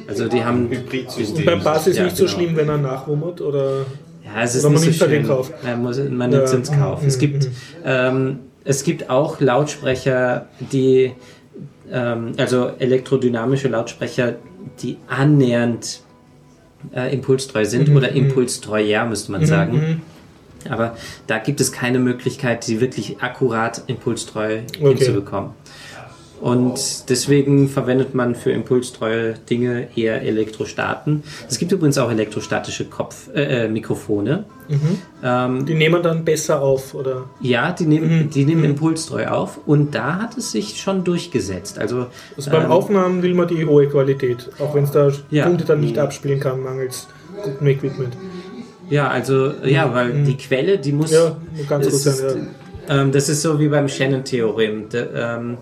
Also 0.06 0.28
die 0.28 0.44
haben. 0.44 0.68
Hybridsystem. 0.70 1.44
Beim 1.44 1.62
Bass 1.62 1.86
ist 1.86 1.96
Ja, 1.96 2.04
nicht 2.04 2.16
so 2.16 2.24
genau. 2.24 2.36
schlimm, 2.36 2.56
wenn 2.56 2.68
er 2.68 2.78
nachwummert 2.78 3.40
oder. 3.40 3.86
Ja, 4.24 4.42
es 4.42 4.54
ist 4.54 4.62
man 4.62 4.74
nicht 4.74 4.98
so 4.98 5.06
den 5.06 5.22
schön. 5.22 5.26
Kauf. 5.28 5.52
Man, 5.64 5.82
muss, 5.82 5.98
man 5.98 6.30
nimmt 6.30 6.44
es 6.44 6.52
Ja. 6.52 6.58
ins 6.58 6.70
Kauf. 6.72 7.04
Es 7.04 7.16
Mhm, 7.16 7.20
gibt, 7.20 7.48
ähm, 7.84 8.38
es 8.64 8.84
gibt 8.84 9.10
auch 9.10 9.40
Lautsprecher, 9.40 10.46
die, 10.60 11.12
ähm, 11.90 12.32
also 12.36 12.70
elektrodynamische 12.78 13.68
Lautsprecher, 13.68 14.36
die 14.80 14.96
annähernd 15.08 16.00
äh, 16.94 17.12
impulstreu 17.14 17.64
sind 17.64 17.88
Mhm, 17.88 17.96
oder 17.96 18.10
impulstreuer, 18.12 19.04
müsste 19.06 19.30
man 19.32 19.46
sagen. 19.46 20.02
Aber 20.68 20.96
da 21.28 21.38
gibt 21.38 21.60
es 21.60 21.70
keine 21.72 21.98
Möglichkeit, 22.00 22.66
die 22.66 22.80
wirklich 22.80 23.20
akkurat 23.20 23.82
impulstreu 23.88 24.60
Okay. 24.80 24.88
hinzubekommen. 24.96 25.50
Und 26.42 27.08
deswegen 27.08 27.68
verwendet 27.68 28.14
man 28.14 28.34
für 28.34 28.50
impulstreue 28.50 29.34
Dinge 29.48 29.86
eher 29.94 30.22
Elektrostaten. 30.22 31.22
Es 31.48 31.56
gibt 31.58 31.70
übrigens 31.70 31.98
auch 31.98 32.10
elektrostatische 32.10 32.86
Kopf, 32.86 33.28
äh, 33.32 33.66
äh, 33.66 33.68
Mikrofone. 33.68 34.44
Ähm, 35.22 35.66
Die 35.66 35.74
nehmen 35.74 36.02
dann 36.02 36.24
besser 36.24 36.60
auf, 36.60 36.94
oder? 36.94 37.26
ja, 37.40 37.70
die 37.70 37.84
nehmen, 37.86 38.28
die 38.30 38.44
nehmen 38.44 38.64
impulstreu 38.64 39.26
auf 39.28 39.60
und 39.66 39.94
da 39.94 40.16
hat 40.20 40.36
es 40.36 40.50
sich 40.50 40.80
schon 40.80 41.04
durchgesetzt. 41.04 41.78
Also, 41.78 42.06
Also 42.36 42.50
beim 42.50 42.64
ähm, 42.64 42.70
Aufnahmen 42.72 43.22
will 43.22 43.34
man 43.34 43.46
die 43.46 43.64
hohe 43.64 43.86
Qualität, 43.88 44.50
auch 44.58 44.74
wenn 44.74 44.84
es 44.84 44.90
der 44.90 45.12
Ja. 45.30 45.44
Kunde 45.46 45.64
dann 45.64 45.80
nicht 45.80 45.96
abspielen 45.98 46.40
kann, 46.40 46.60
mangels 46.60 47.06
gutem 47.44 47.66
Equipment. 47.68 48.16
ja, 48.90 49.08
also 49.08 49.52
ja, 49.64 49.94
weil 49.94 50.24
die 50.24 50.36
Quelle, 50.36 50.78
die 50.78 50.92
muss. 50.92 51.12
Mhm. 51.12 51.16
Ja, 51.16 51.36
ganz 51.68 51.86
ist, 51.86 52.02
sein, 52.02 52.48
ähm, 52.88 53.12
das 53.12 53.28
ist 53.28 53.42
so 53.42 53.60
wie 53.60 53.68
beim 53.68 53.86
Shannon-Theorem. 53.88 54.86
Da, 54.90 55.36
Ähm, 55.36 55.58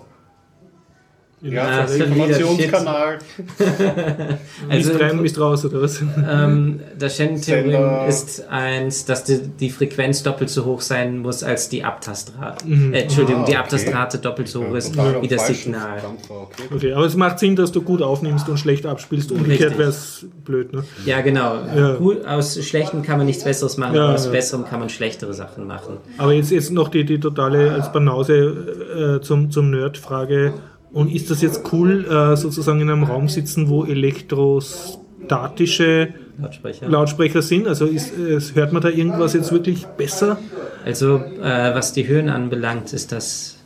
Ja, 1.43 1.87
so 1.87 1.95
wieder 1.95 2.07
Informationskanal. 2.07 3.19
also 4.69 4.91
Misst 4.91 5.01
rein, 5.01 5.23
misst 5.23 5.41
raus, 5.41 5.65
oder 5.65 5.81
was? 5.83 6.03
ähm, 6.31 6.81
das 6.99 7.17
Shannon-Theorem 7.17 8.09
ist 8.09 8.47
eins, 8.49 9.07
dass 9.07 9.25
die, 9.25 9.39
die 9.39 9.71
Frequenz 9.71 10.23
doppelt 10.23 10.51
so 10.51 10.67
hoch 10.67 10.83
sein 10.83 11.19
muss 11.19 11.43
als 11.43 11.69
die 11.71 11.83
Abtastrate. 11.83 12.67
Mhm. 12.67 12.93
Äh, 12.93 13.03
Entschuldigung, 13.03 13.43
Ah, 13.43 13.47
die 13.47 13.53
okay. 13.53 13.61
Abtastrate 13.61 14.19
doppelt 14.19 14.49
so 14.49 14.67
hoch 14.67 14.75
ist 14.75 14.99
am 14.99 15.23
wie 15.23 15.29
das 15.29 15.47
Signal. 15.47 15.99
Okay. 16.29 16.63
Okay, 16.75 16.93
aber 16.93 17.07
es 17.07 17.17
macht 17.17 17.39
Sinn, 17.39 17.57
dass 17.57 17.73
du 17.73 17.81
gut 17.83 18.03
aufnimmst 18.03 18.49
und 18.49 18.59
schlecht 18.59 18.85
abspielst. 18.85 19.33
Umgekehrt 19.33 19.79
wäre 19.79 19.89
es 19.91 20.27
blöd, 20.45 20.73
ne? 20.75 20.85
Ja, 21.07 21.23
genau. 21.23 21.55
Ja. 21.75 21.95
Gut, 21.95 22.25
aus 22.27 22.63
Schlechtem 22.63 23.03
kann 23.03 23.17
man 23.17 23.27
nichts 23.27 23.45
Besseres 23.45 23.79
machen, 23.79 23.95
Ja, 23.97 24.13
aus 24.13 24.27
ja. 24.27 24.33
Besserem 24.33 24.65
kann 24.67 24.81
man 24.81 24.91
schlechtere 24.91 25.33
Sachen 25.33 25.67
machen. 25.67 25.97
Aber 26.19 26.33
jetzt, 26.33 26.51
jetzt 26.51 26.71
noch 26.71 26.89
die, 26.89 27.05
die 27.05 27.19
totale 27.19 27.73
als 27.73 27.91
Banause 27.93 29.17
äh, 29.19 29.23
zum, 29.23 29.51
zum 29.51 29.71
Nerd-Frage. 29.71 30.53
Und 30.93 31.13
ist 31.13 31.31
das 31.31 31.41
jetzt 31.43 31.73
cool, 31.73 32.05
äh, 32.05 32.37
sozusagen 32.37 32.81
in 32.81 32.91
einem 32.91 33.05
Raum 33.05 33.29
sitzen, 33.29 33.69
wo 33.69 33.85
elektrostatische 33.85 36.09
Lautsprecher. 36.41 36.89
Lautsprecher 36.89 37.43
sind? 37.43 37.69
Also 37.69 37.87
ist, 37.87 38.13
äh, 38.19 38.41
hört 38.55 38.73
man 38.73 38.83
da 38.83 38.89
irgendwas 38.89 39.35
jetzt 39.35 39.53
wirklich 39.53 39.87
besser? 39.87 40.39
Also, 40.85 41.17
äh, 41.17 41.75
was 41.75 41.93
die 41.93 42.09
Höhen 42.09 42.29
anbelangt, 42.29 42.93
ist 42.93 43.13
das. 43.13 43.57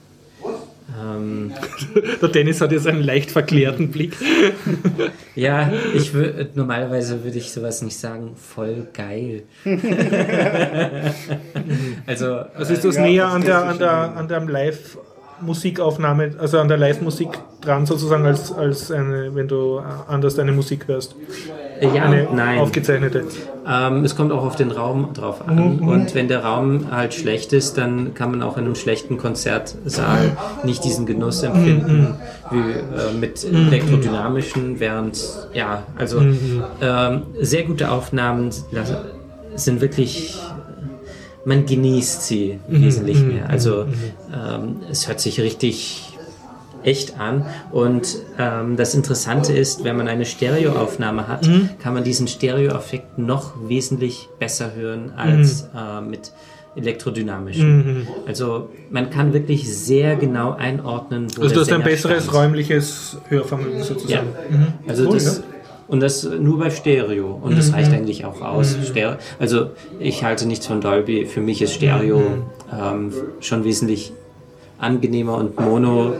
Ähm, 1.00 1.52
Der 2.20 2.28
Dennis 2.28 2.60
hat 2.60 2.72
jetzt 2.72 2.86
einen 2.86 3.02
leicht 3.02 3.30
verklärten 3.30 3.90
Blick. 3.90 4.16
ja, 5.34 5.72
ich 5.94 6.12
normalerweise 6.54 7.24
würde 7.24 7.38
ich 7.38 7.52
sowas 7.52 7.80
nicht 7.82 7.96
sagen, 7.96 8.32
voll 8.36 8.86
geil. 8.92 9.44
also, 12.06 12.36
Also 12.54 12.72
ist 12.72 12.84
das 12.84 12.96
Ja, 12.96 13.02
näher 13.02 13.24
das 13.24 13.34
an 13.34 13.42
der, 13.42 13.64
an 13.64 13.78
der, 13.78 14.16
an 14.16 14.28
der 14.28 14.40
Live-Musikaufnahme, 15.40 16.32
also 16.38 16.58
an 16.58 16.68
der 16.68 16.76
Live-Musik 16.76 17.28
dran 17.60 17.86
sozusagen, 17.86 18.24
als, 18.26 18.52
als 18.52 18.90
eine, 18.90 19.34
wenn 19.34 19.48
du 19.48 19.80
anders 20.08 20.36
deine 20.36 20.52
Musik 20.52 20.86
hörst. 20.88 21.16
äh, 21.80 21.88
ja, 21.94 22.04
Eine 22.04 22.28
nein. 22.32 22.58
aufgezeichnete. 22.58 23.24
Ähm, 23.66 24.04
es 24.04 24.14
kommt 24.16 24.32
auch 24.32 24.44
auf 24.44 24.56
den 24.56 24.70
Raum 24.70 25.12
drauf 25.12 25.46
an. 25.46 25.80
Und 25.80 26.14
wenn 26.14 26.28
der 26.28 26.44
Raum 26.44 26.90
halt 26.90 27.14
schlecht 27.14 27.52
ist, 27.52 27.78
dann 27.78 28.14
kann 28.14 28.30
man 28.30 28.42
auch 28.42 28.56
in 28.56 28.64
einem 28.64 28.74
schlechten 28.74 29.16
Konzertsaal 29.18 30.36
nicht 30.62 30.84
diesen 30.84 31.06
Genuss 31.06 31.42
empfinden 31.42 32.14
wie 32.50 32.58
äh, 32.58 33.12
mit 33.18 33.44
elektrodynamischen, 33.44 34.78
während, 34.80 35.18
ja, 35.52 35.84
also 35.96 36.20
ähm, 36.20 37.22
sehr 37.40 37.64
gute 37.64 37.90
Aufnahmen 37.90 38.50
sind 39.56 39.80
wirklich, 39.80 40.36
man 41.44 41.66
genießt 41.66 42.22
sie 42.26 42.58
wesentlich 42.68 43.20
mehr. 43.20 43.48
Also 43.50 43.82
ähm, 44.32 44.76
es 44.90 45.08
hört 45.08 45.20
sich 45.20 45.40
richtig 45.40 46.10
echt 46.82 47.18
an. 47.18 47.46
Und 47.72 48.16
ähm, 48.38 48.76
das 48.76 48.94
Interessante 48.94 49.52
ist, 49.54 49.84
wenn 49.84 49.96
man 49.96 50.06
eine 50.08 50.26
Stereoaufnahme 50.26 51.28
hat, 51.28 51.48
kann 51.82 51.94
man 51.94 52.04
diesen 52.04 52.28
Stereoeffekt 52.28 53.16
noch 53.18 53.52
wesentlich 53.68 54.28
besser 54.38 54.74
hören 54.74 55.12
als 55.16 55.68
äh, 55.74 56.00
mit 56.02 56.32
elektrodynamischen. 56.76 58.06
Also 58.26 58.68
man 58.90 59.08
kann 59.10 59.32
wirklich 59.32 59.72
sehr 59.74 60.16
genau 60.16 60.52
einordnen, 60.52 61.28
wo 61.36 61.42
Also 61.42 61.54
du 61.54 61.60
hast 61.60 61.72
ein 61.72 61.82
besseres 61.82 62.24
stand. 62.24 62.36
räumliches 62.36 63.16
Hörvermögen 63.28 63.78
Ja, 63.78 63.84
sozusagen. 63.84 64.28
also 64.86 65.06
Cool, 65.06 65.14
das 65.14 65.38
ja. 65.38 65.44
Und 65.88 66.00
das 66.00 66.24
nur 66.24 66.58
bei 66.58 66.70
Stereo 66.70 67.38
und 67.42 67.58
das 67.58 67.72
reicht 67.72 67.92
eigentlich 67.92 68.24
auch 68.24 68.40
aus. 68.40 68.76
Stereo, 68.84 69.16
also 69.38 69.70
ich 70.00 70.24
halte 70.24 70.46
nichts 70.46 70.66
von 70.66 70.80
Dolby. 70.80 71.26
Für 71.26 71.40
mich 71.40 71.62
ist 71.62 71.74
Stereo 71.74 72.22
ähm, 72.72 73.12
schon 73.40 73.64
wesentlich 73.64 74.12
angenehmer 74.78 75.36
und 75.36 75.60
Mono 75.60 76.14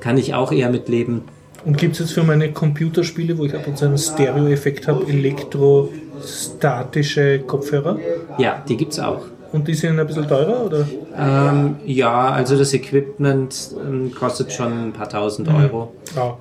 kann 0.00 0.18
ich 0.18 0.34
auch 0.34 0.50
eher 0.52 0.68
mitleben. 0.70 1.22
Und 1.64 1.78
gibt 1.78 1.94
es 1.94 2.00
jetzt 2.00 2.12
für 2.12 2.24
meine 2.24 2.52
Computerspiele, 2.52 3.38
wo 3.38 3.46
ich 3.46 3.54
ab 3.54 3.66
und 3.66 3.78
zu 3.78 3.86
einen 3.86 3.96
Stereo-Effekt 3.96 4.86
habe, 4.86 5.06
elektrostatische 5.06 7.38
Kopfhörer? 7.40 7.98
Ja, 8.36 8.62
die 8.68 8.76
gibt's 8.76 8.98
auch. 8.98 9.22
Und 9.52 9.66
die 9.68 9.74
sind 9.74 9.98
ein 9.98 10.06
bisschen 10.06 10.28
teurer, 10.28 10.66
oder? 10.66 10.86
Ähm, 11.16 11.76
ja, 11.86 12.28
also 12.30 12.58
das 12.58 12.74
Equipment 12.74 13.70
ähm, 13.80 14.12
kostet 14.12 14.52
schon 14.52 14.88
ein 14.88 14.92
paar 14.92 15.08
tausend 15.08 15.48
Euro. 15.48 15.94
Ja. 16.16 16.36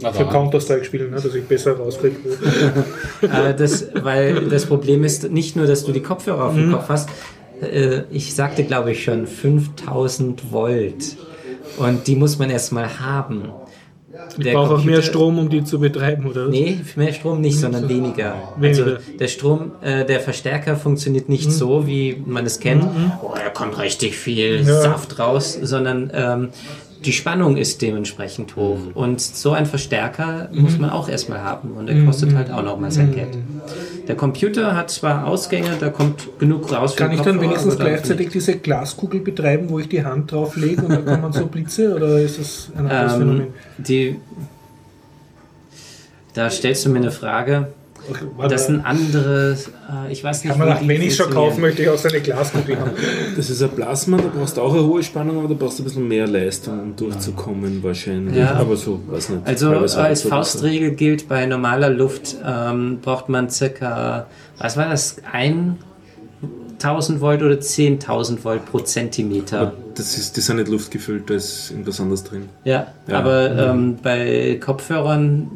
Na 0.00 0.12
Für. 0.12 0.26
Counter-Strike 0.26 0.84
spielen, 0.84 1.10
ne, 1.10 1.16
dass 1.16 1.34
ich 1.34 1.44
besser 1.44 1.76
rauskriege. 1.76 2.16
äh, 3.22 3.54
das, 3.54 3.88
weil 3.94 4.48
das 4.48 4.66
Problem 4.66 5.04
ist 5.04 5.30
nicht 5.30 5.56
nur, 5.56 5.66
dass 5.66 5.84
du 5.84 5.92
die 5.92 6.02
Kopfhörer 6.02 6.46
auf 6.46 6.54
dem 6.54 6.72
Kopf 6.72 6.88
hast. 6.88 7.08
Äh, 7.62 8.02
ich 8.10 8.34
sagte, 8.34 8.64
glaube 8.64 8.92
ich, 8.92 9.04
schon 9.04 9.26
5000 9.26 10.52
Volt. 10.52 11.16
Und 11.78 12.06
die 12.06 12.16
muss 12.16 12.38
man 12.38 12.50
erstmal 12.50 13.00
haben. 13.00 13.50
Ich 14.38 14.52
brauche 14.52 14.76
auch 14.76 14.84
mehr 14.84 15.02
Strom, 15.02 15.38
um 15.38 15.48
die 15.48 15.64
zu 15.64 15.78
betreiben, 15.78 16.26
oder? 16.26 16.48
Nee, 16.48 16.78
mehr 16.96 17.12
Strom 17.12 17.40
nicht, 17.40 17.58
sondern 17.58 17.88
weniger. 17.88 18.34
Weniger. 18.56 18.84
Also 18.84 18.96
der 19.18 19.28
Strom, 19.28 19.72
äh, 19.82 20.04
der 20.04 20.20
Verstärker 20.20 20.76
funktioniert 20.76 21.28
nicht 21.28 21.52
so, 21.52 21.86
wie 21.86 22.22
man 22.24 22.46
es 22.46 22.60
kennt. 22.60 22.84
Oh, 23.22 23.34
da 23.34 23.50
kommt 23.50 23.78
richtig 23.78 24.16
viel 24.16 24.62
Ja. 24.62 24.80
Saft 24.80 25.18
raus, 25.18 25.58
sondern 25.60 26.10
ähm, 26.14 26.48
die 27.04 27.12
Spannung 27.12 27.56
ist 27.56 27.82
dementsprechend 27.82 28.56
hoch. 28.56 28.78
Und 28.94 29.20
so 29.20 29.52
ein 29.52 29.66
Verstärker 29.66 30.48
muss 30.52 30.78
man 30.78 30.90
auch 30.90 31.08
erstmal 31.08 31.42
haben. 31.42 31.72
Und 31.72 31.86
der 31.86 32.04
kostet 32.04 32.34
halt 32.34 32.50
auch 32.50 32.62
nochmal 32.62 32.90
sein 32.90 33.12
Geld. 33.14 33.36
Der 34.08 34.16
Computer 34.16 34.74
hat 34.76 34.90
zwar 34.90 35.26
Ausgänge, 35.26 35.70
da 35.78 35.90
kommt 35.90 36.28
genug 36.38 36.72
raus 36.72 36.96
Kann 36.96 37.12
ich 37.12 37.20
dann 37.20 37.40
wenigstens 37.40 37.76
gleichzeitig 37.76 38.30
diese 38.30 38.56
Glaskugel 38.56 39.20
betreiben, 39.20 39.68
wo 39.68 39.78
ich 39.78 39.88
die 39.88 40.04
Hand 40.04 40.32
drauf 40.32 40.56
lege 40.56 40.82
und 40.82 40.90
dann 40.90 41.20
kommen 41.20 41.32
so 41.32 41.46
Blitze? 41.48 41.94
Oder 41.94 42.18
ist 42.20 42.38
das 42.38 42.70
ein 42.74 42.86
anderes 42.86 43.12
Ähm, 43.14 43.18
Phänomen? 43.18 43.46
die, 43.78 44.16
da 46.34 46.50
stellst 46.50 46.84
du 46.86 46.90
mir 46.90 46.98
eine 46.98 47.10
Frage. 47.10 47.68
Okay, 48.08 48.24
warte. 48.36 48.54
Das 48.54 48.66
sind 48.66 48.84
andere, 48.84 49.52
äh, 50.06 50.12
ich 50.12 50.22
weiß 50.22 50.44
nicht, 50.44 50.50
Kann 50.50 50.58
man 50.60 50.68
nach, 50.68 50.80
die 50.80 50.88
wenn 50.88 51.00
ich 51.02 51.08
es 51.08 51.16
schon 51.16 51.30
kaufen 51.30 51.60
möchte, 51.60 51.82
ich 51.82 51.88
auch 51.88 51.98
so 51.98 52.08
eine 52.08 52.20
Glaskugel 52.20 52.78
haben. 52.78 52.90
Das 53.36 53.50
ist 53.50 53.62
ein 53.62 53.70
Plasma, 53.70 54.16
da 54.18 54.30
brauchst 54.34 54.56
du 54.56 54.62
auch 54.62 54.72
eine 54.72 54.84
hohe 54.84 55.02
Spannung, 55.02 55.38
aber 55.38 55.48
da 55.48 55.54
brauchst 55.54 55.78
du 55.78 55.82
ein 55.82 55.86
bisschen 55.86 56.08
mehr 56.08 56.26
Leistung, 56.26 56.80
um 56.80 56.96
durchzukommen 56.96 57.82
wahrscheinlich. 57.82 58.36
Ja. 58.36 58.54
Aber 58.54 58.76
so, 58.76 59.00
weiß 59.08 59.30
nicht. 59.30 59.46
Also 59.46 59.70
als 59.72 60.22
so. 60.22 60.28
Faustregel 60.28 60.92
gilt, 60.92 61.28
bei 61.28 61.44
normaler 61.46 61.90
Luft 61.90 62.36
ähm, 62.44 62.98
braucht 63.02 63.28
man 63.28 63.50
circa, 63.50 64.26
was 64.58 64.76
war 64.76 64.88
das, 64.88 65.16
1000 66.78 67.20
Volt 67.20 67.42
oder 67.42 67.54
10.000 67.56 68.44
Volt 68.44 68.64
pro 68.66 68.78
Zentimeter. 68.80 69.60
Aber 69.60 69.72
das, 69.94 70.16
ist, 70.18 70.36
die 70.36 70.40
sind 70.40 70.56
nicht 70.56 70.68
luftgefüllt, 70.68 71.28
da 71.30 71.34
ist 71.34 71.70
irgendwas 71.70 72.00
anderes 72.00 72.24
drin. 72.24 72.48
Ja, 72.64 72.86
Ja. 73.08 73.18
aber 73.18 73.50
ähm, 73.70 73.96
bei 74.02 74.58
Kopfhörern, 74.64 75.50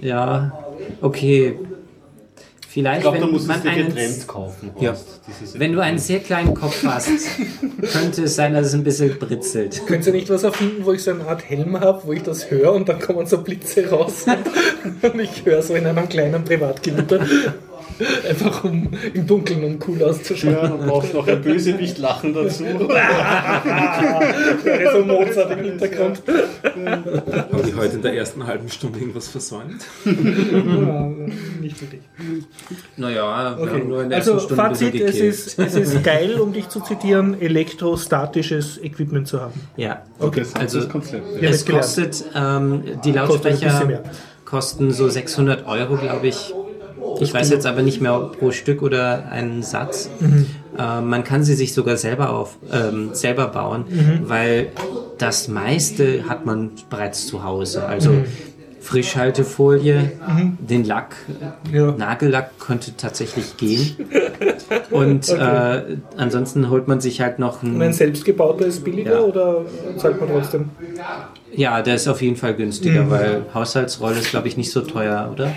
ja, 0.00 0.52
okay. 1.00 1.58
Ich 1.60 2.80
Vielleicht, 2.80 3.02
glaube, 3.02 3.18
da 3.18 3.26
wenn 3.26 3.30
musst 3.30 3.48
du 3.48 3.52
dir 3.52 3.70
einen, 3.70 3.86
getrennt 3.86 4.26
kaufen. 4.26 4.70
Ja. 4.80 4.96
Wenn 5.54 5.74
du 5.74 5.80
einen 5.80 5.98
sehr 5.98 6.18
kleinen 6.18 6.54
Kopf 6.54 6.84
hast, 6.84 7.08
könnte 7.92 8.24
es 8.24 8.34
sein, 8.34 8.52
dass 8.52 8.66
es 8.66 8.74
ein 8.74 8.82
bisschen 8.82 9.16
britzelt. 9.16 9.86
Könnt 9.86 10.04
ihr 10.08 10.12
nicht 10.12 10.28
was 10.28 10.42
erfinden, 10.42 10.84
wo 10.84 10.92
ich 10.92 11.04
so 11.04 11.12
eine 11.12 11.24
Art 11.24 11.48
Helm 11.48 11.78
habe, 11.78 12.02
wo 12.04 12.12
ich 12.12 12.24
das 12.24 12.50
höre 12.50 12.72
und 12.72 12.88
dann 12.88 12.98
kommen 12.98 13.26
so 13.26 13.42
Blitze 13.42 13.88
raus 13.88 14.24
und, 14.26 15.04
und 15.12 15.20
ich 15.20 15.44
höre 15.44 15.62
so 15.62 15.76
in 15.76 15.86
einem 15.86 16.08
kleinen 16.08 16.42
Privatgewitter. 16.42 17.24
Einfach 18.28 18.64
um 18.64 18.88
im 19.12 19.26
Dunkeln, 19.26 19.64
um 19.64 19.78
cool 19.86 20.02
auszuschauen. 20.04 20.54
ja, 20.54 20.66
dann 20.68 20.86
brauchst 20.86 21.12
du 21.12 21.18
noch 21.18 21.28
ein 21.28 21.42
Bösewicht 21.42 21.98
lachen 21.98 22.32
dazu. 22.34 22.64
Wäre 24.64 24.92
so 24.92 25.04
Mozart 25.04 25.50
im 25.52 25.64
Hintergrund. 25.64 26.22
Habe 26.26 27.68
ich 27.68 27.76
heute 27.76 27.96
in 27.96 28.02
der 28.02 28.14
ersten 28.16 28.46
halben 28.46 28.68
Stunde 28.68 28.98
irgendwas 28.98 29.28
versäumt? 29.28 29.84
Ja, 30.04 30.12
nicht 31.60 31.76
für 31.76 31.84
dich. 31.86 32.00
Naja, 32.96 33.56
wir 33.56 33.62
Okay. 33.64 33.72
haben 33.80 33.88
nur 33.88 34.02
in 34.02 34.08
der 34.08 34.18
Also 34.18 34.32
ersten 34.34 34.46
Stunde 34.54 34.62
Fazit, 34.62 34.94
es 35.00 35.16
ist, 35.16 35.58
es 35.58 35.74
ist 35.74 36.04
geil, 36.04 36.40
um 36.40 36.52
dich 36.52 36.68
zu 36.68 36.80
zitieren, 36.80 37.40
elektrostatisches 37.40 38.82
Equipment 38.82 39.28
zu 39.28 39.40
haben. 39.40 39.52
Ja. 39.76 40.02
Okay. 40.18 40.40
Das 40.40 40.48
ist 40.48 40.56
Also- 40.58 40.80
das 40.80 40.88
Konzept. 40.88 41.42
Ja, 41.42 41.50
Es 41.50 41.66
kostet, 41.66 42.24
ähm, 42.34 42.82
die 43.04 43.12
Kostet 43.12 43.14
Lautsprecher 43.14 43.84
mehr. 43.86 44.02
kosten 44.44 44.92
so 44.92 45.08
600 45.08 45.66
Euro, 45.66 45.96
glaube 45.96 46.26
ich. 46.28 46.52
Ich 47.20 47.32
weiß 47.34 47.50
jetzt 47.50 47.66
aber 47.66 47.82
nicht 47.82 48.00
mehr 48.00 48.14
ob 48.16 48.38
pro 48.38 48.50
Stück 48.50 48.82
oder 48.82 49.30
einen 49.30 49.62
Satz. 49.62 50.10
Mhm. 50.20 50.46
Ähm, 50.78 51.08
man 51.08 51.24
kann 51.24 51.44
sie 51.44 51.54
sich 51.54 51.72
sogar 51.74 51.96
selber 51.96 52.30
auf 52.30 52.56
ähm, 52.72 53.10
selber 53.14 53.46
bauen, 53.48 53.84
Mhm. 53.88 54.28
weil 54.28 54.68
das 55.18 55.48
meiste 55.48 56.28
hat 56.28 56.44
man 56.46 56.70
bereits 56.90 57.26
zu 57.26 57.44
Hause. 57.44 57.84
Also 57.86 58.10
Mhm. 58.10 58.24
Frischhaltefolie, 58.80 60.12
den 60.58 60.84
Lack, 60.84 61.16
Ja. 61.72 61.92
Nagellack 61.92 62.58
könnte 62.58 62.94
tatsächlich 62.96 63.56
gehen. 63.56 63.96
Und 64.90 65.28
äh, 65.30 65.96
ansonsten 66.16 66.68
holt 66.70 66.86
man 66.86 67.00
sich 67.00 67.20
halt 67.20 67.38
noch 67.38 67.62
Und 67.62 67.76
ein 67.76 67.82
ein. 67.82 67.92
selbstgebauter 67.92 68.66
ist 68.66 68.84
billiger 68.84 69.14
Ja. 69.14 69.20
oder 69.20 69.62
zahlt 69.96 70.20
man 70.20 70.28
trotzdem? 70.28 70.70
Ja, 71.56 71.80
der 71.82 71.94
ist 71.94 72.08
auf 72.08 72.20
jeden 72.20 72.36
Fall 72.36 72.54
günstiger, 72.54 73.04
Mhm. 73.04 73.10
weil 73.10 73.42
Haushaltsrolle 73.54 74.18
ist, 74.18 74.30
glaube 74.30 74.48
ich, 74.48 74.56
nicht 74.56 74.70
so 74.70 74.80
teuer, 74.82 75.30
oder? 75.32 75.50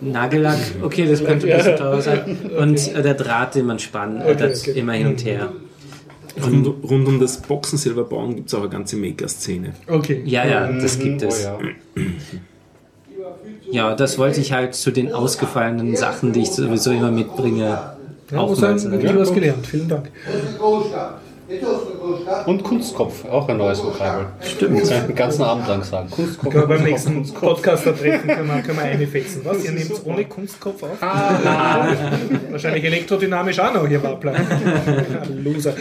Nagellack, 0.00 0.58
okay, 0.82 1.06
das 1.08 1.24
könnte 1.24 1.46
ein 1.50 1.56
bisschen 1.58 1.76
teuer 1.76 2.00
sein. 2.00 2.38
Und 2.58 2.94
äh, 2.94 3.02
der 3.02 3.14
Draht, 3.14 3.54
den 3.54 3.66
man 3.66 3.78
spannen, 3.78 4.20
äh, 4.20 4.24
Okay, 4.32 4.36
das 4.38 4.62
okay. 4.68 4.78
immer 4.78 4.92
hin 4.94 5.06
und 5.08 5.24
her. 5.24 5.52
Rund, 6.44 6.66
rund 6.82 7.06
um 7.06 7.20
das 7.20 7.36
Boxen 7.40 7.78
selber 7.78 8.04
bauen 8.04 8.34
gibt 8.34 8.48
es 8.48 8.54
auch 8.54 8.60
eine 8.60 8.68
ganze 8.68 8.96
Maker-Szene. 8.96 9.72
Okay. 9.86 10.22
Ja, 10.24 10.44
ja, 10.46 10.72
das 10.72 10.98
gibt 10.98 11.22
Oh, 11.22 11.28
es. 11.28 11.44
ja. 11.44 11.58
Ja, 13.70 13.94
das 13.94 14.18
wollte 14.18 14.40
ich 14.40 14.52
halt 14.52 14.74
zu 14.74 14.90
den 14.90 15.12
ausgefallenen 15.12 15.96
Sachen, 15.96 16.32
die 16.32 16.42
ich 16.42 16.50
sowieso 16.50 16.90
immer 16.90 17.10
mitbringe, 17.10 17.78
Ja, 18.30 18.38
auch 18.38 18.48
muss 18.50 18.60
mal 18.60 18.66
sagen, 18.78 18.78
sagen. 18.78 18.92
wirklich 19.02 19.16
was 19.16 19.32
gelernt. 19.32 19.66
Vielen 19.66 19.88
Dank. 19.88 20.10
Und 22.46 22.62
Kunstkopf, 22.62 23.24
auch 23.26 23.48
ein 23.48 23.56
neues 23.56 23.82
Vokabel. 23.82 24.26
Stimmt. 24.40 24.90
Den 24.90 25.14
ganzen 25.14 25.42
Abend 25.42 25.68
lang 25.68 25.82
sagen. 25.82 26.10
Kunstkopf. 26.10 26.52
Können 26.52 26.68
wir 26.68 26.76
beim 26.76 26.84
nächsten. 26.84 27.22
Podcaster-Treffen 27.32 28.28
können 28.28 28.48
wir, 28.48 28.62
können 28.62 28.78
wir 28.78 28.84
eine 28.84 29.06
fetzen. 29.06 29.40
Was? 29.44 29.64
Ihr 29.64 29.72
nehmt 29.72 29.90
es 29.90 30.04
ohne 30.04 30.24
Kunstkopf 30.24 30.82
auf? 30.82 31.00
Wahrscheinlich 32.50 32.84
elektrodynamisch 32.84 33.58
auch 33.58 33.74
noch, 33.74 33.88
ihr 33.88 34.02
Wappler. 34.02 34.34
Loser. 35.42 35.74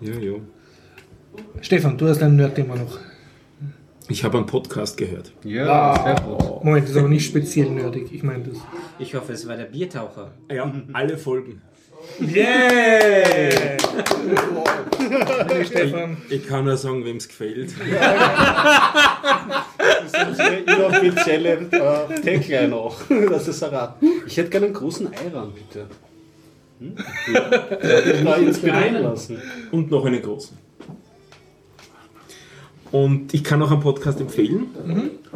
Ja, 0.00 0.14
ja. 0.14 0.34
Stefan, 1.60 1.98
du 1.98 2.08
hast 2.08 2.22
ein 2.22 2.36
Nerd-Thema 2.36 2.76
noch. 2.76 2.98
Ich 4.10 4.24
habe 4.24 4.38
einen 4.38 4.46
Podcast 4.46 4.96
gehört. 4.96 5.32
Ja, 5.44 6.02
sehr 6.02 6.14
gut. 6.14 6.64
Moment, 6.64 6.84
das 6.84 6.92
ist 6.92 6.96
aber 6.96 7.08
nicht 7.08 7.26
speziell 7.26 7.68
nerdig. 7.68 8.08
Ich 8.12 8.22
meine 8.22 8.44
das. 8.44 8.56
Ich 8.98 9.14
hoffe, 9.14 9.32
es 9.32 9.46
war 9.46 9.56
der 9.56 9.64
Biertaucher. 9.64 10.30
Ja, 10.50 10.72
alle 10.92 11.18
Folgen. 11.18 11.60
Yeah! 12.20 13.76
Stefan. 15.64 16.16
Ich 16.28 16.46
kann 16.46 16.64
nur 16.64 16.76
sagen, 16.76 17.04
wem 17.04 17.16
es 17.16 17.28
gefällt. 17.28 17.74
Das 20.10 20.32
ist 20.32 20.40
inoffizielle 20.66 21.68
äh, 21.70 22.20
Tagline 22.20 22.74
auch. 22.74 22.96
Das 23.30 23.46
ist 23.46 23.62
erraten. 23.62 24.08
Ich 24.26 24.36
hätte 24.36 24.50
gerne 24.50 24.66
einen 24.66 24.74
großen 24.74 25.08
Eiran, 25.12 25.52
bitte. 25.52 25.86
Hm? 26.80 26.96
Ja. 27.32 28.12
Ich 28.12 28.22
mal 28.22 28.42
inspirieren 28.42 29.02
lassen. 29.02 29.40
Und 29.70 29.90
noch 29.90 30.04
einen 30.04 30.22
großen. 30.22 30.56
Und 32.90 33.34
ich 33.34 33.44
kann 33.44 33.62
auch 33.62 33.70
einen 33.70 33.80
Podcast 33.80 34.20
empfehlen, 34.20 34.68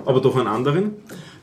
aber 0.05 0.21
doch 0.21 0.37
einen 0.37 0.49
anderen. 0.49 0.93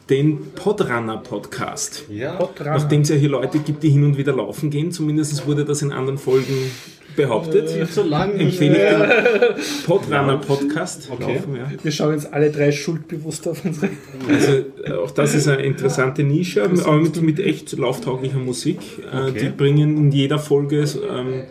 Den 0.09 0.53
Podrunner 0.55 1.17
Podcast. 1.17 2.05
Ja. 2.09 2.33
Podrunner. 2.33 2.71
Nachdem 2.71 3.01
es 3.01 3.09
ja 3.09 3.15
hier 3.15 3.29
Leute 3.29 3.59
gibt, 3.59 3.83
die 3.83 3.89
hin 3.89 4.03
und 4.03 4.17
wieder 4.17 4.35
laufen 4.35 4.71
gehen, 4.71 4.91
zumindest 4.91 5.45
wurde 5.45 5.65
das 5.65 5.83
in 5.83 5.91
anderen 5.91 6.17
Folgen 6.17 6.71
behauptet. 7.15 7.69
So 7.91 8.01
lange 8.03 8.33
Empfehle 8.33 8.75
ich 8.75 9.57
den 9.57 9.63
Podrunner 9.85 10.37
Podcast. 10.37 11.09
Okay. 11.11 11.35
Laufen, 11.35 11.55
ja. 11.55 11.71
Wir 11.83 11.91
schauen 11.91 12.13
jetzt 12.13 12.33
alle 12.33 12.49
drei 12.49 12.71
schuldbewusst 12.71 13.47
auf 13.47 13.63
unsere. 13.63 13.89
Also 14.27 14.51
äh, 14.83 14.91
auch 14.93 15.11
das 15.11 15.35
ist 15.35 15.47
eine 15.47 15.61
interessante 15.63 16.23
Nische, 16.23 16.63
aber 16.63 16.97
mit, 16.97 17.21
mit 17.21 17.39
echt 17.39 17.77
lauftauglicher 17.77 18.39
Musik. 18.39 18.79
Äh, 19.13 19.29
Okay. 19.29 19.39
Die 19.43 19.49
bringen 19.49 19.97
in 19.97 20.11
jeder 20.11 20.39
Folge 20.39 20.79
ähm, 20.79 21.43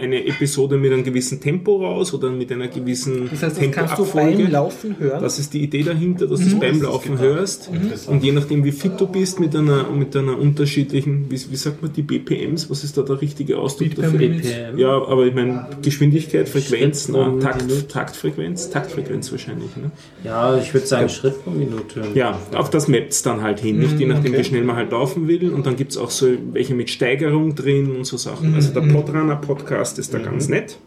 eine 0.00 0.26
Episode 0.26 0.76
mit 0.76 0.92
einem 0.92 1.04
gewissen 1.04 1.40
Tempo 1.40 1.84
raus 1.84 2.12
oder 2.14 2.30
mit 2.30 2.50
einer 2.50 2.68
gewissen 2.68 3.28
Das 3.30 3.42
heißt, 3.42 3.60
das 3.60 3.70
kannst 3.70 3.98
du 3.98 4.04
Tempoabfolge. 4.04 4.42
beim 4.44 4.52
Laufen 4.52 4.96
hören. 4.98 5.22
Das 5.22 5.38
ist 5.38 5.52
die 5.54 5.62
Idee 5.62 5.82
dahinter, 5.82 6.26
dass 6.26 6.40
du 6.40 6.46
es 6.46 6.58
beim 6.58 6.82
Laufen 6.82 7.18
hörst. 7.18 7.70
Und 8.06 8.24
je 8.24 8.32
nachdem, 8.32 8.64
wie 8.64 8.72
fit 8.72 8.92
du 8.98 9.06
bist 9.06 9.40
mit 9.40 9.54
einer, 9.54 9.88
mit 9.90 10.16
einer 10.16 10.38
unterschiedlichen, 10.38 11.26
wie, 11.30 11.38
wie 11.50 11.56
sagt 11.56 11.82
man 11.82 11.92
die 11.92 12.02
BPMs, 12.02 12.70
was 12.70 12.84
ist 12.84 12.96
da 12.96 13.02
der 13.02 13.20
richtige 13.20 13.58
Ausdruck 13.58 13.88
Beat 13.88 13.94
per 13.96 14.04
dafür? 14.10 14.18
Minute. 14.18 14.48
BPM. 14.48 14.78
Ja, 14.78 14.90
aber 14.90 15.26
ich 15.26 15.34
meine 15.34 15.66
Geschwindigkeit, 15.82 16.48
Frequenz, 16.48 17.04
Schritt 17.04 17.14
pro 17.14 17.26
na, 17.26 17.40
Takt. 17.40 17.88
Taktfrequenz, 17.88 18.70
Taktfrequenz 18.70 19.30
wahrscheinlich. 19.30 19.76
Ne? 19.76 19.90
Ja, 20.24 20.56
ich 20.58 20.72
würde 20.74 20.86
sagen 20.86 21.08
Schritt 21.08 21.42
pro 21.44 21.50
Minute. 21.50 22.02
Ja, 22.14 22.38
auf 22.54 22.70
das 22.70 22.88
mappt 22.88 23.12
es 23.12 23.22
dann 23.22 23.42
halt 23.42 23.60
hin, 23.60 23.78
nicht 23.78 23.98
je 23.98 24.06
nachdem, 24.06 24.32
wie 24.32 24.44
schnell 24.44 24.62
man 24.64 24.76
halt 24.76 24.92
laufen 24.92 25.28
will. 25.28 25.52
Und 25.52 25.66
dann 25.66 25.76
gibt 25.76 25.92
es 25.92 25.98
auch 25.98 26.10
so 26.10 26.26
welche 26.52 26.74
mit 26.74 26.90
Steigerung 26.90 27.54
drin 27.54 27.94
und 27.96 28.04
so 28.04 28.16
Sachen. 28.16 28.54
Also 28.54 28.72
der 28.72 28.80
Podrunner 28.82 29.36
Podcast 29.36 29.89
ist 29.98 30.14
da 30.14 30.18
ganz 30.18 30.48
nett. 30.48 30.78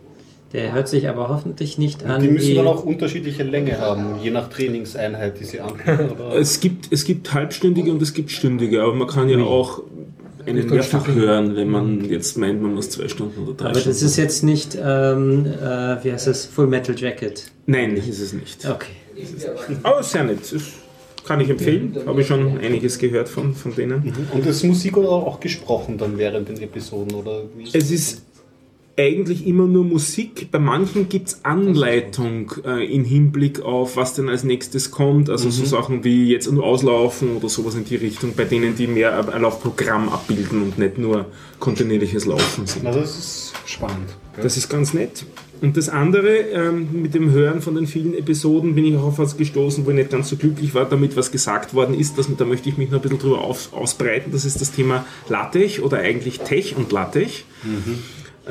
Der 0.54 0.72
hört 0.72 0.88
sich 0.88 1.10
aber 1.10 1.30
hoffentlich 1.30 1.80
nicht 1.80 2.04
an 2.04 2.22
Die 2.22 2.28
müssen 2.28 2.54
dann 2.54 2.68
auch 2.68 2.84
unterschiedliche 2.84 3.42
Länge 3.42 3.80
haben, 3.80 4.20
je 4.22 4.30
nach 4.30 4.50
Trainingseinheit, 4.50 5.40
die 5.40 5.46
sie 5.46 5.60
anbieten. 5.60 6.12
Oder? 6.12 6.36
Es 6.36 6.60
gibt, 6.60 6.92
es 6.92 7.06
gibt 7.06 7.34
halbstündige 7.34 7.92
und 7.92 8.02
es 8.02 8.14
gibt 8.14 8.30
stündige, 8.30 8.84
aber 8.84 8.94
man 8.94 9.08
kann 9.08 9.30
ja 9.30 9.40
auch 9.40 9.82
einen 10.46 10.70
mehrfach 10.70 11.08
hören, 11.08 11.56
wenn 11.56 11.70
man 11.70 12.06
jetzt 12.06 12.38
meint, 12.38 12.62
man 12.62 12.76
muss 12.76 12.90
zwei 12.92 13.08
Stunden 13.08 13.42
oder 13.44 13.54
drei 13.54 13.66
aber 13.70 13.80
Stunden. 13.80 13.90
das 13.90 14.04
ist 14.04 14.18
jetzt 14.18 14.44
nicht, 14.44 14.76
ähm, 14.76 15.46
äh, 15.46 16.04
wie 16.04 16.12
heißt 16.12 16.28
das, 16.28 16.46
Full 16.46 16.68
Metal 16.68 16.96
Jacket. 16.96 17.46
Nein, 17.66 17.96
ist 17.98 18.20
es 18.20 18.34
nicht. 18.34 18.68
Okay. 18.68 18.92
Aber 19.84 20.04
sehr 20.04 20.24
nett. 20.24 20.40
Das 20.52 20.62
kann 21.26 21.40
ich 21.40 21.50
empfehlen. 21.50 21.96
Habe 22.06 22.22
ich 22.22 22.28
schon 22.28 22.60
einiges 22.60 22.98
gehört 22.98 23.30
von, 23.30 23.54
von 23.54 23.74
denen. 23.74 24.14
Und 24.34 24.46
ist 24.46 24.64
Musik 24.64 24.98
oder 24.98 25.10
auch 25.10 25.40
gesprochen 25.40 25.98
dann 25.98 26.18
während 26.18 26.50
den 26.50 26.62
Episoden? 26.62 27.16
Oder 27.16 27.44
wie 27.56 27.70
Es 27.76 27.90
ist 27.90 28.22
eigentlich 28.98 29.48
immer 29.48 29.66
nur 29.66 29.84
Musik. 29.84 30.50
Bei 30.52 30.60
manchen 30.60 31.10
gibt 31.10 31.30
es 31.30 31.46
Anleitung 31.46 32.52
äh, 32.64 32.86
im 32.94 33.04
Hinblick 33.04 33.62
auf, 33.62 33.98
was 33.98 34.14
denn 34.14 34.30
als 34.30 34.44
nächstes 34.44 34.92
kommt. 34.92 35.30
Also 35.30 35.50
so 35.50 35.66
Sachen 35.66 36.04
wie 36.04 36.32
jetzt 36.32 36.52
nur 36.52 36.64
auslaufen 36.64 37.38
oder 37.38 37.50
sowas 37.50 37.76
in 37.76 37.86
die 37.86 37.96
Richtung, 37.96 38.34
bei 38.36 38.44
denen 38.44 38.76
die 38.76 38.88
mehr 38.88 39.34
ein 39.34 39.42
Laufprogramm 39.42 40.10
abbilden 40.10 40.62
und 40.62 40.78
nicht 40.78 40.98
nur 40.98 41.26
kontinuierliches 41.60 42.26
Laufen 42.26 42.68
sind. 42.68 42.86
Also 42.86 43.00
das 43.00 43.18
ist 43.18 43.54
spannend. 43.66 44.16
Das 44.42 44.58
ist 44.58 44.70
ganz 44.70 44.94
nett. 44.94 45.26
Und 45.62 45.78
das 45.78 45.88
andere, 45.88 46.36
ähm, 46.52 46.90
mit 46.92 47.16
dem 47.16 47.32
Hören 47.32 47.62
von 47.62 47.76
den 47.76 47.88
vielen 47.88 48.14
Episoden 48.14 48.76
bin 48.76 48.84
ich 48.84 48.98
auch 48.98 49.04
auf 49.04 49.20
was 49.20 49.38
gestoßen, 49.38 49.86
wo 49.86 49.92
ich 49.92 49.96
nicht 49.96 50.10
ganz 50.10 50.28
so 50.28 50.36
glücklich 50.36 50.76
war, 50.76 50.86
damit 50.86 51.16
was 51.16 51.32
gesagt 51.32 51.74
worden 51.74 51.98
ist. 51.98 52.18
Das, 52.18 52.28
da 52.36 52.44
möchte 52.46 52.68
ich 52.68 52.78
mich 52.78 52.90
noch 52.90 53.00
ein 53.00 53.02
bisschen 53.02 53.20
drüber 53.20 53.40
auf, 53.40 53.72
ausbreiten. 53.72 54.34
Das 54.34 54.44
ist 54.44 54.60
das 54.60 54.74
Thema 54.74 55.06
LaTeX 55.30 55.80
oder 55.80 56.00
eigentlich 56.00 56.42
Tech 56.42 56.76
und 56.76 56.92
LaTeX. 56.92 57.32
Äh, 57.32 57.44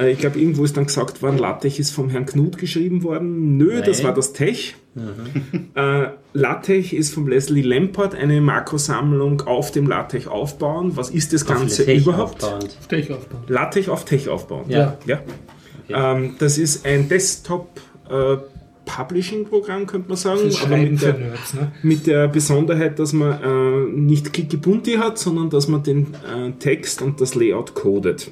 ich 0.00 0.18
glaube, 0.18 0.38
irgendwo 0.38 0.64
ist 0.64 0.76
dann 0.76 0.86
gesagt 0.86 1.20
worden, 1.22 1.38
LaTeX 1.38 1.78
ist 1.78 1.90
vom 1.90 2.08
Herrn 2.08 2.24
Knut 2.24 2.56
geschrieben 2.56 3.02
worden. 3.02 3.56
Nö, 3.58 3.82
das 3.82 3.98
Nein. 3.98 4.06
war 4.06 4.14
das 4.14 4.32
Tech. 4.32 4.76
Äh, 5.74 6.08
LaTeX 6.34 6.92
ist 6.92 7.14
von 7.14 7.26
Leslie 7.26 7.62
Lampert 7.62 8.14
eine 8.14 8.40
Makrosammlung 8.42 9.42
auf 9.42 9.70
dem 9.70 9.86
LaTeX 9.86 10.26
aufbauen. 10.26 10.92
Was 10.96 11.08
ist 11.10 11.32
das 11.32 11.46
Ganze 11.46 11.86
Tech 11.86 12.02
überhaupt? 12.02 12.44
aufbauend. 12.44 12.76
Stech 12.84 13.10
aufbauen. 13.10 13.42
LaTeX 13.48 13.88
auf 13.88 14.04
Tech 14.04 14.28
aufbauen. 14.28 14.66
Ja. 14.68 14.98
Ja. 15.06 15.20
Ähm, 15.88 16.36
das 16.38 16.58
ist 16.58 16.84
ein 16.86 17.08
Desktop 17.08 17.80
äh, 18.10 18.36
Publishing 18.84 19.44
Programm, 19.44 19.86
könnte 19.86 20.08
man 20.08 20.16
sagen. 20.16 20.40
Das 20.44 20.54
ist 20.54 20.64
aber 20.64 20.76
mit 20.76 21.00
der, 21.00 21.14
Nerds, 21.14 21.54
ne? 21.54 21.72
mit 21.82 22.06
der 22.06 22.28
Besonderheit, 22.28 22.98
dass 22.98 23.12
man 23.12 23.42
äh, 23.42 23.98
nicht 23.98 24.32
Clicky-Bunti 24.32 24.94
hat, 24.94 25.18
sondern 25.18 25.50
dass 25.50 25.68
man 25.68 25.82
den 25.82 26.14
äh, 26.14 26.50
Text 26.58 27.00
und 27.00 27.20
das 27.20 27.34
Layout 27.34 27.74
codet. 27.74 28.30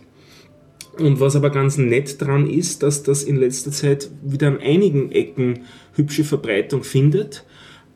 Und 1.00 1.18
was 1.18 1.34
aber 1.34 1.50
ganz 1.50 1.78
nett 1.78 2.20
dran 2.20 2.48
ist, 2.48 2.82
dass 2.82 3.02
das 3.02 3.22
in 3.22 3.36
letzter 3.36 3.70
Zeit 3.70 4.10
wieder 4.22 4.48
an 4.48 4.58
einigen 4.58 5.10
Ecken 5.12 5.60
hübsche 5.94 6.24
Verbreitung 6.24 6.82
findet. 6.84 7.44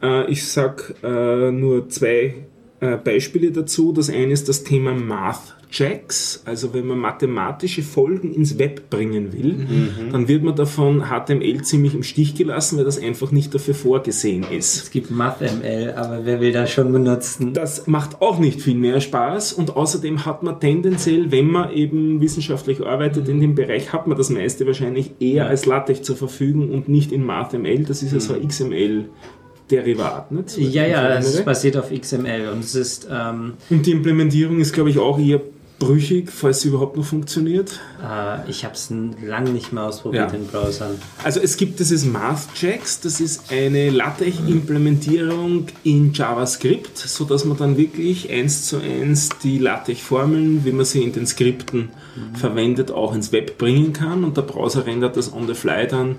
Äh, 0.03 0.31
ich 0.31 0.47
sag 0.47 0.95
äh, 1.03 1.51
nur 1.51 1.89
zwei 1.91 2.35
äh, 2.81 2.97
Beispiele 2.97 3.53
dazu. 3.53 3.93
Das 3.93 4.09
eine 4.09 4.33
ist 4.33 4.49
das 4.49 4.65
Thema 4.65 4.95
Math 4.95 5.54
Jacks, 5.71 6.43
also 6.45 6.73
wenn 6.75 6.87
man 6.87 6.99
mathematische 6.99 7.83
Folgen 7.83 8.33
ins 8.33 8.59
Web 8.59 8.91
bringen 8.91 9.33
will, 9.33 9.67
dann 10.13 10.29
wird 10.29 10.43
man 10.43 10.55
davon 10.55 11.05
HTML 11.09 11.63
ziemlich 11.63 11.95
im 11.95 12.03
Stich 12.03 12.35
gelassen, 12.35 12.79
weil 12.79 12.85
das 12.85 12.99
einfach 12.99 13.31
nicht 13.33 13.55
dafür 13.55 13.75
vorgesehen 13.75 14.45
ist. 14.51 14.85
Es 14.85 14.91
gibt 14.91 15.11
MathML, 15.11 15.95
aber 15.97 16.25
wer 16.25 16.41
will 16.41 16.53
das 16.53 16.71
schon 16.71 16.93
benutzen? 16.93 17.53
Das 17.53 17.87
macht 17.87 18.21
auch 18.23 18.39
nicht 18.39 18.61
viel 18.61 18.77
mehr 18.77 19.01
Spaß 19.01 19.53
und 19.55 19.77
außerdem 19.77 20.25
hat 20.25 20.43
man 20.43 20.61
tendenziell, 20.61 21.31
wenn 21.31 21.47
man 21.49 21.73
eben 21.73 22.21
wissenschaftlich 22.21 22.85
arbeitet 22.85 23.29
in 23.29 23.41
dem 23.41 23.55
Bereich, 23.55 23.93
hat 23.93 24.07
man 24.07 24.17
das 24.17 24.31
meiste 24.31 24.67
wahrscheinlich 24.67 25.13
eher 25.21 25.47
als 25.47 25.67
LaTeX 25.67 26.03
zur 26.03 26.17
Verfügung 26.17 26.71
und 26.71 26.89
nicht 26.89 27.13
in 27.13 27.25
MathML. 27.25 27.85
Das 27.85 28.03
ist 28.03 28.13
ja 28.13 28.21
so 28.21 28.35
ein 28.35 28.47
XML-Derivat. 28.47 30.33
Nicht? 30.33 30.51
Soweit 30.51 30.69
ich 30.69 30.75
Ja, 30.75 30.87
ja, 30.87 31.19
es 31.19 31.45
basiert 31.45 31.77
auf 31.77 31.91
XML 31.91 32.49
und 32.53 32.65
es 32.65 32.75
ist, 32.75 33.09
ähm, 33.11 33.55
Und 33.71 33.87
die 33.87 33.93
Implementierung 33.93 34.61
ist, 34.61 34.73
glaube 34.73 34.91
ich, 34.91 34.99
auch 34.99 35.19
eher 35.19 35.41
brüchig, 35.87 36.31
falls 36.33 36.61
sie 36.63 36.69
überhaupt 36.69 36.97
noch 36.97 37.05
funktioniert. 37.05 37.81
äh, 38.03 38.49
ich 38.51 38.65
habe 38.65 38.75
es 38.75 38.91
lange 39.25 39.51
nicht 39.51 39.73
mehr 39.73 39.85
ausprobiert 39.85 40.33
Ja. 40.33 40.39
in 40.39 40.47
Browsern. 40.47 40.97
Also 41.23 41.41
es 41.41 41.57
gibt 41.57 41.79
dieses 41.81 42.05
MathJax, 42.05 43.01
das 43.01 43.21
ist 43.21 43.51
eine 43.53 43.91
LaTeX-Implementierung 43.91 45.67
in 45.83 46.13
JavaScript, 46.13 46.97
sodass 46.99 47.45
man 47.45 47.57
dann 47.57 47.77
wirklich 47.77 48.31
eins 48.31 48.67
zu 48.67 48.79
eins 48.79 49.29
die 49.43 49.59
LaTeX-Formeln, 49.59 50.65
wie 50.65 50.73
man 50.73 50.85
sie 50.85 51.03
in 51.03 51.13
den 51.13 51.27
Skripten 51.27 51.91
verwendet, 52.35 52.91
auch 52.91 53.15
ins 53.15 53.33
Web 53.33 53.59
bringen 53.59 53.93
kann 53.93 54.25
und 54.25 54.37
der 54.37 54.43
Browser 54.43 54.87
rendert 54.87 55.17
das 55.17 55.33
on 55.33 55.47
the 55.47 55.55
fly 55.55 55.87
dann 55.89 56.17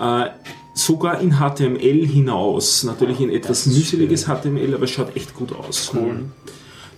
äh, 0.00 0.26
sogar 0.74 1.20
in 1.20 1.38
HTML 1.38 2.06
hinaus. 2.06 2.82
Natürlich 2.84 3.20
in 3.20 3.30
etwas 3.30 3.66
mühseliges 3.66 4.24
HTML, 4.26 4.74
aber 4.74 4.84
es 4.84 4.90
schaut 4.90 5.16
echt 5.16 5.34
gut 5.34 5.52
aus. 5.52 5.92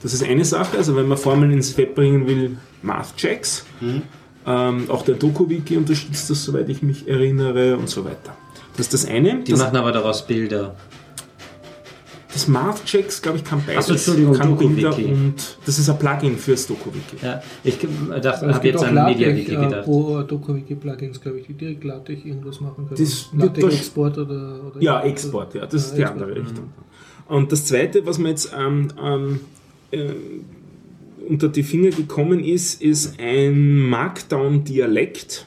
Das 0.02 0.14
ist 0.14 0.22
eine 0.22 0.44
Sache, 0.44 0.76
also 0.76 0.94
wenn 0.96 1.08
man 1.08 1.18
Formeln 1.18 1.50
ins 1.50 1.76
Web 1.76 1.94
bringen 1.94 2.26
will, 2.26 2.56
MathJax. 2.82 3.66
Ähm, 4.46 4.84
auch 4.88 5.02
der 5.04 5.16
DokuWiki 5.16 5.76
unterstützt 5.76 6.30
das, 6.30 6.44
soweit 6.44 6.68
ich 6.68 6.82
mich 6.82 7.06
erinnere 7.08 7.76
und 7.76 7.88
so 7.88 8.04
weiter. 8.04 8.36
Das 8.76 8.86
ist 8.86 8.94
das 8.94 9.06
eine. 9.06 9.42
Die 9.42 9.50
das, 9.52 9.60
machen 9.60 9.76
aber 9.76 9.90
daraus 9.92 10.24
Bilder. 10.26 10.76
das 12.32 12.46
MathJax, 12.46 13.20
glaube 13.20 13.38
ich, 13.38 13.44
kann 13.44 13.60
beides. 13.66 13.84
Ach 13.84 13.88
so, 13.88 13.92
Entschuldigung, 13.94 14.34
kann. 14.34 14.56
Bilder 14.56 14.96
und 14.96 15.34
das 15.66 15.78
ist 15.80 15.90
ein 15.90 15.98
Plugin 15.98 16.38
fürs 16.38 16.66
DokuWiki. 16.68 17.16
Ja, 17.20 17.42
ich 17.64 17.78
dachte, 17.78 18.46
Es 18.46 18.54
habe 18.54 18.60
gibt 18.60 18.64
jetzt 18.64 18.84
an 18.84 18.94
MediaWiki 18.94 19.52
äh, 19.52 19.56
gedacht. 19.64 19.86
wo 19.86 20.22
DokuWiki-Plugins, 20.22 21.20
glaube 21.20 21.40
ich, 21.40 21.46
die 21.48 21.54
direkt 21.54 21.82
LaTeX 21.82 22.24
irgendwas 22.24 22.60
machen 22.60 22.86
können. 22.88 23.00
Das 23.00 23.28
wird 23.32 23.56
LaTeX-Export 23.56 24.18
oder, 24.18 24.60
oder... 24.64 24.80
Ja, 24.80 25.00
Export, 25.02 25.54
ja, 25.54 25.66
das 25.66 25.86
ist 25.86 25.96
die 25.96 26.02
Export. 26.02 26.22
andere 26.22 26.40
Richtung. 26.40 26.72
Und 27.26 27.50
das 27.52 27.64
zweite, 27.66 28.06
was 28.06 28.18
mir 28.18 28.30
jetzt 28.30 28.52
ähm, 28.56 28.88
ähm, 29.02 29.40
äh, 29.90 30.12
unter 31.28 31.48
die 31.48 31.62
Finger 31.62 31.90
gekommen 31.90 32.43
ist, 32.43 32.81
ist 32.82 33.19
ein 33.20 33.81
Markdown-Dialekt. 33.89 35.47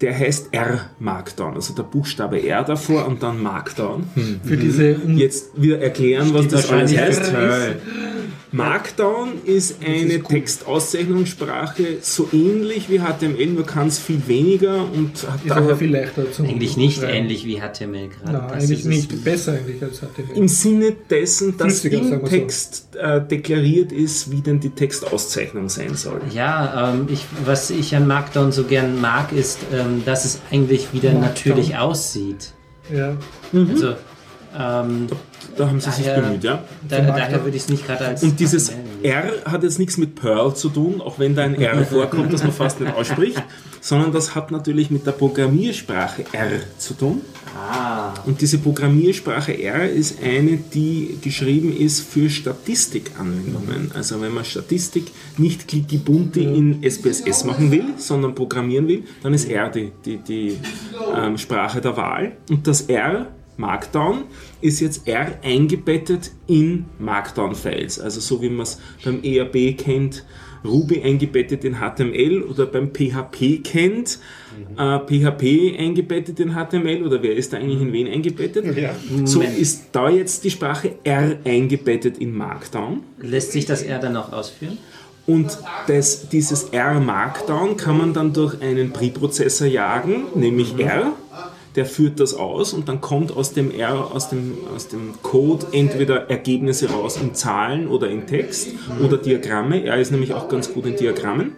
Der 0.00 0.18
heißt 0.18 0.48
R-Markdown, 0.52 1.54
also 1.54 1.74
der 1.74 1.84
Buchstabe 1.84 2.42
R 2.42 2.64
davor 2.64 3.06
und 3.06 3.22
dann 3.22 3.40
Markdown. 3.40 4.04
Für 4.44 4.56
diese... 4.56 5.00
Jetzt 5.06 5.50
wieder 5.60 5.80
erklären, 5.80 6.34
was 6.34 6.48
das 6.48 6.70
alles 6.70 6.96
heißt. 6.96 7.32
Markdown 8.52 9.44
ist 9.44 9.76
eine 9.84 10.14
ist. 10.14 10.28
Textauszeichnungssprache, 10.28 11.98
so 12.02 12.28
ähnlich 12.32 12.88
wie 12.90 13.00
HTML, 13.00 13.46
nur 13.46 13.64
kann 13.64 13.88
es 13.88 13.98
viel 13.98 14.26
weniger 14.26 14.82
und 14.92 15.26
hat 15.28 15.44
Ist 15.44 15.50
aber 15.52 15.60
daher 15.62 15.76
viel 15.76 15.90
leichter 15.92 16.30
zum 16.30 16.46
Eigentlich 16.46 16.76
nicht 16.76 16.98
Schreiben. 17.00 17.12
ähnlich 17.14 17.44
wie 17.46 17.56
HTML 17.60 18.08
gerade. 18.08 18.32
Nein, 18.38 18.48
Das 18.54 18.64
eigentlich 18.64 18.84
nicht. 18.84 19.24
Besser 19.24 19.52
eigentlich 19.52 19.82
als 19.82 20.00
HTML. 20.00 20.36
im 20.36 20.48
Sinne 20.48 20.92
dessen, 21.08 21.56
dass 21.56 21.84
im 21.84 21.90
wir 21.92 22.04
so. 22.20 22.26
Text 22.26 22.88
äh, 22.96 23.20
deklariert 23.26 23.90
ist, 23.92 24.30
wie 24.30 24.40
denn 24.42 24.60
die 24.60 24.70
Textauszeichnung 24.70 25.68
sein 25.68 25.94
soll. 25.94 26.20
Ja, 26.34 26.92
ähm, 26.92 27.06
ich, 27.10 27.24
was 27.44 27.70
ich 27.70 27.96
an 27.96 28.06
Markdown 28.06 28.52
so 28.52 28.64
gern 28.64 29.00
mag, 29.00 29.32
ist, 29.32 29.60
ähm, 29.72 30.02
dass 30.04 30.24
es 30.24 30.40
eigentlich 30.50 30.92
wieder 30.92 31.12
Markdown. 31.12 31.28
natürlich 31.28 31.76
aussieht. 31.78 32.52
Ja. 32.94 33.16
Also, 33.52 33.94
ähm, 34.58 35.06
Da 35.56 35.68
haben 35.68 35.80
sie 35.80 35.90
sich 35.90 36.06
Daher- 36.06 36.22
bemüht, 36.22 36.44
ja. 36.44 36.64
da, 36.88 37.00
daher 37.00 37.44
würde 37.44 37.56
ich 37.56 37.64
es 37.64 37.68
nicht 37.68 37.86
gerade 37.86 38.06
als. 38.06 38.22
Und 38.22 38.40
dieses 38.40 38.72
R 39.02 39.24
hat 39.44 39.62
jetzt 39.62 39.78
nichts 39.78 39.98
mit 39.98 40.14
Perl 40.14 40.54
zu 40.54 40.68
tun, 40.70 41.00
auch 41.00 41.18
wenn 41.18 41.34
da 41.34 41.42
ein 41.42 41.54
R 41.60 41.84
vorkommt, 41.90 42.32
das 42.32 42.42
man 42.42 42.52
fast 42.52 42.80
nicht 42.80 42.94
ausspricht, 42.94 43.42
sondern 43.80 44.12
das 44.12 44.34
hat 44.34 44.50
natürlich 44.50 44.90
mit 44.90 45.06
der 45.06 45.12
Programmiersprache 45.12 46.24
R 46.32 46.50
zu 46.78 46.94
tun. 46.94 47.20
Ah, 47.54 48.14
Und 48.24 48.40
diese 48.40 48.58
Programmiersprache 48.58 49.52
R 49.62 49.90
ist 49.90 50.22
eine, 50.22 50.56
die 50.56 51.18
geschrieben 51.20 51.76
ist 51.76 52.00
für 52.00 52.30
Statistikanwendungen. 52.30 53.90
Also 53.94 54.20
wenn 54.20 54.32
man 54.32 54.44
Statistik 54.44 55.04
nicht 55.36 55.68
clicky-bunti 55.68 56.42
in 56.44 56.82
SPSS 56.82 57.44
machen 57.44 57.70
will, 57.70 57.84
sondern 57.98 58.34
programmieren 58.34 58.88
will, 58.88 59.04
dann 59.22 59.34
ist 59.34 59.50
R 59.50 59.68
die, 59.68 59.92
die, 60.04 60.16
die 60.18 60.56
ähm, 61.14 61.36
Sprache 61.38 61.80
der 61.80 61.96
Wahl. 61.96 62.32
Und 62.48 62.66
das 62.66 62.82
R, 62.82 63.26
Markdown, 63.56 64.24
ist 64.60 64.80
jetzt 64.80 65.06
R 65.06 65.38
eingebettet 65.42 66.32
in 66.46 66.86
Markdown-Files. 66.98 68.00
Also 68.00 68.20
so 68.20 68.42
wie 68.42 68.48
man 68.48 68.62
es 68.62 68.78
beim 69.04 69.22
ERB 69.22 69.76
kennt, 69.76 70.24
Ruby 70.64 71.02
eingebettet 71.02 71.64
in 71.64 71.76
HTML 71.76 72.42
oder 72.42 72.66
beim 72.66 72.92
PHP 72.92 73.62
kennt, 73.64 74.18
äh, 74.76 74.98
PHP 74.98 75.76
eingebettet 75.78 76.38
in 76.40 76.54
HTML 76.54 77.02
oder 77.02 77.22
wer 77.22 77.34
ist 77.34 77.52
da 77.52 77.56
eigentlich 77.56 77.80
in 77.80 77.92
wen 77.92 78.06
eingebettet? 78.08 78.76
Ja. 78.76 78.94
So 79.24 79.42
ist 79.42 79.86
da 79.92 80.08
jetzt 80.08 80.44
die 80.44 80.50
Sprache 80.50 80.96
R 81.02 81.38
eingebettet 81.44 82.18
in 82.18 82.34
Markdown. 82.34 83.02
Lässt 83.18 83.52
sich 83.52 83.66
das 83.66 83.82
R 83.82 83.98
dann 83.98 84.12
noch 84.12 84.32
ausführen? 84.32 84.78
Und 85.26 85.56
das, 85.86 86.28
dieses 86.28 86.64
R 86.70 86.98
Markdown 86.98 87.76
kann 87.76 87.96
man 87.96 88.12
dann 88.12 88.32
durch 88.32 88.60
einen 88.60 88.92
Preprozessor 88.92 89.68
jagen, 89.68 90.24
nämlich 90.34 90.78
R. 90.78 91.12
Der 91.74 91.86
führt 91.86 92.20
das 92.20 92.34
aus 92.34 92.74
und 92.74 92.88
dann 92.88 93.00
kommt 93.00 93.34
aus 93.34 93.54
dem 93.54 93.70
R, 93.70 94.14
aus 94.14 94.28
dem, 94.28 94.58
aus 94.74 94.88
dem 94.88 95.14
Code 95.22 95.66
entweder 95.72 96.28
Ergebnisse 96.28 96.90
raus 96.90 97.16
in 97.16 97.34
Zahlen 97.34 97.88
oder 97.88 98.10
in 98.10 98.26
Text 98.26 98.68
oder 99.02 99.16
Diagramme. 99.16 99.84
R 99.84 99.98
ist 99.98 100.10
nämlich 100.10 100.34
auch 100.34 100.48
ganz 100.48 100.72
gut 100.72 100.84
in 100.84 100.96
Diagrammen. 100.96 101.52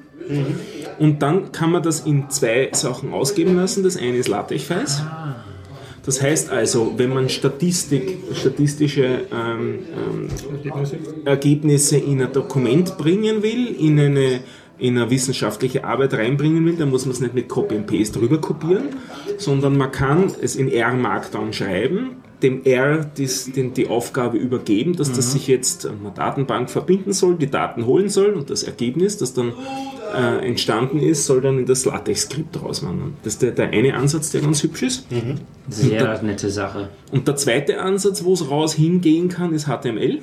Und 0.98 1.22
dann 1.22 1.52
kann 1.52 1.70
man 1.70 1.82
das 1.82 2.00
in 2.00 2.30
zwei 2.30 2.70
Sachen 2.72 3.12
ausgeben 3.12 3.56
lassen. 3.56 3.82
Das 3.82 3.96
eine 3.96 4.16
ist 4.16 4.28
LaTeX-Files. 4.28 5.02
Das 6.04 6.20
heißt 6.20 6.50
also, 6.50 6.92
wenn 6.96 7.14
man 7.14 7.28
Statistik, 7.30 8.18
statistische 8.34 9.22
ähm, 9.32 9.78
ähm, 9.96 10.28
Ergebnisse 11.24 11.96
in 11.96 12.20
ein 12.20 12.32
Dokument 12.32 12.98
bringen 12.98 13.42
will, 13.42 13.74
in 13.78 13.98
eine, 13.98 14.40
in 14.76 14.98
eine 14.98 15.10
wissenschaftliche 15.10 15.84
Arbeit 15.84 16.12
reinbringen 16.12 16.64
will, 16.66 16.76
dann 16.76 16.90
muss 16.90 17.06
man 17.06 17.12
es 17.12 17.20
nicht 17.20 17.32
mit 17.32 17.48
Copy 17.48 17.76
and 17.76 17.86
Paste 17.86 18.20
rüber 18.20 18.38
kopieren, 18.38 18.90
sondern 19.44 19.76
man 19.76 19.92
kann 19.92 20.32
es 20.40 20.56
in 20.56 20.68
R 20.68 20.94
Markdown 20.94 21.52
schreiben, 21.52 22.16
dem 22.42 22.64
R 22.64 23.04
dies, 23.04 23.50
den, 23.52 23.72
die 23.74 23.88
Aufgabe 23.88 24.36
übergeben, 24.36 24.96
dass 24.96 25.12
das 25.12 25.32
sich 25.32 25.46
jetzt 25.46 25.86
an 25.86 26.00
einer 26.00 26.10
Datenbank 26.10 26.68
verbinden 26.68 27.12
soll, 27.12 27.36
die 27.36 27.50
Daten 27.50 27.86
holen 27.86 28.08
soll 28.08 28.34
und 28.34 28.50
das 28.50 28.62
Ergebnis, 28.64 29.16
das 29.16 29.32
dann 29.32 29.52
äh, 30.14 30.46
entstanden 30.46 30.98
ist, 30.98 31.26
soll 31.26 31.40
dann 31.40 31.58
in 31.58 31.66
das 31.66 31.84
LaTeX-Skript 31.86 32.62
rauswandern. 32.62 33.14
Das 33.22 33.34
ist 33.34 33.42
der, 33.42 33.52
der 33.52 33.70
eine 33.70 33.94
Ansatz, 33.94 34.30
der 34.30 34.42
ganz 34.42 34.62
hübsch 34.62 34.82
ist. 34.82 35.06
Sehr 35.68 36.22
nette 36.22 36.50
Sache. 36.50 36.90
Und 37.10 37.26
der 37.26 37.36
zweite 37.36 37.80
Ansatz, 37.80 38.24
wo 38.24 38.34
es 38.34 38.50
raus 38.50 38.74
hingehen 38.74 39.28
kann, 39.28 39.54
ist 39.54 39.66
HTML. 39.66 40.20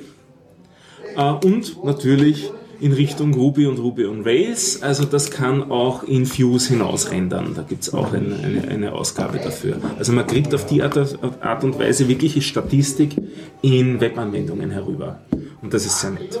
Äh, 1.16 1.32
und 1.44 1.84
natürlich 1.84 2.52
in 2.82 2.92
Richtung 2.92 3.32
Ruby 3.32 3.66
und 3.66 3.78
Ruby 3.78 4.06
on 4.06 4.22
Rails. 4.22 4.82
Also 4.82 5.04
das 5.04 5.30
kann 5.30 5.70
auch 5.70 6.02
in 6.02 6.26
Fuse 6.26 6.70
hinausrendern. 6.70 7.54
Da 7.54 7.62
gibt 7.62 7.84
es 7.84 7.94
auch 7.94 8.12
eine, 8.12 8.34
eine, 8.36 8.68
eine 8.68 8.92
Ausgabe 8.92 9.38
dafür. 9.38 9.76
Also 9.98 10.12
man 10.12 10.26
kriegt 10.26 10.52
auf 10.52 10.66
die 10.66 10.82
Art, 10.82 10.98
Art 11.40 11.62
und 11.62 11.78
Weise 11.78 12.08
wirkliche 12.08 12.42
Statistik 12.42 13.16
in 13.62 14.00
Webanwendungen 14.00 14.70
herüber. 14.70 15.20
Und 15.62 15.72
das 15.72 15.86
ist 15.86 16.00
sehr 16.00 16.10
nett. 16.10 16.40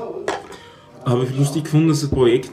Aber 1.04 1.24
ich 1.24 1.36
lustig 1.36 1.64
gefunden, 1.64 1.88
dass 1.88 2.00
das 2.00 2.10
Projekt, 2.10 2.50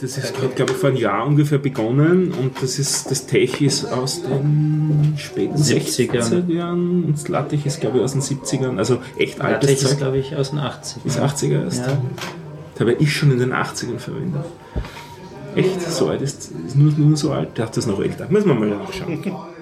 das 0.00 0.18
ist 0.18 0.34
gerade, 0.34 0.54
glaube 0.54 0.72
ich, 0.72 0.78
vor 0.78 0.88
einem 0.90 0.98
Jahr 0.98 1.26
ungefähr 1.26 1.58
begonnen 1.58 2.32
und 2.32 2.60
das 2.60 2.80
ist, 2.80 3.10
das 3.10 3.26
Tech 3.26 3.60
ist 3.60 3.84
aus 3.84 4.22
den 4.22 5.14
späten 5.16 5.54
70ern. 5.54 6.48
60ern 6.48 7.04
und 7.04 7.12
das 7.12 7.28
LaTeX 7.28 7.64
ist, 7.66 7.80
glaube 7.80 7.98
ich, 7.98 8.04
aus 8.04 8.12
den 8.12 8.22
70ern, 8.22 8.78
also 8.78 8.98
echt 9.18 9.40
altes 9.40 9.70
LaTeX 9.70 9.82
ist, 9.84 9.98
glaube 9.98 10.18
ich, 10.18 10.34
aus 10.34 10.50
den 10.50 10.58
80 10.58 11.04
Ist 11.04 11.20
80er 11.20 11.64
erst. 11.64 11.86
Ja. 11.86 11.98
Da 12.76 12.80
habe 12.80 12.92
ich 12.92 13.12
schon 13.14 13.32
in 13.32 13.38
den 13.38 13.52
80ern 13.52 13.98
verwendet. 13.98 14.44
Echt? 15.54 15.80
So 15.80 16.08
alt 16.08 16.20
ist, 16.20 16.52
ist 16.66 16.76
nur, 16.76 16.92
nur 16.92 17.16
so 17.16 17.32
alt? 17.32 17.56
Der 17.56 17.66
hat 17.66 17.76
das 17.76 17.86
noch 17.86 18.00
älter. 18.00 18.26
Müssen 18.28 18.48
wir 18.48 18.54
mal 18.54 18.68
nachschauen. 18.68 19.18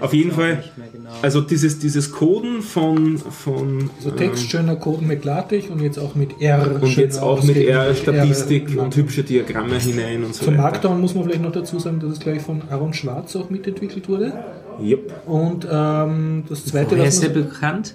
Auf 0.00 0.14
jeden 0.14 0.30
Fall, 0.30 0.62
genau. 0.92 1.10
also 1.20 1.40
dieses, 1.40 1.78
dieses 1.80 2.12
Coden 2.12 2.62
von, 2.62 3.18
von 3.18 3.90
Also 3.98 4.12
Text 4.12 4.48
schöner 4.48 4.76
Code 4.76 5.04
mit 5.04 5.24
LaTeX 5.24 5.68
und 5.68 5.82
jetzt 5.82 5.98
auch 5.98 6.14
mit 6.14 6.40
R. 6.40 6.80
und 6.80 6.96
jetzt 6.96 7.18
auch 7.18 7.42
mit. 7.42 7.56
R 7.56 7.94
Statistik 7.94 8.74
R, 8.76 8.82
und 8.82 8.94
hübsche 8.94 9.24
Diagramme 9.24 9.78
hinein 9.78 10.22
und 10.22 10.34
so 10.34 10.44
Zum 10.44 10.54
weiter. 10.54 10.62
Markdown 10.62 11.00
muss 11.00 11.14
man 11.14 11.24
vielleicht 11.24 11.42
noch 11.42 11.52
dazu 11.52 11.78
sagen, 11.80 11.98
dass 11.98 12.12
es 12.12 12.20
gleich 12.20 12.40
von 12.40 12.62
Aaron 12.70 12.94
Schwarz 12.94 13.34
auch 13.34 13.50
mitentwickelt 13.50 14.08
wurde. 14.08 14.32
Yep. 14.80 15.28
Und 15.28 15.66
ähm, 15.70 16.44
das 16.48 16.64
zweite, 16.66 16.92
Woher 16.92 17.06
was 17.06 17.14
ist 17.14 17.22
der 17.24 17.30
man, 17.30 17.48
bekannt? 17.48 17.94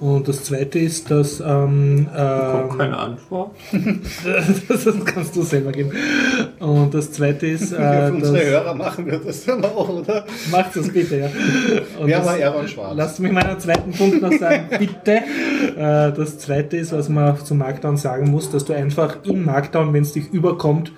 Und 0.00 0.28
das 0.28 0.44
zweite 0.44 0.78
ist, 0.78 1.10
dass 1.10 1.40
ähm, 1.40 2.06
ähm, 2.16 2.68
Keine 2.78 2.96
Antwort. 2.96 3.50
das 4.68 4.86
kannst 5.04 5.34
du 5.36 5.42
selber 5.42 5.72
geben. 5.72 5.90
Und 6.60 6.94
das 6.94 7.12
zweite 7.12 7.46
ist, 7.46 7.70
Für 7.74 7.76
äh, 7.78 8.10
unsere 8.10 8.36
das, 8.38 8.44
Hörer 8.46 8.74
machen 8.74 9.06
wir 9.06 9.18
das 9.18 9.44
dann 9.44 9.64
auch, 9.64 9.88
oder? 9.88 10.24
macht 10.50 10.76
das 10.76 10.88
bitte, 10.90 11.16
ja. 11.18 11.26
Und 12.00 12.06
Wer 12.08 12.18
das- 12.18 12.26
war 12.26 12.34
Aaron 12.34 12.68
Schwarz? 12.68 12.92
Lasst 12.96 13.20
mich 13.20 13.32
meinen 13.32 13.58
zweiten 13.58 13.90
Punkt 13.92 14.22
noch 14.22 14.32
sagen, 14.32 14.66
bitte. 14.78 15.22
Äh, 15.76 16.12
Das 16.12 16.38
zweite 16.38 16.76
ist, 16.76 16.92
was 16.92 17.08
man 17.08 17.36
zum 17.44 17.58
Markdown 17.58 17.96
sagen 17.96 18.30
muss, 18.30 18.50
dass 18.50 18.64
du 18.64 18.72
einfach 18.74 19.18
in 19.24 19.44
Markdown, 19.44 19.92
wenn 19.92 20.02
es 20.02 20.12
dich 20.12 20.32
überkommt, 20.32 20.92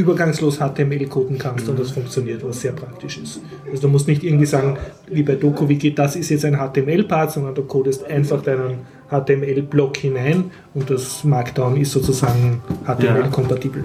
übergangslos 0.00 0.58
HTML 0.58 1.06
coden 1.06 1.38
kannst 1.38 1.68
und 1.68 1.78
das 1.78 1.90
funktioniert, 1.90 2.42
was 2.44 2.60
sehr 2.62 2.72
praktisch 2.72 3.18
ist. 3.18 3.40
Also 3.70 3.82
du 3.82 3.88
musst 3.88 4.08
nicht 4.08 4.24
irgendwie 4.24 4.46
sagen, 4.46 4.78
wie 5.08 5.22
bei 5.22 5.34
DokuWiki, 5.34 5.94
das 5.94 6.16
ist 6.16 6.30
jetzt 6.30 6.44
ein 6.44 6.56
HTML-Part, 6.56 7.32
sondern 7.32 7.54
du 7.54 7.62
codest 7.62 8.04
einfach 8.04 8.42
deinen 8.42 8.78
HTML-Block 9.10 9.96
hinein 9.98 10.50
und 10.74 10.88
das 10.88 11.22
Markdown 11.24 11.76
ist 11.76 11.92
sozusagen 11.92 12.62
HTML-kompatibel. 12.86 13.84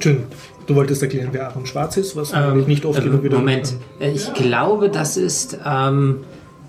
Schön. 0.00 0.24
Du 0.66 0.74
wolltest 0.74 1.02
erklären, 1.02 1.28
wer 1.32 1.48
Aaron 1.48 1.66
Schwarz 1.66 1.96
ist, 1.96 2.16
was 2.16 2.32
ähm, 2.34 2.64
nicht 2.66 2.86
oft 2.86 2.98
ähm, 2.98 3.04
genug 3.04 3.22
wieder 3.22 3.38
Moment, 3.38 3.74
Äh, 4.00 4.12
ich 4.12 4.32
glaube, 4.32 4.88
das 4.88 5.16
ist 5.16 5.58
ähm, 5.66 6.20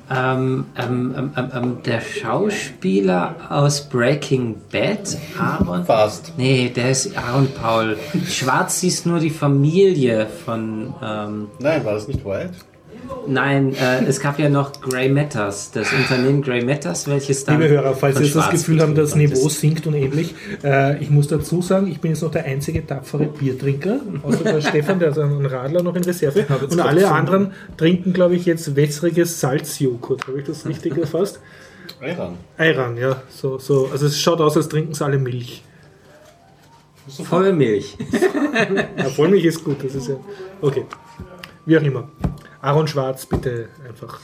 ähm, 0.10 0.66
ähm, 0.78 1.16
ähm, 1.18 1.32
ähm, 1.36 1.52
ähm, 1.54 1.78
der 1.84 2.02
Schauspieler 2.02 3.36
aus 3.50 3.82
Breaking 3.90 4.56
Bad, 4.72 5.18
Aaron. 5.40 5.86
Fast. 5.86 6.34
Nee, 6.38 6.70
der 6.70 6.92
ist 6.92 7.18
Aaron 7.18 7.48
Paul. 7.54 7.98
Schwarz 8.28 8.84
ist 8.84 9.06
nur 9.06 9.20
die 9.20 9.30
Familie 9.30 10.28
von. 10.28 10.94
Ähm, 11.02 11.48
Nein, 11.60 11.86
war 11.86 11.94
das 11.94 12.08
nicht 12.08 12.24
White? 12.26 12.54
Nein, 13.28 13.74
äh, 13.76 14.06
es 14.06 14.20
gab 14.20 14.40
ja 14.40 14.50
noch 14.50 14.80
Grey 14.82 15.10
Matters, 15.10 15.72
das 15.72 15.92
Unternehmen 15.94 16.42
Grey 16.42 16.64
Matters, 16.64 17.08
welches 17.08 17.44
dann. 17.46 17.60
Liebe 17.60 17.74
Hörer, 17.74 17.96
falls 17.96 18.18
Sie 18.18 18.24
jetzt 18.26 18.36
das 18.36 18.50
Gefühl 18.50 18.82
haben, 18.82 18.96
das 18.96 19.16
Niveau 19.16 19.48
ist. 19.48 19.60
sinkt 19.60 19.88
und 19.88 19.94
ähnlich, 19.94 20.36
äh, 20.64 21.02
ich 21.02 21.10
muss 21.10 21.28
dazu 21.28 21.62
sagen, 21.62 21.88
ich 21.88 22.00
bin 22.00 22.12
jetzt 22.12 22.22
noch 22.22 22.32
der 22.32 22.46
einzige 22.46 22.86
tapfere 22.86 23.26
Biertrinker, 23.26 24.00
außer 24.24 24.44
der 24.44 24.62
Stefan, 24.70 25.00
der 25.00 25.18
einen 25.18 25.46
Radler 25.46 25.84
noch 25.84 25.96
in 25.96 26.04
Reserve. 26.04 26.46
Und 26.70 26.80
alle 26.80 27.12
anderen 27.12 27.52
trinken, 27.78 28.14
glaube 28.14 28.36
ich, 28.36 28.46
jetzt 28.46 28.76
wässriges 28.76 29.40
Salzjoghurt. 29.40 30.28
Habe 30.28 30.40
ich 30.40 30.46
das 30.46 30.66
richtig 30.66 30.98
erfasst? 30.98 31.40
Iran. 32.02 32.38
Ayran, 32.58 32.98
ja. 32.98 33.22
So, 33.30 33.58
so. 33.58 33.90
Also 33.92 34.08
es 34.08 34.20
schaut 34.20 34.42
aus, 34.42 34.58
als 34.58 34.68
trinken 34.68 34.94
sie 34.94 35.06
alle 35.06 35.18
Milch. 35.18 35.64
Vollmilch. 37.08 37.98
Ja, 38.98 39.10
Vollmilch 39.10 39.44
ist 39.44 39.64
gut, 39.66 39.84
das 39.84 39.96
ist 39.96 40.08
ja. 40.08 40.16
Okay. 40.62 40.86
Wie 41.66 41.78
auch 41.78 41.82
immer. 41.82 42.10
Aaron 42.66 42.88
Schwarz, 42.88 43.28
bitte 43.28 43.70
einfach. 43.88 44.20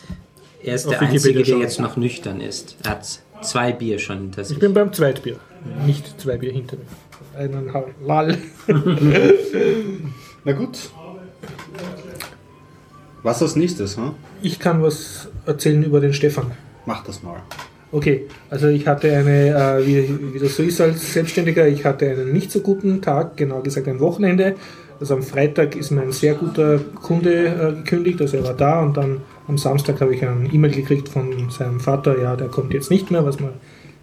Er 0.63 0.73
ist 0.73 0.87
Auf 0.87 0.93
der 0.93 1.01
Wikipedia 1.01 1.13
Einzige, 1.13 1.37
der 1.37 1.45
schauen. 1.45 1.61
jetzt 1.61 1.79
noch 1.79 1.95
nüchtern 1.95 2.41
ist. 2.41 2.75
Er 2.83 2.89
hat 2.91 3.19
zwei 3.43 3.71
Bier 3.71 3.99
schon 3.99 4.17
hinter 4.17 4.43
sich. 4.43 4.57
Ich 4.57 4.59
bin 4.59 4.73
beim 4.73 4.91
Zweitbier. 4.91 5.37
Nicht 5.85 6.19
zwei 6.19 6.37
Bier 6.37 6.51
hinter 6.51 6.77
mir. 6.77 7.39
Eineinhalb. 7.39 7.93
Lall. 8.03 8.35
Na 10.43 10.51
gut. 10.53 10.89
Was 13.21 13.43
als 13.43 13.55
nächstes, 13.55 13.97
hm? 13.97 14.13
Ich 14.41 14.57
kann 14.57 14.81
was 14.81 15.27
erzählen 15.45 15.83
über 15.83 15.99
den 15.99 16.13
Stefan. 16.13 16.51
Mach 16.87 17.03
das 17.03 17.21
mal. 17.21 17.43
Okay, 17.91 18.25
also 18.49 18.69
ich 18.69 18.87
hatte 18.87 19.15
eine, 19.15 19.49
äh, 19.49 19.85
wie, 19.85 20.33
wie 20.33 20.39
das 20.39 20.55
so 20.55 20.63
ist 20.63 20.81
als 20.81 21.13
Selbstständiger, 21.13 21.67
ich 21.67 21.85
hatte 21.85 22.09
einen 22.09 22.31
nicht 22.31 22.51
so 22.51 22.61
guten 22.61 23.03
Tag, 23.03 23.37
genau 23.37 23.61
gesagt 23.61 23.87
ein 23.87 23.99
Wochenende. 23.99 24.55
Also 25.01 25.15
am 25.15 25.23
Freitag 25.23 25.75
ist 25.75 25.89
mir 25.89 26.03
ein 26.03 26.11
sehr 26.11 26.35
guter 26.35 26.77
Kunde 26.77 27.47
äh, 27.47 27.73
gekündigt, 27.73 28.21
also 28.21 28.37
er 28.37 28.43
war 28.43 28.53
da 28.53 28.81
und 28.81 28.95
dann 28.95 29.21
am 29.47 29.57
Samstag 29.57 29.99
habe 29.99 30.13
ich 30.13 30.23
eine 30.23 30.47
E-Mail 30.53 30.71
gekriegt 30.71 31.09
von 31.09 31.49
seinem 31.49 31.79
Vater, 31.79 32.21
ja, 32.21 32.35
der 32.35 32.49
kommt 32.49 32.71
jetzt 32.71 32.91
nicht 32.91 33.09
mehr, 33.09 33.25
was 33.25 33.39
mir 33.39 33.51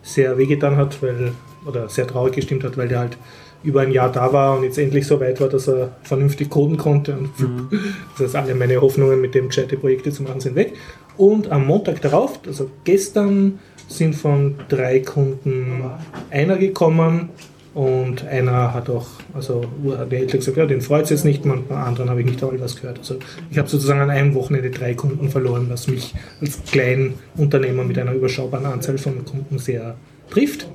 sehr 0.03 0.37
wehgetan 0.39 0.77
hat, 0.77 1.01
weil, 1.01 1.33
oder 1.65 1.89
sehr 1.89 2.09
traurig 2.09 2.35
gestimmt 2.35 2.65
hat, 2.65 2.77
weil 2.77 2.89
der 2.89 2.99
halt 2.99 3.17
über 3.63 3.83
ein 3.83 3.93
Jahr 3.93 4.11
da 4.11 4.33
war 4.33 4.57
und 4.57 4.65
jetzt 4.65 4.77
endlich 4.77 5.07
so 5.07 5.21
weit 5.21 5.41
war, 5.41 5.49
dass 5.49 5.69
er 5.69 5.97
vernünftig 6.03 6.51
coden 6.51 6.77
konnte. 6.77 7.17
Und 7.17 7.31
das 8.19 8.27
heißt, 8.27 8.37
alle 8.37 8.55
meine 8.57 8.81
Hoffnungen, 8.81 9.21
mit 9.21 9.37
dem 9.37 9.49
gescheite 9.49 9.77
Projekte 9.77 10.11
zu 10.11 10.25
machen, 10.25 10.41
sind 10.41 10.57
weg. 10.57 10.75
Und 11.17 11.51
am 11.51 11.67
Montag 11.67 12.01
darauf, 12.01 12.41
also 12.47 12.71
gestern, 12.85 13.61
sind 13.89 14.15
von 14.15 14.57
drei 14.69 15.01
Kunden 15.01 15.83
einer 16.31 16.57
gekommen 16.57 17.31
und 17.75 18.27
einer 18.27 18.73
hat 18.75 18.89
auch, 18.91 19.07
also 19.35 19.65
der 19.85 20.19
Händler 20.19 20.39
gesagt, 20.39 20.57
ja, 20.57 20.67
den 20.67 20.81
freut 20.81 21.05
es 21.05 21.11
jetzt 21.11 21.25
nicht, 21.25 21.45
und 21.45 21.69
bei 21.69 21.77
anderen 21.77 22.11
habe 22.11 22.21
ich 22.21 22.27
nicht 22.27 22.43
einmal 22.43 22.61
was 22.61 22.77
gehört. 22.77 22.99
Also 22.99 23.19
ich 23.51 23.59
habe 23.59 23.69
sozusagen 23.69 24.01
an 24.01 24.11
einem 24.11 24.35
Wochenende 24.35 24.71
drei 24.71 24.95
Kunden 24.95 25.29
verloren, 25.29 25.67
was 25.69 25.87
mich 25.87 26.15
als 26.41 26.63
Kleinunternehmer 26.65 27.85
mit 27.85 27.99
einer 27.99 28.13
überschaubaren 28.13 28.67
Anzahl 28.67 28.99
von 28.99 29.25
Kunden 29.25 29.59
sehr 29.59 29.97
trifft. 30.31 30.67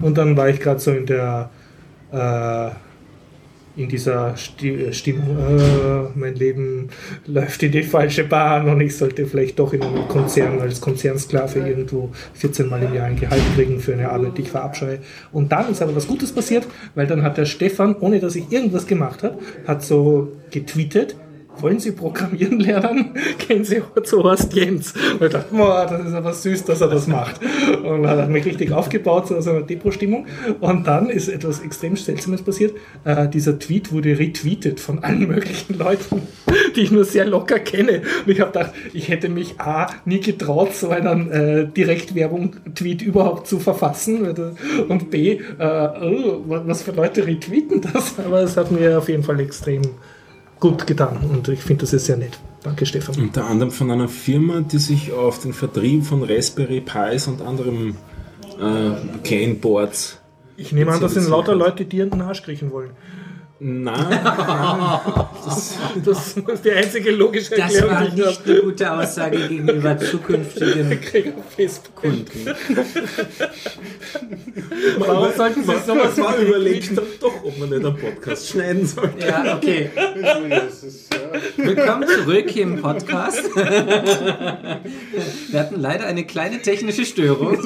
Und 0.00 0.18
dann 0.18 0.36
war 0.36 0.48
ich 0.48 0.60
gerade 0.60 0.80
so 0.80 0.90
in 0.90 1.06
der 1.06 1.50
äh, 2.12 2.70
in 3.80 3.88
dieser 3.88 4.36
Sti 4.36 4.92
Stimmung, 4.92 5.38
äh, 5.38 6.18
mein 6.18 6.34
Leben 6.34 6.88
läuft 7.26 7.62
in 7.62 7.72
die 7.72 7.82
falsche 7.82 8.24
Bahn 8.24 8.68
und 8.68 8.80
ich 8.80 8.96
sollte 8.96 9.26
vielleicht 9.26 9.58
doch 9.58 9.72
in 9.72 9.82
einem 9.82 10.06
Konzern 10.08 10.60
als 10.60 10.80
Konzernsklave 10.80 11.60
irgendwo 11.60 12.10
14 12.34 12.68
Mal 12.68 12.82
im 12.82 12.94
Jahr 12.94 13.06
ein 13.06 13.16
Gehalt 13.16 13.42
kriegen 13.54 13.80
für 13.80 13.94
eine 13.94 14.10
Arbeit, 14.10 14.36
die 14.36 14.42
ich 14.42 14.50
verabscheue. 14.50 14.98
Und 15.32 15.50
dann 15.52 15.70
ist 15.70 15.80
aber 15.80 15.96
was 15.96 16.06
Gutes 16.06 16.32
passiert, 16.32 16.66
weil 16.94 17.06
dann 17.06 17.22
hat 17.22 17.38
der 17.38 17.46
Stefan, 17.46 17.96
ohne 18.00 18.20
dass 18.20 18.36
ich 18.36 18.52
irgendwas 18.52 18.86
gemacht 18.86 19.22
habe, 19.22 19.38
hat 19.66 19.82
so 19.82 20.32
getweetet, 20.50 21.16
wollen 21.62 21.80
Sie 21.80 21.92
programmieren 21.92 22.60
lernen? 22.60 23.14
Gehen 23.48 23.64
Sie 23.64 23.82
zu 24.04 24.22
Horst 24.22 24.52
Jens. 24.54 24.92
Und 24.92 25.26
ich 25.26 25.32
dachte, 25.32 25.54
boah, 25.54 25.86
das 25.88 26.06
ist 26.06 26.14
aber 26.14 26.32
süß, 26.32 26.64
dass 26.64 26.80
er 26.80 26.88
das 26.88 27.06
macht. 27.06 27.40
Und 27.82 28.02
dann 28.02 28.10
hat 28.10 28.18
er 28.18 28.28
mich 28.28 28.44
richtig 28.44 28.72
aufgebaut 28.72 29.28
so 29.28 29.50
einer 29.50 29.62
Depot-Stimmung. 29.62 30.26
Und 30.60 30.86
dann 30.86 31.10
ist 31.10 31.28
etwas 31.28 31.60
extrem 31.60 31.96
Seltsames 31.96 32.42
passiert. 32.42 32.74
Äh, 33.04 33.28
dieser 33.28 33.58
Tweet 33.58 33.92
wurde 33.92 34.18
retweetet 34.18 34.80
von 34.80 35.00
allen 35.00 35.28
möglichen 35.28 35.78
Leuten, 35.78 36.22
die 36.76 36.80
ich 36.80 36.90
nur 36.90 37.04
sehr 37.04 37.26
locker 37.26 37.58
kenne. 37.58 38.02
Und 38.24 38.32
ich 38.32 38.40
habe 38.40 38.52
gedacht, 38.52 38.72
ich 38.92 39.08
hätte 39.08 39.28
mich 39.28 39.60
A, 39.60 39.88
nie 40.04 40.20
getraut, 40.20 40.74
so 40.74 40.90
einen 40.90 41.30
äh, 41.30 41.66
Direktwerbung-Tweet 41.66 43.02
überhaupt 43.02 43.46
zu 43.46 43.58
verfassen. 43.58 44.34
Und 44.88 45.10
B, 45.10 45.40
äh, 45.58 45.88
oh, 46.02 46.42
was 46.46 46.82
für 46.82 46.92
Leute 46.92 47.26
retweeten 47.26 47.80
das? 47.80 48.18
Aber 48.18 48.40
es 48.42 48.56
hat 48.56 48.70
mir 48.70 48.98
auf 48.98 49.08
jeden 49.08 49.22
Fall 49.22 49.40
extrem 49.40 49.82
gut 50.60 50.86
getan 50.86 51.16
und 51.16 51.48
ich 51.48 51.60
finde 51.60 51.82
das 51.82 51.92
ist 51.92 52.06
sehr 52.06 52.16
nett. 52.16 52.38
Danke, 52.62 52.84
Stefan. 52.84 53.16
Unter 53.16 53.46
anderem 53.46 53.72
von 53.72 53.90
einer 53.90 54.08
Firma, 54.08 54.60
die 54.60 54.78
sich 54.78 55.12
auf 55.12 55.40
den 55.40 55.54
Vertrieb 55.54 56.04
von 56.04 56.22
Raspberry 56.22 56.82
Pis 56.82 57.26
und 57.26 57.40
anderen 57.40 57.96
äh, 58.60 59.18
Kleinboards. 59.24 60.18
Ich 60.58 60.72
nehme 60.72 60.92
an, 60.92 61.00
das 61.00 61.14
sind 61.14 61.28
lauter 61.28 61.54
Leute, 61.54 61.86
die 61.86 62.00
in 62.00 62.10
den 62.10 62.20
Arsch 62.20 62.42
kriechen 62.42 62.70
wollen. 62.70 62.90
Nein, 63.62 64.20
Das, 65.44 65.76
das 66.04 66.36
ist 66.36 66.64
die 66.64 66.70
einzige 66.70 67.10
logische 67.10 67.50
Das 67.50 67.74
Erklärung, 67.74 67.90
war 67.90 68.00
die 68.02 68.08
ich 68.08 68.14
nicht 68.26 68.46
eine 68.46 68.60
gute 68.62 68.90
Aussage 68.92 69.48
gegenüber 69.48 69.98
zukünftigen. 70.10 70.98
Kunden. 71.94 72.46
Warum 74.98 75.32
sollten 75.36 75.60
Sie 75.62 75.66
sowas 75.66 76.16
mal 76.16 76.24
machen? 76.24 76.46
überlegt 76.46 76.96
dann 76.96 77.04
doch, 77.20 77.44
ob 77.44 77.58
man 77.58 77.68
nicht 77.68 77.84
einen 77.84 77.96
Podcast 77.96 78.48
schneiden 78.48 78.86
soll. 78.86 79.10
Ja, 79.18 79.56
okay. 79.56 79.90
Das 80.48 80.82
ist, 80.82 81.12
ja. 81.12 81.29
Willkommen 81.56 82.08
zurück 82.08 82.48
hier 82.48 82.64
im 82.64 82.80
Podcast. 82.80 83.44
Wir 83.54 85.60
hatten 85.60 85.80
leider 85.80 86.06
eine 86.06 86.24
kleine 86.24 86.60
technische 86.60 87.04
Störung. 87.04 87.56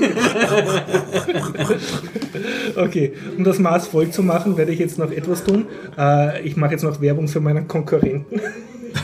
Okay, 2.76 3.12
um 3.36 3.44
das 3.44 3.58
Maß 3.58 3.88
voll 3.88 4.10
zu 4.10 4.22
machen, 4.22 4.56
werde 4.56 4.72
ich 4.72 4.78
jetzt 4.78 4.98
noch 4.98 5.10
etwas 5.10 5.44
tun. 5.44 5.66
Äh, 5.96 6.42
ich 6.42 6.56
mache 6.56 6.72
jetzt 6.72 6.82
noch 6.82 7.00
Werbung 7.00 7.28
für 7.28 7.40
meinen 7.40 7.68
Konkurrenten. 7.68 8.40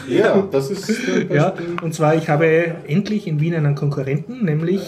ja, 0.08 0.46
das 0.50 0.70
ist. 0.70 0.92
Ja, 1.32 1.54
und 1.82 1.94
zwar, 1.94 2.16
ich 2.16 2.28
habe 2.28 2.74
endlich 2.86 3.26
in 3.26 3.40
Wien 3.40 3.54
einen 3.54 3.74
Konkurrenten, 3.74 4.44
nämlich, 4.44 4.82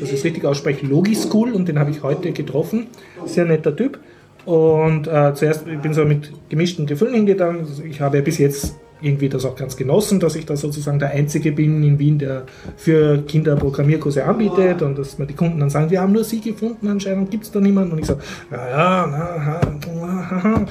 das 0.00 0.12
ist 0.12 0.24
richtig 0.24 0.44
ausspreche, 0.44 0.86
Logischool 0.86 1.52
und 1.52 1.68
den 1.68 1.78
habe 1.78 1.90
ich 1.90 2.02
heute 2.02 2.32
getroffen. 2.32 2.86
Sehr 3.26 3.44
netter 3.44 3.74
Typ. 3.74 3.98
Und 4.44 5.08
äh, 5.08 5.32
zuerst, 5.34 5.66
ich 5.66 5.78
bin 5.78 5.94
so 5.94 6.04
mit 6.04 6.30
gemischten 6.48 6.86
Gefühlen 6.86 7.14
hingegangen. 7.14 7.66
Ich 7.88 8.00
habe 8.00 8.20
bis 8.22 8.38
jetzt 8.38 8.76
irgendwie 9.00 9.28
das 9.28 9.44
auch 9.44 9.56
ganz 9.56 9.76
genossen, 9.76 10.20
dass 10.20 10.36
ich 10.36 10.46
da 10.46 10.56
sozusagen 10.56 10.98
der 10.98 11.10
Einzige 11.10 11.52
bin 11.52 11.82
in 11.82 11.98
Wien, 11.98 12.18
der 12.18 12.44
für 12.76 13.18
Kinder 13.22 13.56
Programmierkurse 13.56 14.24
anbietet 14.24 14.82
und 14.82 14.98
dass 14.98 15.18
mir 15.18 15.26
die 15.26 15.34
Kunden 15.34 15.60
dann 15.60 15.70
sagen, 15.70 15.90
wir 15.90 16.00
haben 16.00 16.12
nur 16.12 16.24
Sie 16.24 16.40
gefunden, 16.40 16.88
anscheinend 16.88 17.30
gibt 17.30 17.44
es 17.44 17.50
da 17.50 17.60
niemanden. 17.60 17.92
Und 17.92 17.98
ich 17.98 18.06
sage, 18.06 18.20
ja, 18.50 18.68
ja, 18.68 19.06
na, 19.06 20.66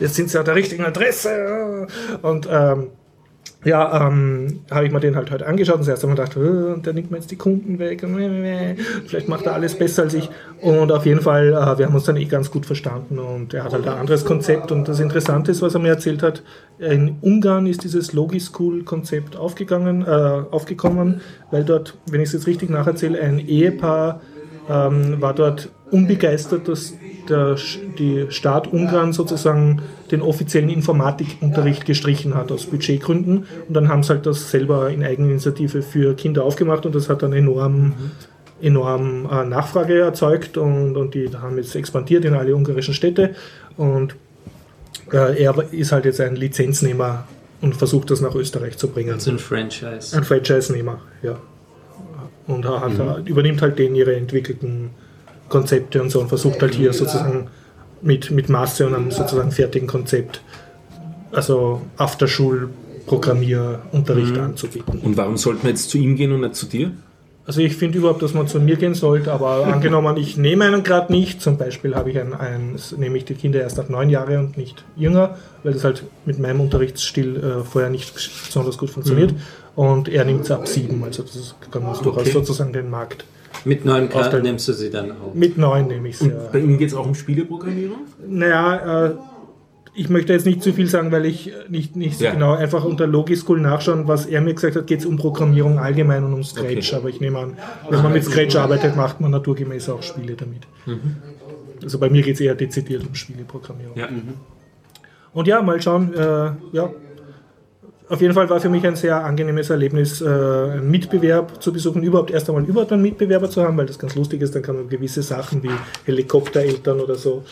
jetzt 0.00 0.14
sind 0.14 0.30
Sie 0.30 0.38
an 0.38 0.44
der 0.44 0.54
richtigen 0.54 0.84
Adresse. 0.84 1.86
Und 2.22 2.48
ähm, 2.50 2.88
ja, 3.68 4.08
ähm, 4.08 4.60
habe 4.70 4.86
ich 4.86 4.92
mir 4.92 5.00
den 5.00 5.14
halt 5.14 5.30
heute 5.30 5.46
angeschaut 5.46 5.76
und 5.76 5.84
zuerst 5.84 6.02
einmal 6.02 6.16
gedacht, 6.16 6.36
äh, 6.36 6.80
der 6.80 6.94
nimmt 6.94 7.10
mir 7.10 7.18
jetzt 7.18 7.30
die 7.30 7.36
Kunden 7.36 7.78
weg, 7.78 8.04
vielleicht 9.06 9.28
macht 9.28 9.46
er 9.46 9.52
alles 9.52 9.74
besser 9.74 10.04
als 10.04 10.14
ich. 10.14 10.30
Und 10.62 10.90
auf 10.90 11.04
jeden 11.04 11.20
Fall, 11.20 11.48
äh, 11.48 11.78
wir 11.78 11.86
haben 11.86 11.94
uns 11.94 12.04
dann 12.04 12.16
eh 12.16 12.24
ganz 12.24 12.50
gut 12.50 12.64
verstanden 12.64 13.18
und 13.18 13.52
er 13.52 13.64
hat 13.64 13.72
halt 13.74 13.86
ein 13.86 13.98
anderes 13.98 14.24
Konzept. 14.24 14.72
Und 14.72 14.88
das 14.88 15.00
Interessante 15.00 15.50
ist, 15.50 15.60
was 15.60 15.74
er 15.74 15.80
mir 15.80 15.88
erzählt 15.88 16.22
hat, 16.22 16.42
in 16.78 17.16
Ungarn 17.20 17.66
ist 17.66 17.84
dieses 17.84 18.12
Logischool-Konzept 18.14 19.36
aufgegangen, 19.36 20.02
äh, 20.02 20.08
aufgekommen, 20.50 21.20
weil 21.50 21.64
dort, 21.64 21.96
wenn 22.10 22.20
ich 22.20 22.28
es 22.28 22.32
jetzt 22.32 22.46
richtig 22.46 22.70
nacherzähle, 22.70 23.20
ein 23.20 23.38
Ehepaar 23.38 24.20
ähm, 24.70 25.20
war 25.20 25.34
dort 25.34 25.70
unbegeistert, 25.90 26.68
dass 26.68 26.94
der, 27.28 27.56
die 27.98 28.26
Staat 28.30 28.72
Ungarn 28.72 29.12
sozusagen 29.12 29.82
den 30.10 30.22
offiziellen 30.22 30.68
Informatikunterricht 30.68 31.84
gestrichen 31.84 32.34
hat 32.34 32.50
aus 32.52 32.66
Budgetgründen. 32.66 33.46
Und 33.68 33.74
dann 33.74 33.88
haben 33.88 34.02
sie 34.02 34.10
halt 34.10 34.26
das 34.26 34.50
selber 34.50 34.90
in 34.90 35.02
Eigeninitiative 35.04 35.82
für 35.82 36.14
Kinder 36.14 36.44
aufgemacht 36.44 36.86
und 36.86 36.94
das 36.94 37.08
hat 37.08 37.22
dann 37.22 37.32
enorm, 37.32 37.94
enorm 38.60 39.28
äh, 39.30 39.44
Nachfrage 39.44 40.00
erzeugt 40.00 40.56
und, 40.56 40.96
und 40.96 41.14
die 41.14 41.30
haben 41.36 41.56
jetzt 41.56 41.74
expandiert 41.74 42.24
in 42.24 42.34
alle 42.34 42.54
ungarischen 42.54 42.94
Städte. 42.94 43.34
Und 43.76 44.16
äh, 45.12 45.42
er 45.42 45.54
ist 45.72 45.92
halt 45.92 46.04
jetzt 46.04 46.20
ein 46.20 46.36
Lizenznehmer 46.36 47.24
und 47.60 47.76
versucht 47.76 48.10
das 48.10 48.20
nach 48.20 48.34
Österreich 48.34 48.76
zu 48.76 48.88
bringen. 48.88 49.18
So 49.20 49.30
ein 49.30 49.38
Franchise. 49.38 50.16
Ein 50.16 50.24
Franchise-Nehmer, 50.24 51.00
ja. 51.22 51.36
Und 52.46 52.64
er 52.64 52.80
hat, 52.80 53.28
übernimmt 53.28 53.60
halt 53.60 53.78
denen 53.78 53.94
ihre 53.94 54.16
entwickelten 54.16 54.90
Konzepte 55.48 56.00
und 56.00 56.10
so 56.10 56.20
und 56.20 56.28
versucht 56.28 56.60
halt 56.62 56.74
hier 56.74 56.92
sozusagen 56.92 57.48
mit, 58.02 58.30
mit 58.30 58.48
Masse 58.48 58.86
und 58.86 58.94
einem 58.94 59.10
sozusagen 59.10 59.50
fertigen 59.50 59.88
Konzept, 59.88 60.40
also 61.32 61.82
Afterschul-Programmierunterricht 61.96 64.38
anzubieten. 64.38 65.00
Und 65.00 65.16
warum 65.16 65.36
sollten 65.36 65.64
wir 65.64 65.70
jetzt 65.70 65.90
zu 65.90 65.98
ihm 65.98 66.16
gehen 66.16 66.32
und 66.32 66.40
nicht 66.40 66.54
zu 66.54 66.66
dir? 66.66 66.92
Also 67.46 67.62
ich 67.62 67.76
finde 67.76 67.96
überhaupt, 67.96 68.20
dass 68.22 68.34
man 68.34 68.46
zu 68.46 68.60
mir 68.60 68.76
gehen 68.76 68.94
sollte, 68.94 69.32
aber 69.32 69.66
angenommen, 69.72 70.18
ich 70.18 70.36
nehme 70.36 70.66
einen 70.66 70.82
gerade 70.82 71.10
nicht, 71.10 71.40
zum 71.40 71.56
Beispiel 71.56 71.94
habe 71.94 72.10
ich 72.10 72.18
ein, 72.18 72.34
ein, 72.34 72.76
nehme 72.98 73.16
ich 73.16 73.24
die 73.24 73.32
Kinder 73.34 73.62
erst 73.62 73.78
ab 73.78 73.88
neun 73.88 74.10
Jahre 74.10 74.38
und 74.38 74.58
nicht 74.58 74.84
jünger, 74.96 75.36
weil 75.62 75.72
das 75.72 75.82
halt 75.82 76.02
mit 76.26 76.38
meinem 76.38 76.60
Unterrichtsstil 76.60 77.36
äh, 77.36 77.64
vorher 77.64 77.88
nicht 77.88 78.12
besonders 78.14 78.76
gut 78.76 78.90
funktioniert. 78.90 79.32
Und 79.74 80.10
er 80.10 80.26
nimmt 80.26 80.42
es 80.42 80.50
ab 80.50 80.68
sieben, 80.68 81.02
also 81.04 81.22
das 81.22 81.36
ist, 81.36 81.54
kann 81.70 81.84
man 81.84 81.94
durchaus 81.94 82.18
Okay. 82.22 82.32
sozusagen 82.32 82.74
den 82.74 82.90
Markt. 82.90 83.24
Mit 83.68 83.84
neuen 83.84 84.08
Karten 84.08 84.42
nimmst 84.42 84.66
du 84.68 84.72
sie 84.72 84.90
dann 84.90 85.12
auch. 85.12 85.34
Mit 85.34 85.58
neun 85.58 85.86
nehme 85.86 86.08
ich. 86.08 86.20
Und 86.20 86.30
Ja. 86.30 86.36
bei 86.52 86.58
ihm 86.58 86.78
geht 86.78 86.88
es 86.88 86.94
auch 86.94 87.06
um 87.06 87.14
Spieleprogrammierung? 87.14 87.98
Naja, 88.26 89.06
äh, 89.06 89.10
ich 89.94 90.08
möchte 90.08 90.32
jetzt 90.32 90.46
nicht 90.46 90.62
zu 90.62 90.72
viel 90.72 90.86
sagen, 90.86 91.10
weil 91.12 91.26
ich 91.26 91.52
nicht, 91.68 91.96
nicht 91.96 92.18
so 92.18 92.24
Ja. 92.24 92.32
genau 92.32 92.54
einfach 92.54 92.84
unter 92.84 93.06
Logischool 93.06 93.60
nachschauen, 93.60 94.06
was 94.08 94.26
er 94.26 94.40
mir 94.40 94.54
gesagt 94.54 94.76
hat, 94.76 94.86
geht 94.86 95.00
es 95.00 95.06
um 95.06 95.16
Programmierung 95.16 95.78
allgemein 95.78 96.24
und 96.24 96.32
um 96.34 96.44
Scratch. 96.44 96.88
Okay. 96.92 96.96
Aber 96.96 97.08
ich 97.08 97.20
nehme 97.20 97.38
an, 97.38 97.56
wenn 97.90 98.02
man 98.02 98.12
mit 98.12 98.24
Scratch 98.24 98.56
arbeitet, 98.56 98.96
macht 98.96 99.20
man 99.20 99.30
naturgemäß 99.32 99.88
auch 99.90 100.02
Spiele 100.02 100.34
damit. 100.34 100.62
Also 101.82 101.98
bei 101.98 102.10
mir 102.10 102.22
geht 102.22 102.34
es 102.34 102.40
eher 102.40 102.54
dezidiert 102.54 103.04
um 103.06 103.14
Spieleprogrammierung. 103.14 103.96
Ja. 103.96 104.08
Und 105.32 105.46
ja, 105.46 105.62
mal 105.62 105.80
schauen, 105.82 106.14
äh, 106.14 106.18
ja. 106.72 106.90
Auf 108.10 108.22
jeden 108.22 108.32
Fall 108.32 108.48
war 108.48 108.58
für 108.58 108.70
mich 108.70 108.86
ein 108.86 108.96
sehr 108.96 109.22
angenehmes 109.22 109.68
Erlebnis, 109.68 110.22
äh, 110.22 110.26
einen 110.26 110.90
Mitbewerb 110.90 111.62
zu 111.62 111.72
besuchen, 111.72 112.02
überhaupt 112.02 112.30
erst 112.30 112.48
einmal 112.48 112.64
überhaupt 112.64 112.90
einen 112.90 113.02
Mitbewerber 113.02 113.50
zu 113.50 113.62
haben, 113.62 113.76
weil 113.76 113.84
das 113.84 113.98
ganz 113.98 114.14
lustig 114.14 114.40
ist, 114.40 114.54
dann 114.54 114.62
kann 114.62 114.76
man 114.76 114.88
gewisse 114.88 115.22
Sachen 115.22 115.62
wie 115.62 115.70
Helikoptereltern 116.06 117.00
oder 117.00 117.16
so 117.16 117.44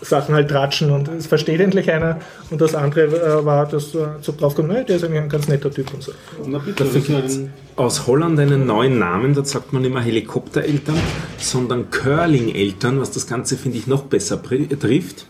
Sachen 0.00 0.34
halt 0.34 0.50
tratschen 0.50 0.92
und 0.92 1.08
es 1.08 1.26
versteht 1.26 1.60
endlich 1.60 1.90
einer. 1.90 2.20
Und 2.50 2.60
das 2.60 2.76
andere 2.76 3.06
äh, 3.06 3.44
war, 3.44 3.66
dass 3.66 3.90
du 3.90 4.06
so 4.20 4.32
drauf 4.38 4.54
kommst, 4.54 4.70
naja, 4.70 4.84
der 4.84 4.96
ist 4.96 5.04
eigentlich 5.04 5.20
ein 5.20 5.28
ganz 5.28 5.48
netter 5.48 5.70
Typ 5.70 5.92
und 5.92 6.02
so. 6.04 6.12
Na 6.46 6.58
bitte, 6.58 6.84
Dafür 6.84 7.00
gibt 7.00 7.24
es 7.24 7.40
aus 7.74 8.06
Holland 8.06 8.38
einen 8.38 8.66
neuen 8.66 9.00
Namen, 9.00 9.34
da 9.34 9.44
sagt 9.44 9.72
man 9.72 9.82
nicht 9.82 9.92
mehr 9.92 10.02
Helikoptereltern, 10.02 10.96
sondern 11.38 11.90
Curling-Eltern, 11.90 13.00
was 13.00 13.10
das 13.10 13.26
Ganze, 13.26 13.56
finde 13.56 13.78
ich, 13.78 13.88
noch 13.88 14.04
besser 14.04 14.40
trifft. 14.40 15.26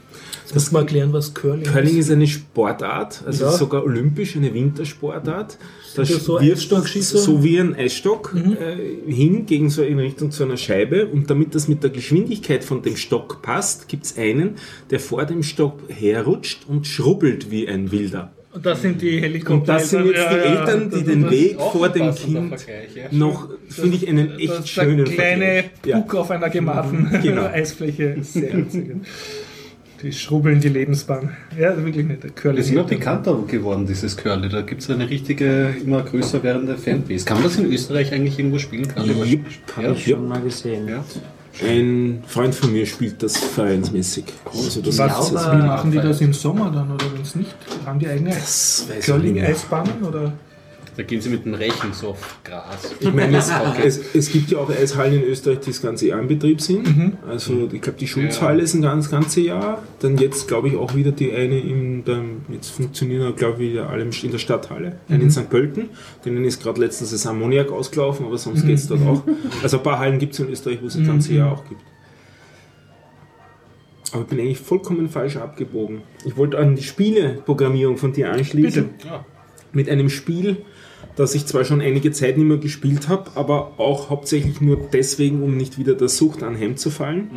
Jetzt 0.54 0.64
muss 0.64 0.72
man 0.72 0.82
erklären, 0.82 1.12
was 1.12 1.34
Curling, 1.34 1.64
Curling 1.64 1.96
ist 1.98 2.10
eine 2.10 2.26
Sportart, 2.26 3.22
also 3.26 3.44
Ja. 3.44 3.50
sogar 3.52 3.84
olympisch, 3.84 4.36
eine 4.36 4.52
Wintersportart. 4.54 5.58
Da 5.96 6.02
das 6.02 6.08
so 6.24 6.40
wirft 6.40 6.58
Eisstockschießen? 6.62 7.20
so 7.20 7.44
wie 7.44 7.58
ein 7.58 7.74
Eisstock 7.76 8.34
äh, 8.34 9.10
hin 9.12 9.46
gegen 9.46 9.70
so 9.70 9.82
in 9.82 9.98
Richtung 9.98 10.30
zu 10.30 10.42
einer 10.44 10.56
Scheibe 10.56 11.06
und 11.06 11.30
damit 11.30 11.54
das 11.54 11.68
mit 11.68 11.82
der 11.82 11.90
Geschwindigkeit 11.90 12.64
von 12.64 12.82
dem 12.82 12.96
Stock 12.96 13.42
passt, 13.42 13.86
gibt 13.88 14.04
es 14.06 14.16
einen, 14.18 14.54
der 14.90 14.98
vor 15.00 15.24
dem 15.24 15.42
Stock 15.42 15.78
herrutscht 15.88 16.62
und 16.68 16.86
schrubbelt 16.86 17.50
wie 17.50 17.68
ein 17.68 17.92
Wilder. 17.92 18.32
Und 18.52 18.64
das 18.64 18.82
sind 18.82 19.02
die 19.02 19.20
Helikopter. 19.20 19.54
Und 19.54 19.68
das 19.68 19.90
sind 19.90 20.06
jetzt 20.06 20.30
die 20.30 20.36
Eltern, 20.36 20.88
die 20.90 21.02
den 21.02 21.28
Weg 21.28 21.60
vor 21.60 21.88
dem 21.88 22.14
Kind 22.14 22.60
Vergleich, 22.60 23.10
noch, 23.10 23.48
finde 23.68 23.96
ich, 23.96 24.08
einen 24.08 24.38
echt 24.38 24.48
das 24.50 24.58
ist 24.60 24.68
schönen 24.68 24.96
der 24.98 25.06
kleine 25.06 25.44
Vergleich. 25.44 25.70
Ja. 25.86 26.00
Puck 26.00 26.14
auf 26.14 26.30
einer 26.30 26.50
gemachten 26.50 27.18
Genau. 27.20 27.42
Eisfläche. 27.52 28.16
Sehr 28.22 28.56
witzig. 28.56 28.84
Die 30.04 30.12
schrubbeln 30.12 30.60
die 30.60 30.68
Lebensbahn. 30.68 31.30
Ja, 31.58 31.74
wirklich 31.82 32.04
nicht. 32.04 32.22
Der 32.22 32.30
Curly 32.30 32.58
Das 32.58 32.66
ist 32.66 32.72
immer 32.72 32.84
bekannter 32.84 33.42
geworden, 33.46 33.86
dieses 33.86 34.14
Curly. 34.14 34.50
Da 34.50 34.60
gibt 34.60 34.82
es 34.82 34.90
eine 34.90 35.08
richtige, 35.08 35.74
immer 35.82 36.02
größer 36.02 36.42
werdende 36.42 36.76
Fanbase. 36.76 37.24
Kann 37.24 37.38
man 37.38 37.44
das 37.44 37.56
in 37.56 37.72
Österreich 37.72 38.12
eigentlich 38.12 38.38
irgendwo 38.38 38.58
spielen? 38.58 38.86
Curly? 38.86 39.12
Jupp, 39.12 39.40
Habe 39.74 39.94
ich 39.94 40.04
schon 40.04 40.28
mal 40.28 40.42
gesehen. 40.42 40.86
Ja. 40.88 41.02
ein 41.66 42.22
Freund 42.26 42.54
von 42.54 42.70
mir 42.70 42.84
spielt 42.84 43.22
das 43.22 43.38
vereinsmäßig. 43.38 44.26
Also 44.44 44.82
das 44.82 44.98
Was, 44.98 45.32
wie 45.32 45.56
machen 45.56 45.90
die 45.90 45.96
das 45.96 46.20
im 46.20 46.34
Sommer 46.34 46.70
dann 46.70 46.92
oder 46.92 47.06
wenn 47.14 47.22
es 47.22 47.34
nicht? 47.34 47.56
Haben 47.86 47.98
die 47.98 48.08
eigene. 48.08 48.36
Curling-Eisbahnen 49.00 50.02
oder? 50.02 50.34
Da 50.96 51.02
gehen 51.02 51.20
sie 51.20 51.28
mit 51.28 51.44
dem 51.44 51.54
Rechen 51.54 51.92
so 51.92 52.10
auf 52.10 52.38
Gras. 52.44 52.94
Ich 53.00 53.12
meine, 53.12 53.36
es, 53.36 53.50
es, 53.84 54.14
es 54.14 54.30
gibt 54.30 54.50
ja 54.50 54.58
auch 54.58 54.70
Eishallen 54.70 55.14
in 55.14 55.24
Österreich, 55.24 55.60
die 55.60 55.70
das 55.70 55.82
ganze 55.82 56.06
Jahr 56.08 56.20
in 56.20 56.28
Betrieb 56.28 56.60
sind. 56.60 57.16
Also 57.28 57.68
ich 57.72 57.80
glaube, 57.80 57.98
die 57.98 58.06
Schulzhalle 58.06 58.62
ist 58.62 58.74
ein 58.74 58.82
ganz 58.82 59.10
ganze 59.10 59.40
Jahr. 59.40 59.82
Dann 60.00 60.16
jetzt 60.18 60.46
glaube 60.46 60.68
ich 60.68 60.76
auch 60.76 60.94
wieder 60.94 61.10
die 61.10 61.32
eine 61.32 61.58
in 61.58 62.04
beim, 62.04 62.42
jetzt 62.48 62.70
funktionieren 62.70 63.34
glaube 63.34 63.64
ich 63.64 63.72
wieder 63.72 63.90
alle 63.90 64.04
in 64.04 64.30
der 64.30 64.38
Stadthalle. 64.38 64.98
Eine 65.08 65.24
in 65.24 65.30
St. 65.30 65.50
Pölten. 65.50 65.90
Denen 66.24 66.44
ist 66.44 66.62
gerade 66.62 66.80
letztens 66.80 67.10
das 67.10 67.26
Ammoniak 67.26 67.72
ausgelaufen, 67.72 68.26
aber 68.26 68.38
sonst 68.38 68.64
geht 68.64 68.76
es 68.76 68.86
dort 68.86 69.02
auch. 69.02 69.22
Also 69.62 69.78
ein 69.78 69.82
paar 69.82 69.98
Hallen 69.98 70.18
gibt 70.18 70.34
es 70.34 70.40
in 70.40 70.48
Österreich, 70.48 70.78
wo 70.80 70.86
es 70.86 70.96
das 70.96 71.06
ganze 71.06 71.34
Jahr 71.34 71.52
auch 71.52 71.64
gibt. 71.68 71.80
Aber 74.12 74.22
ich 74.22 74.28
bin 74.28 74.38
eigentlich 74.38 74.60
vollkommen 74.60 75.08
falsch 75.08 75.36
abgebogen. 75.36 76.02
Ich 76.24 76.36
wollte 76.36 76.56
an 76.58 76.76
die 76.76 76.84
Spieleprogrammierung 76.84 77.96
von 77.96 78.12
dir 78.12 78.30
anschließen. 78.30 78.90
Mit 79.72 79.88
einem 79.88 80.08
Spiel, 80.08 80.58
das 81.16 81.34
ich 81.34 81.46
zwar 81.46 81.64
schon 81.64 81.80
einige 81.80 82.12
Zeit 82.12 82.36
nicht 82.36 82.46
mehr 82.46 82.58
gespielt 82.58 83.08
habe, 83.08 83.30
aber 83.34 83.78
auch 83.78 84.10
hauptsächlich 84.10 84.60
nur 84.60 84.78
deswegen, 84.92 85.42
um 85.42 85.56
nicht 85.56 85.78
wieder 85.78 85.94
der 85.94 86.08
Sucht 86.08 86.42
anheimzufallen. 86.42 87.30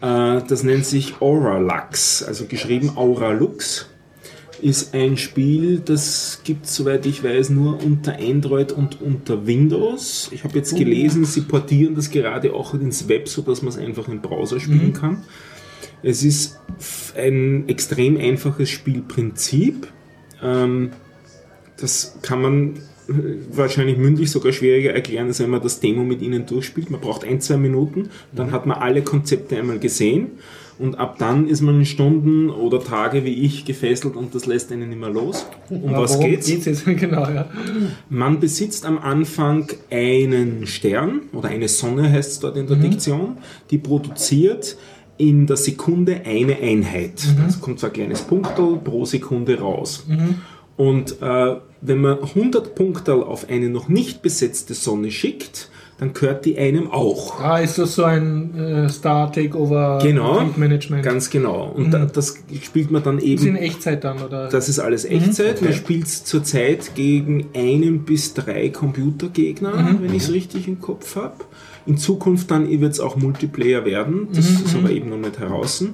Äh, 0.00 0.42
das 0.48 0.62
nennt 0.62 0.86
sich 0.86 1.20
Auralux, 1.20 2.22
also 2.22 2.46
geschrieben 2.46 2.92
Auralux. 2.96 3.86
Ist 4.60 4.92
ein 4.92 5.16
Spiel, 5.16 5.78
das 5.78 6.40
gibt 6.42 6.66
soweit 6.66 7.06
ich 7.06 7.22
weiß 7.22 7.50
nur 7.50 7.80
unter 7.80 8.18
Android 8.18 8.72
und 8.72 9.00
unter 9.00 9.46
Windows. 9.46 10.30
Ich 10.32 10.42
habe 10.42 10.56
jetzt 10.56 10.74
gelesen, 10.76 11.24
sie 11.24 11.42
portieren 11.42 11.94
das 11.94 12.10
gerade 12.10 12.52
auch 12.52 12.74
ins 12.74 13.08
Web, 13.08 13.28
sodass 13.28 13.62
man 13.62 13.68
es 13.72 13.78
einfach 13.78 14.08
im 14.08 14.20
Browser 14.20 14.58
spielen 14.58 14.94
kann. 14.94 15.22
Es 16.02 16.24
ist 16.24 16.58
ein 17.16 17.68
extrem 17.68 18.16
einfaches 18.16 18.68
Spielprinzip. 18.68 19.86
Ähm, 20.42 20.90
das 21.80 22.18
kann 22.22 22.42
man 22.42 22.76
äh, 23.08 23.12
wahrscheinlich 23.50 23.96
mündlich 23.96 24.30
sogar 24.30 24.52
schwieriger 24.52 24.92
erklären, 24.92 25.28
als 25.28 25.40
wenn 25.40 25.50
man 25.50 25.62
das 25.62 25.80
Demo 25.80 26.04
mit 26.04 26.22
ihnen 26.22 26.46
durchspielt. 26.46 26.90
Man 26.90 27.00
braucht 27.00 27.24
ein, 27.24 27.40
zwei 27.40 27.56
Minuten, 27.56 28.10
dann 28.32 28.52
hat 28.52 28.66
man 28.66 28.78
alle 28.78 29.02
Konzepte 29.02 29.56
einmal 29.56 29.78
gesehen 29.78 30.32
und 30.78 30.96
ab 30.98 31.16
dann 31.18 31.48
ist 31.48 31.60
man 31.60 31.84
Stunden 31.84 32.50
oder 32.50 32.82
Tage 32.82 33.24
wie 33.24 33.34
ich 33.34 33.64
gefesselt 33.64 34.14
und 34.14 34.34
das 34.34 34.46
lässt 34.46 34.70
einen 34.70 34.90
nicht 34.90 35.00
mehr 35.00 35.10
los. 35.10 35.46
Um 35.70 35.88
Aber 35.88 36.04
was 36.04 36.14
worum 36.14 36.30
geht's? 36.30 36.48
jetzt? 36.48 36.86
Genau, 36.86 37.28
ja. 37.28 37.48
Man 38.08 38.38
besitzt 38.40 38.86
am 38.86 38.98
Anfang 38.98 39.68
einen 39.90 40.66
Stern 40.66 41.22
oder 41.32 41.48
eine 41.48 41.68
Sonne 41.68 42.10
heißt 42.12 42.30
es 42.32 42.38
dort 42.40 42.56
in 42.56 42.66
der 42.66 42.76
Diktion, 42.76 43.38
die 43.70 43.78
produziert 43.78 44.76
in 45.16 45.48
der 45.48 45.56
Sekunde 45.56 46.22
eine 46.24 46.58
Einheit. 46.58 47.26
Es 47.48 47.60
kommt 47.60 47.80
so 47.80 47.88
ein 47.88 47.92
kleines 47.92 48.22
Punktel 48.22 48.76
pro 48.76 49.04
Sekunde 49.04 49.58
raus. 49.58 50.06
Und 50.76 51.20
äh, 51.20 51.56
wenn 51.80 52.00
man 52.00 52.18
100 52.22 52.74
Punkte 52.74 53.14
auf 53.14 53.48
eine 53.48 53.68
noch 53.68 53.88
nicht 53.88 54.22
besetzte 54.22 54.74
Sonne 54.74 55.10
schickt, 55.10 55.70
dann 55.98 56.12
gehört 56.12 56.44
die 56.44 56.56
einem 56.56 56.90
auch. 56.92 57.40
Ah, 57.40 57.58
ist 57.58 57.76
das 57.76 57.96
so 57.96 58.04
ein 58.04 58.56
äh, 58.56 58.88
Star 58.88 59.32
Takeover 59.32 59.98
Genau, 60.00 60.44
Management? 60.56 61.02
ganz 61.02 61.28
genau. 61.28 61.72
Und 61.74 61.90
da, 61.90 62.06
das 62.06 62.36
spielt 62.62 62.92
man 62.92 63.02
dann 63.02 63.18
ist 63.18 63.42
in 63.42 63.48
eben 63.48 63.56
Echtzeit 63.56 64.04
dann, 64.04 64.22
oder? 64.22 64.48
das 64.48 64.68
ist 64.68 64.78
alles 64.78 65.04
Echtzeit. 65.04 65.60
Man 65.60 65.72
spielt 65.72 66.06
zurzeit 66.08 66.94
gegen 66.94 67.46
einen 67.52 68.04
bis 68.04 68.32
drei 68.34 68.68
Computergegner, 68.68 69.96
wenn 70.00 70.14
ich 70.14 70.22
es 70.22 70.32
richtig 70.32 70.68
im 70.68 70.80
Kopf 70.80 71.16
habe. 71.16 71.34
In 71.84 71.96
Zukunft 71.96 72.50
dann 72.52 72.68
wird 72.80 72.92
es 72.92 73.00
auch 73.00 73.16
Multiplayer 73.16 73.84
werden. 73.84 74.28
Das 74.32 74.48
ist 74.48 74.76
aber 74.76 74.90
eben 74.90 75.10
noch 75.10 75.16
nicht 75.16 75.38
heraus. 75.40 75.84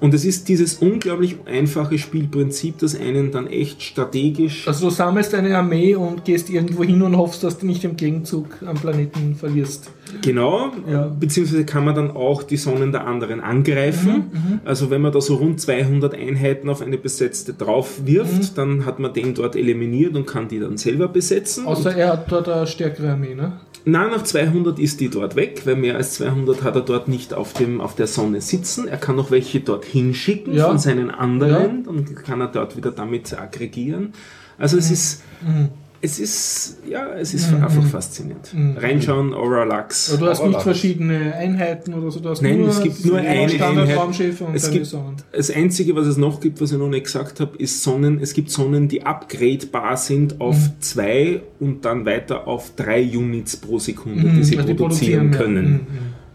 Und 0.00 0.14
es 0.14 0.24
ist 0.24 0.48
dieses 0.48 0.74
unglaublich 0.78 1.36
einfache 1.44 1.98
Spielprinzip, 1.98 2.78
das 2.78 2.98
einen 2.98 3.30
dann 3.32 3.46
echt 3.46 3.82
strategisch. 3.82 4.66
also 4.66 4.86
du 4.88 4.90
sammelst 4.94 5.34
eine 5.34 5.56
Armee 5.56 5.94
und 5.94 6.24
gehst 6.24 6.48
irgendwo 6.48 6.84
hin 6.84 7.02
und 7.02 7.16
hoffst, 7.16 7.44
dass 7.44 7.58
du 7.58 7.66
nicht 7.66 7.84
im 7.84 7.96
Gegenzug 7.96 8.46
am 8.66 8.76
Planeten 8.76 9.34
verlierst. 9.34 9.90
Genau, 10.22 10.72
Ja. 10.90 11.06
beziehungsweise 11.06 11.64
kann 11.64 11.84
man 11.84 11.94
dann 11.94 12.10
auch 12.10 12.42
die 12.42 12.56
Sonnen 12.56 12.92
der 12.92 13.06
anderen 13.06 13.40
angreifen. 13.40 14.60
Also 14.64 14.90
wenn 14.90 15.02
man 15.02 15.12
da 15.12 15.20
so 15.20 15.36
rund 15.36 15.60
200 15.60 16.14
Einheiten 16.14 16.68
auf 16.68 16.80
eine 16.82 16.98
besetzte 16.98 17.52
drauf 17.52 18.00
wirft, 18.06 18.56
dann 18.58 18.86
hat 18.86 18.98
man 18.98 19.12
den 19.12 19.34
dort 19.34 19.54
eliminiert 19.54 20.16
und 20.16 20.26
kann 20.26 20.48
die 20.48 20.58
dann 20.58 20.76
selber 20.78 21.08
besetzen. 21.08 21.66
Außer 21.66 21.94
er 21.94 22.12
hat 22.14 22.32
dort 22.32 22.48
eine 22.48 22.66
stärkere 22.66 23.10
Armee, 23.12 23.34
ne? 23.34 23.52
Na, 23.84 24.08
nach 24.08 24.22
200 24.22 24.78
ist 24.78 25.00
die 25.00 25.08
dort 25.08 25.36
weg, 25.36 25.62
weil 25.64 25.76
mehr 25.76 25.96
als 25.96 26.14
200 26.14 26.62
hat 26.62 26.74
er 26.76 26.82
dort 26.82 27.08
nicht 27.08 27.32
auf, 27.34 27.52
dem, 27.54 27.80
auf 27.80 27.94
der 27.94 28.06
Sonne 28.06 28.40
sitzen. 28.40 28.86
Er 28.88 28.98
kann 28.98 29.16
noch 29.16 29.30
welche 29.30 29.60
dort 29.60 29.84
hinschicken 29.84 30.52
Ja. 30.54 30.66
von 30.68 30.78
seinen 30.78 31.10
anderen 31.10 31.86
und 31.86 32.14
kann 32.16 32.40
er 32.40 32.48
dort 32.48 32.76
wieder 32.76 32.90
damit 32.90 33.32
aggregieren. 33.38 34.12
Also 34.58 34.76
Mhm. 34.76 34.80
es 34.80 34.90
ist, 34.90 35.22
es 36.02 36.18
ist, 36.18 36.78
ja, 36.88 37.08
es 37.14 37.34
ist 37.34 37.52
einfach 37.52 37.84
faszinierend. 37.84 38.54
Reinschauen, 38.78 39.34
Aura 39.34 39.64
Lux. 39.64 40.10
Aber 40.12 40.24
du 40.24 40.30
hast 40.30 40.38
Aber 40.40 40.48
nicht 40.48 40.56
was? 40.56 40.62
verschiedene 40.64 41.34
Einheiten 41.34 41.92
oder 41.92 42.10
so, 42.10 42.20
du 42.20 42.30
hast 42.30 42.40
Nein, 42.42 42.58
nur, 42.60 42.68
es 42.68 42.82
gibt 42.82 43.04
nur 43.04 43.18
eine 43.18 43.48
Standardraumschiffe 43.48 44.44
und 44.44 44.54
Es 44.54 44.70
gibt, 44.70 44.86
Sonnen. 44.86 45.16
das 45.32 45.50
Einzige, 45.50 45.94
was 45.96 46.06
es 46.06 46.16
noch 46.16 46.40
gibt, 46.40 46.60
was 46.60 46.72
ich 46.72 46.78
noch 46.78 46.88
nicht 46.88 47.04
gesagt 47.04 47.40
habe, 47.40 47.56
ist 47.58 47.82
Sonnen. 47.82 48.18
Es 48.20 48.32
gibt 48.32 48.50
Sonnen, 48.50 48.88
die 48.88 49.02
upgradebar 49.04 49.96
sind 49.98 50.40
auf 50.40 50.56
Mhm. 50.56 50.72
zwei 50.80 51.42
und 51.60 51.84
dann 51.84 52.06
weiter 52.06 52.46
auf 52.46 52.72
drei 52.76 53.02
Units 53.02 53.56
pro 53.58 53.78
Sekunde, 53.78 54.28
die 54.30 54.42
sie 54.44 54.56
Also 54.58 54.74
produzieren 54.74 55.30
mehr. 55.30 55.38
können. 55.38 55.86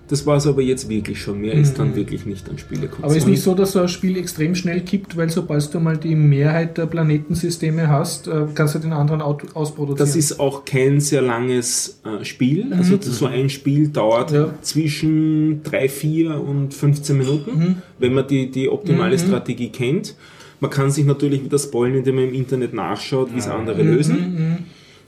Mhm, 0.05 0.07
mhm. 0.07 0.09
Das 0.09 0.25
war 0.25 0.37
es 0.37 0.47
aber 0.47 0.61
jetzt 0.61 0.87
wirklich 0.89 1.19
schon. 1.21 1.41
Mehr 1.41 1.53
ist 1.53 1.77
dann 1.79 1.95
wirklich 1.95 2.25
nicht 2.25 2.47
an 2.49 2.57
Spiele 2.57 2.89
Aber 3.01 3.15
ist 3.15 3.27
nicht 3.27 3.41
so, 3.41 3.53
dass 3.55 3.71
so 3.73 3.79
ein 3.81 3.87
Spiel 3.87 4.17
extrem 4.17 4.55
schnell 4.55 4.81
kippt, 4.81 5.17
weil 5.17 5.29
sobald 5.29 5.73
du 5.73 5.79
mal 5.79 5.97
die 5.97 6.15
Mehrheit 6.15 6.77
der 6.77 6.85
Planetensysteme 6.85 7.87
hast, 7.89 8.27
äh, 8.27 8.45
kannst 8.53 8.75
du 8.75 8.79
den 8.79 8.93
anderen 8.93 9.21
ausproduzieren. 9.21 9.97
Das 9.97 10.15
ist 10.15 10.39
auch 10.39 10.63
kein 10.65 10.99
sehr 10.99 11.21
langes 11.21 11.99
äh, 12.05 12.23
Spiel. 12.23 12.73
Also 12.73 12.97
so 13.01 13.25
ein 13.25 13.49
Spiel 13.49 13.87
dauert 13.89 14.31
Mhm. 14.31 14.35
Ja. 14.37 14.53
zwischen 14.61 15.63
3, 15.63 15.89
4 15.89 16.41
und 16.41 16.73
15 16.73 17.17
Minuten, 17.17 17.51
Mhm. 17.59 17.75
wenn 17.99 18.13
man 18.13 18.27
die, 18.27 18.49
die 18.51 18.69
optimale 18.69 19.17
Strategie 19.19 19.69
kennt. 19.69 20.15
Man 20.61 20.71
kann 20.71 20.89
sich 20.89 21.05
natürlich 21.05 21.43
wieder 21.43 21.59
spoilen, 21.59 21.95
indem 21.95 22.15
man 22.15 22.23
im 22.29 22.33
Internet 22.33 22.73
nachschaut, 22.73 23.33
wie 23.33 23.39
es 23.39 23.47
andere 23.47 23.83
Mhm. 23.83 23.93
lösen. 23.93 24.65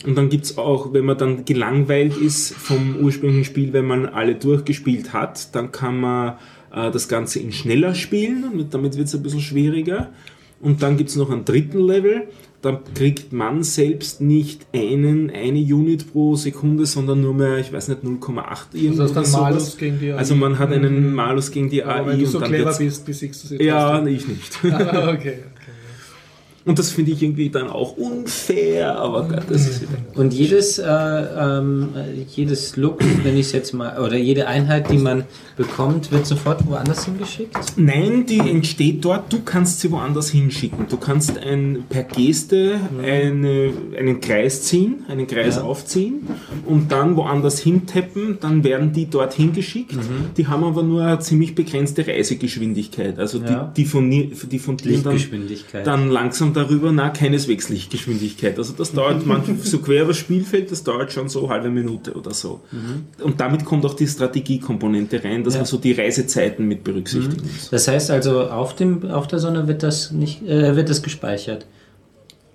Und 0.08 0.16
dann 0.18 0.30
gibt 0.30 0.46
es 0.46 0.58
auch, 0.58 0.94
wenn 0.94 1.04
man 1.04 1.18
dann 1.18 1.44
gelangweilt 1.44 2.16
ist 2.16 2.54
vom 2.54 2.96
ursprünglichen 3.02 3.44
Spiel, 3.44 3.74
wenn 3.74 3.86
man 3.86 4.06
alle 4.06 4.36
durchgespielt 4.36 5.12
hat, 5.12 5.54
dann 5.54 5.74
kann 5.74 6.00
man 6.00 6.36
äh, 6.74 6.90
das 6.92 7.10
Ganze 7.10 7.40
in 7.40 7.52
schneller 7.52 7.94
spielen 7.94 8.46
und 8.46 8.74
damit 8.74 8.96
wird 8.96 9.08
es 9.08 9.16
ein 9.16 9.22
bisschen 9.22 9.42
schwieriger. 9.42 10.12
Und 10.62 10.82
dann 10.82 10.96
gibt 10.96 11.10
es 11.10 11.18
noch 11.18 11.30
einen 11.30 11.44
dritten 11.44 11.82
Level, 11.82 12.30
da 12.62 12.82
kriegt 12.96 13.34
man 13.34 13.64
selbst 13.64 14.22
nicht 14.22 14.66
einen, 14.74 15.30
eine 15.30 15.60
Unit 15.60 16.12
pro 16.12 16.36
Sekunde, 16.36 16.86
sondern 16.86 17.22
nur 17.22 17.34
mehr, 17.34 17.58
ich 17.58 17.72
weiß 17.72 17.90
nicht, 17.90 18.02
0,8 18.04 18.74
irgendwas. 18.74 19.10
Also 19.10 19.16
hast 19.16 19.34
dann. 19.34 19.42
Malus 19.42 19.78
gegen 19.78 20.00
die 20.00 20.12
AI. 20.12 20.18
Also 20.18 20.36
man 20.36 20.58
hat 20.58 20.72
einen 20.72 21.14
Malus 21.14 21.52
gegen 21.52 21.70
die 21.70 21.84
AI 21.84 22.00
Aber 22.00 22.12
wenn 22.12 22.20
du 22.20 22.26
und 22.26 22.32
so 22.32 22.40
dann 22.40 22.50
clever 22.50 22.76
bist, 22.78 23.06
besiegst 23.06 23.44
du 23.44 23.48
sie 23.50 23.64
Ja, 23.64 24.04
ich 24.06 24.28
nicht. 24.28 24.60
Ah, 24.72 25.12
okay. 25.14 25.40
Und 26.68 26.78
das 26.78 26.92
finde 26.92 27.12
ich 27.12 27.24
irgendwie 27.24 27.50
dann 27.50 27.70
auch 27.70 27.96
unfair, 27.98 29.00
aber 29.00 29.28
Gott, 29.28 29.44
das 29.50 29.68
ist 29.68 29.82
wieder. 29.84 29.94
Und 30.16 30.34
jedes, 30.34 30.78
äh, 30.80 30.86
ähm, 30.86 31.90
äh, 31.96 32.22
jedes 32.36 32.76
Look, 32.76 33.00
wenn 33.24 33.36
ich 33.38 33.48
es 33.48 33.52
jetzt 33.54 33.74
mal, 33.74 33.98
oder 34.00 34.18
jede 34.18 34.48
Einheit, 34.48 34.92
die 34.92 34.98
man 34.98 35.24
bekommt, 35.56 36.12
wird 36.12 36.26
sofort 36.26 36.68
woanders 36.68 37.06
hingeschickt? 37.06 37.56
Nein, 37.78 38.26
die 38.26 38.40
entsteht 38.40 39.04
dort, 39.06 39.32
du 39.32 39.40
kannst 39.44 39.80
sie 39.80 39.92
woanders 39.92 40.30
hinschicken. 40.30 40.86
Du 40.90 40.98
kannst 40.98 41.38
ein, 41.38 41.86
per 41.90 42.04
Geste 42.04 42.80
eine, 43.02 43.72
einen 43.98 44.20
Kreis 44.22 44.64
ziehen, 44.64 45.06
einen 45.08 45.26
Kreis 45.26 45.58
aufziehen 45.58 46.28
und 46.66 46.92
dann 46.92 47.16
woanders 47.16 47.60
hintappen, 47.60 48.38
dann 48.42 48.64
werden 48.64 48.92
die 48.94 49.10
dort 49.10 49.34
hingeschickt. 49.34 49.96
Die 50.36 50.48
haben 50.48 50.64
aber 50.64 50.84
nur 50.84 51.04
eine 51.04 51.20
ziemlich 51.20 51.56
begrenzte 51.56 52.06
Reisegeschwindigkeit. 52.06 53.18
Also 53.20 53.40
Ja. 53.40 53.72
die, 53.76 53.84
die, 53.84 53.86
von, 53.88 54.10
die 54.10 54.60
fundieren 54.60 55.04
dann, 55.04 55.84
dann 55.84 56.10
langsam 56.10 56.54
darüber, 56.58 56.92
na, 56.92 57.10
keineswegs 57.10 57.70
Lichtgeschwindigkeit. 57.70 58.58
Also 58.58 58.74
das 58.74 58.92
dauert 58.92 59.26
manchmal 59.26 59.58
so 59.64 59.78
quer 59.80 60.04
übers 60.04 60.18
Spielfeld, 60.18 60.72
das 60.72 60.84
dauert 60.84 61.12
schon 61.14 61.30
so 61.30 61.42
eine 61.46 61.50
halbe 61.50 61.70
Minute 61.70 62.14
oder 62.14 62.34
so. 62.34 62.62
Und 63.24 63.40
damit 63.40 63.64
kommt 63.66 63.86
auch 63.86 63.94
die 63.94 64.08
Strategiekomponente 64.08 65.24
rein, 65.24 65.44
dass 65.44 65.54
Ja. 65.54 65.60
man 65.62 65.66
so 65.66 65.78
die 65.78 65.94
Reisezeiten 65.94 66.68
mit 66.68 66.84
berücksichtigen 66.84 67.44
muss. 67.44 67.70
Das 67.70 67.88
heißt 67.88 68.12
also, 68.12 68.42
auf, 68.50 68.76
dem, 68.76 69.10
auf 69.10 69.28
der 69.28 69.40
Sonne 69.40 69.68
wird 69.68 69.84
das 69.84 70.12
nicht, 70.12 70.42
äh, 70.48 70.76
wird 70.76 70.90
das 70.90 71.02
gespeichert. 71.02 71.66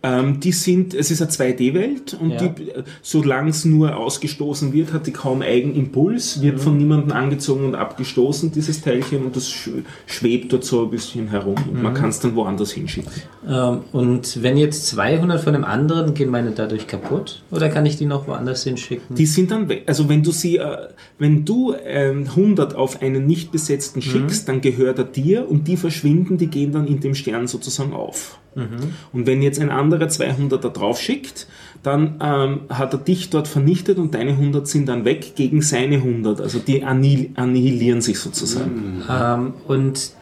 Ähm, 0.04 0.40
die 0.40 0.50
sind, 0.50 0.94
es 0.94 1.10
ist 1.12 1.22
eine 1.22 1.30
2D-Welt 1.30 2.14
und 2.20 2.30
Ja. 2.30 2.48
die, 2.48 2.70
äh, 2.70 2.82
solange 3.02 3.50
es 3.50 3.64
nur 3.64 3.96
ausgestoßen 3.96 4.72
wird, 4.72 4.92
hat 4.92 5.06
die 5.06 5.12
kaum 5.12 5.42
Eigenimpuls, 5.42 6.38
Mhm. 6.38 6.42
wird 6.42 6.60
von 6.60 6.76
niemandem 6.76 7.12
angezogen 7.12 7.64
und 7.66 7.74
abgestoßen, 7.76 8.50
dieses 8.50 8.80
Teilchen, 8.80 9.22
und 9.24 9.36
das 9.36 9.48
sch 9.48 9.70
schwebt 10.06 10.52
dort 10.52 10.64
so 10.64 10.82
ein 10.84 10.90
bisschen 10.90 11.28
herum 11.28 11.54
und 11.68 11.74
Mhm. 11.76 11.82
man 11.82 11.94
kann 11.94 12.08
es 12.10 12.18
dann 12.18 12.34
woanders 12.34 12.72
hinschicken. 12.72 13.12
Ähm, 13.48 13.78
und 13.92 14.42
wenn 14.42 14.56
jetzt 14.56 14.86
200 14.88 15.40
von 15.40 15.52
dem 15.52 15.64
anderen, 15.64 16.14
gehen 16.14 16.30
meine 16.30 16.50
dadurch 16.50 16.86
kaputt? 16.88 17.42
Oder 17.52 17.68
kann 17.68 17.86
ich 17.86 17.96
die 17.96 18.06
noch 18.06 18.26
woanders 18.26 18.64
hinschicken? 18.64 19.14
Die 19.14 19.26
sind 19.26 19.50
dann. 19.52 19.68
Also 19.86 20.08
wenn 20.08 20.24
du 20.24 20.32
sie, 20.32 20.56
äh, 20.56 20.88
wenn 21.18 21.44
du 21.44 21.74
ähm, 21.84 22.26
100 22.34 22.74
auf 22.74 23.02
einen 23.02 23.26
nicht 23.26 23.52
besetzten 23.52 24.00
Mhm. 24.00 24.02
schickst, 24.02 24.48
dann 24.48 24.60
gehört 24.60 24.98
er 24.98 25.04
dir 25.04 25.48
und 25.48 25.68
die 25.68 25.76
verschwinden, 25.76 26.38
die 26.38 26.48
gehen 26.48 26.72
dann 26.72 26.88
in 26.88 26.98
dem 26.98 27.14
Stern 27.14 27.46
sozusagen 27.46 27.92
auf. 27.92 28.38
Mhm. 28.54 28.92
Und 29.14 29.26
wenn 29.26 29.40
jetzt 29.40 29.58
ein 29.60 29.70
anderer 29.70 29.91
200 30.01 30.64
da 30.64 30.69
drauf 30.69 31.01
schickt, 31.01 31.47
dann 31.82 32.20
ähm, 32.23 32.60
hat 32.69 32.93
er 32.93 32.98
dich 32.98 33.31
dort 33.31 33.48
vernichtet 33.48 33.98
und 33.98 34.14
deine 34.14 34.32
100 34.32 34.66
sind 34.66 34.89
dann 34.89 35.05
weg 35.05 35.35
gegen 35.35 35.62
seine 35.62 35.97
100. 35.97 36.40
Also 36.40 36.59
die 36.59 36.85
annihil 36.85 37.31
annihilieren 37.35 38.01
sich 38.01 38.19
sozusagen. 38.20 39.02
Ähm, 39.10 39.55
und 39.66 40.12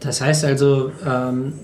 das 0.00 0.20
heißt 0.20 0.44
also, 0.44 0.92
ähm, 1.06 1.54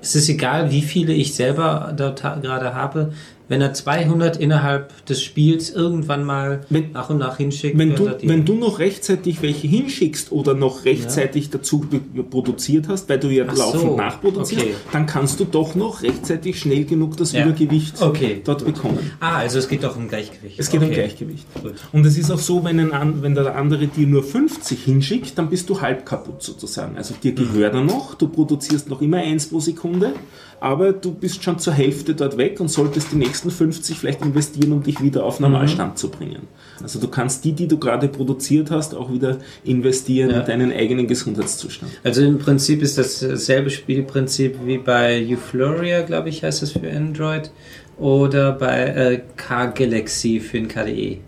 es 0.00 0.16
ist 0.16 0.28
egal, 0.28 0.70
wie 0.70 0.82
viele 0.82 1.12
ich 1.12 1.34
selber 1.34 1.94
dort 1.96 2.22
gerade 2.22 2.74
habe. 2.74 3.12
Wenn 3.52 3.60
er 3.60 3.74
200 3.74 4.38
innerhalb 4.38 5.04
des 5.04 5.22
Spiels 5.22 5.68
irgendwann 5.68 6.24
mal 6.24 6.62
Wenn- 6.70 6.92
nach 6.92 7.10
und 7.10 7.18
nach 7.18 7.36
hinschickt, 7.36 7.76
Wenn 7.76 7.94
du, 7.94 8.10
wenn 8.22 8.46
du 8.46 8.54
noch 8.54 8.78
rechtzeitig 8.78 9.42
welche 9.42 9.66
hinschickst 9.68 10.32
oder 10.32 10.54
noch 10.54 10.86
rechtzeitig 10.86 11.50
dazu 11.50 11.80
be- 11.80 12.00
produziert 12.22 12.88
hast, 12.88 13.10
weil 13.10 13.18
du 13.18 13.28
ja 13.28 13.44
Ach 13.46 13.54
laufend 13.54 13.82
so, 13.82 13.96
nachproduzierst, 13.96 14.64
okay. 14.64 14.74
dann 14.90 15.04
kannst 15.04 15.38
du 15.38 15.44
doch 15.44 15.74
noch 15.74 16.02
rechtzeitig 16.02 16.58
schnell 16.58 16.86
genug 16.86 17.18
das 17.18 17.32
Ja. 17.32 17.44
Übergewicht 17.44 18.00
Okay, 18.00 18.40
dort 18.42 18.64
bekommen. 18.64 18.98
ah, 19.20 19.36
also 19.40 19.58
es 19.58 19.68
geht 19.68 19.84
doch 19.84 19.96
um 19.98 20.08
Gleichgewicht. 20.08 20.58
Es 20.58 20.70
geht 20.70 20.80
um 20.80 20.86
Okay. 20.86 20.94
Gleichgewicht. 20.94 21.44
Gut. 21.62 21.74
Und 21.92 22.06
es 22.06 22.16
ist 22.16 22.30
auch 22.30 22.38
so, 22.38 22.64
wenn, 22.64 22.80
ein, 22.90 23.20
wenn 23.22 23.34
der 23.34 23.54
andere 23.54 23.86
dir 23.86 24.06
nur 24.06 24.22
50 24.22 24.82
hinschickt, 24.82 25.36
dann 25.36 25.50
bist 25.50 25.68
du 25.68 25.78
halb 25.82 26.06
kaputt 26.06 26.42
sozusagen. 26.42 26.96
Also 26.96 27.12
dir 27.22 27.32
gehört 27.34 27.74
er 27.74 27.82
noch, 27.82 28.14
du 28.14 28.28
produzierst 28.28 28.88
noch 28.88 29.02
immer 29.02 29.18
eins 29.18 29.48
pro 29.50 29.60
Sekunde, 29.60 30.14
aber 30.62 30.92
du 30.92 31.12
bist 31.12 31.42
schon 31.42 31.58
zur 31.58 31.72
Hälfte 31.72 32.14
dort 32.14 32.36
weg 32.38 32.60
und 32.60 32.68
solltest 32.68 33.10
die 33.10 33.16
nächsten 33.16 33.50
50 33.50 33.98
vielleicht 33.98 34.22
investieren, 34.22 34.70
um 34.72 34.82
dich 34.84 35.02
wieder 35.02 35.24
auf 35.24 35.40
Normalstand 35.40 35.98
zu 35.98 36.08
bringen. 36.08 36.46
Also 36.80 37.00
du 37.00 37.08
kannst 37.08 37.44
die, 37.44 37.52
die 37.52 37.66
du 37.66 37.78
gerade 37.78 38.06
produziert 38.06 38.70
hast, 38.70 38.94
auch 38.94 39.12
wieder 39.12 39.38
investieren 39.64 40.30
Ja. 40.30 40.40
in 40.40 40.46
deinen 40.46 40.72
eigenen 40.72 41.08
Gesundheitszustand. 41.08 41.90
Also 42.04 42.22
im 42.22 42.38
Prinzip 42.38 42.80
ist 42.80 42.96
das 42.96 43.18
dasselbe 43.20 43.70
Spielprinzip 43.70 44.56
wie 44.64 44.78
bei 44.78 45.26
Euphoria, 45.28 46.02
glaube 46.02 46.28
ich, 46.28 46.44
heißt 46.44 46.62
es 46.62 46.72
für 46.72 46.88
Android. 46.90 47.50
Oder 47.98 48.52
bei 48.52 48.84
äh, 48.84 49.20
K-Galaxy 49.36 50.38
für 50.40 50.58
den 50.58 50.68
KDE. 50.68 51.18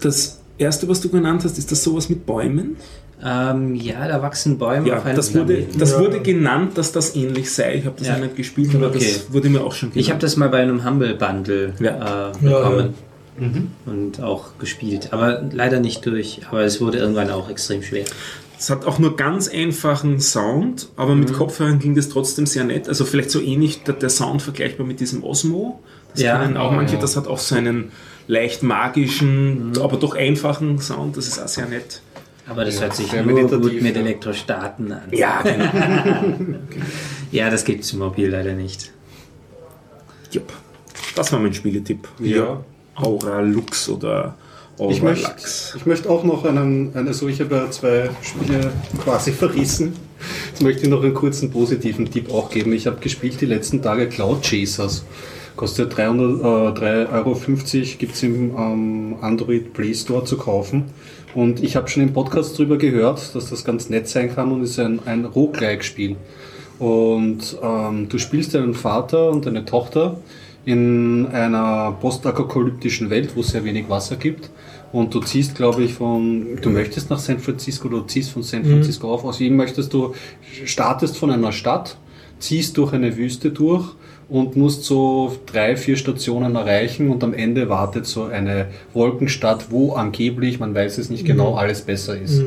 Das 0.00 0.40
erste, 0.56 0.88
was 0.88 1.00
du 1.00 1.08
genannt 1.08 1.44
hast, 1.44 1.58
ist 1.58 1.70
das 1.70 1.82
sowas 1.84 2.08
mit 2.08 2.24
Bäumen? 2.26 2.76
Ähm, 3.24 3.74
ja, 3.74 4.06
da 4.06 4.22
wachsen 4.22 4.58
Bäume 4.58 4.88
Ja, 4.88 4.98
auf 4.98 5.04
einem 5.04 5.16
das 5.16 5.34
wurde, 5.34 5.54
Planeten. 5.54 5.78
das 5.78 5.92
Ja. 5.92 5.98
wurde 6.00 6.20
genannt, 6.20 6.78
dass 6.78 6.92
das 6.92 7.16
ähnlich 7.16 7.52
sei. 7.52 7.74
Ich 7.76 7.84
habe 7.86 7.96
das 7.98 8.06
Ja. 8.06 8.18
nicht 8.18 8.36
gespielt, 8.36 8.72
aber 8.74 8.86
Okay. 8.88 8.98
das 8.98 9.32
wurde 9.32 9.48
mir 9.48 9.60
auch 9.62 9.72
schon 9.72 9.90
genannt. 9.90 10.00
Ich 10.06 10.10
habe 10.10 10.20
das 10.20 10.36
mal 10.36 10.48
bei 10.48 10.58
einem 10.62 10.84
Humble 10.84 11.14
Bundle 11.14 11.72
Ja. 11.80 12.30
äh, 12.30 12.32
bekommen 12.40 12.94
Ja, 13.40 13.46
und 13.92 14.20
auch 14.22 14.58
gespielt. 14.58 15.08
Aber 15.12 15.42
leider 15.52 15.80
nicht 15.80 16.04
durch. 16.06 16.40
Aber 16.48 16.62
es 16.62 16.80
wurde 16.80 16.98
irgendwann 16.98 17.30
auch 17.30 17.48
extrem 17.50 17.82
schwer. 17.82 18.04
Es 18.58 18.70
hat 18.70 18.84
auch 18.86 18.98
nur 18.98 19.16
ganz 19.16 19.48
einfachen 19.48 20.20
Sound, 20.20 20.88
aber 20.96 21.14
mit 21.14 21.32
Kopfhörern 21.32 21.78
ging 21.78 21.94
das 21.94 22.08
trotzdem 22.08 22.46
sehr 22.46 22.64
nett. 22.64 22.88
Also 22.88 23.04
vielleicht 23.04 23.30
so 23.30 23.40
ähnlich 23.40 23.84
der, 23.84 23.94
der 23.94 24.10
Sound 24.10 24.42
vergleichbar 24.42 24.84
mit 24.86 24.98
diesem 25.00 25.22
Osmo. 25.24 25.80
Das 26.14 26.22
Ja. 26.22 26.38
kennen 26.40 26.56
auch 26.56 26.72
manche. 26.72 26.94
ja. 26.96 27.00
Das 27.00 27.16
hat 27.16 27.28
auch 27.28 27.38
so 27.38 27.54
einen 27.54 27.92
leicht 28.26 28.62
magischen, 28.64 29.72
aber 29.80 29.96
doch 29.96 30.16
einfachen 30.16 30.80
Sound. 30.80 31.16
Das 31.16 31.28
ist 31.28 31.40
auch 31.40 31.48
sehr 31.48 31.66
nett. 31.66 32.00
Aber 32.48 32.64
das 32.64 32.80
hört 32.80 32.94
sich 32.94 33.12
nur 33.12 33.48
gut 33.48 33.82
mit 33.82 33.94
ja. 33.94 34.00
Elektrostaten 34.00 34.92
an. 34.92 35.02
Ja, 35.10 35.42
genau. 35.42 36.58
Ja, 37.30 37.50
das 37.50 37.64
gibt 37.64 37.84
es 37.84 37.92
im 37.92 37.98
Mobil 37.98 38.30
leider 38.30 38.54
nicht. 38.54 38.90
Jupp. 40.32 40.52
Das 41.14 41.32
war 41.32 41.40
mein 41.40 41.52
Spieletipp. 41.52 42.08
Ja. 42.20 42.60
Aura 42.94 43.40
Lux 43.40 43.88
oder 43.88 44.34
Aura 44.78 44.92
Ich 44.92 45.02
möchte, 45.02 45.28
Lux. 45.28 45.74
ich 45.76 45.86
möchte 45.86 46.08
auch 46.08 46.24
noch 46.24 46.44
einen, 46.44 46.94
eine, 46.94 47.08
also 47.08 47.28
ich 47.28 47.40
habe 47.40 47.54
ja 47.54 47.70
zwei 47.70 48.10
Spiele 48.22 48.72
quasi 49.02 49.32
verrissen. 49.32 49.92
Jetzt 50.48 50.62
möchte 50.62 50.82
ich 50.82 50.88
noch 50.88 51.02
einen 51.02 51.14
kurzen 51.14 51.50
positiven 51.50 52.10
Tipp 52.10 52.32
auch 52.32 52.50
geben. 52.50 52.72
Ich 52.72 52.86
habe 52.86 52.98
gespielt 53.00 53.40
die 53.40 53.46
letzten 53.46 53.82
Tage 53.82 54.08
Cloud 54.08 54.42
Chasers. 54.42 55.04
Kostet 55.56 55.96
300, 55.96 56.80
äh, 56.80 56.80
3,50 56.80 57.12
Euro, 57.12 57.98
gibt 57.98 58.14
es 58.14 58.22
im 58.22 58.56
ähm, 58.56 59.16
Android 59.20 59.72
Play 59.72 59.92
Store 59.92 60.24
zu 60.24 60.36
kaufen. 60.36 60.84
Und 61.34 61.62
ich 61.62 61.76
habe 61.76 61.88
schon 61.88 62.02
im 62.02 62.12
Podcast 62.12 62.58
darüber 62.58 62.78
gehört, 62.78 63.34
dass 63.34 63.50
das 63.50 63.64
ganz 63.64 63.90
nett 63.90 64.08
sein 64.08 64.34
kann 64.34 64.50
und 64.50 64.62
ist 64.62 64.78
ein, 64.78 65.00
ein 65.04 65.24
Roguelike-Spiel. 65.24 66.16
Und 66.78 67.56
ähm, 67.62 68.08
du 68.08 68.18
spielst 68.18 68.54
einen 68.56 68.74
Vater 68.74 69.30
und 69.30 69.46
eine 69.46 69.64
Tochter 69.64 70.18
in 70.64 71.26
einer 71.26 71.92
postapokalyptischen 72.00 73.10
Welt, 73.10 73.34
wo 73.34 73.40
es 73.40 73.48
sehr 73.48 73.64
wenig 73.64 73.88
Wasser 73.88 74.16
gibt. 74.16 74.50
Und 74.92 75.12
du 75.14 75.20
ziehst, 75.20 75.54
glaube 75.54 75.82
ich, 75.82 75.94
von, 75.94 76.58
du 76.62 76.70
möchtest 76.70 77.10
nach 77.10 77.18
San 77.18 77.38
Francisco, 77.38 77.88
du 77.88 78.00
ziehst 78.02 78.30
von 78.30 78.42
San 78.42 78.64
Francisco 78.64 79.12
auf. 79.12 79.24
Aus 79.24 79.40
ihm 79.40 79.56
möchtest 79.56 79.92
du, 79.92 80.14
startest 80.64 81.18
von 81.18 81.30
einer 81.30 81.52
Stadt, 81.52 81.96
ziehst 82.38 82.76
durch 82.78 82.92
eine 82.92 83.16
Wüste 83.16 83.50
durch 83.50 83.94
und 84.28 84.56
musst 84.56 84.84
so 84.84 85.36
drei, 85.46 85.76
vier 85.76 85.96
Stationen 85.96 86.54
erreichen 86.54 87.10
und 87.10 87.24
am 87.24 87.32
Ende 87.32 87.68
wartet 87.68 88.06
so 88.06 88.24
eine 88.24 88.66
Wolkenstadt, 88.92 89.70
wo 89.70 89.92
angeblich, 89.94 90.60
man 90.60 90.74
weiß 90.74 90.98
es 90.98 91.08
nicht 91.08 91.24
genau, 91.24 91.54
alles 91.54 91.82
besser 91.82 92.18
ist. 92.18 92.42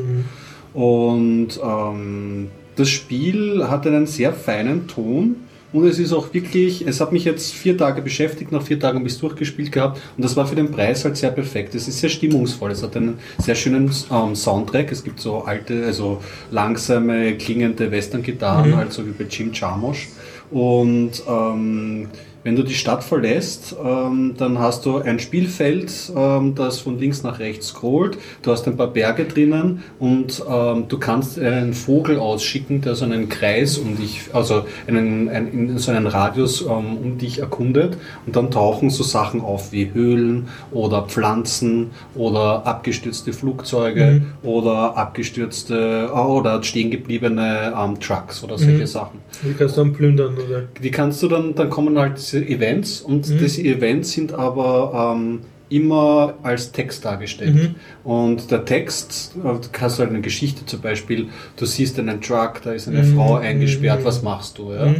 Und 0.74 1.48
ähm, 1.62 2.50
das 2.76 2.88
Spiel 2.88 3.66
hat 3.68 3.86
einen 3.86 4.06
sehr 4.06 4.32
feinen 4.32 4.86
Ton 4.86 5.36
und 5.72 5.86
es 5.86 5.98
ist 5.98 6.12
auch 6.12 6.32
wirklich, 6.34 6.86
es 6.86 7.00
hat 7.00 7.12
mich 7.12 7.24
jetzt 7.24 7.52
vier 7.52 7.76
Tage 7.76 8.02
beschäftigt, 8.02 8.52
nach 8.52 8.62
vier 8.62 8.78
Tagen 8.78 8.98
habe 8.98 9.08
ich 9.08 9.14
es 9.14 9.20
durchgespielt 9.20 9.72
gehabt 9.72 10.00
und 10.16 10.24
das 10.24 10.36
war 10.36 10.46
für 10.46 10.54
den 10.54 10.70
Preis 10.70 11.04
halt 11.04 11.16
sehr 11.16 11.30
perfekt. 11.30 11.74
Es 11.74 11.88
ist 11.88 12.00
sehr 12.00 12.10
stimmungsvoll, 12.10 12.70
es 12.70 12.82
hat 12.82 12.96
einen 12.96 13.18
sehr 13.38 13.54
schönen 13.54 13.90
ähm, 14.10 14.34
Soundtrack, 14.36 14.92
es 14.92 15.02
gibt 15.02 15.20
so 15.20 15.38
alte, 15.38 15.84
also 15.86 16.20
langsame, 16.50 17.36
klingende 17.36 17.90
Western-Gitarren, 17.90 18.76
halt 18.76 18.92
so 18.92 19.06
wie 19.06 19.12
bei 19.12 19.24
Jim 19.24 19.52
Jarmusch. 19.52 20.08
Und 20.50 21.22
ähm, 21.26 22.08
wenn 22.44 22.56
du 22.56 22.62
die 22.62 22.74
Stadt 22.74 23.04
verlässt, 23.04 23.76
ähm, 23.82 24.34
dann 24.36 24.58
hast 24.58 24.84
du 24.84 24.98
ein 24.98 25.18
Spielfeld, 25.18 26.12
ähm, 26.16 26.54
das 26.54 26.80
von 26.80 26.98
links 26.98 27.22
nach 27.22 27.38
rechts 27.38 27.68
scrollt. 27.68 28.18
Du 28.42 28.50
hast 28.50 28.66
ein 28.66 28.76
paar 28.76 28.88
Berge 28.88 29.24
drinnen 29.24 29.82
und 29.98 30.42
ähm, 30.48 30.86
du 30.88 30.98
kannst 30.98 31.38
einen 31.38 31.72
Vogel 31.72 32.18
ausschicken, 32.18 32.80
der 32.80 32.94
so 32.94 33.04
einen 33.04 33.28
Kreis 33.28 33.78
um 33.78 33.96
dich, 33.96 34.22
also 34.32 34.64
einen, 34.86 35.28
einen, 35.28 35.52
in 35.52 35.78
so 35.78 35.92
einen 35.92 36.06
Radius 36.06 36.62
ähm, 36.62 36.96
um 37.02 37.18
dich 37.18 37.38
erkundet. 37.38 37.96
Und 38.26 38.34
dann 38.36 38.50
tauchen 38.50 38.90
so 38.90 39.02
Sachen 39.02 39.40
auf 39.40 39.72
wie 39.72 39.92
Höhlen 39.92 40.48
oder 40.70 41.02
Pflanzen 41.02 41.90
oder 42.14 42.66
abgestürzte 42.66 43.32
Flugzeuge 43.32 44.22
oder 44.42 44.96
abgestürzte 44.96 46.08
äh, 46.08 46.12
oder 46.12 46.62
stehen 46.62 46.90
gebliebene 46.90 47.72
ähm, 47.76 48.00
Trucks 48.00 48.42
oder 48.42 48.58
solche 48.58 48.86
Sachen. 48.86 49.20
Die 49.42 49.52
kannst 49.54 49.76
du 49.76 49.82
dann 49.82 49.92
plündern, 49.92 50.34
oder? 50.34 50.62
Die 50.82 50.90
kannst 50.90 51.22
du 51.22 51.28
dann, 51.28 51.54
dann 51.54 51.70
kommen 51.70 51.98
halt 51.98 52.18
Events 52.38 53.00
und 53.00 53.28
diese 53.28 53.62
Events 53.62 54.12
sind 54.12 54.32
aber 54.32 55.14
ähm, 55.16 55.40
immer 55.68 56.34
als 56.42 56.72
Text 56.72 57.04
dargestellt. 57.04 57.74
Und 58.04 58.50
der 58.50 58.64
Text, 58.64 59.32
äh, 59.38 59.42
du 59.42 59.68
kannst 59.72 59.98
halt 59.98 60.10
eine 60.10 60.20
Geschichte 60.20 60.66
zum 60.66 60.80
Beispiel, 60.80 61.28
du 61.56 61.66
siehst 61.66 61.98
einen 61.98 62.20
Truck, 62.20 62.60
da 62.62 62.72
ist 62.72 62.88
eine 62.88 63.04
Frau 63.04 63.36
eingesperrt, 63.36 64.04
was 64.04 64.22
machst 64.22 64.58
du? 64.58 64.72
Ja? 64.72 64.94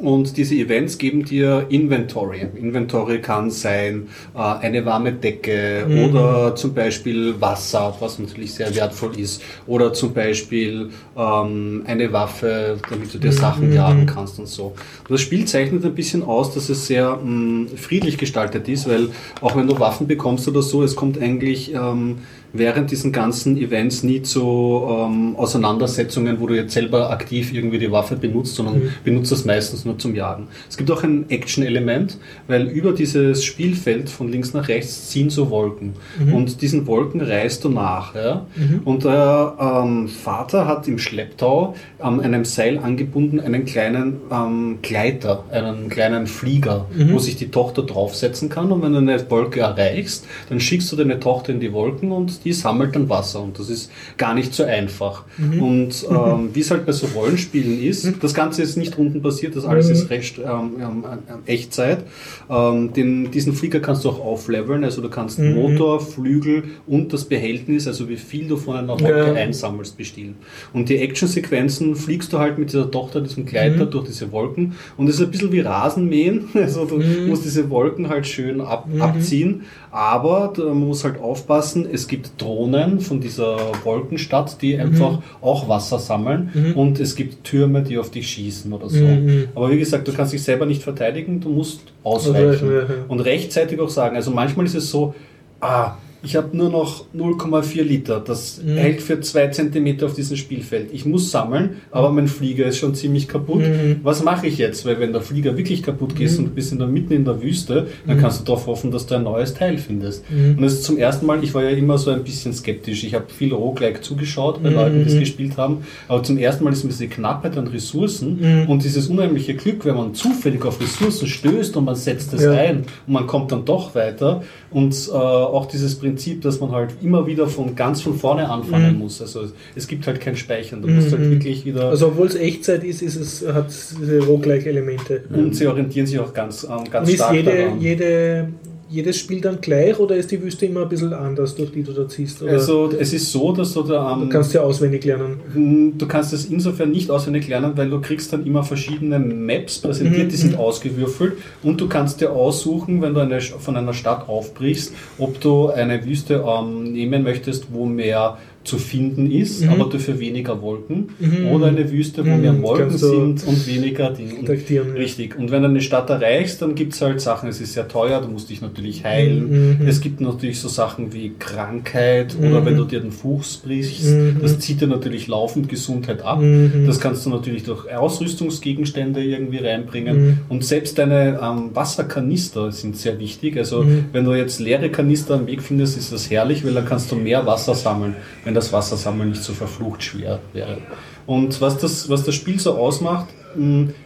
Und 0.00 0.36
diese 0.36 0.54
Events 0.54 0.96
geben 0.98 1.24
dir 1.24 1.66
Inventory. 1.70 2.46
Inventory 2.54 3.20
kann 3.20 3.50
sein 3.50 4.08
äh, 4.34 4.38
eine 4.38 4.84
warme 4.84 5.12
Decke 5.12 5.86
oder 6.08 6.54
zum 6.54 6.72
Beispiel 6.72 7.40
Wasser, 7.40 7.96
was 7.98 8.18
natürlich 8.18 8.54
sehr 8.54 8.74
wertvoll 8.76 9.18
ist, 9.18 9.42
oder 9.66 9.92
zum 9.92 10.14
Beispiel 10.14 10.90
ähm, 11.16 11.82
eine 11.86 12.12
Waffe, 12.12 12.78
damit 12.88 13.12
du 13.12 13.18
dir 13.18 13.32
Sachen 13.32 13.72
jagen 13.72 14.06
kannst 14.06 14.38
und 14.38 14.46
so. 14.46 14.66
Und 14.66 15.10
das 15.10 15.20
Spiel 15.20 15.46
zeichnet 15.46 15.84
ein 15.84 15.94
bisschen 15.94 16.22
aus, 16.22 16.54
dass 16.54 16.68
es 16.68 16.86
sehr 16.86 17.16
mh, 17.16 17.70
friedlich 17.76 18.18
gestaltet 18.18 18.68
ist, 18.68 18.88
weil 18.88 19.08
auch 19.40 19.56
wenn 19.56 19.66
du 19.66 19.80
Waffen 19.80 20.06
bekommst 20.06 20.46
oder 20.46 20.62
so, 20.62 20.84
es 20.84 20.94
kommt 20.94 21.20
eigentlich 21.20 21.74
ähm, 21.74 22.18
während 22.52 22.90
diesen 22.90 23.12
ganzen 23.12 23.56
Events 23.56 24.02
nie 24.02 24.22
zu 24.22 24.86
ähm, 24.88 25.36
Auseinandersetzungen, 25.36 26.40
wo 26.40 26.46
du 26.46 26.54
jetzt 26.54 26.72
selber 26.72 27.10
aktiv 27.10 27.52
irgendwie 27.52 27.78
die 27.78 27.90
Waffe 27.92 28.16
benutzt, 28.16 28.54
sondern 28.54 28.94
benutzt 29.04 29.32
das 29.32 29.44
meistens 29.44 29.84
nur 29.84 29.98
zum 29.98 30.14
Jagen. 30.14 30.48
Es 30.68 30.76
gibt 30.76 30.90
auch 30.90 31.02
ein 31.02 31.28
Action-Element, 31.28 32.18
weil 32.46 32.68
über 32.68 32.92
dieses 32.92 33.44
Spielfeld 33.44 34.08
von 34.08 34.30
links 34.30 34.54
nach 34.54 34.68
rechts 34.68 35.08
ziehen 35.08 35.30
so 35.30 35.50
Wolken. 35.50 35.94
Und 36.32 36.62
diesen 36.62 36.86
Wolken 36.86 37.20
reist 37.20 37.64
du 37.64 37.68
nach. 37.68 38.14
Ja? 38.14 38.46
Und 38.84 39.04
der 39.04 39.56
ähm, 39.60 40.08
Vater 40.08 40.66
hat 40.66 40.88
im 40.88 40.98
Schlepptau 40.98 41.74
an 41.98 42.20
einem 42.20 42.44
Seil 42.44 42.78
angebunden 42.78 43.40
einen 43.40 43.64
kleinen 43.64 44.16
ähm, 44.30 44.78
Gleiter, 44.82 45.44
einen 45.50 45.88
kleinen 45.88 46.26
Flieger, 46.26 46.86
wo 47.10 47.18
sich 47.18 47.36
die 47.36 47.50
Tochter 47.50 47.82
draufsetzen 47.82 48.48
kann. 48.48 48.72
Und 48.72 48.82
wenn 48.82 48.92
du 48.92 48.98
eine 48.98 49.30
Wolke 49.30 49.60
erreichst, 49.60 50.26
dann 50.48 50.60
schickst 50.60 50.90
du 50.92 50.96
deine 50.96 51.20
Tochter 51.20 51.52
in 51.52 51.60
die 51.60 51.72
Wolken 51.72 52.12
und 52.12 52.37
die 52.44 52.52
sammelt 52.52 52.94
dann 52.94 53.08
Wasser. 53.08 53.42
Und 53.42 53.58
das 53.58 53.68
ist 53.70 53.90
gar 54.16 54.34
nicht 54.34 54.54
so 54.54 54.64
einfach. 54.64 55.24
Und 55.60 56.06
ähm, 56.10 56.50
wie 56.52 56.60
es 56.60 56.70
halt 56.70 56.86
bei 56.86 56.92
so 56.92 57.06
Rollenspielen 57.14 57.82
ist, 57.82 58.12
das 58.22 58.34
Ganze 58.34 58.62
ist 58.62 58.76
nicht 58.76 58.98
unten 58.98 59.22
passiert, 59.22 59.56
das 59.56 59.64
alles 59.64 59.88
ist 59.90 60.10
recht 60.10 60.38
ähm, 60.38 60.72
ähm, 60.80 61.04
ähm, 61.04 61.38
Echtzeit. 61.46 62.04
Ähm, 62.50 62.92
den, 62.92 63.30
diesen 63.30 63.52
Flieger 63.54 63.80
kannst 63.80 64.04
du 64.04 64.10
auch 64.10 64.20
aufleveln, 64.24 64.84
also 64.84 65.02
du 65.02 65.08
kannst 65.08 65.38
Motor, 65.38 66.00
Flügel 66.00 66.64
und 66.86 67.12
das 67.12 67.24
Behältnis, 67.24 67.86
also 67.86 68.08
wie 68.08 68.16
viel 68.16 68.48
du 68.48 68.56
von 68.56 68.76
einer 68.76 68.98
Wolke 69.00 69.08
Ja. 69.28 69.32
einsammelst, 69.34 69.96
bestehlen. 69.96 70.36
Und 70.72 70.88
die 70.88 70.96
Actionsequenzen 70.98 71.94
fliegst 71.96 72.32
du 72.32 72.38
halt 72.38 72.58
mit 72.58 72.70
dieser 72.72 72.90
Tochter, 72.90 73.20
diesem 73.20 73.46
Gleiter 73.46 73.86
durch 73.86 74.06
diese 74.06 74.30
Wolken 74.32 74.74
und 74.96 75.08
es 75.08 75.16
ist 75.16 75.22
ein 75.22 75.30
bisschen 75.30 75.52
wie 75.52 75.60
Rasenmähen, 75.60 76.48
also 76.54 76.84
du 76.84 76.98
musst 77.26 77.44
diese 77.44 77.68
Wolken 77.70 78.08
halt 78.08 78.26
schön 78.26 78.60
ab, 78.60 78.88
abziehen, 78.98 79.62
aber 79.90 80.52
man 80.56 80.88
muss 80.88 81.04
halt 81.04 81.20
aufpassen, 81.20 81.86
es 81.90 82.08
gibt 82.08 82.40
Drohnen 82.40 83.00
von 83.00 83.20
dieser 83.20 83.56
Wolkenstadt, 83.84 84.60
die 84.62 84.78
einfach 84.78 85.20
auch 85.40 85.68
Wasser 85.68 85.98
sammeln 85.98 86.74
und 86.74 87.00
es 87.00 87.16
gibt 87.16 87.44
Türme, 87.44 87.82
die 87.82 87.98
auf 87.98 88.10
dich 88.10 88.28
schießen 88.28 88.72
oder 88.72 88.88
so. 88.88 89.06
Aber 89.54 89.70
wie 89.70 89.78
gesagt, 89.78 90.06
du 90.08 90.12
kannst 90.12 90.32
dich 90.32 90.42
selber 90.42 90.66
nicht 90.66 90.82
verteidigen, 90.82 91.40
du 91.40 91.50
musst 91.50 91.80
ausweichen 92.02 92.38
Ausweichen, 92.38 93.04
und 93.08 93.20
rechtzeitig 93.20 93.80
auch 93.80 93.88
sagen. 93.88 94.16
Also 94.16 94.30
manchmal 94.30 94.66
ist 94.66 94.74
es 94.74 94.90
so, 94.90 95.14
ah, 95.60 95.96
ich 96.22 96.34
habe 96.36 96.56
nur 96.56 96.68
noch 96.70 97.04
0,4 97.14 97.82
Liter. 97.82 98.20
Das 98.20 98.60
Mhm. 98.62 98.76
hält 98.76 99.00
für 99.02 99.20
zwei 99.20 99.46
Zentimeter 99.48 100.06
auf 100.06 100.14
diesem 100.14 100.36
Spielfeld. 100.36 100.88
Ich 100.92 101.06
muss 101.06 101.30
sammeln, 101.30 101.76
aber 101.90 102.10
mein 102.10 102.26
Flieger 102.28 102.66
ist 102.66 102.78
schon 102.78 102.94
ziemlich 102.94 103.28
kaputt. 103.28 103.60
Mhm. 103.62 104.00
Was 104.02 104.22
mache 104.24 104.46
ich 104.48 104.58
jetzt? 104.58 104.84
Weil 104.84 104.98
wenn 105.00 105.12
der 105.12 105.20
Flieger 105.22 105.56
wirklich 105.56 105.82
kaputt 105.82 106.16
geht 106.16 106.36
und 106.38 106.46
du 106.46 106.50
bist 106.50 106.72
in 106.72 106.78
der, 106.78 106.88
mitten 106.88 107.12
in 107.12 107.24
der 107.24 107.40
Wüste, 107.42 107.86
dann 108.06 108.16
Mhm. 108.16 108.20
kannst 108.20 108.40
du 108.40 108.44
darauf 108.44 108.66
hoffen, 108.66 108.90
dass 108.90 109.06
du 109.06 109.14
ein 109.14 109.22
neues 109.22 109.54
Teil 109.54 109.78
findest. 109.78 110.24
Und 110.30 110.60
das 110.62 110.72
ist 110.74 110.84
zum 110.84 110.98
ersten 110.98 111.24
Mal, 111.26 111.42
ich 111.44 111.54
war 111.54 111.62
ja 111.62 111.70
immer 111.70 111.98
so 111.98 112.10
ein 112.10 112.24
bisschen 112.24 112.52
skeptisch. 112.52 113.04
Ich 113.04 113.14
habe 113.14 113.26
viel 113.28 113.52
Roguelike 113.54 114.00
zugeschaut 114.00 114.58
Mhm. 114.58 114.64
bei 114.64 114.70
Leuten, 114.70 115.04
die 115.04 115.10
es 115.12 115.18
gespielt 115.18 115.56
haben. 115.56 115.78
Aber 116.08 116.22
zum 116.22 116.38
ersten 116.38 116.64
Mal 116.64 116.72
ist 116.72 116.82
mir 116.84 116.90
diese 116.90 117.06
Knappheit 117.08 117.56
an 117.56 117.68
Ressourcen 117.68 118.38
Mhm. 118.40 118.68
und 118.68 118.82
dieses 118.82 119.06
unheimliche 119.08 119.54
Glück, 119.54 119.84
wenn 119.84 119.94
man 119.96 120.14
zufällig 120.14 120.64
auf 120.64 120.80
Ressourcen 120.80 121.28
stößt 121.28 121.76
und 121.76 121.84
man 121.84 121.94
setzt 121.94 122.34
es 122.34 122.42
Ja. 122.42 122.50
ein 122.52 122.78
und 123.06 123.12
man 123.12 123.26
kommt 123.26 123.52
dann 123.52 123.64
doch 123.64 123.94
weiter. 123.94 124.42
Und 124.70 124.94
äh, 125.10 125.12
auch 125.16 125.66
dieses 125.66 125.94
Prinzip, 125.94 126.07
dass 126.40 126.60
man 126.60 126.70
halt 126.70 126.90
immer 127.02 127.26
wieder 127.26 127.46
von 127.46 127.74
ganz 127.74 128.02
von 128.02 128.14
vorne 128.18 128.48
anfangen 128.48 128.98
muss. 128.98 129.20
Also 129.20 129.46
es 129.74 129.86
gibt 129.86 130.06
halt 130.06 130.20
kein 130.20 130.36
Speichern. 130.36 130.82
Du 130.82 130.88
musst 130.88 131.12
halt 131.12 131.30
wirklich 131.30 131.64
wieder. 131.64 131.84
Mhm. 131.86 131.90
Also 131.90 132.06
obwohl 132.08 132.26
es 132.26 132.34
Echtzeit 132.34 132.84
ist, 132.84 133.02
ist 133.02 133.16
es, 133.16 133.46
hat 133.46 133.68
es 133.68 133.94
diese 134.00 134.20
Roguelike-Elemente. 134.24 135.22
und 135.32 135.54
sie 135.54 135.66
orientieren 135.66 136.06
sich 136.06 136.18
auch 136.18 136.32
ganz, 136.32 136.64
ähm, 136.64 136.90
ganz 136.90 137.08
Und 137.08 137.14
stark 137.14 137.34
jede, 137.34 137.56
daran. 137.56 137.80
jede, 137.80 138.48
jedes 138.88 139.18
Spiel 139.18 139.40
dann 139.40 139.60
gleich 139.60 139.98
oder 139.98 140.16
ist 140.16 140.30
die 140.30 140.42
Wüste 140.42 140.66
immer 140.66 140.82
ein 140.82 140.88
bisschen 140.88 141.12
anders, 141.12 141.54
durch 141.54 141.72
die 141.72 141.82
du 141.82 141.92
da 141.92 142.08
ziehst? 142.08 142.42
Oder 142.42 142.52
Also 142.52 142.90
es 142.98 143.12
ist 143.12 143.30
so, 143.30 143.52
dass 143.52 143.72
du 143.74 143.82
da 143.82 144.06
am 144.12 144.22
du 144.22 144.28
kannst 144.28 144.54
ja 144.54 144.62
auswendig 144.62 145.04
lernen. 145.04 145.40
Hm, 145.52 145.98
Du 145.98 146.06
kannst 146.06 146.32
es 146.32 146.46
insofern 146.46 146.90
nicht 146.90 147.10
auswendig 147.10 147.48
lernen, 147.48 147.72
weil 147.76 147.90
du 147.90 148.00
kriegst 148.00 148.32
dann 148.32 148.46
immer 148.46 148.62
verschiedene 148.62 149.18
Maps 149.18 149.78
präsentiert, 149.78 150.32
die 150.32 150.36
sind 150.36 150.56
ausgewürfelt 150.56 151.34
und 151.62 151.80
du 151.80 151.88
kannst 151.88 152.20
dir 152.20 152.30
aussuchen, 152.32 153.02
wenn 153.02 153.14
du 153.14 153.20
eine, 153.20 153.40
von 153.40 153.76
einer 153.76 153.92
Stadt 153.94 154.28
aufbrichst, 154.28 154.92
ob 155.18 155.40
du 155.40 155.68
eine 155.68 156.04
Wüste 156.04 156.44
ähm, 156.46 156.92
nehmen 156.92 157.22
möchtest, 157.22 157.72
wo 157.72 157.84
mehr 157.84 158.38
zu 158.68 158.78
finden 158.78 159.30
ist, 159.30 159.66
aber 159.66 159.86
dafür 159.90 160.18
weniger 160.20 160.60
Wolken 160.62 161.08
oder 161.52 161.66
eine 161.66 161.90
Wüste, 161.90 162.24
wo 162.24 162.36
mehr 162.36 162.52
Mhm, 162.52 162.62
Wolken 162.62 162.88
kannst 162.90 163.02
du 163.02 163.08
sind 163.10 163.46
und 163.46 163.66
weniger 163.66 164.10
Dinge. 164.10 164.34
Ja. 164.68 164.82
Richtig. 164.82 165.36
Und 165.38 165.50
wenn 165.50 165.62
du 165.62 165.68
eine 165.68 165.80
Stadt 165.80 166.10
erreichst, 166.10 166.62
dann 166.62 166.74
gibt 166.74 166.92
es 166.94 167.00
halt 167.00 167.20
Sachen, 167.20 167.48
es 167.48 167.60
ist 167.60 167.72
sehr 167.74 167.88
teuer, 167.88 168.20
du 168.20 168.28
musst 168.28 168.50
dich 168.50 168.60
natürlich 168.60 169.04
heilen. 169.04 169.78
Mhm. 169.80 169.86
Es 169.88 170.00
gibt 170.00 170.20
natürlich 170.20 170.60
so 170.60 170.68
Sachen 170.68 171.12
wie 171.12 171.32
Krankheit 171.38 172.36
oder 172.40 172.64
wenn 172.64 172.76
du 172.76 172.84
dir 172.84 173.00
den 173.00 173.12
Fuß 173.12 173.58
brichst, 173.64 174.04
Mhm. 174.04 174.36
das 174.42 174.58
zieht 174.60 174.80
dir 174.80 174.86
natürlich 174.86 175.26
laufend 175.26 175.68
Gesundheit 175.68 176.22
ab. 176.22 176.40
Mhm. 176.40 176.84
Das 176.86 177.00
kannst 177.00 177.24
du 177.26 177.30
natürlich 177.30 177.62
durch 177.64 177.86
Ausrüstungsgegenstände 177.92 179.22
irgendwie 179.22 179.58
reinbringen. 179.58 180.16
Mhm. 180.26 180.38
Und 180.48 180.64
selbst 180.64 180.98
deine 180.98 181.38
ähm, 181.42 181.70
Wasserkanister 181.74 182.70
sind 182.72 182.96
sehr 182.96 183.18
wichtig. 183.18 183.56
Also 183.56 183.82
Mhm. 183.82 184.06
wenn 184.12 184.24
du 184.24 184.34
jetzt 184.34 184.60
leere 184.60 184.88
Kanister 184.90 185.34
am 185.34 185.46
Weg 185.46 185.62
findest, 185.62 185.98
ist 185.98 186.12
das 186.12 186.30
herrlich, 186.30 186.64
weil 186.64 186.74
dann 186.74 186.84
kannst 186.84 187.10
du 187.10 187.16
mehr 187.16 187.46
Wasser 187.46 187.74
sammeln, 187.74 188.14
wenn 188.44 188.54
das 188.58 188.72
Wassersammeln 188.72 189.30
nicht 189.30 189.42
so 189.42 189.52
verflucht 189.52 190.02
schwer 190.02 190.40
wäre. 190.52 190.78
Und 191.26 191.60
was 191.60 191.78
das, 191.78 192.08
was 192.08 192.24
das 192.24 192.34
Spiel 192.34 192.58
so 192.58 192.76
ausmacht, 192.76 193.28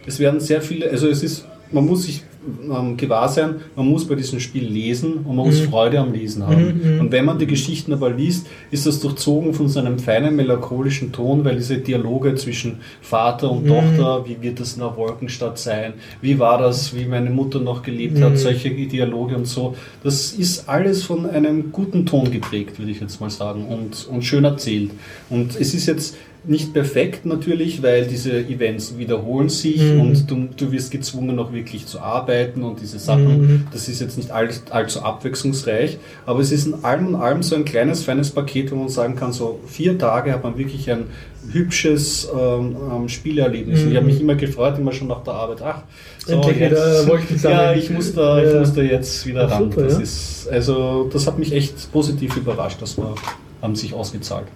es 0.05 0.19
werden 0.19 0.39
sehr 0.39 0.61
viele, 0.61 0.89
also 0.89 1.07
es 1.07 1.23
ist, 1.23 1.45
man 1.71 1.85
muss 1.85 2.03
sich 2.03 2.23
ähm, 2.69 2.97
gewahr 2.97 3.29
sein, 3.29 3.55
man 3.75 3.87
muss 3.87 4.07
bei 4.07 4.15
diesem 4.15 4.39
Spiel 4.39 4.65
lesen 4.65 5.19
und 5.25 5.35
man 5.35 5.45
muss 5.45 5.59
Freude 5.59 5.99
am 5.99 6.13
Lesen 6.13 6.45
haben. 6.45 6.99
Und 6.99 7.11
wenn 7.11 7.25
man 7.25 7.39
die 7.39 7.47
Geschichten 7.47 7.93
aber 7.93 8.09
liest, 8.09 8.47
ist 8.71 8.85
das 8.85 8.99
durchzogen 8.99 9.53
von 9.53 9.67
so 9.67 9.79
einem 9.79 9.99
feinen 9.99 10.35
melancholischen 10.35 11.11
Ton, 11.11 11.43
weil 11.45 11.55
diese 11.55 11.77
Dialoge 11.77 12.35
zwischen 12.35 12.77
Vater 13.01 13.51
und 13.51 13.67
Tochter, 13.67 14.25
wie 14.25 14.41
wird 14.41 14.59
das 14.59 14.73
in 14.73 14.79
der 14.79 14.95
Wolkenstadt 14.95 15.57
sein, 15.57 15.93
wie 16.21 16.39
war 16.39 16.57
das, 16.57 16.95
wie 16.95 17.05
meine 17.05 17.29
Mutter 17.29 17.59
noch 17.59 17.83
gelebt 17.83 18.21
hat, 18.21 18.37
solche 18.37 18.71
Dialoge 18.71 19.35
und 19.35 19.47
so, 19.47 19.75
das 20.03 20.33
ist 20.33 20.67
alles 20.67 21.03
von 21.03 21.25
einem 21.29 21.71
guten 21.71 22.05
Ton 22.05 22.31
geprägt, 22.31 22.79
würde 22.79 22.91
ich 22.91 22.99
jetzt 22.99 23.21
mal 23.21 23.29
sagen, 23.29 23.65
und, 23.65 24.07
und 24.07 24.23
schön 24.23 24.43
erzählt. 24.43 24.91
Und 25.29 25.55
es 25.59 25.73
ist 25.73 25.85
jetzt 25.85 26.15
nicht 26.45 26.73
perfekt 26.73 27.25
natürlich, 27.25 27.81
weil 27.81 28.05
diese 28.05 28.37
Events 28.39 28.97
wiederholen 28.97 29.47
sich 29.49 29.79
und 29.81 30.29
du, 30.29 30.49
du 30.57 30.71
wirst 30.71 30.91
gezwungen, 30.91 31.35
noch 31.35 31.53
wirklich 31.53 31.85
zu 31.85 31.99
arbeiten 32.01 32.63
und 32.63 32.81
diese 32.81 32.99
Sachen. 32.99 33.67
Das 33.71 33.87
ist 33.87 34.01
jetzt 34.01 34.17
nicht 34.17 34.31
all, 34.31 34.49
allzu 34.69 35.01
abwechslungsreich, 35.01 35.97
aber 36.25 36.41
es 36.41 36.51
ist 36.51 36.65
in 36.67 36.83
allem 36.83 37.07
und 37.07 37.15
allem 37.15 37.43
so 37.43 37.55
ein 37.55 37.63
kleines, 37.63 38.03
feines 38.03 38.31
Paket, 38.31 38.71
wo 38.71 38.75
man 38.75 38.89
sagen 38.89 39.15
kann, 39.15 39.31
so 39.31 39.59
vier 39.67 39.97
Tage 39.97 40.33
hat 40.33 40.43
man 40.43 40.57
wirklich 40.57 40.89
ein 40.91 41.05
hübsches 41.51 42.27
ähm, 42.33 42.75
ähm, 42.91 43.09
Spielerlebnis. 43.09 43.83
Und 43.83 43.91
ich 43.91 43.97
habe 43.97 44.05
mich 44.05 44.19
immer 44.19 44.35
gefreut, 44.35 44.77
immer 44.77 44.91
schon 44.91 45.07
nach 45.07 45.23
der 45.23 45.33
Arbeit, 45.33 45.61
ach, 45.61 45.81
so, 46.25 46.33
Endlich 46.33 46.57
wieder 46.57 47.07
Wolken 47.07 47.37
sammeln. 47.37 47.59
ja, 47.59 47.73
ich 47.73 47.89
muss 47.89 48.13
da, 48.13 48.41
ich 48.43 48.51
Ja. 48.53 48.59
muss 48.59 48.73
da 48.73 48.81
jetzt 48.81 49.25
wieder 49.25 49.49
ran. 49.49 49.63
super, 49.63 49.83
das 49.83 49.93
ja. 49.95 49.99
ist, 50.01 50.47
also 50.51 51.09
das 51.11 51.27
hat 51.27 51.39
mich 51.39 51.53
echt 51.53 51.91
positiv 51.91 52.35
überrascht, 52.37 52.81
das 52.81 52.97
war, 52.97 53.15
haben 53.61 53.75
sich 53.75 53.93
ausgezahlt. 53.93 54.47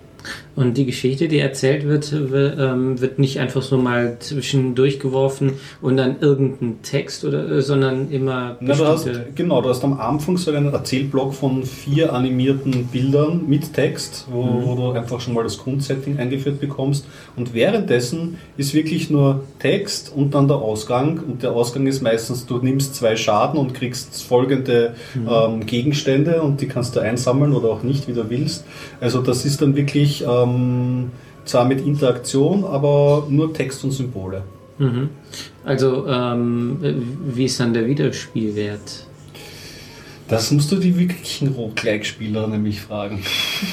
Und 0.57 0.75
die 0.75 0.87
Geschichte, 0.87 1.27
die 1.27 1.37
erzählt 1.37 1.87
wird, 1.87 2.11
ähm, 2.11 2.99
wird 2.99 3.19
nicht 3.19 3.39
einfach 3.39 3.61
so 3.61 3.77
mal 3.77 4.17
zwischendurch 4.19 4.99
geworfen 4.99 5.53
und 5.83 5.97
dann 5.97 6.15
irgendein 6.19 6.81
Text 6.81 7.23
oder, 7.23 7.47
äh, 7.47 7.61
sondern 7.61 8.09
immer 8.09 8.57
Na, 8.59 8.73
du 8.73 8.85
hast, 8.87 9.07
genau, 9.35 9.61
du 9.61 9.69
hast 9.69 9.83
am 9.83 9.99
Anfang 9.99 10.35
so 10.37 10.49
einen 10.49 10.73
Erzählblock 10.73 11.35
von 11.35 11.61
vier 11.61 12.11
animierten 12.11 12.87
Bildern 12.87 13.43
mit 13.47 13.71
Text, 13.71 14.25
wo, 14.31 14.63
wo 14.63 14.73
du 14.73 14.91
einfach 14.93 15.21
schon 15.21 15.35
mal 15.35 15.43
das 15.43 15.59
Grundsetting 15.59 16.17
eingeführt 16.17 16.59
bekommst. 16.59 17.05
Und 17.35 17.53
währenddessen 17.53 18.39
ist 18.57 18.73
wirklich 18.73 19.11
nur 19.11 19.43
Text 19.59 20.11
und 20.15 20.33
dann 20.33 20.47
der 20.47 20.57
Ausgang. 20.57 21.19
Und 21.19 21.43
der 21.43 21.51
Ausgang 21.51 21.85
ist 21.85 22.01
meistens, 22.01 22.47
du 22.47 22.57
nimmst 22.57 22.95
zwei 22.95 23.15
Schaden 23.15 23.59
und 23.59 23.75
kriegst 23.75 24.23
folgende 24.23 24.95
ähm, 25.15 25.67
Gegenstände 25.67 26.41
und 26.41 26.61
die 26.61 26.67
kannst 26.67 26.95
du 26.95 26.99
einsammeln 26.99 27.53
oder 27.53 27.69
auch 27.69 27.83
nicht, 27.83 28.07
wie 28.07 28.13
du 28.13 28.27
willst. 28.31 28.65
Also 28.99 29.21
das 29.21 29.45
ist 29.45 29.61
dann 29.61 29.75
wirklich 29.75 30.23
ähm, 30.27 30.46
zwar 31.45 31.65
mit 31.65 31.85
Interaktion, 31.85 32.63
aber 32.63 33.27
nur 33.29 33.53
Text 33.53 33.83
und 33.83 33.91
Symbole. 33.91 34.43
Mhm. 34.77 35.09
Also, 35.63 36.05
ähm, 36.07 36.77
äh, 36.81 36.93
wie 37.35 37.45
ist 37.45 37.59
dann 37.59 37.73
der 37.73 37.87
Wiederspielwert? 37.87 39.07
Das 40.27 40.51
musst 40.51 40.71
du 40.71 40.75
die 40.75 40.97
wirklichen 40.99 41.47
Roguelike-Spieler 41.49 42.47
nämlich 42.47 42.81
fragen. 42.81 43.23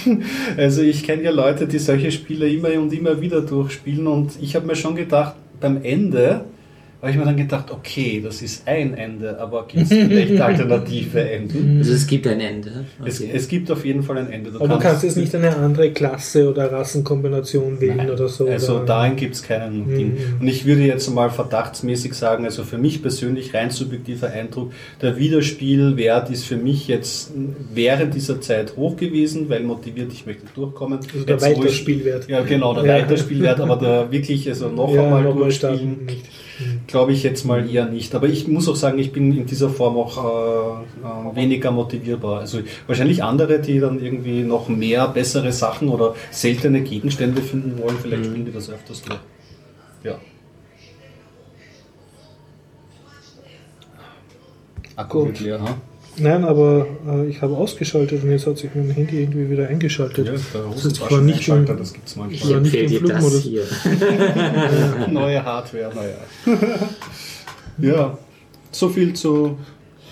also 0.56 0.82
ich 0.82 1.02
kenne 1.02 1.24
ja 1.24 1.32
Leute, 1.32 1.66
die 1.66 1.80
solche 1.80 2.12
Spiele 2.12 2.48
immer 2.48 2.72
und 2.80 2.92
immer 2.92 3.20
wieder 3.20 3.40
durchspielen 3.40 4.06
und 4.06 4.32
ich 4.40 4.54
habe 4.54 4.66
mir 4.66 4.76
schon 4.76 4.94
gedacht, 4.94 5.34
beim 5.60 5.82
Ende 5.82 6.44
habe 7.04 7.10
ich 7.12 7.18
mir 7.18 7.24
dann 7.26 7.36
gedacht, 7.36 7.70
okay, 7.70 8.20
das 8.24 8.40
ist 8.40 8.66
ein 8.66 8.94
Ende, 8.94 9.38
aber 9.38 9.66
gibt 9.66 9.82
es 9.84 9.88
vielleicht 9.90 10.40
alternative 10.40 11.20
Enden? 11.20 11.76
Also 11.78 11.92
es 11.92 12.06
gibt 12.06 12.26
ein 12.26 12.40
Ende. 12.40 12.86
Es, 13.04 13.20
Okay. 13.20 13.30
es 13.34 13.46
gibt 13.46 13.70
auf 13.70 13.84
jeden 13.84 14.02
Fall 14.02 14.16
ein 14.18 14.30
Ende. 14.32 14.50
Aber 14.54 14.66
du 14.68 14.78
kannst 14.78 15.02
jetzt 15.04 15.16
nicht 15.18 15.34
eine 15.34 15.54
andere 15.54 15.90
Klasse 15.92 16.48
oder 16.48 16.72
Rassenkombination 16.72 17.80
wählen 17.80 17.98
Nein, 17.98 18.10
oder 18.10 18.28
so. 18.28 18.48
Also 18.48 18.76
oder? 18.76 18.86
dahin 18.86 19.16
gibt 19.16 19.34
es 19.34 19.42
keinen 19.42 19.86
Mhm. 19.86 19.96
Ding. 19.96 20.16
Und 20.40 20.48
ich 20.48 20.64
würde 20.64 20.80
jetzt 20.82 21.08
mal 21.14 21.28
verdachtsmäßig 21.30 22.14
sagen, 22.14 22.44
also 22.46 22.64
für 22.64 22.78
mich 22.78 23.02
persönlich 23.02 23.52
rein 23.52 23.70
subjektiver 23.70 24.30
Eindruck, 24.30 24.72
der 25.02 25.18
Wiederspielwert 25.18 26.30
ist 26.30 26.44
für 26.46 26.56
mich 26.56 26.88
jetzt 26.88 27.32
während 27.74 28.14
dieser 28.14 28.40
Zeit 28.40 28.76
hoch 28.76 28.96
gewesen, 28.96 29.48
weil 29.50 29.60
motiviert, 29.62 30.10
ich 30.12 30.24
möchte 30.26 30.44
durchkommen. 30.54 31.00
Also 31.12 31.26
der 31.26 31.40
Weiterspielwert. 31.40 32.28
Ja, 32.28 32.40
genau, 32.42 32.72
der 32.74 32.84
Ja. 32.86 32.94
Weiterspielwert, 33.02 33.60
aber 33.60 33.76
der 33.76 34.10
wirklich, 34.10 34.48
also 34.48 34.68
noch 34.70 34.92
Ja, 34.94 35.04
einmal 35.04 35.22
nochmal 35.22 35.42
durchspielen, 35.44 35.76
starten 35.76 36.04
nicht. 36.06 36.24
Glaube 36.86 37.12
ich 37.12 37.22
jetzt 37.22 37.44
mal 37.44 37.68
eher 37.68 37.86
nicht. 37.86 38.14
Aber 38.14 38.28
ich 38.28 38.46
muss 38.48 38.68
auch 38.68 38.76
sagen, 38.76 38.98
ich 38.98 39.12
bin 39.12 39.36
in 39.36 39.46
dieser 39.46 39.70
Form 39.70 39.96
auch 39.96 40.16
äh, 40.18 41.32
äh, 41.32 41.36
weniger 41.36 41.70
motivierbar. 41.70 42.40
Also 42.40 42.60
wahrscheinlich 42.86 43.22
andere, 43.22 43.60
die 43.60 43.80
dann 43.80 44.02
irgendwie 44.02 44.42
noch 44.42 44.68
mehr 44.68 45.08
bessere 45.08 45.52
Sachen 45.52 45.88
oder 45.88 46.14
seltene 46.30 46.82
Gegenstände 46.82 47.42
finden 47.42 47.78
wollen, 47.78 47.96
vielleicht 48.00 48.26
spielen 48.26 48.44
die 48.44 48.52
das 48.52 48.70
öfters 48.70 49.02
durch. 49.02 49.18
Ja. 50.02 50.18
Akku 54.96 55.26
wird 55.26 55.40
leer, 55.40 55.60
ha? 55.60 55.76
Nein, 56.16 56.44
aber 56.44 56.86
äh, 57.08 57.26
ich 57.26 57.42
habe 57.42 57.56
ausgeschaltet 57.56 58.22
und 58.22 58.30
jetzt 58.30 58.46
hat 58.46 58.56
sich 58.58 58.70
mein 58.74 58.90
Handy 58.90 59.20
irgendwie 59.22 59.50
wieder 59.50 59.66
eingeschaltet. 59.68 60.26
Ja, 60.26 60.32
Das 60.72 60.84
ist 60.84 60.96
zwar 60.96 61.20
nicht 61.20 61.48
im, 61.48 61.66
das 61.66 61.92
gibt's 61.92 62.12
Ich 62.12 62.16
manchmal. 62.16 62.52
Ja, 62.52 62.60
nicht 62.60 62.74
empfehle 62.74 62.98
im 62.98 63.06
dir 63.06 63.14
das 63.14 63.18
Flugmodus. 63.18 63.42
hier. 63.42 65.08
Neue 65.10 65.44
Hardware, 65.44 65.90
naja. 65.94 66.58
ja, 67.78 68.18
so 68.70 68.88
viel 68.88 69.12
zu 69.14 69.58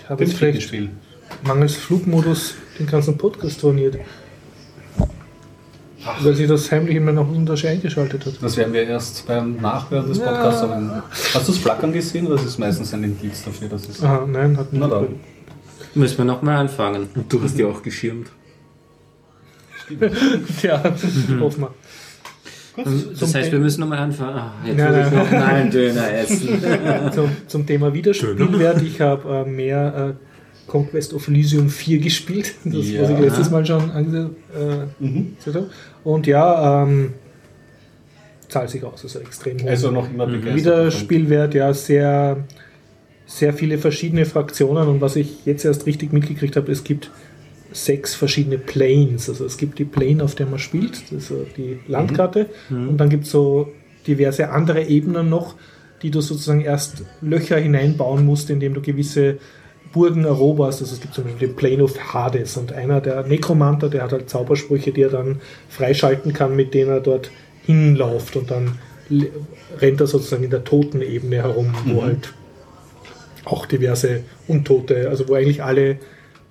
ich 0.03 0.09
habe 0.09 0.23
dem 0.23 0.29
jetzt 0.29 0.37
vielleicht 0.37 0.61
Spiel. 0.63 0.89
mangels 1.43 1.75
Flugmodus 1.75 2.55
den 2.79 2.87
ganzen 2.87 3.17
Podcast 3.17 3.57
storniert. 3.59 3.97
Weil 6.21 6.35
sich 6.35 6.49
das 6.49 6.69
heimlich 6.69 6.97
in 6.97 7.05
meiner 7.05 7.25
Hosentasche 7.25 7.69
eingeschaltet 7.69 8.25
hat. 8.25 8.33
Das 8.41 8.57
werden 8.57 8.73
wir 8.73 8.83
erst 8.83 9.25
beim 9.25 9.55
Nachhören 9.61 10.05
des 10.09 10.19
Podcasts 10.19 10.61
haben. 10.61 10.91
Hast 11.33 11.47
du 11.47 11.51
das 11.53 11.57
Flackern 11.61 11.93
gesehen? 11.93 12.27
Das 12.29 12.43
ist 12.43 12.59
meistens 12.59 12.93
ein 12.93 13.05
Indiz 13.05 13.45
dafür, 13.45 13.69
dass 13.69 13.87
es. 13.87 14.03
Aha, 14.03 14.25
nein, 14.27 14.57
hat 14.57 14.67
Na 14.73 14.87
nicht. 14.87 14.91
dann. 14.91 15.32
Müssen 15.95 16.17
wir 16.17 16.25
nochmal 16.25 16.57
anfangen. 16.57 17.07
Und 17.15 17.31
du 17.31 17.41
hast 17.41 17.57
ja 17.57 17.67
auch 17.67 17.81
geschirmt. 17.83 18.27
Ja, 20.63 20.81
hoffen 21.39 21.61
wir. 21.61 21.73
Das 23.19 23.35
heißt, 23.35 23.51
wir 23.51 23.59
müssen 23.59 23.81
nochmal 23.81 23.99
anfangen. 23.99 24.35
Ah, 24.35 24.53
jetzt 24.65 24.77
Nein, 24.77 24.93
will 24.95 25.05
ich 25.05 25.11
noch 25.11 25.31
einen 25.41 25.69
Döner 25.71 26.11
essen. 26.17 26.59
zum, 27.13 27.29
zum 27.47 27.67
Thema 27.67 27.93
Wiederspielwert. 27.93 28.81
Ich 28.81 28.99
habe 29.01 29.45
äh, 29.45 29.49
mehr 29.49 30.15
äh, 30.17 30.71
Conquest 30.71 31.13
of 31.13 31.27
Elysium 31.27 31.69
4 31.69 31.99
gespielt, 31.99 32.55
das, 32.63 32.75
was 32.75 32.87
Ja. 32.87 33.09
ich 33.11 33.19
letztes 33.19 33.51
Mal 33.51 33.65
schon 33.65 33.91
ange 33.91 34.29
äh, 34.55 35.03
Mhm. 35.03 35.35
habe. 35.45 35.69
Und 36.03 36.25
ja, 36.25 36.83
ähm, 36.83 37.13
zahlt 38.47 38.69
sich 38.69 38.83
aus, 38.83 39.03
also 39.03 39.19
extrem 39.19 39.59
hoch. 39.59 39.67
Also 39.67 39.91
noch 39.91 40.09
immer 40.09 40.25
begeistert. 40.25 40.55
Wiederspielwert, 40.55 41.53
ja, 41.53 41.73
sehr, 41.73 42.37
sehr 43.33 43.53
viele 43.53 43.79
verschiedene 43.79 44.25
Fraktionen. 44.25 44.87
Und 44.87 45.01
was 45.01 45.15
ich 45.15 45.45
jetzt 45.45 45.65
erst 45.65 45.87
richtig 45.87 46.13
mitgekriegt 46.13 46.55
habe, 46.55 46.71
es 46.71 46.83
gibt 46.83 47.09
sechs 47.71 48.13
verschiedene 48.13 48.59
Planes. 48.59 49.27
Also 49.27 49.45
es 49.45 49.57
gibt 49.57 49.79
die 49.79 49.85
Plane, 49.85 50.23
auf 50.23 50.35
der 50.35 50.45
man 50.45 50.59
spielt, 50.59 51.01
das 51.05 51.11
ist 51.11 51.27
so 51.29 51.45
die 51.57 51.79
Landkarte. 51.87 52.47
Und 52.69 52.97
dann 52.97 53.09
gibt 53.09 53.25
es 53.25 53.31
so 53.31 53.71
diverse 54.05 54.49
andere 54.49 54.83
Ebenen 54.83 55.29
noch, 55.29 55.55
die 56.03 56.11
du 56.11 56.21
sozusagen 56.21 56.61
erst 56.61 57.03
Löcher 57.21 57.57
hineinbauen 57.57 58.23
musst, 58.23 58.51
indem 58.51 58.75
du 58.75 58.81
gewisse 58.81 59.39
Burgen 59.93 60.25
eroberst. 60.25 60.81
Also 60.81 60.93
es 60.93 61.01
gibt 61.01 61.15
zum 61.15 61.23
Beispiel 61.23 61.47
den 61.47 61.55
Plane 61.55 61.83
of 61.83 62.13
Hades 62.13 62.57
und 62.57 62.71
einer 62.71 63.01
der 63.01 63.23
Nekromanter, 63.23 63.89
der 63.89 64.03
hat 64.03 64.11
halt 64.11 64.29
Zaubersprüche, 64.29 64.91
die 64.91 65.01
er 65.01 65.09
dann 65.09 65.41
freischalten 65.69 66.33
kann, 66.33 66.55
mit 66.55 66.75
denen 66.75 66.91
er 66.91 66.99
dort 66.99 67.31
hinläuft 67.65 68.35
und 68.35 68.51
dann 68.51 68.77
rennt 69.79 70.01
er 70.01 70.07
sozusagen 70.07 70.43
in 70.43 70.51
der 70.51 70.63
Totenebene 70.63 71.37
herum, 71.37 71.73
wo 71.85 72.03
halt 72.03 72.33
auch 73.45 73.65
diverse 73.65 74.21
Untote, 74.47 75.09
also 75.09 75.27
wo 75.27 75.35
eigentlich 75.35 75.63
alle, 75.63 75.97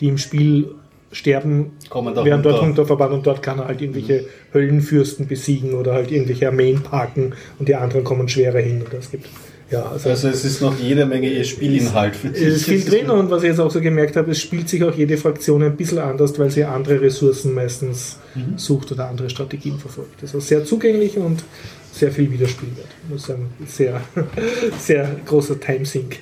die 0.01 0.09
im 0.09 0.19
Spiel 0.19 0.74
sterben, 1.12 1.73
Kommen 1.90 2.14
da 2.14 2.24
werden 2.24 2.43
dort 2.43 2.56
runter. 2.56 2.66
runterverbannt 2.66 3.12
und 3.12 3.27
dort 3.27 3.43
kann 3.43 3.59
er 3.59 3.69
halt 3.69 3.81
irgendwelche 3.81 4.24
Höllenfürsten 4.52 5.27
besiegen 5.27 5.74
oder 5.74 5.93
halt 5.93 6.10
irgendwelche 6.10 6.47
Armeen 6.48 6.82
parken 6.82 7.35
und 7.59 7.69
die 7.69 7.74
anderen 7.74 8.02
kommen 8.02 8.28
schwerer 8.28 8.60
hin. 8.60 8.82
Und 8.82 8.93
das 8.94 9.10
gibt, 9.10 9.27
ja, 9.70 9.82
also, 9.82 10.09
Also 10.09 10.28
es 10.28 10.44
ist 10.44 10.62
noch 10.62 10.78
jede 10.78 11.05
Menge 11.05 11.28
ihr 11.28 11.44
Spielinhalt 11.44 12.16
für 12.16 12.28
es 12.28 12.40
ist 12.40 12.64
viel 12.64 12.82
drin 12.82 13.10
und 13.10 13.31
was 13.31 13.43
ich 13.43 13.51
jetzt 13.51 13.60
auch 13.60 13.70
so 13.70 13.81
gemerkt 13.81 14.16
habe, 14.16 14.31
es 14.31 14.40
spielt 14.40 14.69
sich 14.69 14.82
auch 14.85 14.94
jede 14.94 15.19
Fraktion 15.19 15.62
ein 15.62 15.77
bisschen 15.77 15.98
anders, 15.98 16.39
weil 16.39 16.51
sie 16.51 16.64
andere 16.64 17.01
Ressourcen 17.01 17.55
meistens 17.55 18.19
sucht 18.56 18.93
oder 18.93 19.09
andere 19.09 19.28
Strategien 19.28 19.78
verfolgt. 19.78 20.23
Also 20.23 20.40
sehr 20.40 20.64
zugänglich 20.64 21.19
und 21.19 21.44
sehr 21.93 22.10
viel 22.10 22.31
Wiederspielwert. 22.31 22.89
Ich 23.05 23.10
muss 23.10 23.27
sagen, 23.27 23.51
sehr, 23.66 24.01
sehr 24.78 25.16
großer 25.24 25.60
Timesink. 25.60 26.19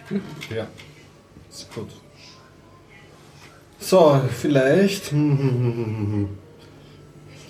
Ja, 0.55 0.67
ist 1.51 1.73
gut. 1.73 1.89
So, 3.79 4.21
vielleicht. 4.37 5.11
hm, 5.11 5.39
hm, 5.39 6.13
hm. 6.13 6.29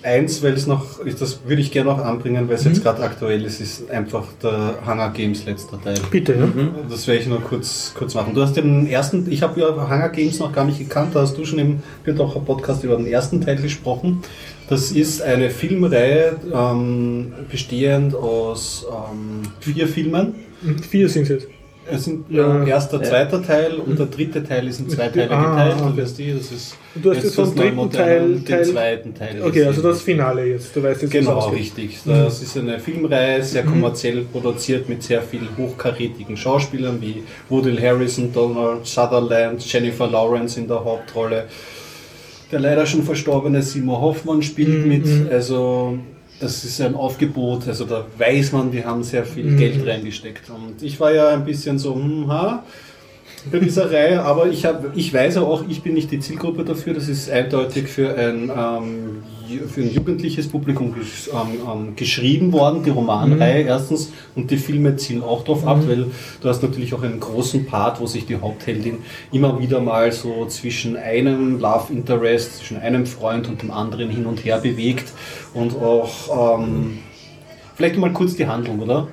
Eins, 0.03 0.41
weil 0.41 0.53
es 0.53 0.65
noch, 0.65 0.99
ist, 1.01 1.21
das 1.21 1.41
würde 1.45 1.61
ich 1.61 1.71
gerne 1.71 1.91
noch 1.91 1.99
anbringen, 1.99 2.47
weil 2.47 2.55
es 2.55 2.63
jetzt 2.63 2.81
gerade 2.81 3.03
aktuell 3.03 3.45
ist, 3.45 3.61
ist 3.61 3.87
einfach 3.91 4.25
der 4.41 4.79
Hunger 4.83 5.11
Games 5.11 5.45
letzter 5.45 5.79
Teil. 5.79 5.99
Bitte, 6.09 6.33
ja. 6.33 6.47
Das 6.89 7.05
werde 7.05 7.21
ich 7.21 7.27
nur 7.27 7.39
kurz, 7.41 7.93
kurz 7.95 8.15
machen. 8.15 8.33
Du 8.33 8.41
hast 8.41 8.53
den 8.57 8.87
ersten, 8.87 9.31
ich 9.31 9.43
habe 9.43 9.61
ja 9.61 9.67
Hunger 9.67 10.09
Games 10.09 10.39
noch 10.39 10.51
gar 10.53 10.65
nicht 10.65 10.79
gekannt, 10.79 11.13
da 11.13 11.21
hast 11.21 11.37
du 11.37 11.45
schon 11.45 11.59
im 11.59 11.83
Podcast 12.03 12.83
über 12.83 12.95
den 12.95 13.05
ersten 13.05 13.41
Teil 13.41 13.57
gesprochen. 13.57 14.23
Das 14.71 14.91
ist 14.91 15.21
eine 15.21 15.49
Filmreihe, 15.49 16.37
ähm, 16.53 17.33
bestehend 17.51 18.15
aus 18.15 18.85
ähm, 18.89 19.41
vier 19.59 19.85
Filmen. 19.87 20.33
Vier 20.89 21.09
sind 21.09 21.23
es 21.23 21.29
jetzt. 21.29 21.47
Es 21.91 22.05
sind 22.05 22.25
Ja. 22.29 22.63
äh, 22.63 22.69
erster, 22.69 23.03
zweiter 23.03 23.43
Teil 23.43 23.73
und 23.85 23.99
der 23.99 24.05
dritte 24.05 24.41
Teil 24.43 24.67
ist 24.69 24.79
in 24.79 24.87
zwei 24.89 25.09
Teile 25.09 25.29
Ah, 25.31 25.49
geteilt. 25.65 25.75
okay. 25.81 25.91
Du 25.95 26.01
weißt 26.01 26.19
das 26.19 26.51
ist 26.51 26.75
du 26.95 27.09
hast 27.09 27.23
jetzt 27.23 27.35
vom 27.35 27.45
das 27.45 27.55
dritten 27.55 27.89
Teil- 27.91 28.21
und 28.21 28.35
den 28.35 28.45
Teil- 28.45 28.65
zweiten 28.65 29.13
Teil. 29.13 29.35
Okay, 29.41 29.51
gesehen. 29.51 29.67
also 29.67 29.81
das 29.81 30.01
Finale 30.01 30.45
jetzt. 30.45 30.73
Du 30.73 30.83
weißt 30.83 31.01
jetzt, 31.01 31.11
Genau, 31.11 31.49
richtig. 31.49 31.97
Das 32.05 32.41
ist 32.41 32.57
eine 32.57 32.79
Filmreihe, 32.79 33.43
sehr 33.43 33.63
kommerziell 33.63 34.21
produziert 34.31 34.87
mit 34.87 35.03
sehr 35.03 35.21
vielen 35.21 35.49
hochkarätigen 35.57 36.37
Schauspielern 36.37 37.01
wie 37.01 37.23
Woodrow 37.49 37.77
Harrison, 37.77 38.31
Donald 38.31 38.85
Sutherland, 38.87 39.61
Jennifer 39.69 40.07
Lawrence 40.07 40.57
in 40.61 40.67
der 40.69 40.81
Hauptrolle. 40.85 41.45
Der 42.51 42.59
leider 42.59 42.85
schon 42.85 43.03
verstorbene 43.03 43.61
Simon 43.61 44.01
Hoffmann 44.01 44.41
spielt 44.41 44.85
mit. 44.85 45.31
Also 45.31 45.97
das 46.39 46.63
ist 46.65 46.81
ein 46.81 46.95
Aufgebot. 46.95 47.67
Also 47.67 47.85
da 47.85 48.05
weiß 48.17 48.51
man, 48.51 48.71
die 48.71 48.83
haben 48.83 49.03
sehr 49.03 49.25
viel 49.25 49.55
Geld 49.57 49.85
reingesteckt. 49.85 50.49
Und 50.49 50.81
ich 50.83 50.99
war 50.99 51.13
ja 51.13 51.29
ein 51.29 51.45
bisschen 51.45 51.77
so, 51.79 51.95
hm, 51.95 52.27
ha, 52.27 52.63
bei 53.51 53.59
dieser 53.59 53.91
Reihe, 53.91 54.21
aber 54.21 54.47
ich, 54.47 54.65
hab, 54.65 54.95
ich 54.95 55.13
weiß 55.13 55.37
auch, 55.37 55.63
ich 55.67 55.81
bin 55.81 55.93
nicht 55.93 56.11
die 56.11 56.19
Zielgruppe 56.19 56.63
dafür. 56.63 56.93
Das 56.93 57.07
ist 57.07 57.29
eindeutig 57.29 57.87
für 57.87 58.15
ein, 58.15 58.51
ähm, 58.55 59.23
für 59.59 59.81
ein 59.81 59.91
jugendliches 59.91 60.47
Publikum 60.47 60.93
gesch 60.93 61.29
ähm, 61.33 61.59
ähm, 61.71 61.95
geschrieben 61.95 62.51
worden, 62.51 62.83
die 62.83 62.89
Romanreihe 62.89 63.63
erstens. 63.63 64.11
Und 64.35 64.51
die 64.51 64.57
Filme 64.57 64.95
zielen 64.95 65.23
auch 65.23 65.43
darauf 65.43 65.65
ab, 65.65 65.79
weil 65.87 66.07
du 66.41 66.49
hast 66.49 66.63
natürlich 66.63 66.93
auch 66.93 67.03
einen 67.03 67.19
großen 67.19 67.65
Part, 67.65 67.99
wo 67.99 68.05
sich 68.05 68.25
die 68.25 68.37
Hauptheldin 68.37 68.99
immer 69.31 69.59
wieder 69.59 69.79
mal 69.79 70.11
so 70.11 70.45
zwischen 70.47 70.95
einem 70.95 71.59
Love 71.59 71.91
Interest, 71.91 72.57
zwischen 72.57 72.77
einem 72.77 73.05
Freund 73.05 73.47
und 73.47 73.61
dem 73.61 73.71
anderen 73.71 74.09
hin 74.09 74.25
und 74.25 74.43
her 74.45 74.59
bewegt. 74.59 75.11
Und 75.53 75.75
auch 75.75 76.59
ähm, 76.59 76.99
Vielleicht 77.81 77.97
mal 77.97 78.13
kurz 78.13 78.35
die 78.35 78.45
Handlung, 78.45 78.79
oder? 78.79 79.07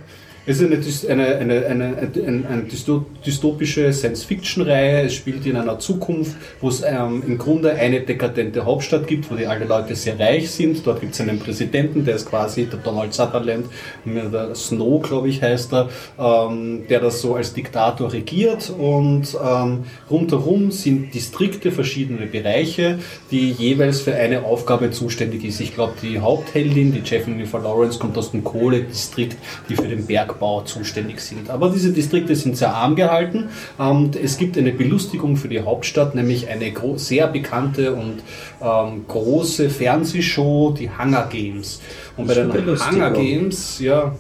Es 0.51 0.63
ist 0.63 1.07
eine, 1.07 1.23
eine, 1.27 1.37
eine, 1.37 1.67
eine, 1.67 2.09
eine, 2.27 2.49
eine 2.49 2.63
dysto- 2.63 3.05
dystopische 3.27 3.93
Science-Fiction-Reihe. 3.93 5.03
Es 5.03 5.13
spielt 5.13 5.45
in 5.45 5.57
einer 5.57 5.79
Zukunft, 5.79 6.37
wo 6.63 6.71
es 6.71 6.83
ähm, 6.83 7.23
im 7.27 7.37
Grunde 7.37 7.75
eine 7.75 8.01
dekadente 8.01 8.65
Hauptstadt 8.65 9.07
gibt, 9.07 9.31
wo 9.31 9.35
die 9.35 9.47
alle 9.47 9.67
Leute 9.67 9.95
sehr 9.95 10.19
reich 10.19 10.51
sind. 10.51 10.87
Dort 10.87 11.03
gibt 11.03 11.13
es 11.13 11.21
einen 11.21 11.39
Präsidenten, 11.39 12.07
der 12.07 12.17
ist 12.17 12.31
quasi 12.31 12.65
der 12.65 12.79
Donald 12.79 13.13
Sutherland, 13.13 13.67
der 14.07 14.55
Snow, 14.55 15.03
glaube 15.03 15.29
ich, 15.29 15.43
heißt 15.43 15.71
er, 15.75 15.91
ähm, 16.19 16.85
der 16.89 17.01
das 17.01 17.21
so 17.21 17.35
als 17.35 17.53
Diktator 17.53 18.11
regiert. 18.11 18.71
Und 18.71 19.37
ähm, 19.45 19.85
rundherum 20.11 20.71
sind 20.71 21.13
Distrikte, 21.13 21.71
verschiedene 21.73 22.25
Bereiche, 22.25 23.01
die 23.31 23.51
jeweils 23.51 24.01
für 24.01 24.15
eine 24.15 24.45
Aufgabe 24.47 24.93
zuständig 24.93 25.45
ist. 25.45 25.61
Ich 25.61 25.75
glaube, 25.75 25.93
die 26.03 26.21
Hauptheldin, 26.21 26.91
die 26.91 27.03
Jennifer 27.05 27.59
Lawrence, 27.59 27.99
kommt 27.99 28.17
aus 28.17 28.31
dem 28.31 28.43
Kohledistrikt, 28.43 29.37
die 29.69 29.77
für 29.77 29.89
den 29.89 30.07
Bergbau 30.07 30.38
Bergbau 30.39 30.63
zuständig 30.63 31.21
sind. 31.21 31.51
Aber 31.51 31.71
diese 31.71 31.93
Distrikte 31.93 32.35
sind 32.35 32.57
sehr 32.57 32.75
arm 32.75 32.97
gehalten. 32.97 33.49
Und 33.77 34.17
es 34.17 34.37
gibt 34.37 34.57
eine 34.57 34.73
Belustigung 34.73 35.37
für 35.37 35.49
die 35.49 35.61
Hauptstadt, 35.61 36.15
nämlich 36.15 36.49
eine 36.49 36.73
sehr 36.97 37.27
bekannte 37.27 37.95
und 37.95 38.23
ähm, 38.63 39.05
große 39.07 39.71
Fernsehshow, 39.71 40.75
die 40.79 40.91
Hunger 40.91 41.29
Games. 41.31 41.81
Und 42.17 42.27
bei 42.27 42.35
den. 42.35 42.53
Hunger 42.53 43.11
Games, 43.11 43.79
ja, 43.81 44.15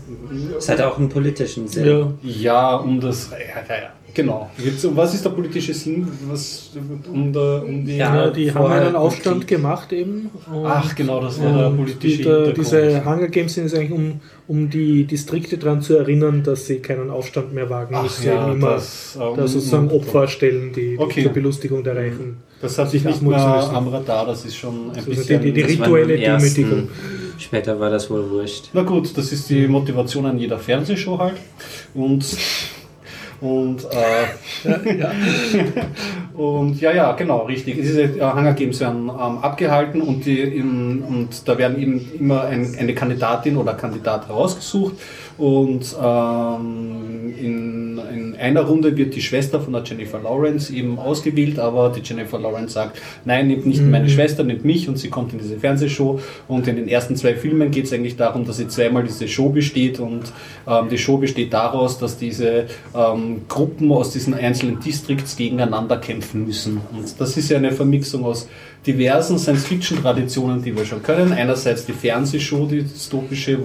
Es 0.59 0.69
hat 0.69 0.81
auch 0.81 0.99
einen 0.99 1.09
politischen 1.09 1.69
Sinn. 1.69 1.86
Ja. 1.86 2.12
ja, 2.23 2.77
um 2.77 3.01
das, 3.01 3.31
ja, 3.31 3.39
ja, 3.69 3.82
ja. 3.82 3.90
Genau. 4.19 4.51
Jetzt, 4.59 4.85
was 4.97 5.15
ist 5.15 5.24
der 5.24 5.31
politische 5.31 5.73
Sinn? 5.73 6.09
Was, 6.28 6.70
um, 7.12 7.32
der, 7.32 7.62
um 7.65 7.85
die, 7.86 7.97
Ja, 7.99 8.24
Ja, 8.24 8.31
die 8.31 8.53
haben 8.53 8.66
einen 8.73 8.97
Aufstand 8.97 9.47
Krieg. 9.47 9.59
gemacht 9.59 9.93
eben. 9.93 10.28
Und, 10.53 10.66
Ach, 10.66 10.93
genau, 10.97 11.20
das 11.20 11.40
war 11.40 11.53
der 11.57 11.70
politische 11.70 12.49
die. 12.49 12.55
Diese 12.55 13.05
Hunger 13.05 13.28
Games 13.28 13.55
sind 13.55 13.65
jetzt 13.65 13.77
eigentlich, 13.77 13.93
um, 13.93 14.20
um 14.49 14.69
die 14.70 15.05
Distrikte 15.05 15.57
daran 15.57 15.82
zu 15.82 15.97
erinnern, 15.97 16.43
dass 16.43 16.66
sie 16.66 16.81
keinen 16.81 17.11
Aufstand 17.11 17.55
mehr 17.55 17.70
wagen 17.70 17.95
Ach 17.97 18.03
müssen. 18.03 18.27
ja, 18.27 18.51
immer 18.53 18.70
das, 18.73 19.16
ähm, 19.20 19.36
da 19.36 19.47
sozusagen 19.47 19.89
Opfer 19.93 20.27
stellen, 20.27 20.73
die, 20.74 20.97
die 20.97 20.99
Okay. 20.99 21.23
zur 21.23 21.32
Belustigung 21.32 21.85
der 21.85 21.95
Reichen. 21.95 22.39
Das 22.61 22.77
hat 22.77 22.90
sich 22.90 23.05
nicht 23.05 23.23
mehr 23.23 23.39
am 23.39 23.86
Radar, 23.86 24.27
das 24.27 24.45
ist 24.45 24.57
schon 24.57 24.90
ein 24.90 24.97
Also 24.97 25.11
bisschen... 25.11 25.40
die, 25.40 25.53
die, 25.53 25.62
rituelle 25.62 26.19
ersten. 26.19 26.55
Demütigung. 26.57 26.89
Später 27.39 27.78
war 27.78 27.89
das 27.89 28.11
wohl 28.11 28.28
wurscht. 28.31 28.70
Na 28.73 28.82
gut, 28.82 29.16
das 29.16 29.31
ist 29.31 29.49
die 29.49 29.69
Motivation 29.69 30.27
an 30.27 30.40
jeder 30.40 30.59
Fernsehshow 30.59 31.16
halt. 31.20 31.36
Und, 31.95 32.24
und, 33.40 33.85
äh, 33.85 34.69
und 36.35 36.81
ja, 36.81 36.93
ja, 36.93 37.12
genau, 37.12 37.44
richtig. 37.44 37.77
Diese 37.77 38.02
äh, 38.02 38.20
Hunger 38.20 38.52
Games 38.52 38.81
werden 38.81 39.09
ähm, 39.09 39.39
abgehalten 39.39 40.01
und, 40.02 40.24
die, 40.27 40.40
im, 40.40 41.05
und 41.05 41.48
da 41.48 41.56
werden 41.56 41.81
eben 41.81 42.10
immer 42.19 42.43
ein, 42.43 42.74
eine 42.78 42.94
Kandidatin 42.94 43.56
oder 43.56 43.74
Kandidat 43.74 44.28
herausgesucht. 44.28 44.94
Und 45.36 45.97
ähm, 46.02 47.32
in, 47.39 48.01
in 48.12 48.28
einer 48.39 48.62
Runde 48.62 48.97
wird 48.97 49.15
die 49.15 49.23
Schwester 49.23 49.60
von 49.60 49.73
der 49.73 49.82
Jennifer 49.82 50.20
Lawrence 50.20 50.73
eben 50.73 50.98
ausgewählt, 50.98 51.59
aber 51.59 51.90
die 51.90 52.01
Jennifer 52.01 52.39
Lawrence 52.39 52.74
sagt, 52.74 53.01
nein, 53.24 53.48
nimmt 53.48 53.66
nicht 53.66 53.82
meine 53.82 54.09
Schwester, 54.09 54.44
nimmt 54.44 54.65
mich 54.65 54.89
und 54.89 54.98
sie 54.98 55.09
kommt 55.09 55.32
in 55.32 55.39
diese 55.39 55.59
Fernsehshow. 55.59 56.20
Und 56.47 56.69
in 56.69 56.77
den 56.77 56.89
ersten 56.89 57.16
zwei 57.16 57.35
Filmen 57.35 57.70
geht 57.70 57.86
es 57.86 57.93
eigentlich 57.93 58.16
darum, 58.16 58.44
dass 58.44 58.59
sie 58.59 58.69
zweimal 58.69 59.05
diese 59.05 59.28
Show 59.28 59.48
besteht 59.48 60.01
und 60.01 60.32
ähm, 60.66 60.89
die 60.90 60.98
Show 60.98 61.19
besteht 61.19 61.52
daraus, 61.52 61.98
dass 61.98 62.16
diese 62.16 62.66
ähm, 62.94 63.43
Gruppen 63.48 63.90
aus 63.93 64.12
diesen 64.12 64.35
einzelnen 64.35 64.81
Districts 64.81 65.36
gegeneinander 65.36 65.97
kämpfen 65.98 66.47
müssen. 66.47 66.81
Und 66.97 67.20
das 67.20 67.36
ist 67.36 67.51
ja 67.51 67.59
eine 67.59 67.73
Vermixung 67.73 68.24
aus 68.24 68.48
diversen 68.86 69.39
Science-Fiction-Traditionen, 69.39 70.62
die 70.62 70.77
wir 70.77 70.85
schon 70.85 71.02
können. 71.02 71.32
Einerseits 71.32 71.85
die 71.85 71.93
Fernsehshow, 71.93 72.66
die 72.66 72.82
dystopische, 72.82 73.52
äh, 73.52 73.56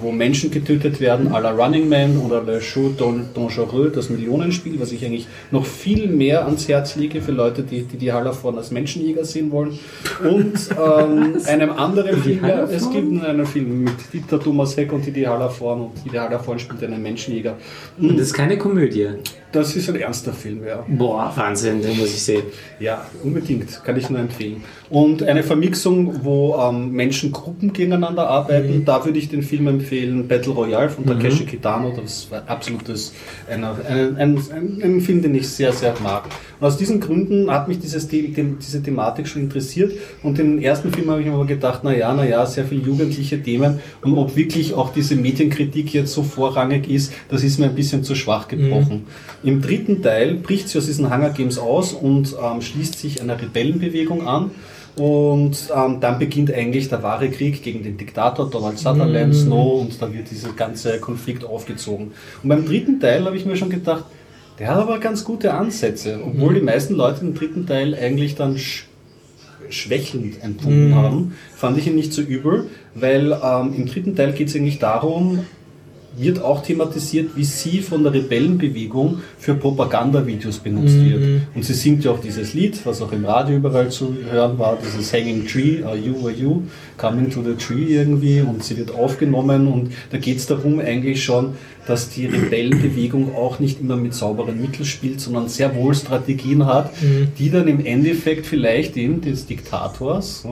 wo 0.00 0.12
Menschen 0.12 0.50
getötet 0.50 1.00
werden, 1.00 1.28
à 1.32 1.40
la 1.40 1.50
Running 1.50 1.88
Man 1.88 2.18
oder 2.18 2.42
Le 2.42 2.60
Show 2.60 2.90
Dangereux, 2.90 3.87
das 3.96 4.10
Millionenspiel, 4.10 4.78
was 4.80 4.92
ich 4.92 5.04
eigentlich 5.04 5.26
noch 5.50 5.64
viel 5.64 6.08
mehr 6.08 6.44
ans 6.44 6.68
Herz 6.68 6.96
lege 6.96 7.20
für 7.20 7.32
Leute, 7.32 7.62
die 7.62 7.82
die, 7.82 7.96
die 7.96 8.12
Hallervorn 8.12 8.56
als 8.56 8.70
Menschenjäger 8.70 9.24
sehen 9.24 9.50
wollen. 9.50 9.78
Und 10.22 10.58
ähm, 10.72 11.36
einem 11.46 11.70
anderen 11.70 12.22
Film, 12.22 12.44
ja, 12.46 12.64
es 12.64 12.90
gibt 12.90 13.24
einen 13.24 13.46
Film 13.46 13.84
mit 13.84 13.94
Dieter 14.12 14.40
Thomas 14.40 14.76
Heck 14.76 14.92
und 14.92 15.04
Didi 15.04 15.22
Hallervorn 15.22 15.80
und 15.82 16.04
Didi 16.04 16.16
Hallervorn 16.16 16.58
spielt 16.58 16.82
einen 16.82 17.02
Menschenjäger. 17.02 17.56
Und 17.98 18.18
das 18.18 18.28
ist 18.28 18.34
keine 18.34 18.58
Komödie. 18.58 19.08
Das 19.50 19.74
ist 19.74 19.88
ein 19.88 19.96
ernster 19.96 20.34
Film, 20.34 20.66
ja. 20.66 20.84
Boah, 20.86 21.32
Wahnsinn, 21.34 21.80
den 21.80 21.96
muss 21.96 22.08
ich 22.08 22.22
sehen. 22.22 22.42
Ja, 22.80 23.06
unbedingt, 23.24 23.82
kann 23.82 23.96
ich 23.96 24.10
nur 24.10 24.20
empfehlen. 24.20 24.62
Und 24.90 25.22
eine 25.22 25.42
Vermixung, 25.42 26.24
wo 26.24 26.56
ähm, 26.56 26.92
Menschengruppen 26.92 27.72
gegeneinander 27.72 28.28
arbeiten, 28.28 28.84
da 28.84 29.04
würde 29.04 29.18
ich 29.18 29.28
den 29.28 29.42
Film 29.42 29.66
empfehlen, 29.68 30.28
Battle 30.28 30.52
Royale 30.52 30.90
von 30.90 31.06
Takeshi 31.06 31.44
Kitano, 31.44 31.92
das 31.96 32.30
war 32.30 32.42
absolutes, 32.46 33.14
ein, 33.50 33.64
ein, 33.64 34.16
ein, 34.18 34.80
ein 34.82 35.00
Film, 35.00 35.22
den 35.22 35.34
ich 35.34 35.48
sehr, 35.48 35.72
sehr 35.72 35.94
mag. 36.02 36.24
Und 36.60 36.66
aus 36.66 36.76
diesen 36.76 37.00
Gründen 37.00 37.50
hat 37.50 37.68
mich 37.68 37.78
dieses, 37.78 38.08
The 38.08 38.34
diese 38.60 38.82
Thematik 38.82 39.28
schon 39.28 39.42
interessiert 39.42 39.92
und 40.22 40.38
den 40.38 40.60
ersten 40.60 40.92
Film 40.92 41.10
habe 41.10 41.20
ich 41.20 41.26
mir 41.26 41.34
aber 41.34 41.46
gedacht, 41.46 41.80
na 41.84 41.94
ja, 41.94 42.12
na 42.14 42.26
ja, 42.26 42.44
sehr 42.46 42.64
viele 42.64 42.82
jugendliche 42.82 43.42
Themen 43.42 43.80
und 44.02 44.16
ob 44.16 44.36
wirklich 44.36 44.74
auch 44.74 44.92
diese 44.92 45.14
Medienkritik 45.14 45.92
jetzt 45.94 46.12
so 46.12 46.22
vorrangig 46.22 46.88
ist, 46.90 47.12
das 47.28 47.44
ist 47.44 47.58
mir 47.58 47.66
ein 47.66 47.74
bisschen 47.74 48.02
zu 48.02 48.14
schwach 48.14 48.48
gebrochen. 48.48 49.06
Im 49.42 49.62
dritten 49.62 50.02
Teil 50.02 50.34
bricht 50.34 50.68
sie 50.68 50.78
aus 50.78 50.86
diesen 50.86 51.12
Hunger 51.14 51.30
Games 51.30 51.58
aus 51.58 51.92
und 51.92 52.34
ähm, 52.42 52.60
schließt 52.60 52.98
sich 52.98 53.20
einer 53.20 53.40
Rebellenbewegung 53.40 54.26
an. 54.26 54.50
Und 54.96 55.70
ähm, 55.72 56.00
dann 56.00 56.18
beginnt 56.18 56.52
eigentlich 56.52 56.88
der 56.88 57.04
wahre 57.04 57.30
Krieg 57.30 57.62
gegen 57.62 57.84
den 57.84 57.96
Diktator 57.96 58.50
Donald 58.50 58.78
Sutherland, 58.78 59.32
Snow, 59.32 59.80
und 59.80 60.02
da 60.02 60.12
wird 60.12 60.28
dieser 60.28 60.50
ganze 60.50 60.98
Konflikt 60.98 61.44
aufgezogen. 61.44 62.10
Und 62.42 62.48
beim 62.48 62.66
dritten 62.66 62.98
Teil 62.98 63.24
habe 63.24 63.36
ich 63.36 63.46
mir 63.46 63.56
schon 63.56 63.70
gedacht, 63.70 64.04
der 64.58 64.68
hat 64.68 64.78
aber 64.78 64.98
ganz 64.98 65.22
gute 65.22 65.54
Ansätze, 65.54 66.18
obwohl 66.24 66.54
die 66.54 66.60
meisten 66.60 66.94
Leute 66.94 67.20
den 67.20 67.34
dritten 67.34 67.64
Teil 67.64 67.94
eigentlich 67.94 68.34
dann 68.34 68.58
sch 68.58 68.86
schwächelnd 69.70 70.42
empfunden 70.42 70.94
haben, 70.94 71.34
fand 71.54 71.76
ich 71.76 71.86
ihn 71.86 71.94
nicht 71.94 72.14
so 72.14 72.22
übel, 72.22 72.68
weil 72.94 73.32
ähm, 73.32 73.74
im 73.76 73.86
dritten 73.86 74.16
Teil 74.16 74.32
geht 74.32 74.48
es 74.48 74.56
eigentlich 74.56 74.78
darum, 74.78 75.44
wird 76.20 76.42
auch 76.42 76.62
thematisiert, 76.62 77.30
wie 77.36 77.44
sie 77.44 77.80
von 77.80 78.02
der 78.02 78.12
Rebellenbewegung 78.12 79.20
für 79.38 79.54
Propagandavideos 79.54 80.58
benutzt 80.58 80.96
wird. 81.00 81.22
Und 81.54 81.64
sie 81.64 81.74
singt 81.74 82.04
ja 82.04 82.10
auch 82.12 82.20
dieses 82.20 82.54
Lied, 82.54 82.78
was 82.84 83.00
auch 83.02 83.12
im 83.12 83.24
Radio 83.24 83.56
überall 83.56 83.90
zu 83.90 84.14
hören 84.30 84.58
war, 84.58 84.78
dieses 84.84 85.12
Hanging 85.12 85.46
Tree, 85.46 85.82
Are 85.82 85.96
You, 85.96 86.14
Are 86.26 86.32
You, 86.32 86.62
Coming 86.96 87.30
to 87.30 87.42
the 87.42 87.54
Tree 87.54 87.94
irgendwie 87.94 88.40
und 88.40 88.64
sie 88.64 88.76
wird 88.76 88.92
aufgenommen 88.94 89.68
und 89.68 89.92
da 90.10 90.18
geht 90.18 90.38
es 90.38 90.46
darum 90.46 90.80
eigentlich 90.80 91.22
schon, 91.22 91.54
dass 91.86 92.10
die 92.10 92.26
Rebellenbewegung 92.26 93.34
auch 93.34 93.60
nicht 93.60 93.80
immer 93.80 93.96
mit 93.96 94.12
sauberen 94.12 94.60
Mitteln 94.60 94.84
spielt, 94.84 95.20
sondern 95.20 95.48
sehr 95.48 95.74
wohl 95.74 95.94
Strategien 95.94 96.66
hat, 96.66 96.90
die 97.38 97.50
dann 97.50 97.66
im 97.68 97.84
Endeffekt 97.86 98.44
vielleicht 98.46 98.96
dem 98.96 99.20
des 99.22 99.46
Diktators 99.46 100.44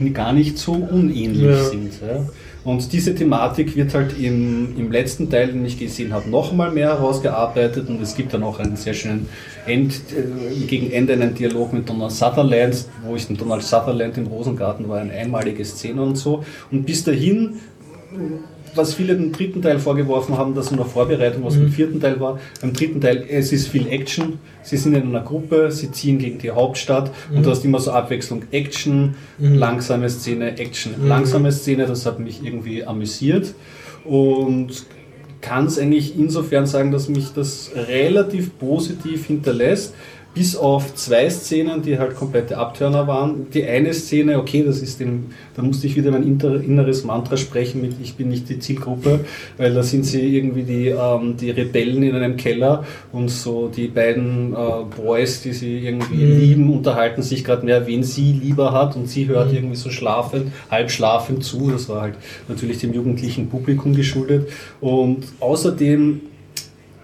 äh, 0.00 0.10
gar 0.10 0.32
nicht 0.32 0.56
so 0.58 0.72
unähnlich 0.72 1.42
Ja. 1.42 1.64
sind. 1.64 1.92
Ja. 2.00 2.24
Und 2.68 2.92
diese 2.92 3.14
Thematik 3.14 3.76
wird 3.76 3.94
halt 3.94 4.18
im, 4.20 4.76
im 4.76 4.92
letzten 4.92 5.30
Teil, 5.30 5.48
den 5.52 5.64
ich 5.64 5.78
gesehen 5.78 6.12
habe, 6.12 6.28
noch 6.28 6.52
mal 6.52 6.70
mehr 6.70 6.88
herausgearbeitet 6.88 7.88
und 7.88 8.02
es 8.02 8.14
gibt 8.14 8.34
dann 8.34 8.42
auch 8.42 8.58
einen 8.58 8.76
sehr 8.76 8.92
schönen 8.92 9.26
End, 9.64 9.94
äh, 10.14 10.66
gegen 10.66 10.90
Ende 10.90 11.14
einen 11.14 11.34
Dialog 11.34 11.72
mit 11.72 11.88
Donald 11.88 12.12
Sutherland, 12.12 12.84
wo 13.06 13.16
ich 13.16 13.26
Donald 13.26 13.62
Sutherland 13.62 14.18
im 14.18 14.26
Rosengarten 14.26 14.86
war, 14.86 15.00
eine 15.00 15.14
einmalige 15.14 15.64
Szene 15.64 16.02
und 16.02 16.16
so. 16.16 16.44
Und 16.70 16.84
bis 16.84 17.04
dahin 17.04 17.54
was 18.78 18.94
viele 18.94 19.14
dem 19.14 19.32
dritten 19.32 19.60
Teil 19.60 19.78
vorgeworfen 19.78 20.38
haben, 20.38 20.54
dass 20.54 20.70
nur 20.70 20.86
Vorbereitung 20.86 21.44
was 21.44 21.56
im 21.56 21.70
vierten 21.70 22.00
Teil 22.00 22.20
war. 22.20 22.38
Beim 22.62 22.72
dritten 22.72 23.00
Teil, 23.00 23.26
es 23.28 23.52
ist 23.52 23.68
viel 23.68 23.88
Action. 23.88 24.38
Sie 24.62 24.76
sind 24.76 24.94
in 24.94 25.08
einer 25.08 25.20
Gruppe, 25.20 25.70
sie 25.70 25.90
ziehen 25.90 26.18
gegen 26.18 26.38
die 26.38 26.50
Hauptstadt 26.50 27.10
und 27.34 27.44
du 27.44 27.50
hast 27.50 27.64
immer 27.64 27.80
so 27.80 27.90
Abwechslung 27.90 28.44
Action, 28.52 29.16
langsame 29.38 30.08
Szene, 30.08 30.58
Action, 30.58 30.94
langsame 31.06 31.52
Szene. 31.52 31.86
Das 31.86 32.06
hat 32.06 32.20
mich 32.20 32.42
irgendwie 32.42 32.84
amüsiert 32.84 33.54
und 34.04 34.86
kann 35.40 35.66
es 35.66 35.78
eigentlich 35.78 36.18
insofern 36.18 36.66
sagen, 36.66 36.90
dass 36.90 37.08
mich 37.08 37.32
das 37.34 37.70
relativ 37.74 38.58
positiv 38.58 39.26
hinterlässt. 39.26 39.94
Bis 40.38 40.54
auf 40.54 40.94
zwei 40.94 41.28
Szenen, 41.28 41.82
die 41.82 41.98
halt 41.98 42.14
komplette 42.14 42.58
Abtörner 42.58 43.08
waren. 43.08 43.50
Die 43.52 43.64
eine 43.64 43.92
Szene, 43.92 44.38
okay, 44.38 44.62
das 44.64 44.80
ist 44.80 45.00
dem, 45.00 45.30
da 45.56 45.62
musste 45.62 45.88
ich 45.88 45.96
wieder 45.96 46.12
mein 46.12 46.22
inneres 46.22 47.02
Mantra 47.02 47.36
sprechen 47.36 47.80
mit 47.80 47.94
Ich 48.00 48.14
bin 48.14 48.28
nicht 48.28 48.48
die 48.48 48.60
Zielgruppe, 48.60 49.24
weil 49.56 49.74
da 49.74 49.82
sind 49.82 50.06
sie 50.06 50.36
irgendwie 50.36 50.62
die, 50.62 50.88
ähm, 50.90 51.36
die 51.36 51.50
Rebellen 51.50 52.04
in 52.04 52.14
einem 52.14 52.36
Keller 52.36 52.84
und 53.10 53.32
so 53.32 53.66
die 53.66 53.88
beiden 53.88 54.52
äh, 54.52 54.56
Boys, 54.96 55.42
die 55.42 55.52
sie 55.52 55.78
irgendwie 55.78 56.24
lieben, 56.24 56.72
unterhalten 56.72 57.22
sich 57.22 57.42
gerade 57.42 57.66
mehr, 57.66 57.88
wen 57.88 58.04
sie 58.04 58.30
lieber 58.30 58.70
hat 58.70 58.94
und 58.94 59.08
sie 59.08 59.26
hört 59.26 59.52
irgendwie 59.52 59.74
so 59.74 59.90
schlafend, 59.90 60.52
halb 60.70 60.92
schlafend 60.92 61.42
zu. 61.42 61.68
Das 61.72 61.88
war 61.88 62.02
halt 62.02 62.14
natürlich 62.46 62.78
dem 62.78 62.92
jugendlichen 62.92 63.48
Publikum 63.48 63.92
geschuldet. 63.92 64.48
Und 64.80 65.24
außerdem 65.40 66.20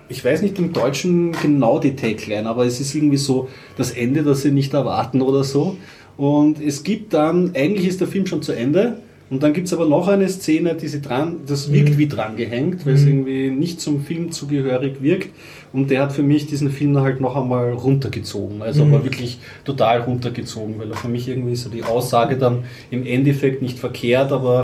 ich 0.08 0.24
weiß 0.24 0.42
nicht 0.42 0.58
im 0.58 0.72
Deutschen 0.72 1.32
genau 1.32 1.78
die 1.78 1.96
Tagline, 1.96 2.48
aber 2.48 2.66
es 2.66 2.80
ist 2.80 2.94
irgendwie 2.94 3.16
so 3.16 3.48
das 3.76 3.90
Ende, 3.90 4.22
das 4.22 4.42
sie 4.42 4.50
nicht 4.50 4.74
erwarten 4.74 5.22
oder 5.22 5.44
so. 5.44 5.76
Und 6.16 6.60
es 6.60 6.84
gibt 6.84 7.14
dann, 7.14 7.52
eigentlich 7.54 7.88
ist 7.88 8.00
der 8.00 8.08
Film 8.08 8.26
schon 8.26 8.42
zu 8.42 8.52
Ende, 8.52 8.98
und 9.30 9.42
dann 9.42 9.54
gibt 9.54 9.66
es 9.66 9.72
aber 9.72 9.86
noch 9.86 10.06
eine 10.06 10.28
Szene, 10.28 10.74
die 10.74 10.86
sie 10.86 11.00
dran, 11.00 11.38
das 11.46 11.72
wirkt 11.72 11.96
wie 11.96 12.06
dran 12.06 12.36
gehängt, 12.36 12.84
weil 12.84 12.94
es 12.94 13.04
irgendwie 13.04 13.50
nicht 13.50 13.80
zum 13.80 14.04
Film 14.04 14.30
zugehörig 14.30 15.00
wirkt. 15.00 15.30
Und 15.72 15.90
der 15.90 16.02
hat 16.02 16.12
für 16.12 16.22
mich 16.22 16.46
diesen 16.46 16.70
Film 16.70 16.96
halt 16.98 17.20
noch 17.20 17.34
einmal 17.34 17.72
runtergezogen. 17.72 18.62
Also 18.62 18.84
aber 18.84 19.02
wirklich 19.02 19.38
total 19.64 20.02
runtergezogen, 20.02 20.78
weil 20.78 20.90
er 20.90 20.96
für 20.96 21.08
mich 21.08 21.26
irgendwie 21.26 21.56
so 21.56 21.70
die 21.70 21.82
Aussage 21.82 22.36
dann 22.36 22.64
im 22.90 23.04
Endeffekt 23.06 23.62
nicht 23.62 23.78
verkehrt, 23.78 24.30
aber 24.30 24.62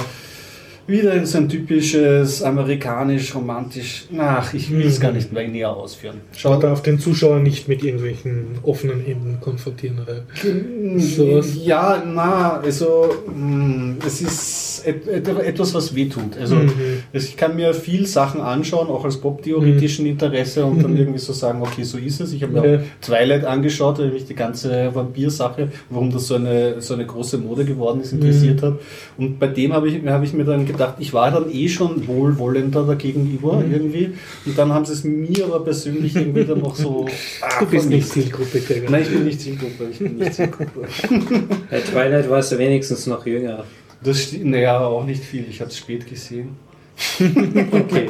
wieder 0.87 1.15
in 1.15 1.27
so 1.27 1.39
ein 1.39 1.49
typisches 1.49 2.43
amerikanisch, 2.43 3.35
romantisch. 3.35 4.07
Ach, 4.19 4.53
ich 4.55 4.71
will 4.71 4.87
es 4.87 5.01
gar 5.01 5.13
nicht 5.13 5.33
mehr 5.33 5.47
näher 5.49 5.71
ausführen. 5.71 6.21
Man 6.45 6.61
darf 6.61 6.83
den 6.83 6.99
Zuschauer 6.99 7.41
nicht 7.41 7.69
mit 7.69 7.83
irgendwelchen 7.83 8.59
offenen 8.63 9.05
Enden 9.07 9.39
konfrontieren. 9.41 9.99
Oder 10.01 10.25
sowas. 10.99 11.51
Ja, 11.63 12.03
na, 12.07 12.59
also 12.61 13.15
mh, 13.35 13.97
es 14.07 14.21
ist 14.21 14.70
etwas, 14.85 15.15
et, 15.15 15.29
et, 15.29 15.39
etwas 15.47 15.75
was 15.75 15.95
wehtut. 15.95 16.37
Also 16.39 16.57
Mhm. 16.57 16.71
ich 17.13 17.37
kann 17.37 17.57
mir 17.57 17.73
viel 17.75 18.07
Sachen 18.07 18.41
anschauen, 18.41 18.89
auch 18.89 19.05
als 19.05 19.17
Pop-theoretischen 19.19 20.07
Interesse 20.07 20.65
und 20.65 20.83
dann 20.83 20.97
irgendwie 20.97 21.19
so 21.19 21.33
sagen, 21.33 21.63
okay, 21.63 21.83
so 21.85 21.99
ist 21.99 22.21
es. 22.21 22.33
Ich 22.33 22.43
habe 22.43 22.53
mir 22.53 22.61
Mhm. 22.61 22.67
Ja. 22.75 22.79
auch 22.79 22.83
Twilight 23.03 23.45
angeschaut, 23.45 23.99
weil 23.99 24.11
mich 24.11 24.25
die 24.27 24.35
ganze 24.35 24.95
Vampir-Sache, 24.95 25.69
warum 25.91 26.11
das 26.13 26.27
so 26.27 26.35
eine, 26.37 26.81
so 26.81 26.95
eine 26.95 27.07
große 27.07 27.39
Mode 27.39 27.65
geworden 27.65 28.01
ist, 28.01 28.13
Mhm. 28.13 28.21
interessiert 28.21 28.63
hat. 28.63 28.75
Und 29.19 29.39
bei 29.39 29.47
dem 29.49 29.73
habe 29.73 29.89
ich, 29.89 30.07
habe 30.07 30.25
ich 30.25 30.33
mir 30.33 30.45
dann 30.45 30.67
gedacht, 30.67 30.95
ich 30.99 31.13
war 31.13 31.31
dann 31.31 31.51
eh 31.53 31.69
schon 31.69 32.07
wohlwollender 32.07 32.85
dagegenüber 32.85 33.59
Mhm. 33.59 33.73
irgendwie. 33.73 34.11
Und 34.47 34.59
dann 34.59 34.73
haben 34.73 34.85
sie 34.85 34.93
es 34.93 35.05
mir 35.05 35.45
aber 35.45 35.61
persönlich 35.65 36.15
irgendwie 36.17 36.45
dann 36.45 36.61
noch 36.61 36.75
so... 36.77 37.07
Du 37.61 37.67
bist 37.67 37.89
nicht. 37.89 38.09
Zielgruppe, 38.09 38.61
Gregor. 38.61 38.91
Nein, 38.91 39.03
ich 39.03 39.11
bin 39.11 39.25
nicht 39.25 39.41
Zielgruppe. 39.41 39.89
Ich 39.93 39.99
bin 39.99 40.17
nicht 40.17 40.35
Zielgruppe. 40.35 40.87
Bei 41.71 41.81
Twilight 41.81 42.29
warst 42.31 42.53
du 42.53 42.59
wenigstens 42.59 43.07
noch 43.07 43.25
jünger. 43.27 43.65
Das 44.03 44.23
stimmt, 44.23 44.47
naja, 44.47 44.81
auch 44.81 45.05
nicht 45.05 45.23
viel. 45.23 45.45
Ich 45.49 45.61
habe 45.61 45.71
es 45.71 45.79
spät 45.79 46.07
gesehen. 46.07 46.57
Okay. 47.21 48.09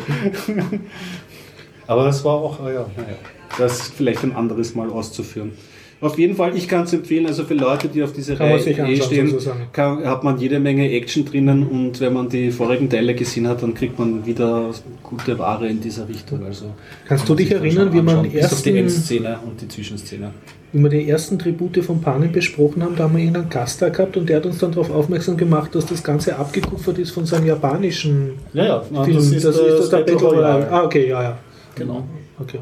Aber 1.87 2.05
das 2.05 2.25
war 2.25 2.35
auch, 2.35 2.61
ah 2.61 2.71
ja, 2.71 2.87
naja, 2.97 3.17
das 3.59 3.81
ist 3.81 3.95
vielleicht 3.95 4.23
ein 4.23 4.35
anderes 4.35 4.75
Mal 4.75 4.89
auszuführen. 4.91 5.53
Auf 6.01 6.19
jeden 6.19 6.35
Fall, 6.35 6.57
ich 6.57 6.67
kann 6.67 6.85
es 6.85 6.93
empfehlen, 6.93 7.27
also 7.27 7.45
für 7.45 7.55
Leute, 7.55 7.89
die 7.89 8.03
auf 8.03 8.13
diese 8.13 8.35
Kann 8.35 8.47
Reihe 8.47 8.59
eh 8.59 9.03
stehen, 9.03 9.37
kann, 9.73 10.03
hat 10.05 10.25
man 10.25 10.39
jede 10.39 10.59
Menge 10.59 10.91
Action 10.91 11.27
drinnen 11.27 11.67
und 11.67 12.01
wenn 12.01 12.15
man 12.15 12.29
die 12.29 12.51
vorigen 12.51 12.89
Teile 12.89 13.15
gesehen 13.15 13.47
hat, 13.47 13.63
dann 13.63 13.75
kriegt 13.75 13.99
man 13.99 14.25
wieder 14.25 14.71
gute 15.03 15.39
Ware 15.39 15.69
in 15.69 15.81
dieser 15.81 16.09
Richtung. 16.09 16.43
Also 16.45 16.67
Kannst 17.07 17.27
kann 17.27 17.37
du 17.37 17.43
dich 17.43 17.53
erinnern, 17.53 17.93
wie 17.93 18.01
man 18.01 18.19
auf 18.19 18.63
die 18.63 18.79
Endszene 18.79 19.41
und 19.45 19.61
die 19.61 19.69
Zwischenszene. 19.69 20.31
Wie 20.73 20.81
wir 20.81 20.89
die 20.89 21.09
ersten 21.09 21.37
Tribute 21.39 21.83
von 21.85 22.01
Panem 22.01 22.31
besprochen 22.31 22.83
haben, 22.85 22.95
da 22.95 23.05
haben 23.05 23.17
wir 23.17 23.27
einen 23.27 23.49
Gast 23.49 23.83
da 23.83 23.89
gehabt 23.89 24.17
und 24.17 24.29
der 24.29 24.37
hat 24.37 24.47
uns 24.47 24.59
dann 24.59 24.71
darauf 24.71 24.91
aufmerksam 24.91 25.37
gemacht, 25.37 25.75
dass 25.75 25.87
das 25.87 26.03
Ganze 26.03 26.37
abgekupfert 26.37 26.99
ist 26.99 27.11
von 27.11 27.27
seinem 27.27 27.47
japanischen 27.47 28.35
Ja, 28.53 28.65
ja, 28.65 28.85
na, 28.91 29.03
Film. 29.03 29.17
das 29.17 29.27
ist 29.33 29.45
das, 29.45 29.91
der 29.91 29.99
Battle 29.99 30.17
Royale. 30.17 30.71
Ah, 30.71 30.85
okay, 30.85 31.09
ja, 31.09 31.23
ja. 31.23 31.39
Genau. 31.75 32.05
Okay. 32.39 32.61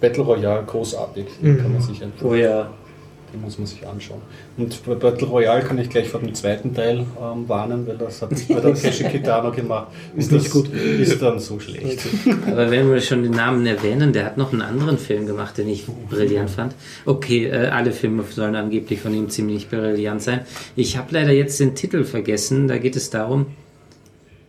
Battle 0.00 0.22
Royale, 0.22 0.64
großartig. 0.66 1.26
Mhm. 1.42 1.58
Kann 1.58 1.72
man 1.72 1.82
sich 1.82 2.00
empfehlen. 2.00 2.30
Oh 2.30 2.34
ja. 2.34 2.70
Die 3.32 3.38
muss 3.38 3.58
man 3.58 3.66
sich 3.66 3.86
anschauen. 3.86 4.20
Und 4.56 4.84
bei 4.86 4.94
Battle 4.94 5.26
Royale 5.26 5.62
kann 5.62 5.78
ich 5.78 5.90
gleich 5.90 6.08
vor 6.08 6.20
dem 6.20 6.32
zweiten 6.34 6.72
Teil 6.74 7.00
ähm, 7.20 7.48
warnen, 7.48 7.86
weil 7.86 7.96
das 7.98 8.22
hat 8.22 8.30
mehr 8.48 8.60
der 8.60 8.72
Keshi 8.72 9.04
Kitano 9.04 9.50
gemacht. 9.50 9.88
Ist 10.16 10.32
das 10.32 10.44
nicht 10.44 10.52
gut. 10.52 10.72
Ist 10.72 11.20
dann 11.20 11.38
so 11.40 11.58
schlecht. 11.58 12.00
Aber 12.46 12.70
wenn 12.70 12.90
wir 12.90 13.00
schon 13.00 13.22
den 13.24 13.32
Namen 13.32 13.66
erwähnen, 13.66 14.12
der 14.12 14.26
hat 14.26 14.36
noch 14.38 14.52
einen 14.52 14.62
anderen 14.62 14.96
Film 14.96 15.26
gemacht, 15.26 15.58
den 15.58 15.68
ich 15.68 15.84
brillant 16.08 16.50
fand. 16.50 16.74
Okay, 17.04 17.46
äh, 17.46 17.66
alle 17.68 17.90
Filme 17.92 18.22
sollen 18.30 18.54
angeblich 18.54 19.00
von 19.00 19.12
ihm 19.12 19.28
ziemlich 19.28 19.68
brillant 19.68 20.22
sein. 20.22 20.40
Ich 20.76 20.96
habe 20.96 21.08
leider 21.10 21.32
jetzt 21.32 21.58
den 21.58 21.74
Titel 21.74 22.04
vergessen. 22.04 22.68
Da 22.68 22.78
geht 22.78 22.94
es 22.96 23.10
darum. 23.10 23.46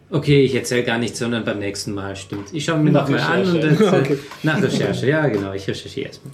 Okay, 0.09 0.41
ich 0.45 0.55
erzähle 0.55 0.83
gar 0.83 0.99
nichts, 0.99 1.19
sondern 1.19 1.43
beim 1.43 1.59
nächsten 1.59 1.93
Mal 1.93 2.15
stimmt. 2.15 2.53
Ich 2.53 2.63
schaue 2.63 2.77
mir 2.79 2.91
Nach 2.91 3.09
noch 3.09 3.17
mal 3.17 3.19
an 3.19 3.41
und 3.41 3.55
Recherche. 3.55 3.83
erzähl- 3.83 3.99
Okay. 4.01 4.17
nach 4.43 4.61
Recherche. 4.61 5.07
Ja, 5.07 5.27
genau. 5.27 5.51
Ich 5.53 5.67
recherchiere 5.67 6.07
erstmal. 6.07 6.33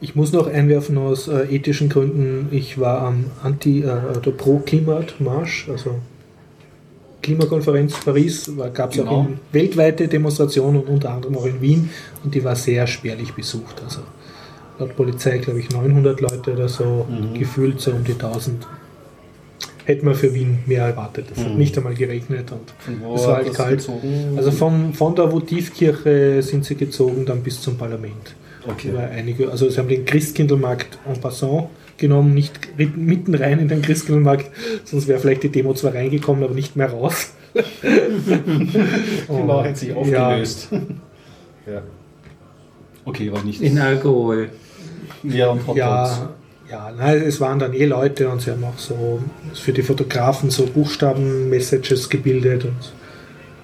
Ich 0.00 0.14
muss 0.14 0.32
noch 0.32 0.46
einwerfen 0.46 0.98
aus 0.98 1.26
äh, 1.28 1.46
ethischen 1.50 1.88
Gründen, 1.88 2.48
ich 2.50 2.78
war 2.78 3.00
am 3.00 3.24
Anti- 3.42 3.82
äh, 3.82 4.16
oder 4.16 4.30
Pro-Klimat-Marsch, 4.30 5.68
also 5.70 5.96
Klimakonferenz 7.22 7.94
Paris, 8.04 8.50
gab 8.74 8.90
es 8.92 8.98
Genau. 8.98 9.10
auch 9.10 9.26
in 9.26 9.38
weltweite 9.52 10.06
Demonstrationen 10.06 10.82
und 10.82 10.88
unter 10.88 11.10
anderem 11.10 11.36
auch 11.38 11.46
in 11.46 11.60
Wien 11.60 11.90
und 12.22 12.34
die 12.34 12.44
war 12.44 12.54
sehr 12.54 12.86
spärlich 12.86 13.32
besucht. 13.32 13.82
Also 13.82 14.00
laut 14.78 14.94
Polizei 14.96 15.38
glaube 15.38 15.58
ich 15.60 15.70
900 15.70 16.20
Leute 16.20 16.52
oder 16.52 16.68
so, 16.68 17.06
gefühlt 17.34 17.80
so 17.80 17.92
um 17.92 18.04
die 18.04 18.12
1000. 18.12 18.66
Hätte 19.86 20.04
man 20.04 20.14
für 20.14 20.32
Wien 20.34 20.58
mehr 20.66 20.84
erwartet. 20.84 21.26
Es 21.34 21.42
hat 21.44 21.56
nicht 21.56 21.76
einmal 21.78 21.94
geregnet 21.94 22.50
und 22.52 23.00
wo 23.02 23.14
es 23.14 23.26
war 23.26 23.36
halt 23.36 23.54
kalt. 23.54 23.78
gezogen? 23.78 24.34
Also 24.36 24.50
vom, 24.50 24.92
von 24.92 25.14
der 25.14 25.30
Votivkirche 25.32 26.42
sind 26.42 26.64
sie 26.64 26.74
gezogen 26.74 27.24
dann 27.24 27.40
bis 27.42 27.60
zum 27.60 27.76
Parlament. 27.78 28.34
Okay. 28.68 28.90
Weil 28.92 29.10
einige, 29.10 29.50
also 29.50 29.68
sie 29.68 29.78
haben 29.78 29.88
den 29.88 30.04
Christkindlmarkt 30.04 30.98
en 31.06 31.20
passant 31.20 31.68
genommen, 31.98 32.34
nicht 32.34 32.58
mitten 32.96 33.34
rein 33.34 33.58
in 33.58 33.68
den 33.68 33.80
Christkindlmarkt, 33.82 34.50
sonst 34.84 35.08
wäre 35.08 35.18
vielleicht 35.18 35.42
die 35.44 35.48
Demo 35.50 35.72
zwar 35.74 35.94
reingekommen, 35.94 36.44
aber 36.44 36.54
nicht 36.54 36.76
mehr 36.76 36.90
raus. 36.90 37.32
Mauer 39.28 39.64
hat 39.64 39.76
sich 39.78 39.90
Ja. 39.90 39.94
aufgelöst. 39.96 40.68
Ja. 41.66 41.82
Okay, 43.04 43.32
war 43.32 43.42
nicht. 43.44 43.60
In 43.62 43.78
Alkohol. 43.78 44.50
Ja, 45.22 45.48
und 45.50 45.66
Hot. 45.66 45.76
Ja, 45.76 46.30
ja, 46.70 46.92
nein, 46.96 47.22
es 47.22 47.40
waren 47.40 47.58
dann 47.58 47.72
eh 47.72 47.84
Leute 47.86 48.28
und 48.28 48.42
sie 48.42 48.50
haben 48.50 48.64
auch 48.64 48.78
so 48.78 49.22
für 49.54 49.72
die 49.72 49.82
Fotografen 49.82 50.50
so 50.50 50.66
Buchstaben-Messages 50.66 52.08
gebildet 52.08 52.64
und, 52.64 52.92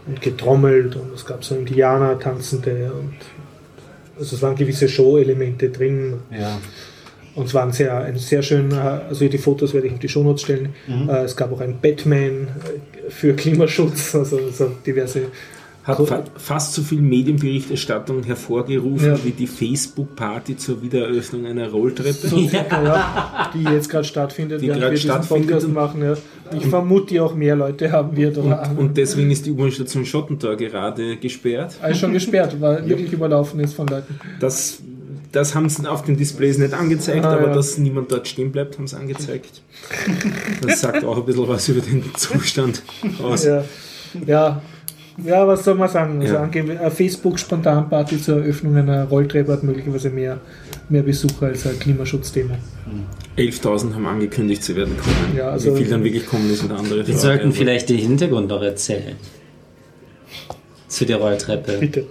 und 0.07 0.21
getrommelt 0.23 0.95
und 0.97 1.13
es 1.15 1.27
gab 1.27 1.45
so 1.45 1.57
Indianer, 1.57 2.19
Tanzende 2.19 2.93
und 2.93 3.15
also 4.23 4.37
es 4.37 4.43
waren 4.43 4.55
gewisse 4.57 4.89
Show-Elemente 4.89 5.69
drin. 5.71 6.15
Ja. 6.31 6.59
Und 7.35 7.47
es 7.47 7.55
war 7.55 7.65
ein 7.65 7.73
sehr, 7.73 7.97
ein 7.97 8.19
sehr 8.19 8.43
schön, 8.43 8.73
also 8.75 9.27
die 9.27 9.39
Fotos 9.39 9.73
werde 9.73 9.87
ich 9.87 9.95
auf 9.95 9.99
die 9.99 10.09
Shownotes 10.09 10.43
stellen. 10.43 10.75
Äh, 11.09 11.25
Es 11.25 11.35
gab 11.35 11.51
auch 11.53 11.61
einen 11.61 11.81
Batman 11.81 12.49
äh, 12.49 13.11
für 13.11 13.35
Klimaschutz, 13.35 14.15
also 14.15 14.39
so 14.51 14.71
diverse. 14.87 15.23
Hat 15.85 16.07
fa 16.07 16.23
fast 16.37 16.75
so 16.75 16.83
viel 16.83 17.01
Medienberichterstattung 17.01 18.23
hervorgerufen 18.23 19.09
Ja. 19.09 19.25
wie 19.25 19.33
die 19.33 19.49
Facebook-Party 19.49 20.57
zur 20.57 20.81
Wiedereröffnung 20.81 21.45
einer 21.47 21.69
Rolltreppe. 21.71 22.29
So, 22.29 22.39
ja, 22.53 23.51
die 23.53 23.65
jetzt 23.65 23.89
gerade 23.89 24.05
stattfindet, 24.05 24.63
Die 24.63 24.69
während 24.69 24.81
gerade 24.81 24.93
wir 24.93 24.97
diesen 24.99 25.11
stattfindet 25.11 25.51
Podcast 25.51 25.69
machen. 25.73 26.03
Ja. 26.03 26.17
Ich 26.57 26.67
vermute, 26.67 27.07
die 27.07 27.21
auch 27.21 27.35
mehr 27.35 27.57
Leute 27.57 27.91
haben 27.91 28.17
wird. 28.17 28.39
Und, 28.39 28.53
und 28.79 28.97
deswegen 28.97 29.31
ist 29.33 29.45
die 29.47 29.51
U-Bahn-Station 29.51 30.05
Schottentor 30.07 30.55
gerade 30.57 31.17
gesperrt. 31.17 31.77
alles 31.83 31.99
schon 31.99 32.13
gesperrt, 32.13 32.61
weil 32.61 32.89
wirklich 32.89 33.13
überlaufen 33.13 33.59
ist 33.61 33.75
von 33.75 33.87
Leuten. 33.89 34.21
Das, 34.39 34.79
das 35.33 35.55
haben 35.57 35.69
sie 35.69 35.89
auf 35.91 36.05
den 36.05 36.17
Displays 36.17 36.59
nicht 36.59 36.75
angezeigt, 36.75 37.25
Ah, 37.25 37.33
aber 37.35 37.49
ja. 37.49 37.55
dass 37.55 37.77
niemand 37.79 38.13
dort 38.13 38.29
stehen 38.29 38.53
bleibt, 38.53 38.79
haben 38.79 38.87
sie 38.87 38.97
angezeigt. 38.97 39.63
Das 40.61 40.81
sagt 40.83 41.03
auch 41.05 41.17
ein 41.17 41.25
bisschen 41.25 41.49
was 41.49 41.69
über 41.69 41.81
den 41.81 42.05
Zustand 42.15 42.83
aus. 43.21 43.45
Ja, 44.27 44.63
ja. 45.25 45.31
ja 45.35 45.47
was 45.49 45.65
soll 45.65 45.75
man 45.75 45.89
sagen? 45.89 46.21
Also 46.21 46.35
Ja. 46.35 46.43
eine 46.43 46.91
Facebook-Spontanparty 46.91 48.21
zur 48.21 48.39
Eröffnung 48.39 48.77
einer 48.77 49.05
Rolltreppe 49.05 49.53
hat 49.53 49.63
möglicherweise 49.63 50.11
mehr, 50.11 50.39
mehr 50.89 51.03
Besucher 51.03 51.47
als 51.47 51.67
eine 51.67 51.77
Klimaschutzdemo. 51.77 52.55
11.000 53.37 53.95
haben 53.95 54.07
angekündigt, 54.07 54.63
sie 54.63 54.77
werden 54.77 54.97
kommen. 54.97 55.37
Ja, 55.37 55.51
also- 55.51 55.75
Wie 55.75 55.79
viel 55.83 55.91
dann 55.91 56.05
wirklich 56.05 56.27
kommen, 56.27 56.51
ist 56.51 56.63
eine 56.65 56.75
andere 56.75 56.97
Frage. 57.01 57.09
Wir 57.09 57.17
sollten 57.17 57.53
vielleicht 57.53 57.89
den 57.89 57.99
Hintergrund 57.99 58.49
noch 58.49 58.63
erzählen. 58.63 59.17
Zu 60.89 61.07
der 61.07 61.17
Rolltreppe. 61.17 61.79
Bitte. 61.79 62.05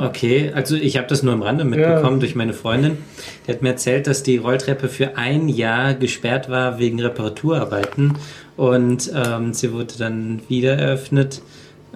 Okay, 0.00 0.52
also 0.54 0.76
ich 0.76 0.96
habe 0.98 1.08
das 1.08 1.24
nur 1.24 1.32
am 1.34 1.42
Rande 1.42 1.64
mitbekommen 1.64 2.20
durch 2.20 2.36
meine 2.36 2.52
Freundin. 2.52 2.98
Die 3.44 3.50
hat 3.50 3.60
mir 3.62 3.70
erzählt, 3.70 4.06
dass 4.06 4.22
die 4.22 4.36
Rolltreppe 4.36 4.88
für 4.88 5.16
ein 5.16 5.48
Jahr 5.48 5.94
gesperrt 5.94 6.48
war 6.48 6.78
wegen 6.78 7.00
Reparaturarbeiten 7.00 8.14
und 8.56 9.10
ähm, 9.12 9.52
sie 9.52 9.72
wurde 9.72 9.94
dann 9.98 10.42
wieder 10.48 10.74
eröffnet 10.78 11.42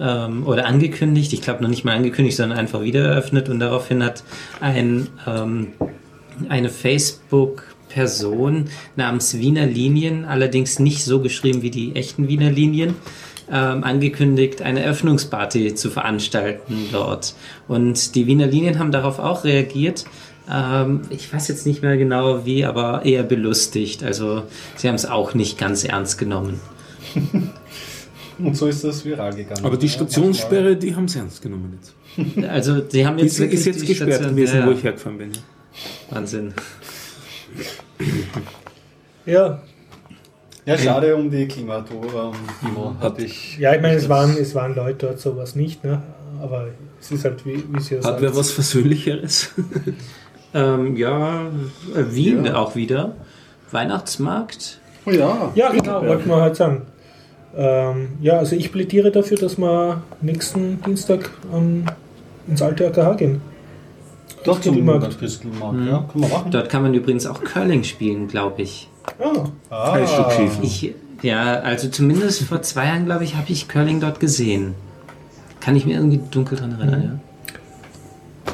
ähm, 0.00 0.46
oder 0.46 0.66
angekündigt. 0.66 1.32
Ich 1.32 1.42
glaube 1.42 1.62
noch 1.62 1.70
nicht 1.70 1.84
mal 1.84 1.96
angekündigt, 1.96 2.36
sondern 2.36 2.58
einfach 2.58 2.82
wieder 2.82 3.04
eröffnet 3.04 3.48
und 3.48 3.58
daraufhin 3.58 4.02
hat 4.04 4.22
ein, 4.60 5.08
ähm, 5.26 5.68
eine 6.48 6.68
Facebook-Person 6.68 8.66
namens 8.96 9.38
Wiener 9.38 9.66
Linien, 9.66 10.24
allerdings 10.24 10.78
nicht 10.78 11.04
so 11.04 11.20
geschrieben 11.20 11.62
wie 11.62 11.70
die 11.70 11.96
echten 11.96 12.28
Wiener 12.28 12.50
Linien, 12.50 12.94
ähm, 13.50 13.82
angekündigt, 13.82 14.62
eine 14.62 14.80
Eröffnungsparty 14.80 15.74
zu 15.74 15.90
veranstalten 15.90 16.88
dort. 16.92 17.34
Und 17.66 18.14
die 18.14 18.26
Wiener 18.26 18.46
Linien 18.46 18.78
haben 18.78 18.92
darauf 18.92 19.18
auch 19.18 19.44
reagiert. 19.44 20.04
Ähm, 20.50 21.02
ich 21.10 21.32
weiß 21.32 21.48
jetzt 21.48 21.66
nicht 21.66 21.82
mehr 21.82 21.96
genau 21.96 22.44
wie, 22.44 22.64
aber 22.64 23.04
eher 23.04 23.22
belustigt. 23.22 24.02
Also 24.02 24.42
sie 24.76 24.88
haben 24.88 24.96
es 24.96 25.06
auch 25.06 25.34
nicht 25.34 25.58
ganz 25.58 25.84
ernst 25.84 26.18
genommen. 26.18 26.60
Und 28.38 28.56
so 28.56 28.66
ist 28.68 28.84
das 28.84 29.04
viral 29.04 29.34
gegangen. 29.34 29.64
Aber 29.64 29.76
die 29.76 29.86
Ja, 29.86 29.92
Stationsssperre, 29.92 30.76
die 30.76 30.94
haben 30.94 31.08
sie 31.08 31.18
ernst 31.18 31.42
genommen 31.42 31.78
jetzt. 31.80 31.94
Also 32.48 32.80
sie 32.88 33.06
haben 33.06 33.18
jetzt 33.18 33.32
Ist, 33.34 33.40
wirklich 33.40 33.60
ist 33.60 33.66
jetzt 33.66 33.82
die 33.82 33.86
gesperrt 33.86 34.12
Station- 34.14 34.36
gewesen, 34.36 34.58
ja, 34.60 34.66
wo 34.66 34.70
ja. 34.70 34.76
ich 34.76 34.84
hergefahren 34.84 35.18
bin. 35.18 35.32
Wahnsinn. 36.10 36.54
Ja, 39.26 39.60
Ja, 40.64 40.76
schade 40.78 41.14
um 41.16 41.30
die 41.30 41.46
Klimatur. 41.48 42.04
Ähm, 42.04 42.32
Demo. 42.68 42.94
Hatte 43.00 43.24
ich. 43.24 43.56
ja 43.58 43.74
ich 43.74 43.80
meine, 43.82 43.96
es 43.96 44.08
waren, 44.08 44.36
es 44.36 44.54
waren 44.54 44.74
Leute 44.74 45.06
dort, 45.06 45.20
sowas 45.20 45.54
nicht, 45.54 45.82
ne? 45.84 46.02
aber 46.42 46.68
es 47.00 47.10
ist 47.10 47.24
halt, 47.24 47.44
wie, 47.46 47.64
wie 47.72 47.80
sie 47.80 47.96
ja 47.96 48.04
Hat 48.04 48.20
wer 48.20 48.34
was 48.36 48.50
Versöhnlicheres? 48.50 49.50
Ähm, 50.54 50.96
ja, 50.96 51.42
äh, 51.94 52.04
Wien 52.14 52.48
auch 52.48 52.74
wieder. 52.74 53.14
Weihnachtsmarkt. 53.70 54.80
Oh 55.04 55.10
ja. 55.10 55.52
Ja, 55.54 55.70
genau, 55.70 56.00
wollten 56.06 56.26
wir 56.26 56.40
halt 56.40 56.56
sagen. 56.56 56.86
Ähm, 57.56 58.08
ja, 58.20 58.38
also 58.38 58.54
ich 58.56 58.70
plädiere 58.72 59.10
dafür, 59.10 59.36
dass 59.38 59.58
wir 59.58 60.02
nächsten 60.20 60.80
Dienstag 60.82 61.30
ähm, 61.54 61.84
ins 62.46 62.62
alte 62.62 62.86
AKH 62.86 63.14
gehen. 63.14 63.40
Doch, 64.44 64.60
zum 64.60 64.74
Christkindlmarkt. 64.74 65.18
Christkindlmarkt. 65.18 65.78
Ja, 65.86 66.08
kann 66.12 66.20
man 66.20 66.30
machen. 66.30 66.50
Dort 66.50 66.68
kann 66.68 66.82
man 66.82 66.94
übrigens 66.94 67.26
auch 67.26 67.42
Curling 67.42 67.82
spielen, 67.84 68.28
glaube 68.28 68.62
ich. 68.62 68.88
Ah, 69.18 69.44
Ah, 69.70 69.92
Eisstockschießen. 69.94 70.62
Ich, 70.62 70.94
Ja, 71.22 71.60
also 71.60 71.88
zumindest 71.88 72.42
vor 72.42 72.62
zwei 72.62 72.86
Jahren, 72.86 73.06
glaube 73.06 73.24
ich, 73.24 73.34
habe 73.36 73.50
ich 73.50 73.66
Curling 73.68 74.00
dort 74.00 74.20
gesehen. 74.20 74.74
Kann 75.60 75.74
ich 75.74 75.84
mir 75.86 75.96
irgendwie 75.96 76.20
dunkel 76.30 76.56
dran 76.58 76.72
erinnern, 76.78 77.02
ja. 77.02 77.18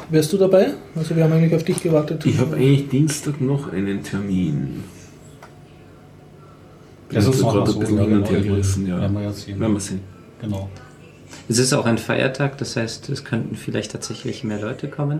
Wärst 0.09 0.33
du 0.33 0.37
dabei? 0.37 0.73
Also 0.95 1.15
wir 1.15 1.23
haben 1.23 1.33
eigentlich 1.33 1.55
auf 1.55 1.63
dich 1.63 1.81
gewartet. 1.81 2.25
Ich 2.25 2.37
habe 2.39 2.55
eigentlich 2.55 2.89
Dienstag 2.89 3.41
noch 3.41 3.71
einen 3.71 4.03
Termin. 4.03 4.83
Bin 7.09 7.17
Also 7.17 7.29
jetzt 7.31 7.39
das 7.39 7.45
machen 7.45 7.55
wir 7.55 7.59
gerade 7.59 7.71
so, 7.71 7.77
ein 7.77 7.79
bisschen 7.81 7.99
hin 7.99 8.17
und 8.17 8.29
her 8.29 8.41
gerissen, 8.41 8.87
ja. 8.87 8.99
Werden 9.01 9.13
wir 9.15 9.23
ja 9.23 9.31
sehen. 9.31 9.59
Werden 9.59 9.73
wir 9.73 9.79
sehen. 9.79 9.99
Genau. 10.41 10.69
Es 11.47 11.59
ist 11.59 11.73
auch 11.73 11.85
ein 11.85 11.97
Feiertag, 11.97 12.57
das 12.57 12.75
heißt, 12.75 13.09
es 13.09 13.23
könnten 13.23 13.55
vielleicht 13.55 13.91
tatsächlich 13.91 14.43
mehr 14.43 14.59
Leute 14.59 14.87
kommen. 14.87 15.19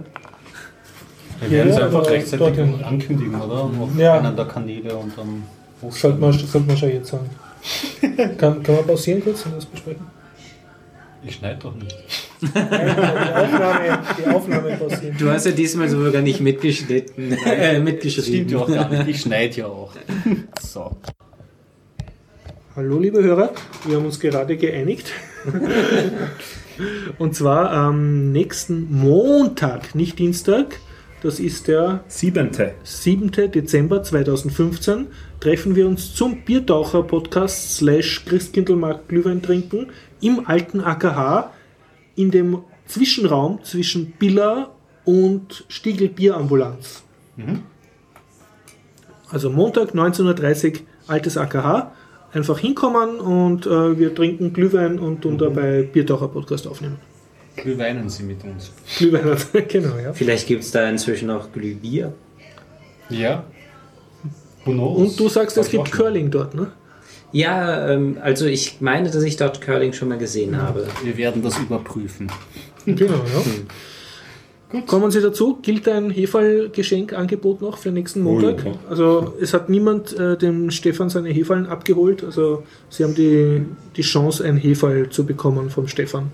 Wir 1.41 1.51
werden 1.51 1.71
es 1.73 1.77
einfach 1.79 2.09
rechtzeitig 2.09 2.59
ankündigen, 2.83 3.35
oder? 3.35 3.63
Auf 3.63 3.89
Ja. 3.97 4.17
einen 4.19 4.35
der 4.35 4.45
Kanäle 4.45 4.95
und 4.95 5.17
dann 5.17 5.43
Sollte 5.89 6.17
man, 6.19 6.31
sollte 6.33 6.67
man 6.67 6.77
schon 6.77 6.89
jetzt 6.89 7.09
sagen. 7.09 7.29
Kann, 8.37 8.63
kann 8.63 8.75
man 8.75 8.85
pausieren 8.87 9.23
kurz 9.23 9.45
und 9.45 9.55
das 9.55 9.65
besprechen? 9.65 10.05
Ich 11.23 11.35
schneide 11.35 11.57
doch 11.59 11.73
nicht. 11.75 11.95
Die 12.41 12.47
Aufnahme, 12.47 13.99
die 14.19 14.27
Aufnahme 14.29 14.77
pausieren. 14.77 15.15
Du 15.17 15.29
hast 15.31 15.45
ja 15.47 15.51
diesmal 15.51 15.89
sogar 15.89 16.21
nicht 16.21 16.39
mitgeschnitten, 16.39 17.31
äh, 17.33 17.73
Das 17.75 17.83
mitgeschrieben. 17.83 18.47
stimmt 18.47 18.51
ja 18.51 18.57
auch 18.59 18.67
gar 18.67 18.89
nicht. 18.89 19.07
Ich 19.07 19.21
schneide 19.21 19.55
ja 19.57 19.65
auch. 19.65 19.91
So. 20.61 20.95
Hallo 22.75 22.99
liebe 22.99 23.23
Hörer, 23.23 23.53
wir 23.85 23.95
haben 23.95 24.05
uns 24.05 24.19
gerade 24.19 24.57
geeinigt. 24.57 25.09
Und 27.17 27.33
zwar 27.33 27.71
am 27.71 28.33
nächsten 28.33 28.91
Montag, 28.91 29.95
nicht 29.95 30.19
Dienstag, 30.19 30.81
das 31.23 31.39
ist 31.39 31.69
der 31.69 32.03
Siebente. 32.09 32.73
7. 32.83 33.31
Dezember 33.31 34.03
2015, 34.03 35.07
treffen 35.39 35.77
wir 35.77 35.87
uns 35.87 36.15
zum 36.15 36.41
Biertaucher-Podcast 36.43 37.77
slash 37.77 38.25
Christkindlmarkt 38.25 39.07
Glühwein 39.07 39.41
trinken 39.41 39.87
im 40.19 40.45
alten 40.45 40.81
AKH 40.81 41.53
in 42.17 42.29
dem 42.29 42.57
Zwischenraum 42.87 43.63
zwischen 43.63 44.11
Billa 44.19 44.71
und 45.05 45.63
Stiegel 45.69 46.09
Bierambulanz. 46.09 47.03
Also 49.29 49.49
Montag 49.49 49.91
19.30 49.93 50.73
Uhr, 50.73 50.79
altes 51.07 51.37
AKH. 51.37 51.93
Einfach 52.35 52.59
hinkommen 52.59 53.21
und 53.21 53.65
äh, 53.65 53.97
wir 53.97 54.13
trinken 54.13 54.51
Glühwein 54.51 54.99
und 54.99 55.21
tun 55.21 55.37
dabei 55.37 55.83
Biertaucher-Podcast 55.83 56.67
aufnehmen. 56.67 56.97
Glühweinen 57.55 58.09
Sie 58.09 58.23
mit 58.23 58.43
uns. 58.43 58.73
Glühwein, 58.97 59.37
genau, 59.69 59.97
ja. 59.97 60.11
Vielleicht 60.11 60.45
gibt 60.45 60.65
es 60.65 60.71
da 60.71 60.89
inzwischen 60.89 61.29
auch 61.29 61.49
Glühbier. 61.53 62.11
Ja. 63.09 63.45
Und 64.65 65.17
du 65.17 65.29
sagst, 65.29 65.57
es 65.57 65.69
gibt. 65.69 65.89
Curling 65.93 66.29
dort, 66.29 66.55
ne? 66.55 66.71
Ja, 67.31 67.89
ähm, 67.89 68.17
also 68.21 68.47
ich 68.47 68.81
meine, 68.81 69.09
dass 69.09 69.23
ich 69.23 69.37
dort 69.37 69.61
Curling 69.61 69.93
schon 69.93 70.09
mal 70.09 70.17
gesehen 70.17 70.61
habe. 70.61 70.87
Wir 71.05 71.15
werden 71.15 71.41
das 71.41 71.57
überprüfen. 71.57 72.29
Genau, 72.85 73.13
ja. 73.13 73.43
Kommen 74.87 75.11
Sie 75.11 75.21
dazu, 75.21 75.57
gilt 75.61 75.87
ein 75.87 76.09
Hefall-Geschenkangebot 76.09 77.61
noch 77.61 77.77
für 77.77 77.91
nächsten 77.91 78.21
Montag? 78.21 78.65
ja. 78.65 78.71
Also 78.89 79.33
es 79.39 79.53
hat 79.53 79.69
niemand 79.69 80.17
äh, 80.17 80.37
dem 80.37 80.71
Stefan 80.71 81.09
seine 81.09 81.29
Hefallen 81.29 81.67
abgeholt. 81.67 82.23
Also 82.23 82.63
Sie 82.89 83.03
haben 83.03 83.15
die, 83.15 83.65
die 83.95 84.01
Chance, 84.01 84.43
ein 84.43 84.57
Hefall 84.57 85.09
zu 85.09 85.25
bekommen 85.25 85.69
vom 85.69 85.87
Stefan. 85.87 86.31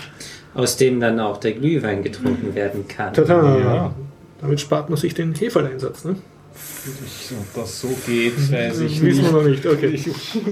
Aus 0.54 0.78
dem 0.78 1.00
dann 1.00 1.20
auch 1.20 1.38
der 1.38 1.54
Glühwein 1.54 2.04
getrunken 2.04 2.54
werden 2.56 2.88
kann. 2.88 3.14
Tada! 3.14 3.60
Ja. 3.60 3.94
Damit 4.42 4.60
spart 4.60 4.90
man 4.90 4.98
sich 4.98 5.14
den 5.14 5.34
Hefalleinsatz. 5.36 6.04
Ne? 6.04 6.16
Ob 6.54 7.54
das 7.62 7.80
so 7.80 7.90
geht, 8.06 8.52
weiß 8.52 8.80
ich 8.82 9.02
Wissen 9.02 9.04
wir 9.04 9.22
nicht. 9.22 9.32
noch 9.34 9.44
nicht. 9.44 9.66
Okay. 9.66 9.88
Ich, 9.94 10.08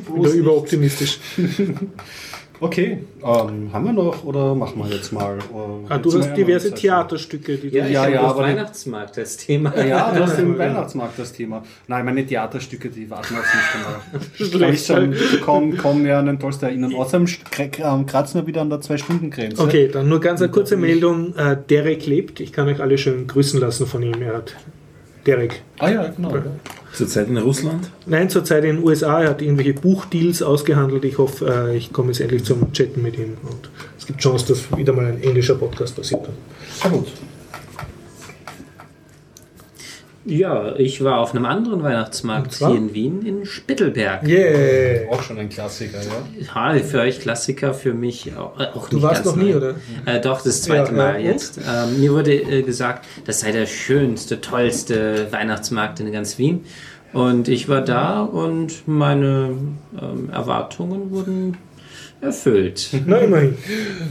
Oder 0.09 0.21
bloß 0.21 0.33
überoptimistisch. 0.35 1.19
Okay, 2.61 2.97
ähm, 3.23 3.69
haben 3.71 3.85
wir 3.85 3.93
noch 3.93 4.25
oder 4.25 4.53
machen 4.53 4.79
wir 4.83 4.89
jetzt 4.93 5.13
mal? 5.13 5.37
Äh, 5.37 5.41
Ah, 5.87 5.97
du 5.97 6.11
hast 6.17 6.33
diverse. 6.35 6.73
Theaterstücke, 6.73 7.55
die 7.57 7.69
Ja, 7.69 7.83
du 7.83 7.87
ich 7.87 7.93
Ja, 7.93 8.01
habe 8.03 8.11
ja, 8.13 8.21
aber 8.21 8.41
Weihnachtsmarkt 8.43 9.17
als 9.17 9.37
Thema. 9.37 9.73
Ja, 9.77 10.11
du 10.11 10.21
hast 10.23 10.31
Ja, 10.37 10.43
den 10.43 10.51
ja. 10.53 10.59
Weihnachtsmarkt 10.59 11.17
das 11.17 11.31
Thema. 11.31 11.63
Nein, 11.87 12.03
meine 12.03 12.25
Theaterstücke, 12.25 12.89
die 12.89 13.09
warten 13.09 13.35
auf 13.35 13.45
mich 14.39 14.49
Schlecht. 14.49 14.89
dann 14.89 15.13
Ich 15.13 15.25
schon 15.25 15.41
kaum, 15.41 15.77
kaum 15.77 16.01
mehr 16.03 16.17
an 16.19 16.25
den 16.25 16.37
Tollsten 16.39 16.65
erinnern. 16.65 16.93
Außerdem 16.95 17.27
ähm, 17.79 18.05
kratzen 18.05 18.41
wir 18.41 18.47
wieder 18.47 18.61
an 18.61 18.69
der 18.69 18.79
2-Stunden-Grenze. 18.81 19.61
Okay, 19.63 19.87
dann 19.87 20.09
nur 20.09 20.19
ganz 20.19 20.41
eine 20.41 20.51
kurze 20.51 20.75
Meldung. 20.75 21.33
Äh, 21.37 21.55
Derek 21.69 22.05
lebt. 22.07 22.39
Ich 22.41 22.51
kann 22.51 22.67
euch 22.67 22.81
alle 22.81 22.97
schön 22.97 23.25
grüßen 23.27 23.59
lassen 23.59 23.87
von 23.87 24.03
ihm. 24.03 24.21
Er 24.21 24.35
hat 24.37 24.55
Derek. 25.25 25.61
Ah 25.79 25.89
ja, 25.89 26.07
genau. 26.07 26.33
Zurzeit 26.93 27.27
in 27.27 27.37
Russland. 27.37 27.91
Nein, 28.05 28.29
zurzeit 28.29 28.63
in 28.63 28.77
den 28.77 28.85
USA. 28.85 29.21
Er 29.21 29.29
hat 29.29 29.41
irgendwelche 29.41 29.73
Buchdeals 29.73 30.41
ausgehandelt. 30.41 31.05
Ich 31.05 31.17
hoffe, 31.17 31.69
äh, 31.69 31.77
ich 31.77 31.93
komme 31.93 32.09
jetzt 32.09 32.19
endlich 32.19 32.43
zum 32.43 32.71
Chatten 32.73 33.01
mit 33.01 33.17
ihm. 33.17 33.37
Und 33.43 33.69
es 33.97 34.05
gibt 34.05 34.19
Chance, 34.19 34.47
dass 34.47 34.75
wieder 34.77 34.93
mal 34.93 35.05
ein 35.05 35.21
englischer 35.21 35.55
Podcast 35.55 35.95
passiert. 35.95 36.27
Sehr 36.81 36.91
gut. 36.91 37.07
Ja, 40.29 40.75
ich 40.75 41.03
war 41.03 41.17
auf 41.19 41.33
einem 41.33 41.45
anderen 41.45 41.81
Weihnachtsmarkt 41.83 42.53
hier 42.55 42.69
in 42.69 42.93
Wien, 42.93 43.21
in 43.25 43.45
Spittelberg. 43.45 44.27
Yeah! 44.27 45.09
Auch 45.11 45.23
schon 45.23 45.37
ein 45.39 45.49
Klassiker, 45.49 45.97
ja. 45.97 46.73
Ja, 46.73 46.79
für 46.83 46.99
euch 47.01 47.19
Klassiker, 47.19 47.73
für 47.73 47.93
mich 47.93 48.31
auch, 48.37 48.59
äh, 48.59 48.67
auch 48.75 48.89
Du 48.89 48.97
nicht 48.97 49.03
warst 49.05 49.23
ganz 49.23 49.35
noch 49.35 49.43
nie, 49.43 49.51
neu. 49.51 49.57
oder? 49.57 49.75
Äh, 50.05 50.21
doch, 50.21 50.41
das 50.41 50.61
zweite 50.61 50.91
Ja, 50.91 50.97
Mal 50.97 51.21
ja, 51.21 51.31
jetzt. 51.31 51.57
Ähm, 51.57 51.99
mir 51.99 52.13
wurde 52.13 52.33
äh, 52.33 52.61
gesagt, 52.61 53.05
das 53.25 53.39
sei 53.39 53.51
der 53.51 53.65
schönste, 53.65 54.39
tollste 54.39 55.27
Weihnachtsmarkt 55.31 55.99
in 55.99 56.11
ganz 56.11 56.37
Wien. 56.37 56.63
Und 57.11 57.47
ich 57.47 57.67
war 57.67 57.81
da 57.81 58.21
und 58.21 58.87
meine 58.87 59.55
ähm, 59.99 60.29
Erwartungen 60.31 61.09
wurden 61.11 61.57
erfüllt. 62.21 62.89
Na, 63.05 63.17
immerhin. 63.19 63.57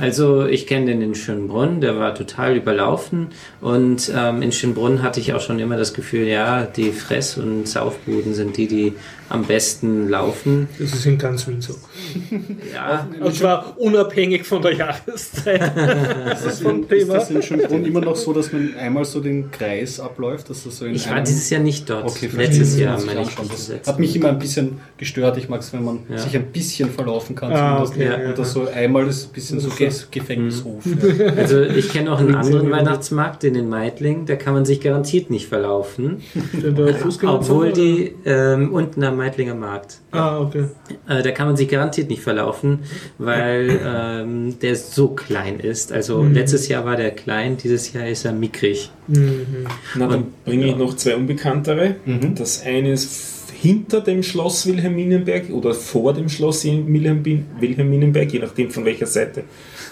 Also 0.00 0.46
ich 0.46 0.66
kenne 0.66 0.86
den 0.86 1.02
in 1.02 1.14
Schönbrunn, 1.14 1.80
der 1.80 1.98
war 1.98 2.14
total 2.14 2.56
überlaufen 2.56 3.28
und 3.60 4.10
ähm, 4.14 4.42
in 4.42 4.52
Schönbrunn 4.52 5.02
hatte 5.02 5.20
ich 5.20 5.34
auch 5.34 5.40
schon 5.40 5.58
immer 5.58 5.76
das 5.76 5.94
Gefühl, 5.94 6.26
ja, 6.26 6.64
die 6.64 6.92
Fress- 6.92 7.36
und 7.36 7.68
Saufbuden 7.68 8.34
sind 8.34 8.56
die, 8.56 8.66
die 8.66 8.94
am 9.28 9.44
besten 9.44 10.08
laufen. 10.08 10.68
Das 10.78 10.92
ist 10.94 11.04
in 11.06 11.18
ganz 11.18 11.46
Wien 11.46 11.60
so. 11.60 11.74
Ja, 12.74 13.06
Und 13.20 13.34
zwar 13.34 13.78
unabhängig 13.78 14.44
von 14.44 14.62
der 14.62 14.74
Jahreszeit. 14.74 15.60
Ist 16.32 16.44
das, 16.46 16.60
Vom 16.60 16.76
in, 16.76 16.82
ist 16.82 16.88
Thema. 16.88 17.14
das 17.14 17.30
in 17.30 17.42
Schönbrunn 17.42 17.84
immer 17.84 18.00
noch 18.00 18.16
so, 18.16 18.32
dass 18.32 18.52
man 18.52 18.74
einmal 18.78 19.04
so 19.04 19.20
den 19.20 19.50
Kreis 19.50 20.00
abläuft? 20.00 20.48
Dass 20.50 20.64
das 20.64 20.78
so 20.78 20.86
in 20.86 20.94
ich 20.94 21.08
war 21.10 21.20
dieses 21.20 21.50
Jahr 21.50 21.60
nicht 21.62 21.88
dort. 21.90 22.06
Okay, 22.06 22.28
Letztes. 22.34 22.78
Jahr, 22.78 22.98
meine 23.04 23.22
ich. 23.22 23.28
anschauen. 23.28 23.48
das 23.50 23.72
hat 23.86 23.98
mich 23.98 24.16
immer 24.16 24.28
ein 24.30 24.38
bisschen 24.38 24.80
gestört. 24.96 25.36
Ich 25.36 25.48
mag 25.48 25.60
es, 25.60 25.72
wenn 25.72 25.84
man 25.84 26.00
Ja. 26.08 26.18
sich 26.18 26.34
ein 26.34 26.46
bisschen 26.46 26.90
verlaufen 26.90 27.36
kann. 27.36 27.52
Ah, 27.52 27.82
okay, 27.82 28.06
und 28.06 28.22
ja, 28.22 28.32
das 28.32 28.54
ja. 28.54 28.62
so 28.64 28.68
einmal 28.68 29.06
ist 29.08 29.26
ein 29.28 29.32
bisschen 29.32 29.60
so 29.60 29.68
ist 29.78 30.10
Gefängnishof. 30.10 30.84
Mhm. 30.84 30.98
Ja. 31.18 31.32
Also 31.38 31.62
ich 31.62 31.90
kenne 31.90 32.12
auch 32.12 32.18
einen 32.18 32.34
anderen 32.34 32.70
Weihnachtsmarkt, 32.70 33.42
den 33.42 33.54
in 33.54 33.68
Meidling, 33.68 34.26
da 34.26 34.36
kann 34.36 34.54
man 34.54 34.64
sich 34.64 34.80
garantiert 34.80 35.30
nicht 35.30 35.46
verlaufen. 35.48 36.22
In 36.52 36.76
Obwohl 37.28 37.72
die 37.72 38.14
ähm, 38.24 38.72
unten 38.72 39.02
am 39.04 39.17
Meidlinger 39.18 39.54
Markt. 39.54 39.98
Ah, 40.12 40.40
okay. 40.40 40.64
Äh, 41.08 41.22
da 41.22 41.30
kann 41.32 41.46
man 41.48 41.56
sich 41.56 41.68
garantiert 41.68 42.08
nicht 42.08 42.22
verlaufen, 42.22 42.78
weil 43.18 43.78
ähm, 43.84 44.58
der 44.60 44.74
so 44.76 45.08
klein 45.08 45.60
ist. 45.60 45.92
Also 45.92 46.22
Mhm. 46.22 46.32
letztes 46.32 46.68
Jahr 46.68 46.84
war 46.86 46.96
der 46.96 47.10
klein, 47.10 47.56
dieses 47.58 47.92
Jahr 47.92 48.08
ist 48.08 48.24
er 48.24 48.32
mickrig. 48.32 48.90
Mhm. 49.08 49.66
Na, 49.96 50.06
dann 50.06 50.20
Und- 50.22 50.44
bringe 50.44 50.66
ich 50.66 50.76
noch 50.76 50.96
zwei 50.96 51.16
Unbekanntere. 51.16 51.96
Mhm. 52.06 52.34
Das 52.34 52.62
eine 52.64 52.92
ist 52.92 53.36
hinter 53.60 54.00
dem 54.00 54.22
Schloss 54.22 54.66
Wilhelminenberg 54.66 55.50
oder 55.50 55.74
vor 55.74 56.14
dem 56.14 56.28
Schloss 56.28 56.64
Wilhelmin- 56.64 57.44
Wilhelminenberg, 57.58 58.32
je 58.32 58.38
nachdem 58.38 58.70
von 58.70 58.84
welcher 58.84 59.06
Seite 59.06 59.42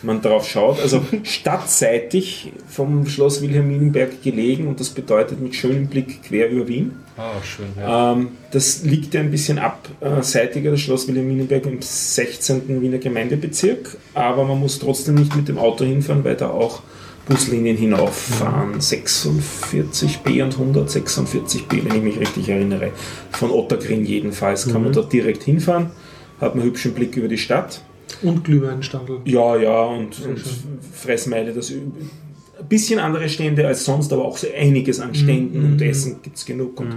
man 0.03 0.23
drauf 0.23 0.47
schaut. 0.49 0.81
Also 0.81 1.03
stadtseitig 1.25 2.53
vom 2.69 3.07
Schloss 3.07 3.43
Wilhelminenberg 3.43 4.23
gelegen 4.23 4.69
und 4.69 4.79
das 4.79 4.91
bedeutet 4.91 5.41
mit 5.41 5.55
schönem 5.57 5.89
Blick 5.89 6.23
quer 6.23 6.49
über 6.51 6.69
Wien. 6.69 6.93
Ah, 7.17 7.43
schön. 7.43 7.67
Ja. 7.79 8.13
Ähm, 8.13 8.29
das 8.51 8.83
liegt 8.83 9.15
ja 9.15 9.21
ein 9.21 9.31
bisschen 9.31 9.59
abseitiger, 9.59 10.71
das 10.71 10.81
Schloss 10.81 11.09
Wilhelminenberg 11.09 11.65
im 11.67 11.81
16. 11.81 12.81
Wiener 12.83 12.99
Gemeindebezirk, 12.99 13.97
aber 14.13 14.45
man 14.45 14.61
muss 14.61 14.79
trotzdem 14.79 15.15
nicht 15.15 15.35
mit 15.35 15.49
dem 15.49 15.59
Auto 15.59 15.85
hinfahren, 15.85 16.25
weil 16.25 16.37
da 16.37 16.51
auch 16.51 16.83
Buslinien 17.27 17.77
hinauffahren. 17.77 18.79
46b 18.79 20.43
und 20.43 20.77
146b, 20.77 21.85
wenn 21.85 21.97
ich 21.97 22.03
mich 22.03 22.21
richtig 22.21 22.49
erinnere. 22.49 22.93
Von 23.33 23.51
Ottergring 23.51 24.05
jedenfalls 24.05 24.69
kann 24.69 24.83
man 24.83 24.93
dort 24.93 25.13
direkt 25.13 25.43
hinfahren, 25.43 25.91
hat 26.41 26.55
man 26.55 26.65
hübschen 26.65 26.93
Blick 26.93 27.17
über 27.17 27.29
die 27.29 27.39
Stadt. 27.39 27.81
Und 28.23 28.45
Glühweinstandel. 28.45 29.21
Ja, 29.25 29.57
ja, 29.57 29.83
und, 29.83 30.25
und. 30.25 30.41
Fressmeile, 30.93 31.53
das 31.53 31.73
ein 32.59 32.67
bisschen 32.69 32.99
andere 32.99 33.29
Stände 33.29 33.67
als 33.67 33.85
sonst, 33.85 34.13
aber 34.13 34.25
auch 34.25 34.37
so 34.37 34.47
einiges 34.57 35.01
an 35.01 35.15
Ständen 35.15 35.61
Mhm. 35.61 35.73
und 35.73 35.83
Essen 35.83 36.17
gibt 36.23 36.37
es 36.37 36.45
genug. 36.47 36.81
Und 36.81 36.95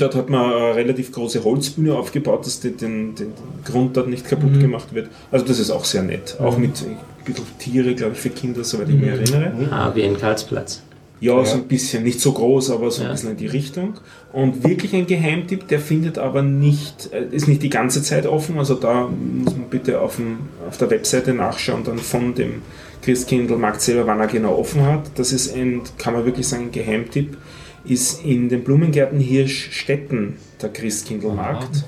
dort 0.00 0.14
hat 0.14 0.28
man 0.28 0.52
eine 0.52 0.74
relativ 0.74 1.12
große 1.12 1.42
Holzbühne 1.44 1.94
aufgebaut, 1.94 2.44
dass 2.46 2.60
die, 2.60 2.72
den, 2.72 3.14
den 3.14 3.28
Grund 3.64 3.96
dort 3.96 4.08
nicht 4.08 4.28
kaputt 4.28 4.52
Mhm. 4.52 4.60
gemacht 4.60 4.92
wird. 4.94 5.08
Also 5.30 5.44
das 5.46 5.58
ist 5.58 5.70
auch 5.70 5.84
sehr 5.84 6.02
nett. 6.02 6.36
Auch 6.40 6.58
mit 6.58 6.72
ein 6.82 6.96
bisschen 7.24 7.44
Tiere, 7.58 7.94
glaube 7.94 8.12
ich, 8.14 8.18
für 8.20 8.30
Kinder, 8.30 8.64
soweit 8.64 8.88
ich 8.88 8.94
mich 8.96 9.04
Mhm. 9.04 9.34
erinnere. 9.34 9.68
Ah, 9.70 9.92
wie 9.94 10.02
in 10.02 10.16
Karlsplatz. 10.18 10.82
Ja, 11.20 11.44
so 11.44 11.54
ein 11.58 11.68
bisschen, 11.68 12.02
nicht 12.02 12.20
so 12.20 12.32
groß, 12.32 12.70
aber 12.72 12.90
so 12.90 13.00
ein 13.02 13.06
Ja. 13.06 13.12
bisschen 13.12 13.30
in 13.30 13.36
die 13.36 13.46
Richtung. 13.46 13.94
Und 14.32 14.64
wirklich 14.64 14.92
ein 14.92 15.06
Geheimtipp, 15.06 15.68
der 15.68 15.78
findet 15.78 16.18
aber 16.18 16.42
nicht, 16.42 17.10
äh, 17.12 17.24
ist 17.30 17.46
nicht 17.46 17.62
die 17.62 17.70
ganze 17.70 18.02
Zeit 18.02 18.26
offen, 18.26 18.58
also 18.58 18.74
da 18.74 19.08
muss 19.08 19.56
man 19.56 19.68
bitte 19.70 20.00
auf, 20.00 20.16
dem, 20.16 20.38
auf 20.68 20.78
der 20.78 20.90
Webseite 20.90 21.32
nachschauen, 21.32 21.84
dann 21.84 21.98
von 21.98 22.34
dem 22.34 22.54
Christkindlmarkt 23.02 23.80
selber, 23.80 24.06
wann 24.06 24.20
er 24.20 24.28
genau 24.28 24.56
offen 24.56 24.82
hat. 24.84 25.10
Das 25.16 25.32
ist 25.32 25.54
ein, 25.54 25.82
kann 25.98 26.14
man 26.14 26.24
wirklich 26.24 26.46
sagen, 26.46 26.64
ein 26.64 26.72
Geheimtipp, 26.72 27.36
ist 27.84 28.24
in 28.24 28.48
den 28.48 28.62
Blumengärten 28.62 29.18
Hirschstetten 29.18 30.36
der 30.60 30.70
Christkindlmarkt, 30.70 31.84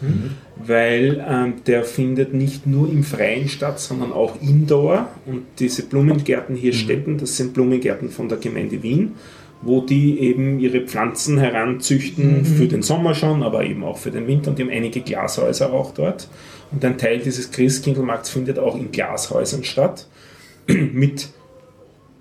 weil 0.56 1.24
ähm, 1.28 1.54
der 1.66 1.84
findet 1.84 2.34
nicht 2.34 2.66
nur 2.66 2.90
im 2.90 3.04
Freien 3.04 3.48
statt, 3.48 3.78
sondern 3.78 4.12
auch 4.12 4.40
indoor. 4.42 5.08
Und 5.24 5.44
diese 5.60 5.84
Blumengärten 5.84 6.56
Hirschstetten, 6.56 7.18
das 7.18 7.36
sind 7.36 7.54
Blumengärten 7.54 8.10
von 8.10 8.28
der 8.28 8.38
Gemeinde 8.38 8.82
Wien, 8.82 9.12
wo 9.62 9.82
die 9.82 10.18
eben 10.18 10.58
ihre 10.58 10.80
Pflanzen 10.80 11.38
heranzüchten 11.38 12.44
für 12.44 12.66
den 12.66 12.82
Sommer 12.82 13.14
schon, 13.14 13.44
aber 13.44 13.64
eben 13.64 13.84
auch 13.84 13.98
für 13.98 14.10
den 14.10 14.26
Winter. 14.26 14.50
Und 14.50 14.58
die 14.58 14.64
haben 14.64 14.70
einige 14.70 15.00
Glashäuser 15.00 15.72
auch 15.72 15.94
dort. 15.94 16.28
Und 16.72 16.84
ein 16.84 16.98
Teil 16.98 17.20
dieses 17.20 17.52
Christkindlmarkts 17.52 18.30
findet 18.30 18.58
auch 18.58 18.76
in 18.76 18.90
Glashäusern 18.90 19.62
statt 19.62 20.08
mit 20.92 21.28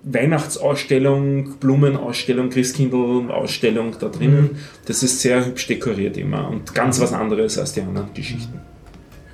Weihnachtsausstellung, 0.04 1.56
Blumenausstellung, 1.58 2.50
Christkindl-Ausstellung 2.50 3.96
da 3.98 4.08
drinnen. 4.08 4.58
Das 4.86 5.02
ist 5.02 5.20
sehr 5.20 5.46
hübsch 5.46 5.66
dekoriert 5.66 6.16
immer 6.16 6.48
und 6.48 6.74
ganz 6.74 7.00
was 7.00 7.12
anderes 7.12 7.58
als 7.58 7.72
die 7.72 7.80
anderen 7.80 8.12
Geschichten. 8.12 8.60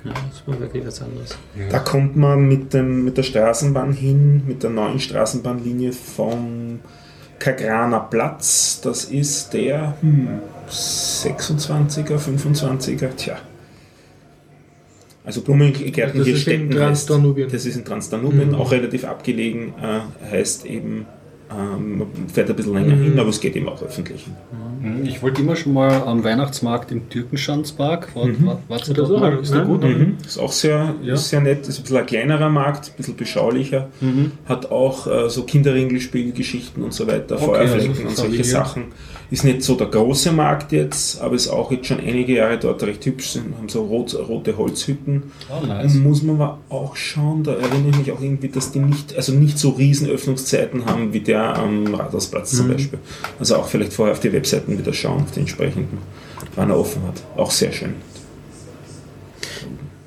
Ja, 0.03 0.13
das 0.13 0.47
war 0.47 0.59
wirklich 0.59 0.85
was 0.85 1.01
anderes. 1.01 1.37
Da 1.69 1.79
kommt 1.79 2.15
man 2.15 2.47
mit, 2.47 2.73
dem, 2.73 3.05
mit 3.05 3.17
der 3.17 3.23
Straßenbahn 3.23 3.93
hin, 3.93 4.43
mit 4.47 4.63
der 4.63 4.71
neuen 4.71 4.99
Straßenbahnlinie 4.99 5.91
vom 5.91 6.79
Kagraner 7.37 7.99
Platz. 7.99 8.81
Das 8.81 9.05
ist 9.05 9.53
der 9.53 9.95
hm, 10.01 10.39
26er, 10.69 12.17
25er, 12.17 13.15
tja. 13.15 13.37
Also 15.23 15.41
Blumengärten 15.41 16.17
Das 16.19 16.25
hier 16.27 16.35
ist 16.35 16.47
in 16.47 16.53
Städten 16.67 16.69
heißt, 16.73 17.07
Transdanubien. 17.07 17.49
Das 17.51 17.65
ist 17.65 17.75
in 17.75 17.85
Transdanubien, 17.85 18.55
auch 18.55 18.71
relativ 18.71 19.05
abgelegen, 19.05 19.73
äh, 19.81 20.25
heißt 20.31 20.65
eben, 20.65 21.05
ähm, 21.51 21.97
man 21.99 22.07
fährt 22.33 22.49
ein 22.49 22.55
bisschen 22.55 22.73
länger 22.73 22.95
hin, 22.95 23.19
aber 23.19 23.29
es 23.29 23.39
geht 23.41 23.55
eben 23.57 23.67
auch 23.69 23.83
öffentlich. 23.83 24.25
Mhm, 24.81 25.05
Ich 25.05 25.21
wollte 25.21 25.41
immer 25.41 25.55
schon 25.57 25.73
mal 25.73 25.91
am 26.03 26.23
Weihnachtsmarkt 26.23 26.91
im 26.91 27.09
Türkenschanzpark. 27.09 28.15
War, 28.15 28.23
war, 28.45 28.59
warst 28.69 28.87
du 28.87 28.93
Das 28.93 29.09
dort 29.09 29.17
auch, 29.17 29.21
mal? 29.21 29.37
Ist 29.37 29.53
der 29.53 29.65
gut? 29.65 29.83
Mhm. 29.83 30.17
Ist 30.25 30.37
auch 30.39 30.51
sehr, 30.51 30.95
Ja. 31.03 31.13
ist 31.13 31.29
sehr 31.29 31.41
nett, 31.41 31.67
ist 31.67 31.77
ein 31.79 31.81
bisschen 31.83 31.97
ein 31.97 32.05
kleinerer 32.05 32.49
Markt, 32.49 32.87
ein 32.89 32.93
bisschen 32.97 33.15
beschaulicher, 33.17 33.89
hat 34.45 34.71
auch 34.71 35.05
äh, 35.07 35.29
so 35.29 35.43
Kinderringelspielgeschichten 35.43 36.83
und 36.83 36.93
so 36.93 37.05
weiter, 37.05 37.35
Okay, 37.35 37.45
Feuerflecken 37.45 37.89
also 37.89 38.01
und 38.03 38.15
solche 38.15 38.21
Familie. 38.31 38.43
Sachen. 38.45 38.83
Ist 39.31 39.45
nicht 39.45 39.63
so 39.63 39.75
der 39.75 39.87
große 39.87 40.33
Markt 40.33 40.73
jetzt, 40.73 41.21
aber 41.21 41.35
ist 41.35 41.47
auch 41.47 41.71
jetzt 41.71 41.87
schon 41.87 42.01
einige 42.01 42.33
Jahre 42.35 42.59
dort 42.59 42.83
recht 42.83 43.05
hübsch, 43.05 43.29
sind, 43.29 43.55
haben 43.57 43.69
so 43.69 43.83
rot, 43.83 44.13
rote 44.27 44.57
Holzhütten. 44.57 45.23
Oh, 45.49 45.65
nice. 45.65 45.95
Und 45.95 46.03
muss 46.03 46.21
man 46.21 46.35
aber 46.35 46.57
auch 46.67 46.97
schauen, 46.97 47.43
da 47.43 47.53
erinnere 47.53 47.91
ich 47.91 47.97
mich 47.97 48.11
auch 48.11 48.19
irgendwie, 48.21 48.49
dass 48.49 48.73
die 48.73 48.79
nicht, 48.79 49.15
also 49.15 49.31
nicht 49.31 49.57
so 49.57 49.69
riesen 49.69 50.09
Öffnungszeiten 50.09 50.85
haben 50.85 51.13
wie 51.13 51.21
der 51.21 51.55
am 51.57 51.95
Rathausplatz 51.95 52.51
Mhm. 52.51 52.57
zum 52.57 52.67
Beispiel. 52.73 52.99
Also 53.39 53.55
auch 53.55 53.67
vielleicht 53.69 53.93
vorher 53.93 54.11
auf 54.13 54.19
die 54.19 54.33
Webseiten 54.33 54.77
wieder 54.77 54.91
schauen, 54.91 55.21
auf 55.23 55.31
die 55.31 55.39
entsprechenden, 55.39 55.99
wann 56.57 56.69
er 56.69 56.77
offen 56.77 57.01
hat. 57.03 57.23
Auch 57.37 57.51
sehr 57.51 57.71
schön. 57.71 57.93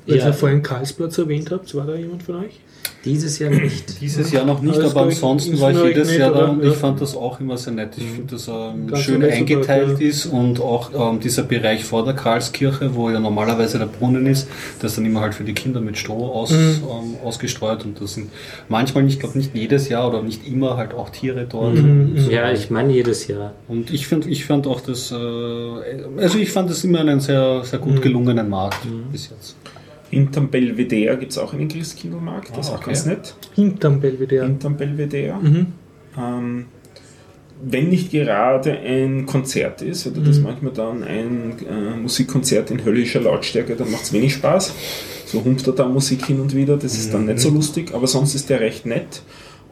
Weil 0.07 0.17
Ja. 0.17 0.27
ihr 0.27 0.33
vorhin 0.33 0.61
Karlsplatz 0.61 1.17
erwähnt 1.17 1.49
habt, 1.51 1.73
war 1.75 1.85
da 1.85 1.95
jemand 1.95 2.23
von 2.23 2.35
euch? 2.43 2.59
Dieses 3.03 3.37
Jahr 3.37 3.51
nicht. 3.51 4.01
Dieses 4.01 4.31
Jahr 4.31 4.45
noch 4.45 4.61
nicht, 4.61 4.79
Aber 4.79 5.03
ansonsten 5.03 5.59
war 5.59 5.71
ich 5.71 5.77
jedes 5.83 6.09
nett, 6.09 6.19
Jahr 6.19 6.33
da 6.33 6.45
und 6.45 6.63
Ja. 6.63 6.71
ich 6.71 6.75
fand 6.75 6.99
das 7.01 7.15
auch 7.15 7.39
immer 7.39 7.55
sehr 7.55 7.73
nett. 7.73 7.91
Ich 7.97 8.03
finde, 8.03 8.33
dass 8.33 8.47
ähm, 8.47 8.87
Ganz 8.87 9.03
schön 9.03 9.23
eingeteilt 9.23 9.99
ja. 9.99 10.07
ist 10.07 10.25
und 10.25 10.59
auch 10.59 10.89
ähm, 11.13 11.19
dieser 11.19 11.43
Bereich 11.43 11.83
vor 11.85 12.03
der 12.03 12.13
Karlskirche, 12.15 12.95
wo 12.95 13.09
ja 13.11 13.19
normalerweise 13.19 13.77
der 13.77 13.85
Brunnen 13.87 14.25
ist, 14.25 14.47
das 14.79 14.91
ist 14.91 14.97
dann 14.97 15.05
immer 15.05 15.21
halt 15.21 15.35
für 15.35 15.43
die 15.43 15.53
Kinder 15.53 15.81
mit 15.81 15.97
Stroh 15.97 16.31
aus, 16.31 16.49
Mhm. 16.51 16.57
ähm, 16.57 17.15
ausgestreut 17.23 17.85
und 17.85 18.01
das 18.01 18.15
sind 18.15 18.29
manchmal, 18.69 19.07
ich 19.07 19.19
glaube 19.19 19.37
nicht 19.37 19.55
jedes 19.55 19.87
Jahr 19.89 20.07
oder 20.09 20.21
nicht 20.23 20.47
immer 20.47 20.75
halt 20.77 20.93
auch 20.95 21.09
Tiere 21.11 21.45
dort. 21.47 21.75
Mhm. 21.75 22.15
Ja, 22.29 22.51
ich 22.51 22.69
meine 22.71 22.91
jedes 22.93 23.27
Jahr. 23.27 23.53
und 23.67 23.91
ich 23.93 24.07
finde, 24.07 24.29
ich 24.29 24.45
fand 24.45 24.65
auch 24.67 24.81
das, 24.81 25.11
äh, 25.11 25.15
also 25.15 26.37
ich 26.39 26.51
fand 26.51 26.69
das 26.71 26.83
immer 26.83 27.01
einen 27.01 27.19
sehr, 27.19 27.63
sehr 27.63 27.79
Mhm. 27.79 27.83
gut 27.83 28.01
gelungenen 28.01 28.49
Markt 28.49 28.79
bis 29.11 29.29
jetzt. 29.29 29.55
Hinterm 30.15 30.49
Belvedere 30.49 31.17
gibt 31.17 31.31
es 31.33 31.37
auch 31.37 31.53
einen 31.53 31.67
Christkindlmarkt, 31.67 32.49
das 32.55 32.67
ist 32.67 32.71
Ah, 32.71 32.75
auch 32.75 32.79
okay. 32.79 32.91
ganz 32.91 33.05
nett. 33.05 33.35
Hinterm 33.53 33.99
Belvedere. 33.99 34.45
Hinterm 34.45 34.77
Belvedere. 34.77 35.37
Mhm. 35.41 35.65
Ähm, 36.17 36.65
wenn 37.63 37.89
nicht 37.89 38.11
gerade 38.11 38.71
ein 38.79 39.25
Konzert 39.25 39.81
ist, 39.81 40.05
oder 40.07 40.19
Mhm. 40.21 40.25
das 40.25 40.39
manchmal 40.39 40.73
dann 40.73 41.03
ein 41.03 41.53
äh, 41.69 41.97
Musikkonzert 41.97 42.71
in 42.71 42.83
höllischer 42.83 43.21
Lautstärke, 43.21 43.75
dann 43.75 43.91
macht 43.91 44.03
es 44.03 44.13
wenig 44.13 44.33
Spaß. 44.33 44.73
So 45.25 45.43
humpt 45.43 45.65
er 45.67 45.73
da 45.73 45.87
Musik 45.87 46.25
hin 46.25 46.39
und 46.39 46.53
wieder, 46.55 46.77
das 46.77 46.97
ist 46.97 47.13
dann 47.13 47.25
nicht 47.25 47.39
so 47.39 47.49
Mhm. 47.49 47.55
lustig, 47.55 47.93
aber 47.93 48.07
sonst 48.07 48.35
ist 48.35 48.49
der 48.49 48.59
recht 48.59 48.85
nett 48.85 49.21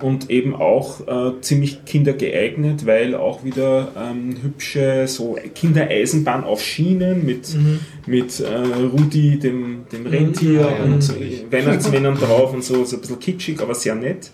und 0.02 0.30
eben 0.30 0.56
auch 0.56 1.08
äh, 1.08 1.40
ziemlich 1.42 1.86
kindergeeignet, 1.86 2.86
weil 2.86 3.16
auch 3.16 3.44
wieder 3.44 3.92
ähm, 3.98 4.36
hübsche 4.42 5.08
so 5.08 5.38
Kindereisenbahn 5.56 6.44
auf 6.44 6.62
Schienen 6.62 7.26
mit, 7.26 7.54
Mhm. 7.56 7.80
mit 8.06 8.40
äh, 8.40 8.48
Rudi, 8.92 9.40
dem, 9.40 9.86
dem 9.92 10.06
Rentier 10.06 10.68
Ah, 10.68 10.72
ja, 10.78 10.84
und 10.84 11.00
natürlich. 11.00 11.46
Weihnachtsmännern 11.50 12.16
drauf 12.16 12.54
und 12.54 12.64
so, 12.64 12.84
so 12.86 12.98
ein 12.98 13.02
bisschen 13.02 13.20
kitschig, 13.20 13.62
aber 13.62 13.76
sehr 13.76 13.96
nett. 13.96 14.32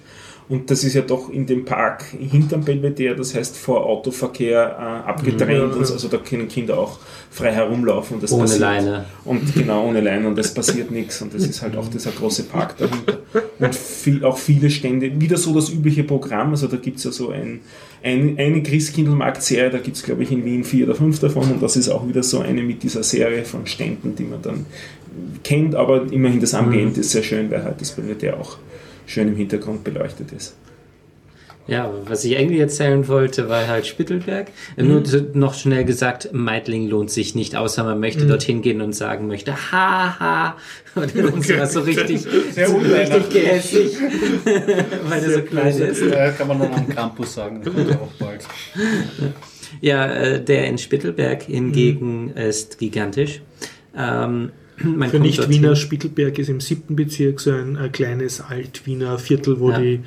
Und 0.50 0.72
das 0.72 0.84
ist 0.84 0.96
ja 0.96 1.02
doch 1.02 1.30
in 1.30 1.46
dem 1.46 1.64
Park 1.64 2.06
hinterm 2.06 2.66
Belvedere, 2.66 3.16
das 3.16 3.36
heißt 3.36 3.56
vor 3.56 3.86
Autoverkehr 3.86 5.04
äh, 5.06 5.08
abgetrennt. 5.08 5.76
Ja. 5.76 5.80
Also 5.80 6.08
da 6.08 6.18
können 6.18 6.48
Kinder 6.48 6.80
auch 6.80 6.98
frei 7.30 7.52
herumlaufen. 7.52 8.16
Und 8.16 8.24
das 8.24 8.32
Ohne 8.32 8.42
passiert. 8.42 8.62
Leine. 8.62 9.06
Und 9.26 9.54
genau, 9.54 9.86
ohne 9.86 10.02
Leine. 10.02 10.28
Und 10.28 10.40
es 10.40 10.52
passiert 10.52 10.90
nichts. 10.90 11.22
Und 11.22 11.36
das 11.36 11.44
ist 11.44 11.62
halt 11.62 11.78
auch 11.78 11.88
dieser 11.88 12.10
große 12.10 12.46
Park 12.46 12.78
dahinter. 12.80 13.20
Und 13.60 13.76
viel, 13.76 14.26
auch 14.26 14.40
viele 14.40 14.72
Stände. 14.72 15.22
Wieder 15.22 15.38
so 15.38 15.54
das 15.54 15.70
übliche 15.70 16.04
Programm. 16.04 16.50
Also 16.50 16.66
da 16.66 16.78
gibt 16.78 16.98
es 16.98 17.04
ja 17.04 17.12
so 17.12 17.30
ein, 17.30 17.60
ein, 18.02 18.36
eine 18.40 18.64
Christkindlmarkt-Serie. 18.64 19.70
Da 19.70 19.78
gibt 19.78 19.98
es, 19.98 20.04
glaube 20.04 20.24
ich, 20.24 20.32
in 20.32 20.44
Wien 20.46 20.64
vier 20.64 20.88
oder 20.88 20.96
fünf 20.96 21.20
davon. 21.20 21.44
Und 21.44 21.62
das 21.62 21.78
ist 21.78 21.90
auch 21.90 22.08
wieder 22.08 22.24
so 22.24 22.40
eine 22.40 22.64
mit 22.64 22.82
dieser 22.82 23.04
Serie 23.04 23.46
von 23.46 23.68
Ständen, 23.68 24.16
die 24.16 24.24
man 24.24 24.42
dann 24.42 24.66
kennt. 25.44 25.76
Aber 25.76 26.12
immerhin 26.12 26.40
das 26.40 26.56
Ambiente 26.56 27.02
ist 27.02 27.12
sehr 27.12 27.22
schön, 27.22 27.52
weil 27.52 27.64
halt 27.64 27.80
das 27.80 27.92
Belvedere 27.92 28.38
auch 28.38 28.58
schön 29.10 29.28
im 29.28 29.36
Hintergrund 29.36 29.84
beleuchtet 29.84 30.32
ist. 30.32 30.56
Ja, 31.68 31.92
was 32.06 32.24
ich 32.26 32.36
eigentlich 32.36 32.60
erzählen 32.60 33.08
wollte, 33.08 33.48
war 33.48 33.68
halt 33.68 33.86
Spittelberg. 33.86 34.48
Nur 34.76 35.04
zu- 35.04 35.30
noch 35.36 35.54
schnell 35.54 35.84
gesagt, 35.86 36.30
Meidling 36.34 36.88
lohnt 36.90 37.12
sich 37.12 37.36
nicht, 37.36 37.56
außer 37.56 37.84
man 37.84 38.00
möchte 38.00 38.26
dorthin 38.26 38.64
gehen 38.64 38.82
und 38.82 38.94
sagen 38.94 39.28
möchte, 39.28 39.54
haha. 39.72 40.58
Und 40.96 41.16
dann 41.16 41.38
ist 41.38 41.48
das 41.52 41.74
so 41.74 41.82
richtig, 41.82 42.26
Sehr 42.54 42.70
so 42.70 42.78
richtig 42.78 43.30
gehässig, 43.30 43.98
weil 45.10 45.24
er 45.24 45.30
so 45.32 45.42
klein 45.44 45.68
ist. 45.78 46.02
Äh, 46.02 46.32
kann 46.36 46.48
man 46.48 46.58
dann 46.60 46.74
am 46.74 46.90
Campus 46.90 47.36
sagen, 47.36 47.62
das 47.64 47.72
kommt 47.72 47.88
ja 47.90 47.96
auch 47.98 48.12
bald. 48.18 48.42
Ja, 49.82 50.08
äh, 50.12 50.44
der 50.44 50.66
in 50.66 50.80
Spittelberg 50.80 51.44
hingegen 51.44 52.32
ist 52.32 52.80
gigantisch. 52.80 53.42
Ähm, 53.96 54.52
man 54.84 55.10
Für 55.10 55.20
Nicht-Wiener. 55.20 55.76
Spittelberg 55.76 56.40
ist 56.40 56.50
im 56.50 56.60
siebten 56.62 56.96
Bezirk 56.96 57.40
so 57.40 57.52
ein, 57.52 57.78
ein 57.78 57.92
kleines 57.92 58.42
Alt-Wiener 58.42 59.18
Viertel, 59.20 59.60
wo 59.60 59.72
Ja. 59.72 59.80
die 59.80 60.02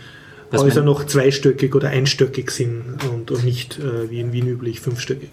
Was 0.50 0.62
Häuser 0.62 0.82
noch 0.82 1.06
zweistöckig 1.06 1.74
oder 1.74 1.88
einstöckig 1.88 2.50
sind 2.50 2.82
und, 3.10 3.30
und 3.30 3.42
nicht 3.44 3.78
äh, 3.78 4.10
wie 4.10 4.20
in 4.20 4.32
Wien 4.34 4.46
üblich 4.48 4.80
fünfstöckig. 4.80 5.30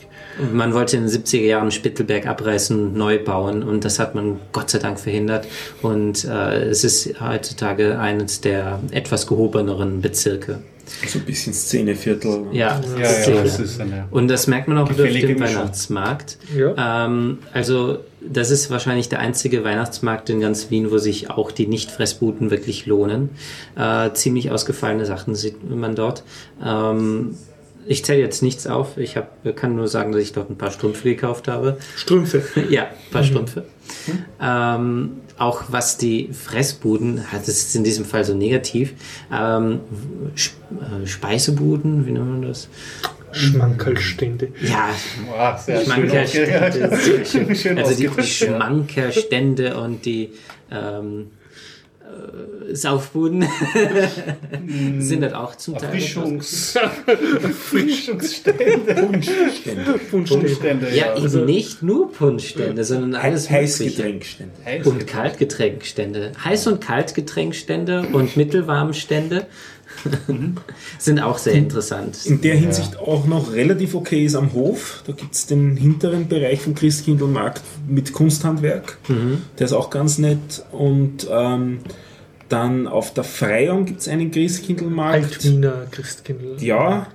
Man 0.53 0.73
wollte 0.73 0.95
in 0.95 1.03
den 1.05 1.11
70er 1.11 1.41
Jahren 1.41 1.71
Spittelberg 1.71 2.25
abreißen 2.25 2.79
und 2.79 2.95
neu 2.95 3.21
bauen 3.21 3.61
und 3.63 3.83
das 3.83 3.99
hat 3.99 4.15
man 4.15 4.39
Gott 4.53 4.69
sei 4.69 4.79
Dank 4.79 4.97
verhindert. 4.97 5.45
Und 5.81 6.23
äh, 6.23 6.63
es 6.69 6.85
ist 6.85 7.19
heutzutage 7.19 7.99
eines 7.99 8.39
der 8.39 8.79
etwas 8.91 9.27
gehobeneren 9.27 9.99
Bezirke. 10.01 10.59
So 11.05 11.19
ein 11.19 11.25
bisschen 11.25 11.53
Szeneviertel. 11.53 12.45
Ja, 12.53 12.81
Ja, 12.95 13.01
ja, 13.01 13.05
Szene. 13.09 13.43
das 13.43 13.59
ist 13.59 13.79
eine. 13.81 14.05
Und 14.11 14.27
das 14.29 14.47
merkt 14.47 14.67
man 14.69 14.77
auch 14.77 14.91
dem 14.91 15.11
Mischung. 15.13 15.39
Weihnachtsmarkt. 15.39 16.37
Ja. 16.57 17.05
Ähm, 17.05 17.39
also 17.53 17.99
das 18.21 18.51
ist 18.51 18.69
wahrscheinlich 18.69 19.09
der 19.09 19.19
einzige 19.19 19.63
Weihnachtsmarkt 19.63 20.29
in 20.29 20.39
ganz 20.39 20.69
Wien, 20.69 20.91
wo 20.91 20.97
sich 20.97 21.29
auch 21.29 21.51
die 21.51 21.67
Nicht-Fressbuden 21.67 22.51
wirklich 22.51 22.85
lohnen. 22.85 23.29
Äh, 23.75 24.11
ziemlich 24.13 24.51
ausgefallene 24.51 25.05
Sachen 25.05 25.35
sieht 25.35 25.69
man 25.69 25.95
dort. 25.95 26.23
Ähm, 26.63 27.35
ich 27.85 28.05
zähle 28.05 28.19
jetzt 28.19 28.43
nichts 28.43 28.67
auf. 28.67 28.97
Ich 28.97 29.17
hab, 29.17 29.43
kann 29.55 29.75
nur 29.75 29.87
sagen, 29.87 30.11
dass 30.11 30.21
ich 30.21 30.33
dort 30.33 30.49
ein 30.49 30.57
paar 30.57 30.71
Strümpfe 30.71 31.09
gekauft 31.09 31.47
habe. 31.47 31.77
Strümpfe. 31.95 32.43
Ja, 32.69 32.83
ein 32.83 33.11
paar 33.11 33.23
Strümpfe. 33.23 33.65
Ähm, 34.41 35.21
auch 35.39 35.63
was 35.69 35.97
die 35.97 36.29
Fressbuden, 36.33 37.31
hat, 37.31 37.41
das 37.41 37.57
ist 37.57 37.75
in 37.75 37.83
diesem 37.83 38.05
Fall 38.05 38.23
so 38.23 38.33
negativ, 38.33 38.93
ähm, 39.31 39.79
äh, 40.35 41.07
Speisebuden, 41.07 42.05
wie 42.05 42.11
nennt 42.11 42.29
man 42.29 42.41
das? 42.41 42.69
Schmankerlstände. 43.31 44.49
Ja, 44.61 44.89
Wow, 45.27 45.59
sehr 45.59 45.81
Schmankerstände, 45.81 46.97
sehr 46.97 47.25
schön. 47.25 47.55
Schön 47.55 47.77
Also 47.77 47.95
die, 47.95 48.07
die. 48.07 48.23
Schmankerstände 48.23 49.77
und 49.79 50.05
die 50.05 50.31
ähm, 50.71 51.27
äh, 51.27 51.38
Saufbuden 52.71 53.45
sind 54.99 55.21
das 55.21 55.33
auch 55.33 55.55
zum 55.55 55.77
Teil. 55.77 55.85
Erfrischungs 55.95 56.75
Erfrischungsstände. 57.43 58.95
Punschstände. 58.95 59.99
Punschstände, 60.11 60.87
Ja, 60.93 61.15
ja. 61.15 61.23
eben 61.23 61.45
nicht 61.45 61.81
nur 61.81 62.11
Punschstände, 62.11 62.83
sondern 62.83 63.15
alles 63.15 63.49
Mögliche. 63.49 63.63
Heißgetränkstände. 63.63 64.53
Und 64.85 65.07
Kaltgetränkstände. 65.07 66.31
Heiß- 66.43 66.67
und 66.69 66.81
Kaltgetränkstände 66.81 68.07
und 68.13 68.37
Mittelwarmstände 68.37 69.47
sind 70.99 71.19
auch 71.19 71.37
sehr 71.37 71.53
interessant. 71.53 72.25
In 72.25 72.41
der 72.41 72.55
Hinsicht 72.55 72.97
auch 72.99 73.25
noch 73.25 73.53
relativ 73.53 73.95
okay 73.95 74.25
ist 74.25 74.35
am 74.35 74.53
Hof. 74.53 75.03
Da 75.05 75.13
gibt 75.13 75.33
es 75.35 75.45
den 75.45 75.75
hinteren 75.77 76.27
Bereich 76.27 76.61
vom 76.61 76.75
Christkindlmarkt 76.75 77.61
mit 77.87 78.13
Kunsthandwerk. 78.13 78.97
Der 79.57 79.65
ist 79.65 79.73
auch 79.73 79.89
ganz 79.89 80.17
nett. 80.17 80.63
Und 80.71 81.27
ähm, 81.29 81.79
dann 82.49 82.87
auf 82.87 83.13
der 83.13 83.23
Freiung 83.23 83.85
gibt 83.85 84.01
es 84.01 84.07
einen 84.07 84.31
Christkindlmarkt. 84.31 85.23
Altwiener 85.23 85.87
Christkindl. 85.91 86.57
Ja, 86.59 87.07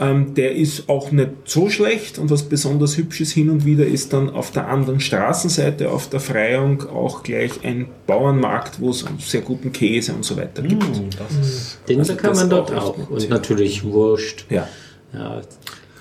ähm, 0.00 0.34
der 0.34 0.54
ist 0.54 0.88
auch 0.88 1.12
nicht 1.12 1.30
so 1.44 1.68
schlecht 1.70 2.18
und 2.18 2.30
was 2.30 2.44
besonders 2.44 2.96
hübsches 2.96 3.32
hin 3.32 3.50
und 3.50 3.64
wieder 3.64 3.86
ist 3.86 4.12
dann 4.12 4.30
auf 4.30 4.50
der 4.50 4.68
anderen 4.68 5.00
Straßenseite, 5.00 5.90
auf 5.90 6.08
der 6.08 6.20
Freiung, 6.20 6.88
auch 6.88 7.22
gleich 7.22 7.64
ein 7.64 7.88
Bauernmarkt, 8.06 8.80
wo 8.80 8.90
es 8.90 9.04
sehr 9.18 9.42
guten 9.42 9.72
Käse 9.72 10.12
und 10.12 10.24
so 10.24 10.36
weiter 10.36 10.62
gibt. 10.62 10.84
Den 11.88 11.98
Also 11.98 12.14
kann 12.16 12.30
das 12.30 12.40
man 12.40 12.50
dort 12.50 12.72
auch 12.72 12.88
auch. 12.88 13.10
Und 13.10 13.28
natürlich 13.28 13.84
Wurst. 13.84 14.46
Ja. 14.50 14.68
Ja, 15.12 15.40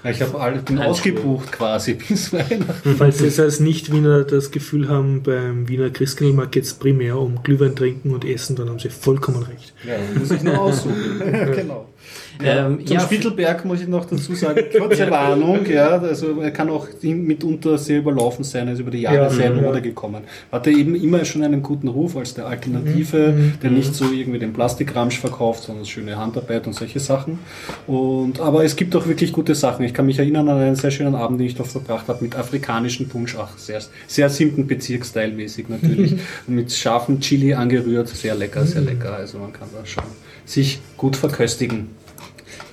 Ich 0.10 0.22
habe 0.22 0.40
alle 0.40 0.62
bin 0.62 0.76
Nein, 0.76 0.88
ausgebucht 0.88 1.52
quasi 1.52 1.94
bis 2.10 2.32
Weihnachten. 2.34 2.96
Falls 2.98 3.20
Sie 3.20 3.42
als 3.42 3.60
Nicht-Wiener 3.60 4.24
das 4.24 4.52
Gefühl 4.52 4.90
haben, 4.90 5.24
beim 5.24 5.68
Wiener 5.68 5.90
Christkindlmarkt 5.90 6.52
geht 6.52 6.64
es 6.64 6.74
primär 6.74 7.18
um 7.18 7.42
Glühwein 7.44 7.76
trinken 7.76 8.14
und 8.14 8.26
essen, 8.26 8.56
dann 8.56 8.70
haben 8.70 8.80
Sie 8.80 8.90
vollkommen 8.90 9.44
recht. 9.44 9.74
Ja, 9.86 9.94
muss 10.18 10.32
ich 10.32 10.44
noch 10.44 10.58
aussuchen. 10.58 11.20
genau. 11.56 11.88
Ähm, 12.44 12.86
Zum 12.86 12.98
ja, 12.98 13.02
Spittelberg 13.02 13.66
muss 13.66 13.82
ich 13.82 13.88
noch 13.88 14.06
dazu 14.06 14.36
sagen, 14.36 14.62
kurze 14.78 15.10
Warnung, 15.12 15.66
ja, 15.66 16.00
also 16.00 16.42
er 16.42 16.52
kann 16.52 16.70
auch 16.70 16.88
mitunter 17.02 17.78
sehr 17.78 18.00
überlaufen 18.00 18.44
sein, 18.44 18.68
er 18.68 18.74
ist 18.74 18.80
über 18.80 18.92
die 18.92 19.02
Jahre 19.02 19.18
Ja, 19.18 19.30
sehr 19.30 19.52
in 19.52 19.58
ja. 19.58 19.62
Mode 19.64 19.82
gekommen. 19.82 20.24
Hatte 20.52 20.72
eben 20.72 20.96
immer 20.96 21.24
schon 21.26 21.44
einen 21.44 21.64
guten 21.64 21.88
Ruf 21.88 22.16
als 22.18 22.34
der 22.34 22.48
Alternative, 22.48 23.34
der 23.62 23.72
nicht 23.72 23.96
so 23.96 24.06
irgendwie 24.12 24.40
den 24.40 24.54
Plastikramsch 24.54 25.20
verkauft, 25.20 25.64
sondern 25.64 25.86
schöne 25.86 26.18
Handarbeit 26.18 26.68
und 26.68 26.74
solche 26.74 27.00
Sachen. 27.00 27.40
Und, 27.88 28.40
aber 28.40 28.64
es 28.64 28.76
gibt 28.76 28.96
auch 28.96 29.08
wirklich 29.08 29.34
gute 29.34 29.56
Sachen. 29.56 29.86
Ich 29.86 29.94
kann 29.94 30.06
mich 30.06 30.20
erinnern 30.20 30.50
an 30.50 30.60
einen 30.60 30.76
sehr 30.76 30.92
schönen 30.92 31.16
Abend, 31.16 31.40
den 31.40 31.48
ich 31.48 31.56
dort 31.56 31.70
verbracht 31.70 32.08
habe, 32.08 32.24
mit 32.24 32.36
afrikanischen 32.36 33.08
Punsch, 33.08 33.36
ach, 33.40 33.58
sehr, 33.58 33.82
sehr 34.08 34.30
siebten 34.30 34.68
Bezirksteilmäßig 34.68 35.70
natürlich, 35.70 36.16
mit 36.48 36.72
scharfem 36.72 37.20
Chili 37.20 37.54
angerührt, 37.54 38.10
sehr 38.10 38.36
lecker, 38.36 38.66
sehr 38.66 38.82
lecker. 38.82 39.14
Also 39.16 39.40
man 39.40 39.54
kann 39.54 39.68
da 39.74 39.86
schon 39.86 40.04
sich 40.46 40.80
gut 40.98 41.16
verköstigen. 41.16 41.90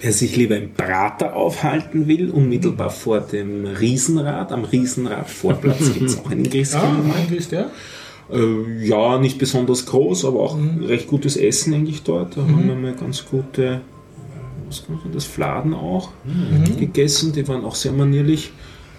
Wer 0.04 0.12
sich 0.12 0.36
lieber 0.36 0.58
im 0.58 0.74
Prater 0.74 1.34
aufhalten 1.34 2.06
will, 2.08 2.28
unmittelbar 2.28 2.90
vor 2.90 3.20
dem 3.20 3.64
Riesenrad, 3.64 4.52
am 4.52 4.64
Riesenrad-Vorplatz 4.64 5.94
gibt 5.94 6.10
es 6.10 6.18
auch 6.20 6.30
einen 6.30 6.42
Christkindlmarkt. 6.42 7.30
wie 7.30 7.36
ist 7.36 7.52
der? 7.52 7.70
Äh, 8.30 8.86
ja, 8.86 9.18
nicht 9.18 9.38
besonders 9.38 9.86
groß, 9.86 10.26
aber 10.26 10.40
auch 10.40 10.58
recht 10.82 11.06
gutes 11.06 11.38
Essen 11.38 11.72
eigentlich 11.72 12.02
dort. 12.02 12.36
Da 12.36 12.42
haben 12.42 12.68
wir 12.68 12.74
mal 12.74 12.92
ganz 12.92 13.24
gute, 13.24 13.80
was 14.68 14.84
kann 14.84 14.96
man 14.96 15.04
sagen, 15.04 15.14
das 15.14 15.24
Fladen 15.24 15.72
auch 15.72 16.10
gegessen, 16.78 17.32
die 17.32 17.48
waren 17.48 17.64
auch 17.64 17.74
sehr 17.74 17.92
manierlich. 17.92 18.52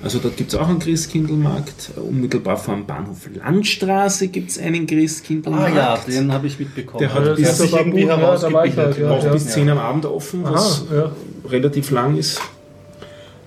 Also 0.03 0.19
dort 0.19 0.37
gibt 0.37 0.53
es 0.53 0.59
auch 0.59 0.67
einen 0.67 0.79
Christkindlmarkt. 0.79 1.91
Unmittelbar 1.95 2.57
vor 2.57 2.75
dem 2.75 2.85
Bahnhof 2.85 3.27
Landstraße 3.33 4.27
gibt 4.27 4.51
es 4.51 4.59
einen 4.59 4.83
Ah 4.83 4.87
Christkindlmarkt. 4.87 5.75
ja, 5.75 5.97
den 6.07 6.31
habe 6.31 6.47
ich 6.47 6.59
mitbekommen. 6.59 6.99
Der 6.99 7.13
hat 7.13 7.35
bis- 7.35 7.57
sich 7.57 7.73
irgendwie 7.73 8.01
Ja, 8.03 8.17
da 8.17 8.21
war 8.53 8.65
ich 8.65 8.75
herausgebildet. 8.75 9.09
halt, 9.09 9.19
auch 9.19 9.23
ja. 9.25 9.31
bis 9.31 9.47
10 9.47 9.69
am 9.69 9.77
Abend 9.79 10.05
offen, 10.05 10.43
was 10.43 10.85
Aha, 10.89 10.95
ja. 10.95 11.11
relativ 11.49 11.91
lang 11.91 12.17
ist. 12.17 12.39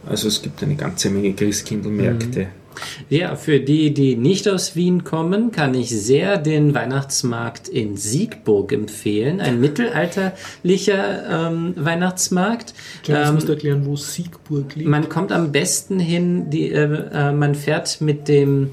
Also 0.06 0.26
es 0.28 0.40
gibt 0.42 0.62
eine 0.62 0.74
ganze 0.74 1.10
Menge 1.10 1.32
Christkindlmärkte. 1.34 2.48
Ja, 3.08 3.36
für 3.36 3.60
die, 3.60 3.94
die 3.94 4.16
nicht 4.16 4.48
aus 4.48 4.76
Wien 4.76 5.04
kommen, 5.04 5.52
kann 5.52 5.74
ich 5.74 5.90
sehr 5.90 6.38
den 6.38 6.74
Weihnachtsmarkt 6.74 7.68
in 7.68 7.96
Siegburg 7.96 8.72
empfehlen. 8.72 9.40
Ein 9.40 9.60
mittelalterlicher 9.68 11.48
ähm, 11.48 11.74
Weihnachtsmarkt. 11.76 12.74
James 13.04 13.28
Ähm, 13.28 13.34
musst 13.34 13.48
du 13.48 13.52
erklären, 13.52 13.86
wo 13.86 13.96
Siegburg 13.96 14.74
liegt. 14.74 14.88
man 14.88 15.08
kommt 15.08 15.32
am 15.32 15.52
besten 15.52 15.98
hin, 15.98 16.50
die, 16.50 16.70
äh, 16.70 16.84
äh, 17.12 17.32
man 17.32 17.54
fährt 17.54 18.00
mit 18.00 18.28
dem 18.28 18.70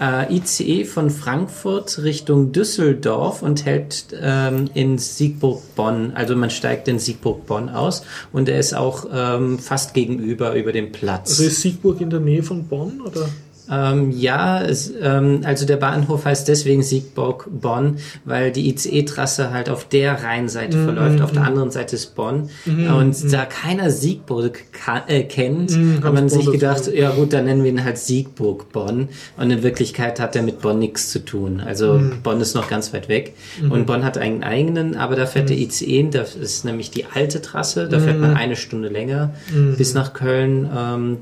äh, 0.00 0.34
ICE 0.34 0.84
von 0.84 1.10
Frankfurt 1.10 2.02
Richtung 2.02 2.52
Düsseldorf 2.52 3.42
und 3.42 3.64
hält 3.64 4.06
ähm, 4.20 4.70
in 4.74 4.98
Siegburg-Bonn. 4.98 6.12
Also 6.14 6.36
man 6.36 6.50
steigt 6.50 6.88
in 6.88 6.98
Siegburg-Bonn 6.98 7.68
aus 7.68 8.02
und 8.32 8.48
er 8.48 8.58
ist 8.58 8.74
auch 8.74 9.06
ähm, 9.12 9.58
fast 9.58 9.94
gegenüber 9.94 10.54
über 10.54 10.72
dem 10.72 10.92
Platz. 10.92 11.30
also 11.30 11.44
ist 11.44 11.60
Siegburg 11.60 12.00
in 12.00 12.10
der 12.10 12.20
Nähe 12.20 12.42
von 12.42 12.64
Bonn? 12.64 13.00
Oder? 13.00 13.28
Ähm, 13.70 14.10
ja, 14.10 14.62
es, 14.62 14.92
ähm, 15.00 15.40
also 15.44 15.66
der 15.66 15.76
Bahnhof 15.76 16.24
heißt 16.24 16.48
deswegen 16.48 16.82
Siegburg-Bonn, 16.82 17.98
weil 18.24 18.50
die 18.52 18.68
ICE-Trasse 18.70 19.52
halt 19.52 19.68
auf 19.68 19.86
der 19.88 20.22
Rheinseite 20.22 20.82
verläuft, 20.84 21.20
auf 21.20 21.32
der 21.32 21.42
anderen 21.42 21.70
Seite 21.70 21.96
ist 21.96 22.14
Bonn. 22.14 22.48
Und 22.66 23.32
da 23.32 23.44
keiner 23.44 23.90
Siegburg 23.90 24.64
äh, 25.06 25.22
kennt, 25.24 25.72
hat 25.72 26.04
hab 26.04 26.14
man 26.14 26.26
ich 26.26 26.32
sich 26.32 26.44
Bonn 26.44 26.52
gedacht, 26.52 26.90
ja 26.92 27.10
gut, 27.10 27.32
dann 27.32 27.44
nennen 27.44 27.62
wir 27.62 27.70
ihn 27.70 27.84
halt 27.84 27.98
Siegburg-Bonn. 27.98 29.08
Und 29.36 29.50
in 29.50 29.62
Wirklichkeit 29.62 30.20
hat 30.20 30.36
er 30.36 30.42
mit 30.42 30.60
Bonn 30.60 30.78
nichts 30.78 31.10
zu 31.10 31.24
tun. 31.24 31.60
Also 31.60 32.00
Bonn 32.22 32.40
ist 32.40 32.54
noch 32.54 32.68
ganz 32.68 32.92
weit 32.92 33.08
weg. 33.08 33.34
Und 33.68 33.86
Bonn 33.86 34.04
hat 34.04 34.18
einen 34.18 34.42
eigenen, 34.42 34.96
aber 34.96 35.16
da 35.16 35.26
fährt 35.26 35.50
der 35.50 35.58
ICE, 35.58 36.08
das 36.10 36.34
ist 36.34 36.64
nämlich 36.64 36.90
die 36.90 37.04
alte 37.06 37.42
Trasse, 37.42 37.88
da 37.88 38.00
fährt 38.00 38.18
man 38.18 38.36
eine 38.36 38.56
Stunde 38.56 38.88
länger 38.88 39.34
bis 39.76 39.94
nach 39.94 40.12
Köln. 40.12 40.68
Ähm, 40.76 41.18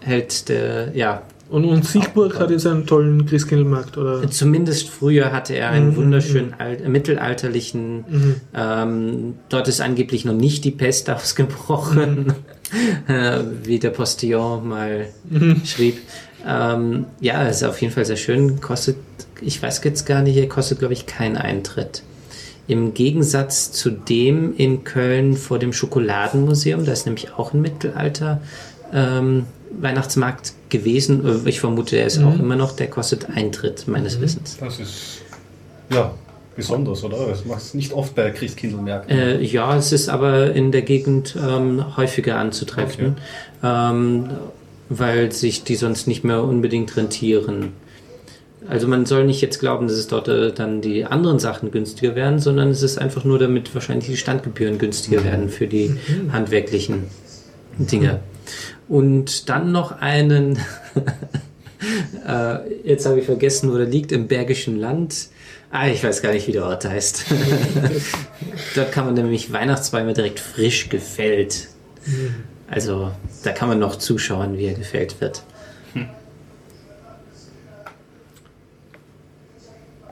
hält 0.00 0.48
der, 0.48 0.96
ja, 0.96 1.22
Und, 1.50 1.64
und 1.64 1.84
Siegburg 1.84 2.38
hat 2.38 2.50
jetzt 2.50 2.66
einen 2.66 2.86
tollen 2.86 3.26
Christkindlmarkt, 3.26 3.98
oder? 3.98 4.30
Zumindest 4.30 4.88
früher 4.88 5.32
hatte 5.32 5.54
er 5.54 5.70
einen 5.70 5.96
wunderschönen 5.96 6.54
alt, 6.56 6.86
mittelalterlichen. 6.88 8.04
Ähm, 8.54 9.34
dort 9.48 9.66
ist 9.66 9.80
angeblich 9.80 10.24
noch 10.24 10.34
nicht 10.34 10.64
die 10.64 10.70
Pest 10.70 11.10
ausgebrochen, 11.10 12.34
äh, 13.08 13.40
wie 13.64 13.80
der 13.80 13.90
Postillon 13.90 14.68
mal 14.68 15.06
schrieb. 15.64 15.98
Ähm, 16.46 17.06
ja, 17.20 17.42
ist 17.48 17.64
auf 17.64 17.80
jeden 17.80 17.92
Fall 17.92 18.04
sehr 18.04 18.16
schön. 18.16 18.60
Kostet, 18.60 18.96
ich 19.40 19.60
weiß 19.60 19.82
jetzt 19.82 20.06
gar 20.06 20.22
nicht, 20.22 20.48
kostet, 20.48 20.78
glaube 20.78 20.94
ich, 20.94 21.06
keinen 21.06 21.36
Eintritt. 21.36 22.04
Im 22.68 22.94
Gegensatz 22.94 23.72
zu 23.72 23.90
dem 23.90 24.56
in 24.56 24.84
Köln 24.84 25.36
vor 25.36 25.58
dem 25.58 25.72
Schokoladenmuseum, 25.72 26.84
da 26.84 26.92
ist 26.92 27.06
nämlich 27.06 27.32
auch 27.32 27.52
ein 27.52 27.60
Mittelalter 27.60 28.40
ähm, 28.92 29.46
Weihnachtsmarkt 29.70 30.52
gewesen. 30.68 31.46
Ich 31.46 31.60
vermute, 31.60 31.96
er 31.96 32.06
ist 32.06 32.18
auch 32.22 32.38
immer 32.38 32.56
noch, 32.56 32.72
der 32.72 32.88
kostet 32.88 33.28
Eintritt, 33.30 33.86
meines 33.88 34.20
Wissens. 34.20 34.56
Das 34.58 34.80
ist 34.80 35.22
ja 35.92 36.12
besonders, 36.56 37.04
oder? 37.04 37.26
Das 37.26 37.44
macht 37.44 37.62
es 37.62 37.74
nicht 37.74 37.92
oft 37.92 38.14
bei 38.14 38.30
Christkindlmärkten. 38.30 39.16
Äh, 39.16 39.42
ja, 39.42 39.76
es 39.76 39.92
ist 39.92 40.08
aber 40.08 40.52
in 40.52 40.72
der 40.72 40.82
Gegend 40.82 41.36
ähm, 41.40 41.96
häufiger 41.96 42.36
anzutreffen, 42.36 43.16
ähm, 43.62 44.30
weil 44.88 45.32
sich 45.32 45.64
die 45.64 45.76
sonst 45.76 46.06
nicht 46.06 46.24
mehr 46.24 46.42
unbedingt 46.42 46.96
rentieren. 46.96 47.72
Also 48.68 48.86
man 48.88 49.06
soll 49.06 49.24
nicht 49.24 49.40
jetzt 49.40 49.58
glauben, 49.58 49.88
dass 49.88 49.96
es 49.96 50.08
dort 50.08 50.28
äh, 50.28 50.52
dann 50.52 50.82
die 50.82 51.04
anderen 51.04 51.38
Sachen 51.38 51.70
günstiger 51.70 52.14
werden, 52.14 52.38
sondern 52.38 52.68
es 52.68 52.82
ist 52.82 52.98
einfach 52.98 53.24
nur, 53.24 53.38
damit 53.38 53.74
wahrscheinlich 53.74 54.06
die 54.06 54.16
Standgebühren 54.16 54.78
günstiger 54.78 55.24
werden 55.24 55.48
für 55.48 55.66
die 55.66 55.96
handwerklichen 56.30 57.04
Dinge. 57.78 58.20
Und 58.90 59.48
dann 59.48 59.70
noch 59.70 60.00
einen, 60.00 60.58
äh, 62.26 62.56
jetzt 62.82 63.06
habe 63.06 63.20
ich 63.20 63.24
vergessen, 63.24 63.72
wo 63.72 63.76
der 63.76 63.86
liegt, 63.86 64.10
im 64.10 64.26
Bergischen 64.26 64.80
Land. 64.80 65.28
Ah, 65.70 65.86
ich 65.86 66.02
weiß 66.02 66.22
gar 66.22 66.32
nicht, 66.32 66.48
wie 66.48 66.52
der 66.52 66.64
Ort 66.64 66.84
heißt. 66.84 67.26
Dort 68.74 68.90
kann 68.90 69.04
man 69.04 69.14
nämlich 69.14 69.52
Weihnachtsbäume 69.52 70.12
direkt 70.12 70.40
frisch 70.40 70.88
gefällt. 70.88 71.68
Also 72.68 73.12
da 73.44 73.52
kann 73.52 73.68
man 73.68 73.78
noch 73.78 73.94
zuschauen, 73.94 74.58
wie 74.58 74.66
er 74.66 74.74
gefällt 74.74 75.20
wird. 75.20 75.44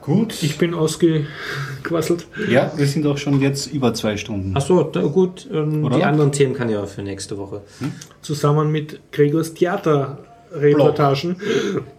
Gut. 0.09 0.41
Ich 0.41 0.57
bin 0.57 0.73
ausgequasselt. 0.73 2.25
ja, 2.49 2.71
wir 2.75 2.87
sind 2.87 3.05
auch 3.05 3.17
schon 3.19 3.39
jetzt 3.41 3.71
über 3.71 3.93
zwei 3.93 4.17
Stunden. 4.17 4.57
Achso, 4.57 4.83
gut. 5.13 5.47
Ähm, 5.53 5.87
die 5.95 6.03
anderen 6.03 6.31
Themen 6.31 6.55
kann 6.55 6.67
ich 6.69 6.75
auch 6.77 6.87
für 6.87 7.03
nächste 7.03 7.37
Woche. 7.37 7.61
Zusammen 8.23 8.71
mit 8.71 8.99
Gregors 9.11 9.53
Theaterreportagen. 9.53 11.35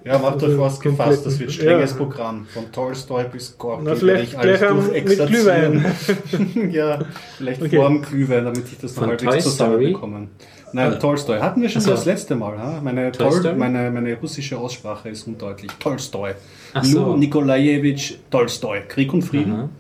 Ja, 0.05 0.19
macht 0.19 0.43
euch 0.43 0.59
was 0.59 0.81
gefasst, 0.81 1.25
das 1.25 1.39
wird 1.39 1.53
strenges 1.53 1.93
Ja. 1.93 1.97
Programm. 1.99 2.47
Von 2.53 2.73
Tolstoi 2.73 3.25
bis 3.25 3.57
Gorki 3.57 3.85
Na, 3.85 3.95
vielleicht 3.95 4.33
ich 4.33 4.39
alles 4.39 4.59
gleich 4.61 4.73
mit 4.73 5.19
durchexerzieren. 5.19 5.85
ja, 6.73 6.99
vielleicht 7.39 7.63
Okay. 7.63 7.77
vor 7.77 7.89
dem 7.89 8.03
Glühwein, 8.03 8.45
damit 8.45 8.65
ich 8.73 8.79
das 8.79 8.97
noch 8.97 9.07
halbwegs 9.07 9.45
zusammenbekomme. 9.45 10.29
Nein, 10.73 10.99
Tolstoi. 11.01 11.41
Hatten 11.41 11.63
wir 11.63 11.69
schon 11.69 11.83
so. 11.83 11.91
das 11.91 12.05
letzte 12.05 12.35
Mal. 12.37 12.59
Ha? 12.59 12.81
Meine, 12.83 13.13
Tol 13.13 13.55
meine, 13.55 13.91
meine 13.91 14.15
russische 14.15 14.59
Aussprache 14.59 15.09
ist 15.09 15.27
undeutlich. 15.27 15.71
Tolstoi. 15.79 16.35
Ach 16.75 16.85
so. 16.85 17.17
Nikolajewitsch 17.17 18.15
Tolstoi. 18.31 18.83
Krieg 18.89 19.13
und 19.13 19.23
Frieden. 19.23 19.71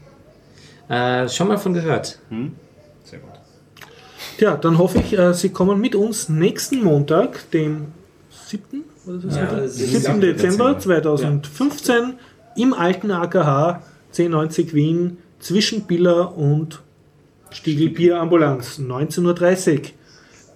Äh, 0.88 1.28
schon 1.28 1.48
mal 1.48 1.58
von 1.58 1.72
gehört. 1.74 2.18
Sehr 3.04 3.18
gut. 3.20 3.30
Tja, 4.38 4.56
dann 4.56 4.78
hoffe 4.78 4.98
ich, 4.98 5.16
äh, 5.18 5.34
Sie 5.34 5.50
kommen 5.50 5.80
mit 5.80 5.94
uns 5.94 6.28
nächsten 6.28 6.82
Montag, 6.82 7.50
dem 7.52 7.88
7. 8.46 8.84
Oder 9.06 9.16
ist 9.16 9.24
das 9.26 9.36
Ja, 9.36 9.50
heute? 9.50 9.56
es 9.64 9.80
ist 9.80 10.04
7. 10.04 10.20
Dezember 10.20 10.78
2015 10.78 12.14
im 12.56 12.74
alten 12.74 13.10
AKH 13.10 13.82
1090 14.12 14.74
Wien 14.74 15.18
zwischen 15.38 15.82
Biller 15.82 16.36
und 16.36 16.82
Stiegelbier 17.50 18.20
Ambulanz 18.20 18.78
19.30 18.78 19.74
Uhr. 19.78 19.80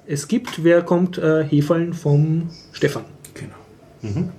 Es 0.06 0.28
gibt, 0.28 0.62
wer 0.62 0.82
kommt, 0.82 1.18
äh, 1.18 1.44
Hefeln 1.44 1.94
vom 1.94 2.50
Stefan. 2.72 3.04
Genau. 3.32 4.30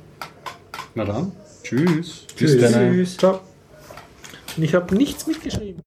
Na 0.93 1.05
dann, 1.05 1.31
tschüss. 1.63 2.25
Tschüss. 2.35 3.17
Ciao. 3.17 3.41
Und 4.55 4.63
ich 4.63 4.75
habe 4.75 4.95
nichts 4.95 5.25
mitgeschrieben. 5.27 5.81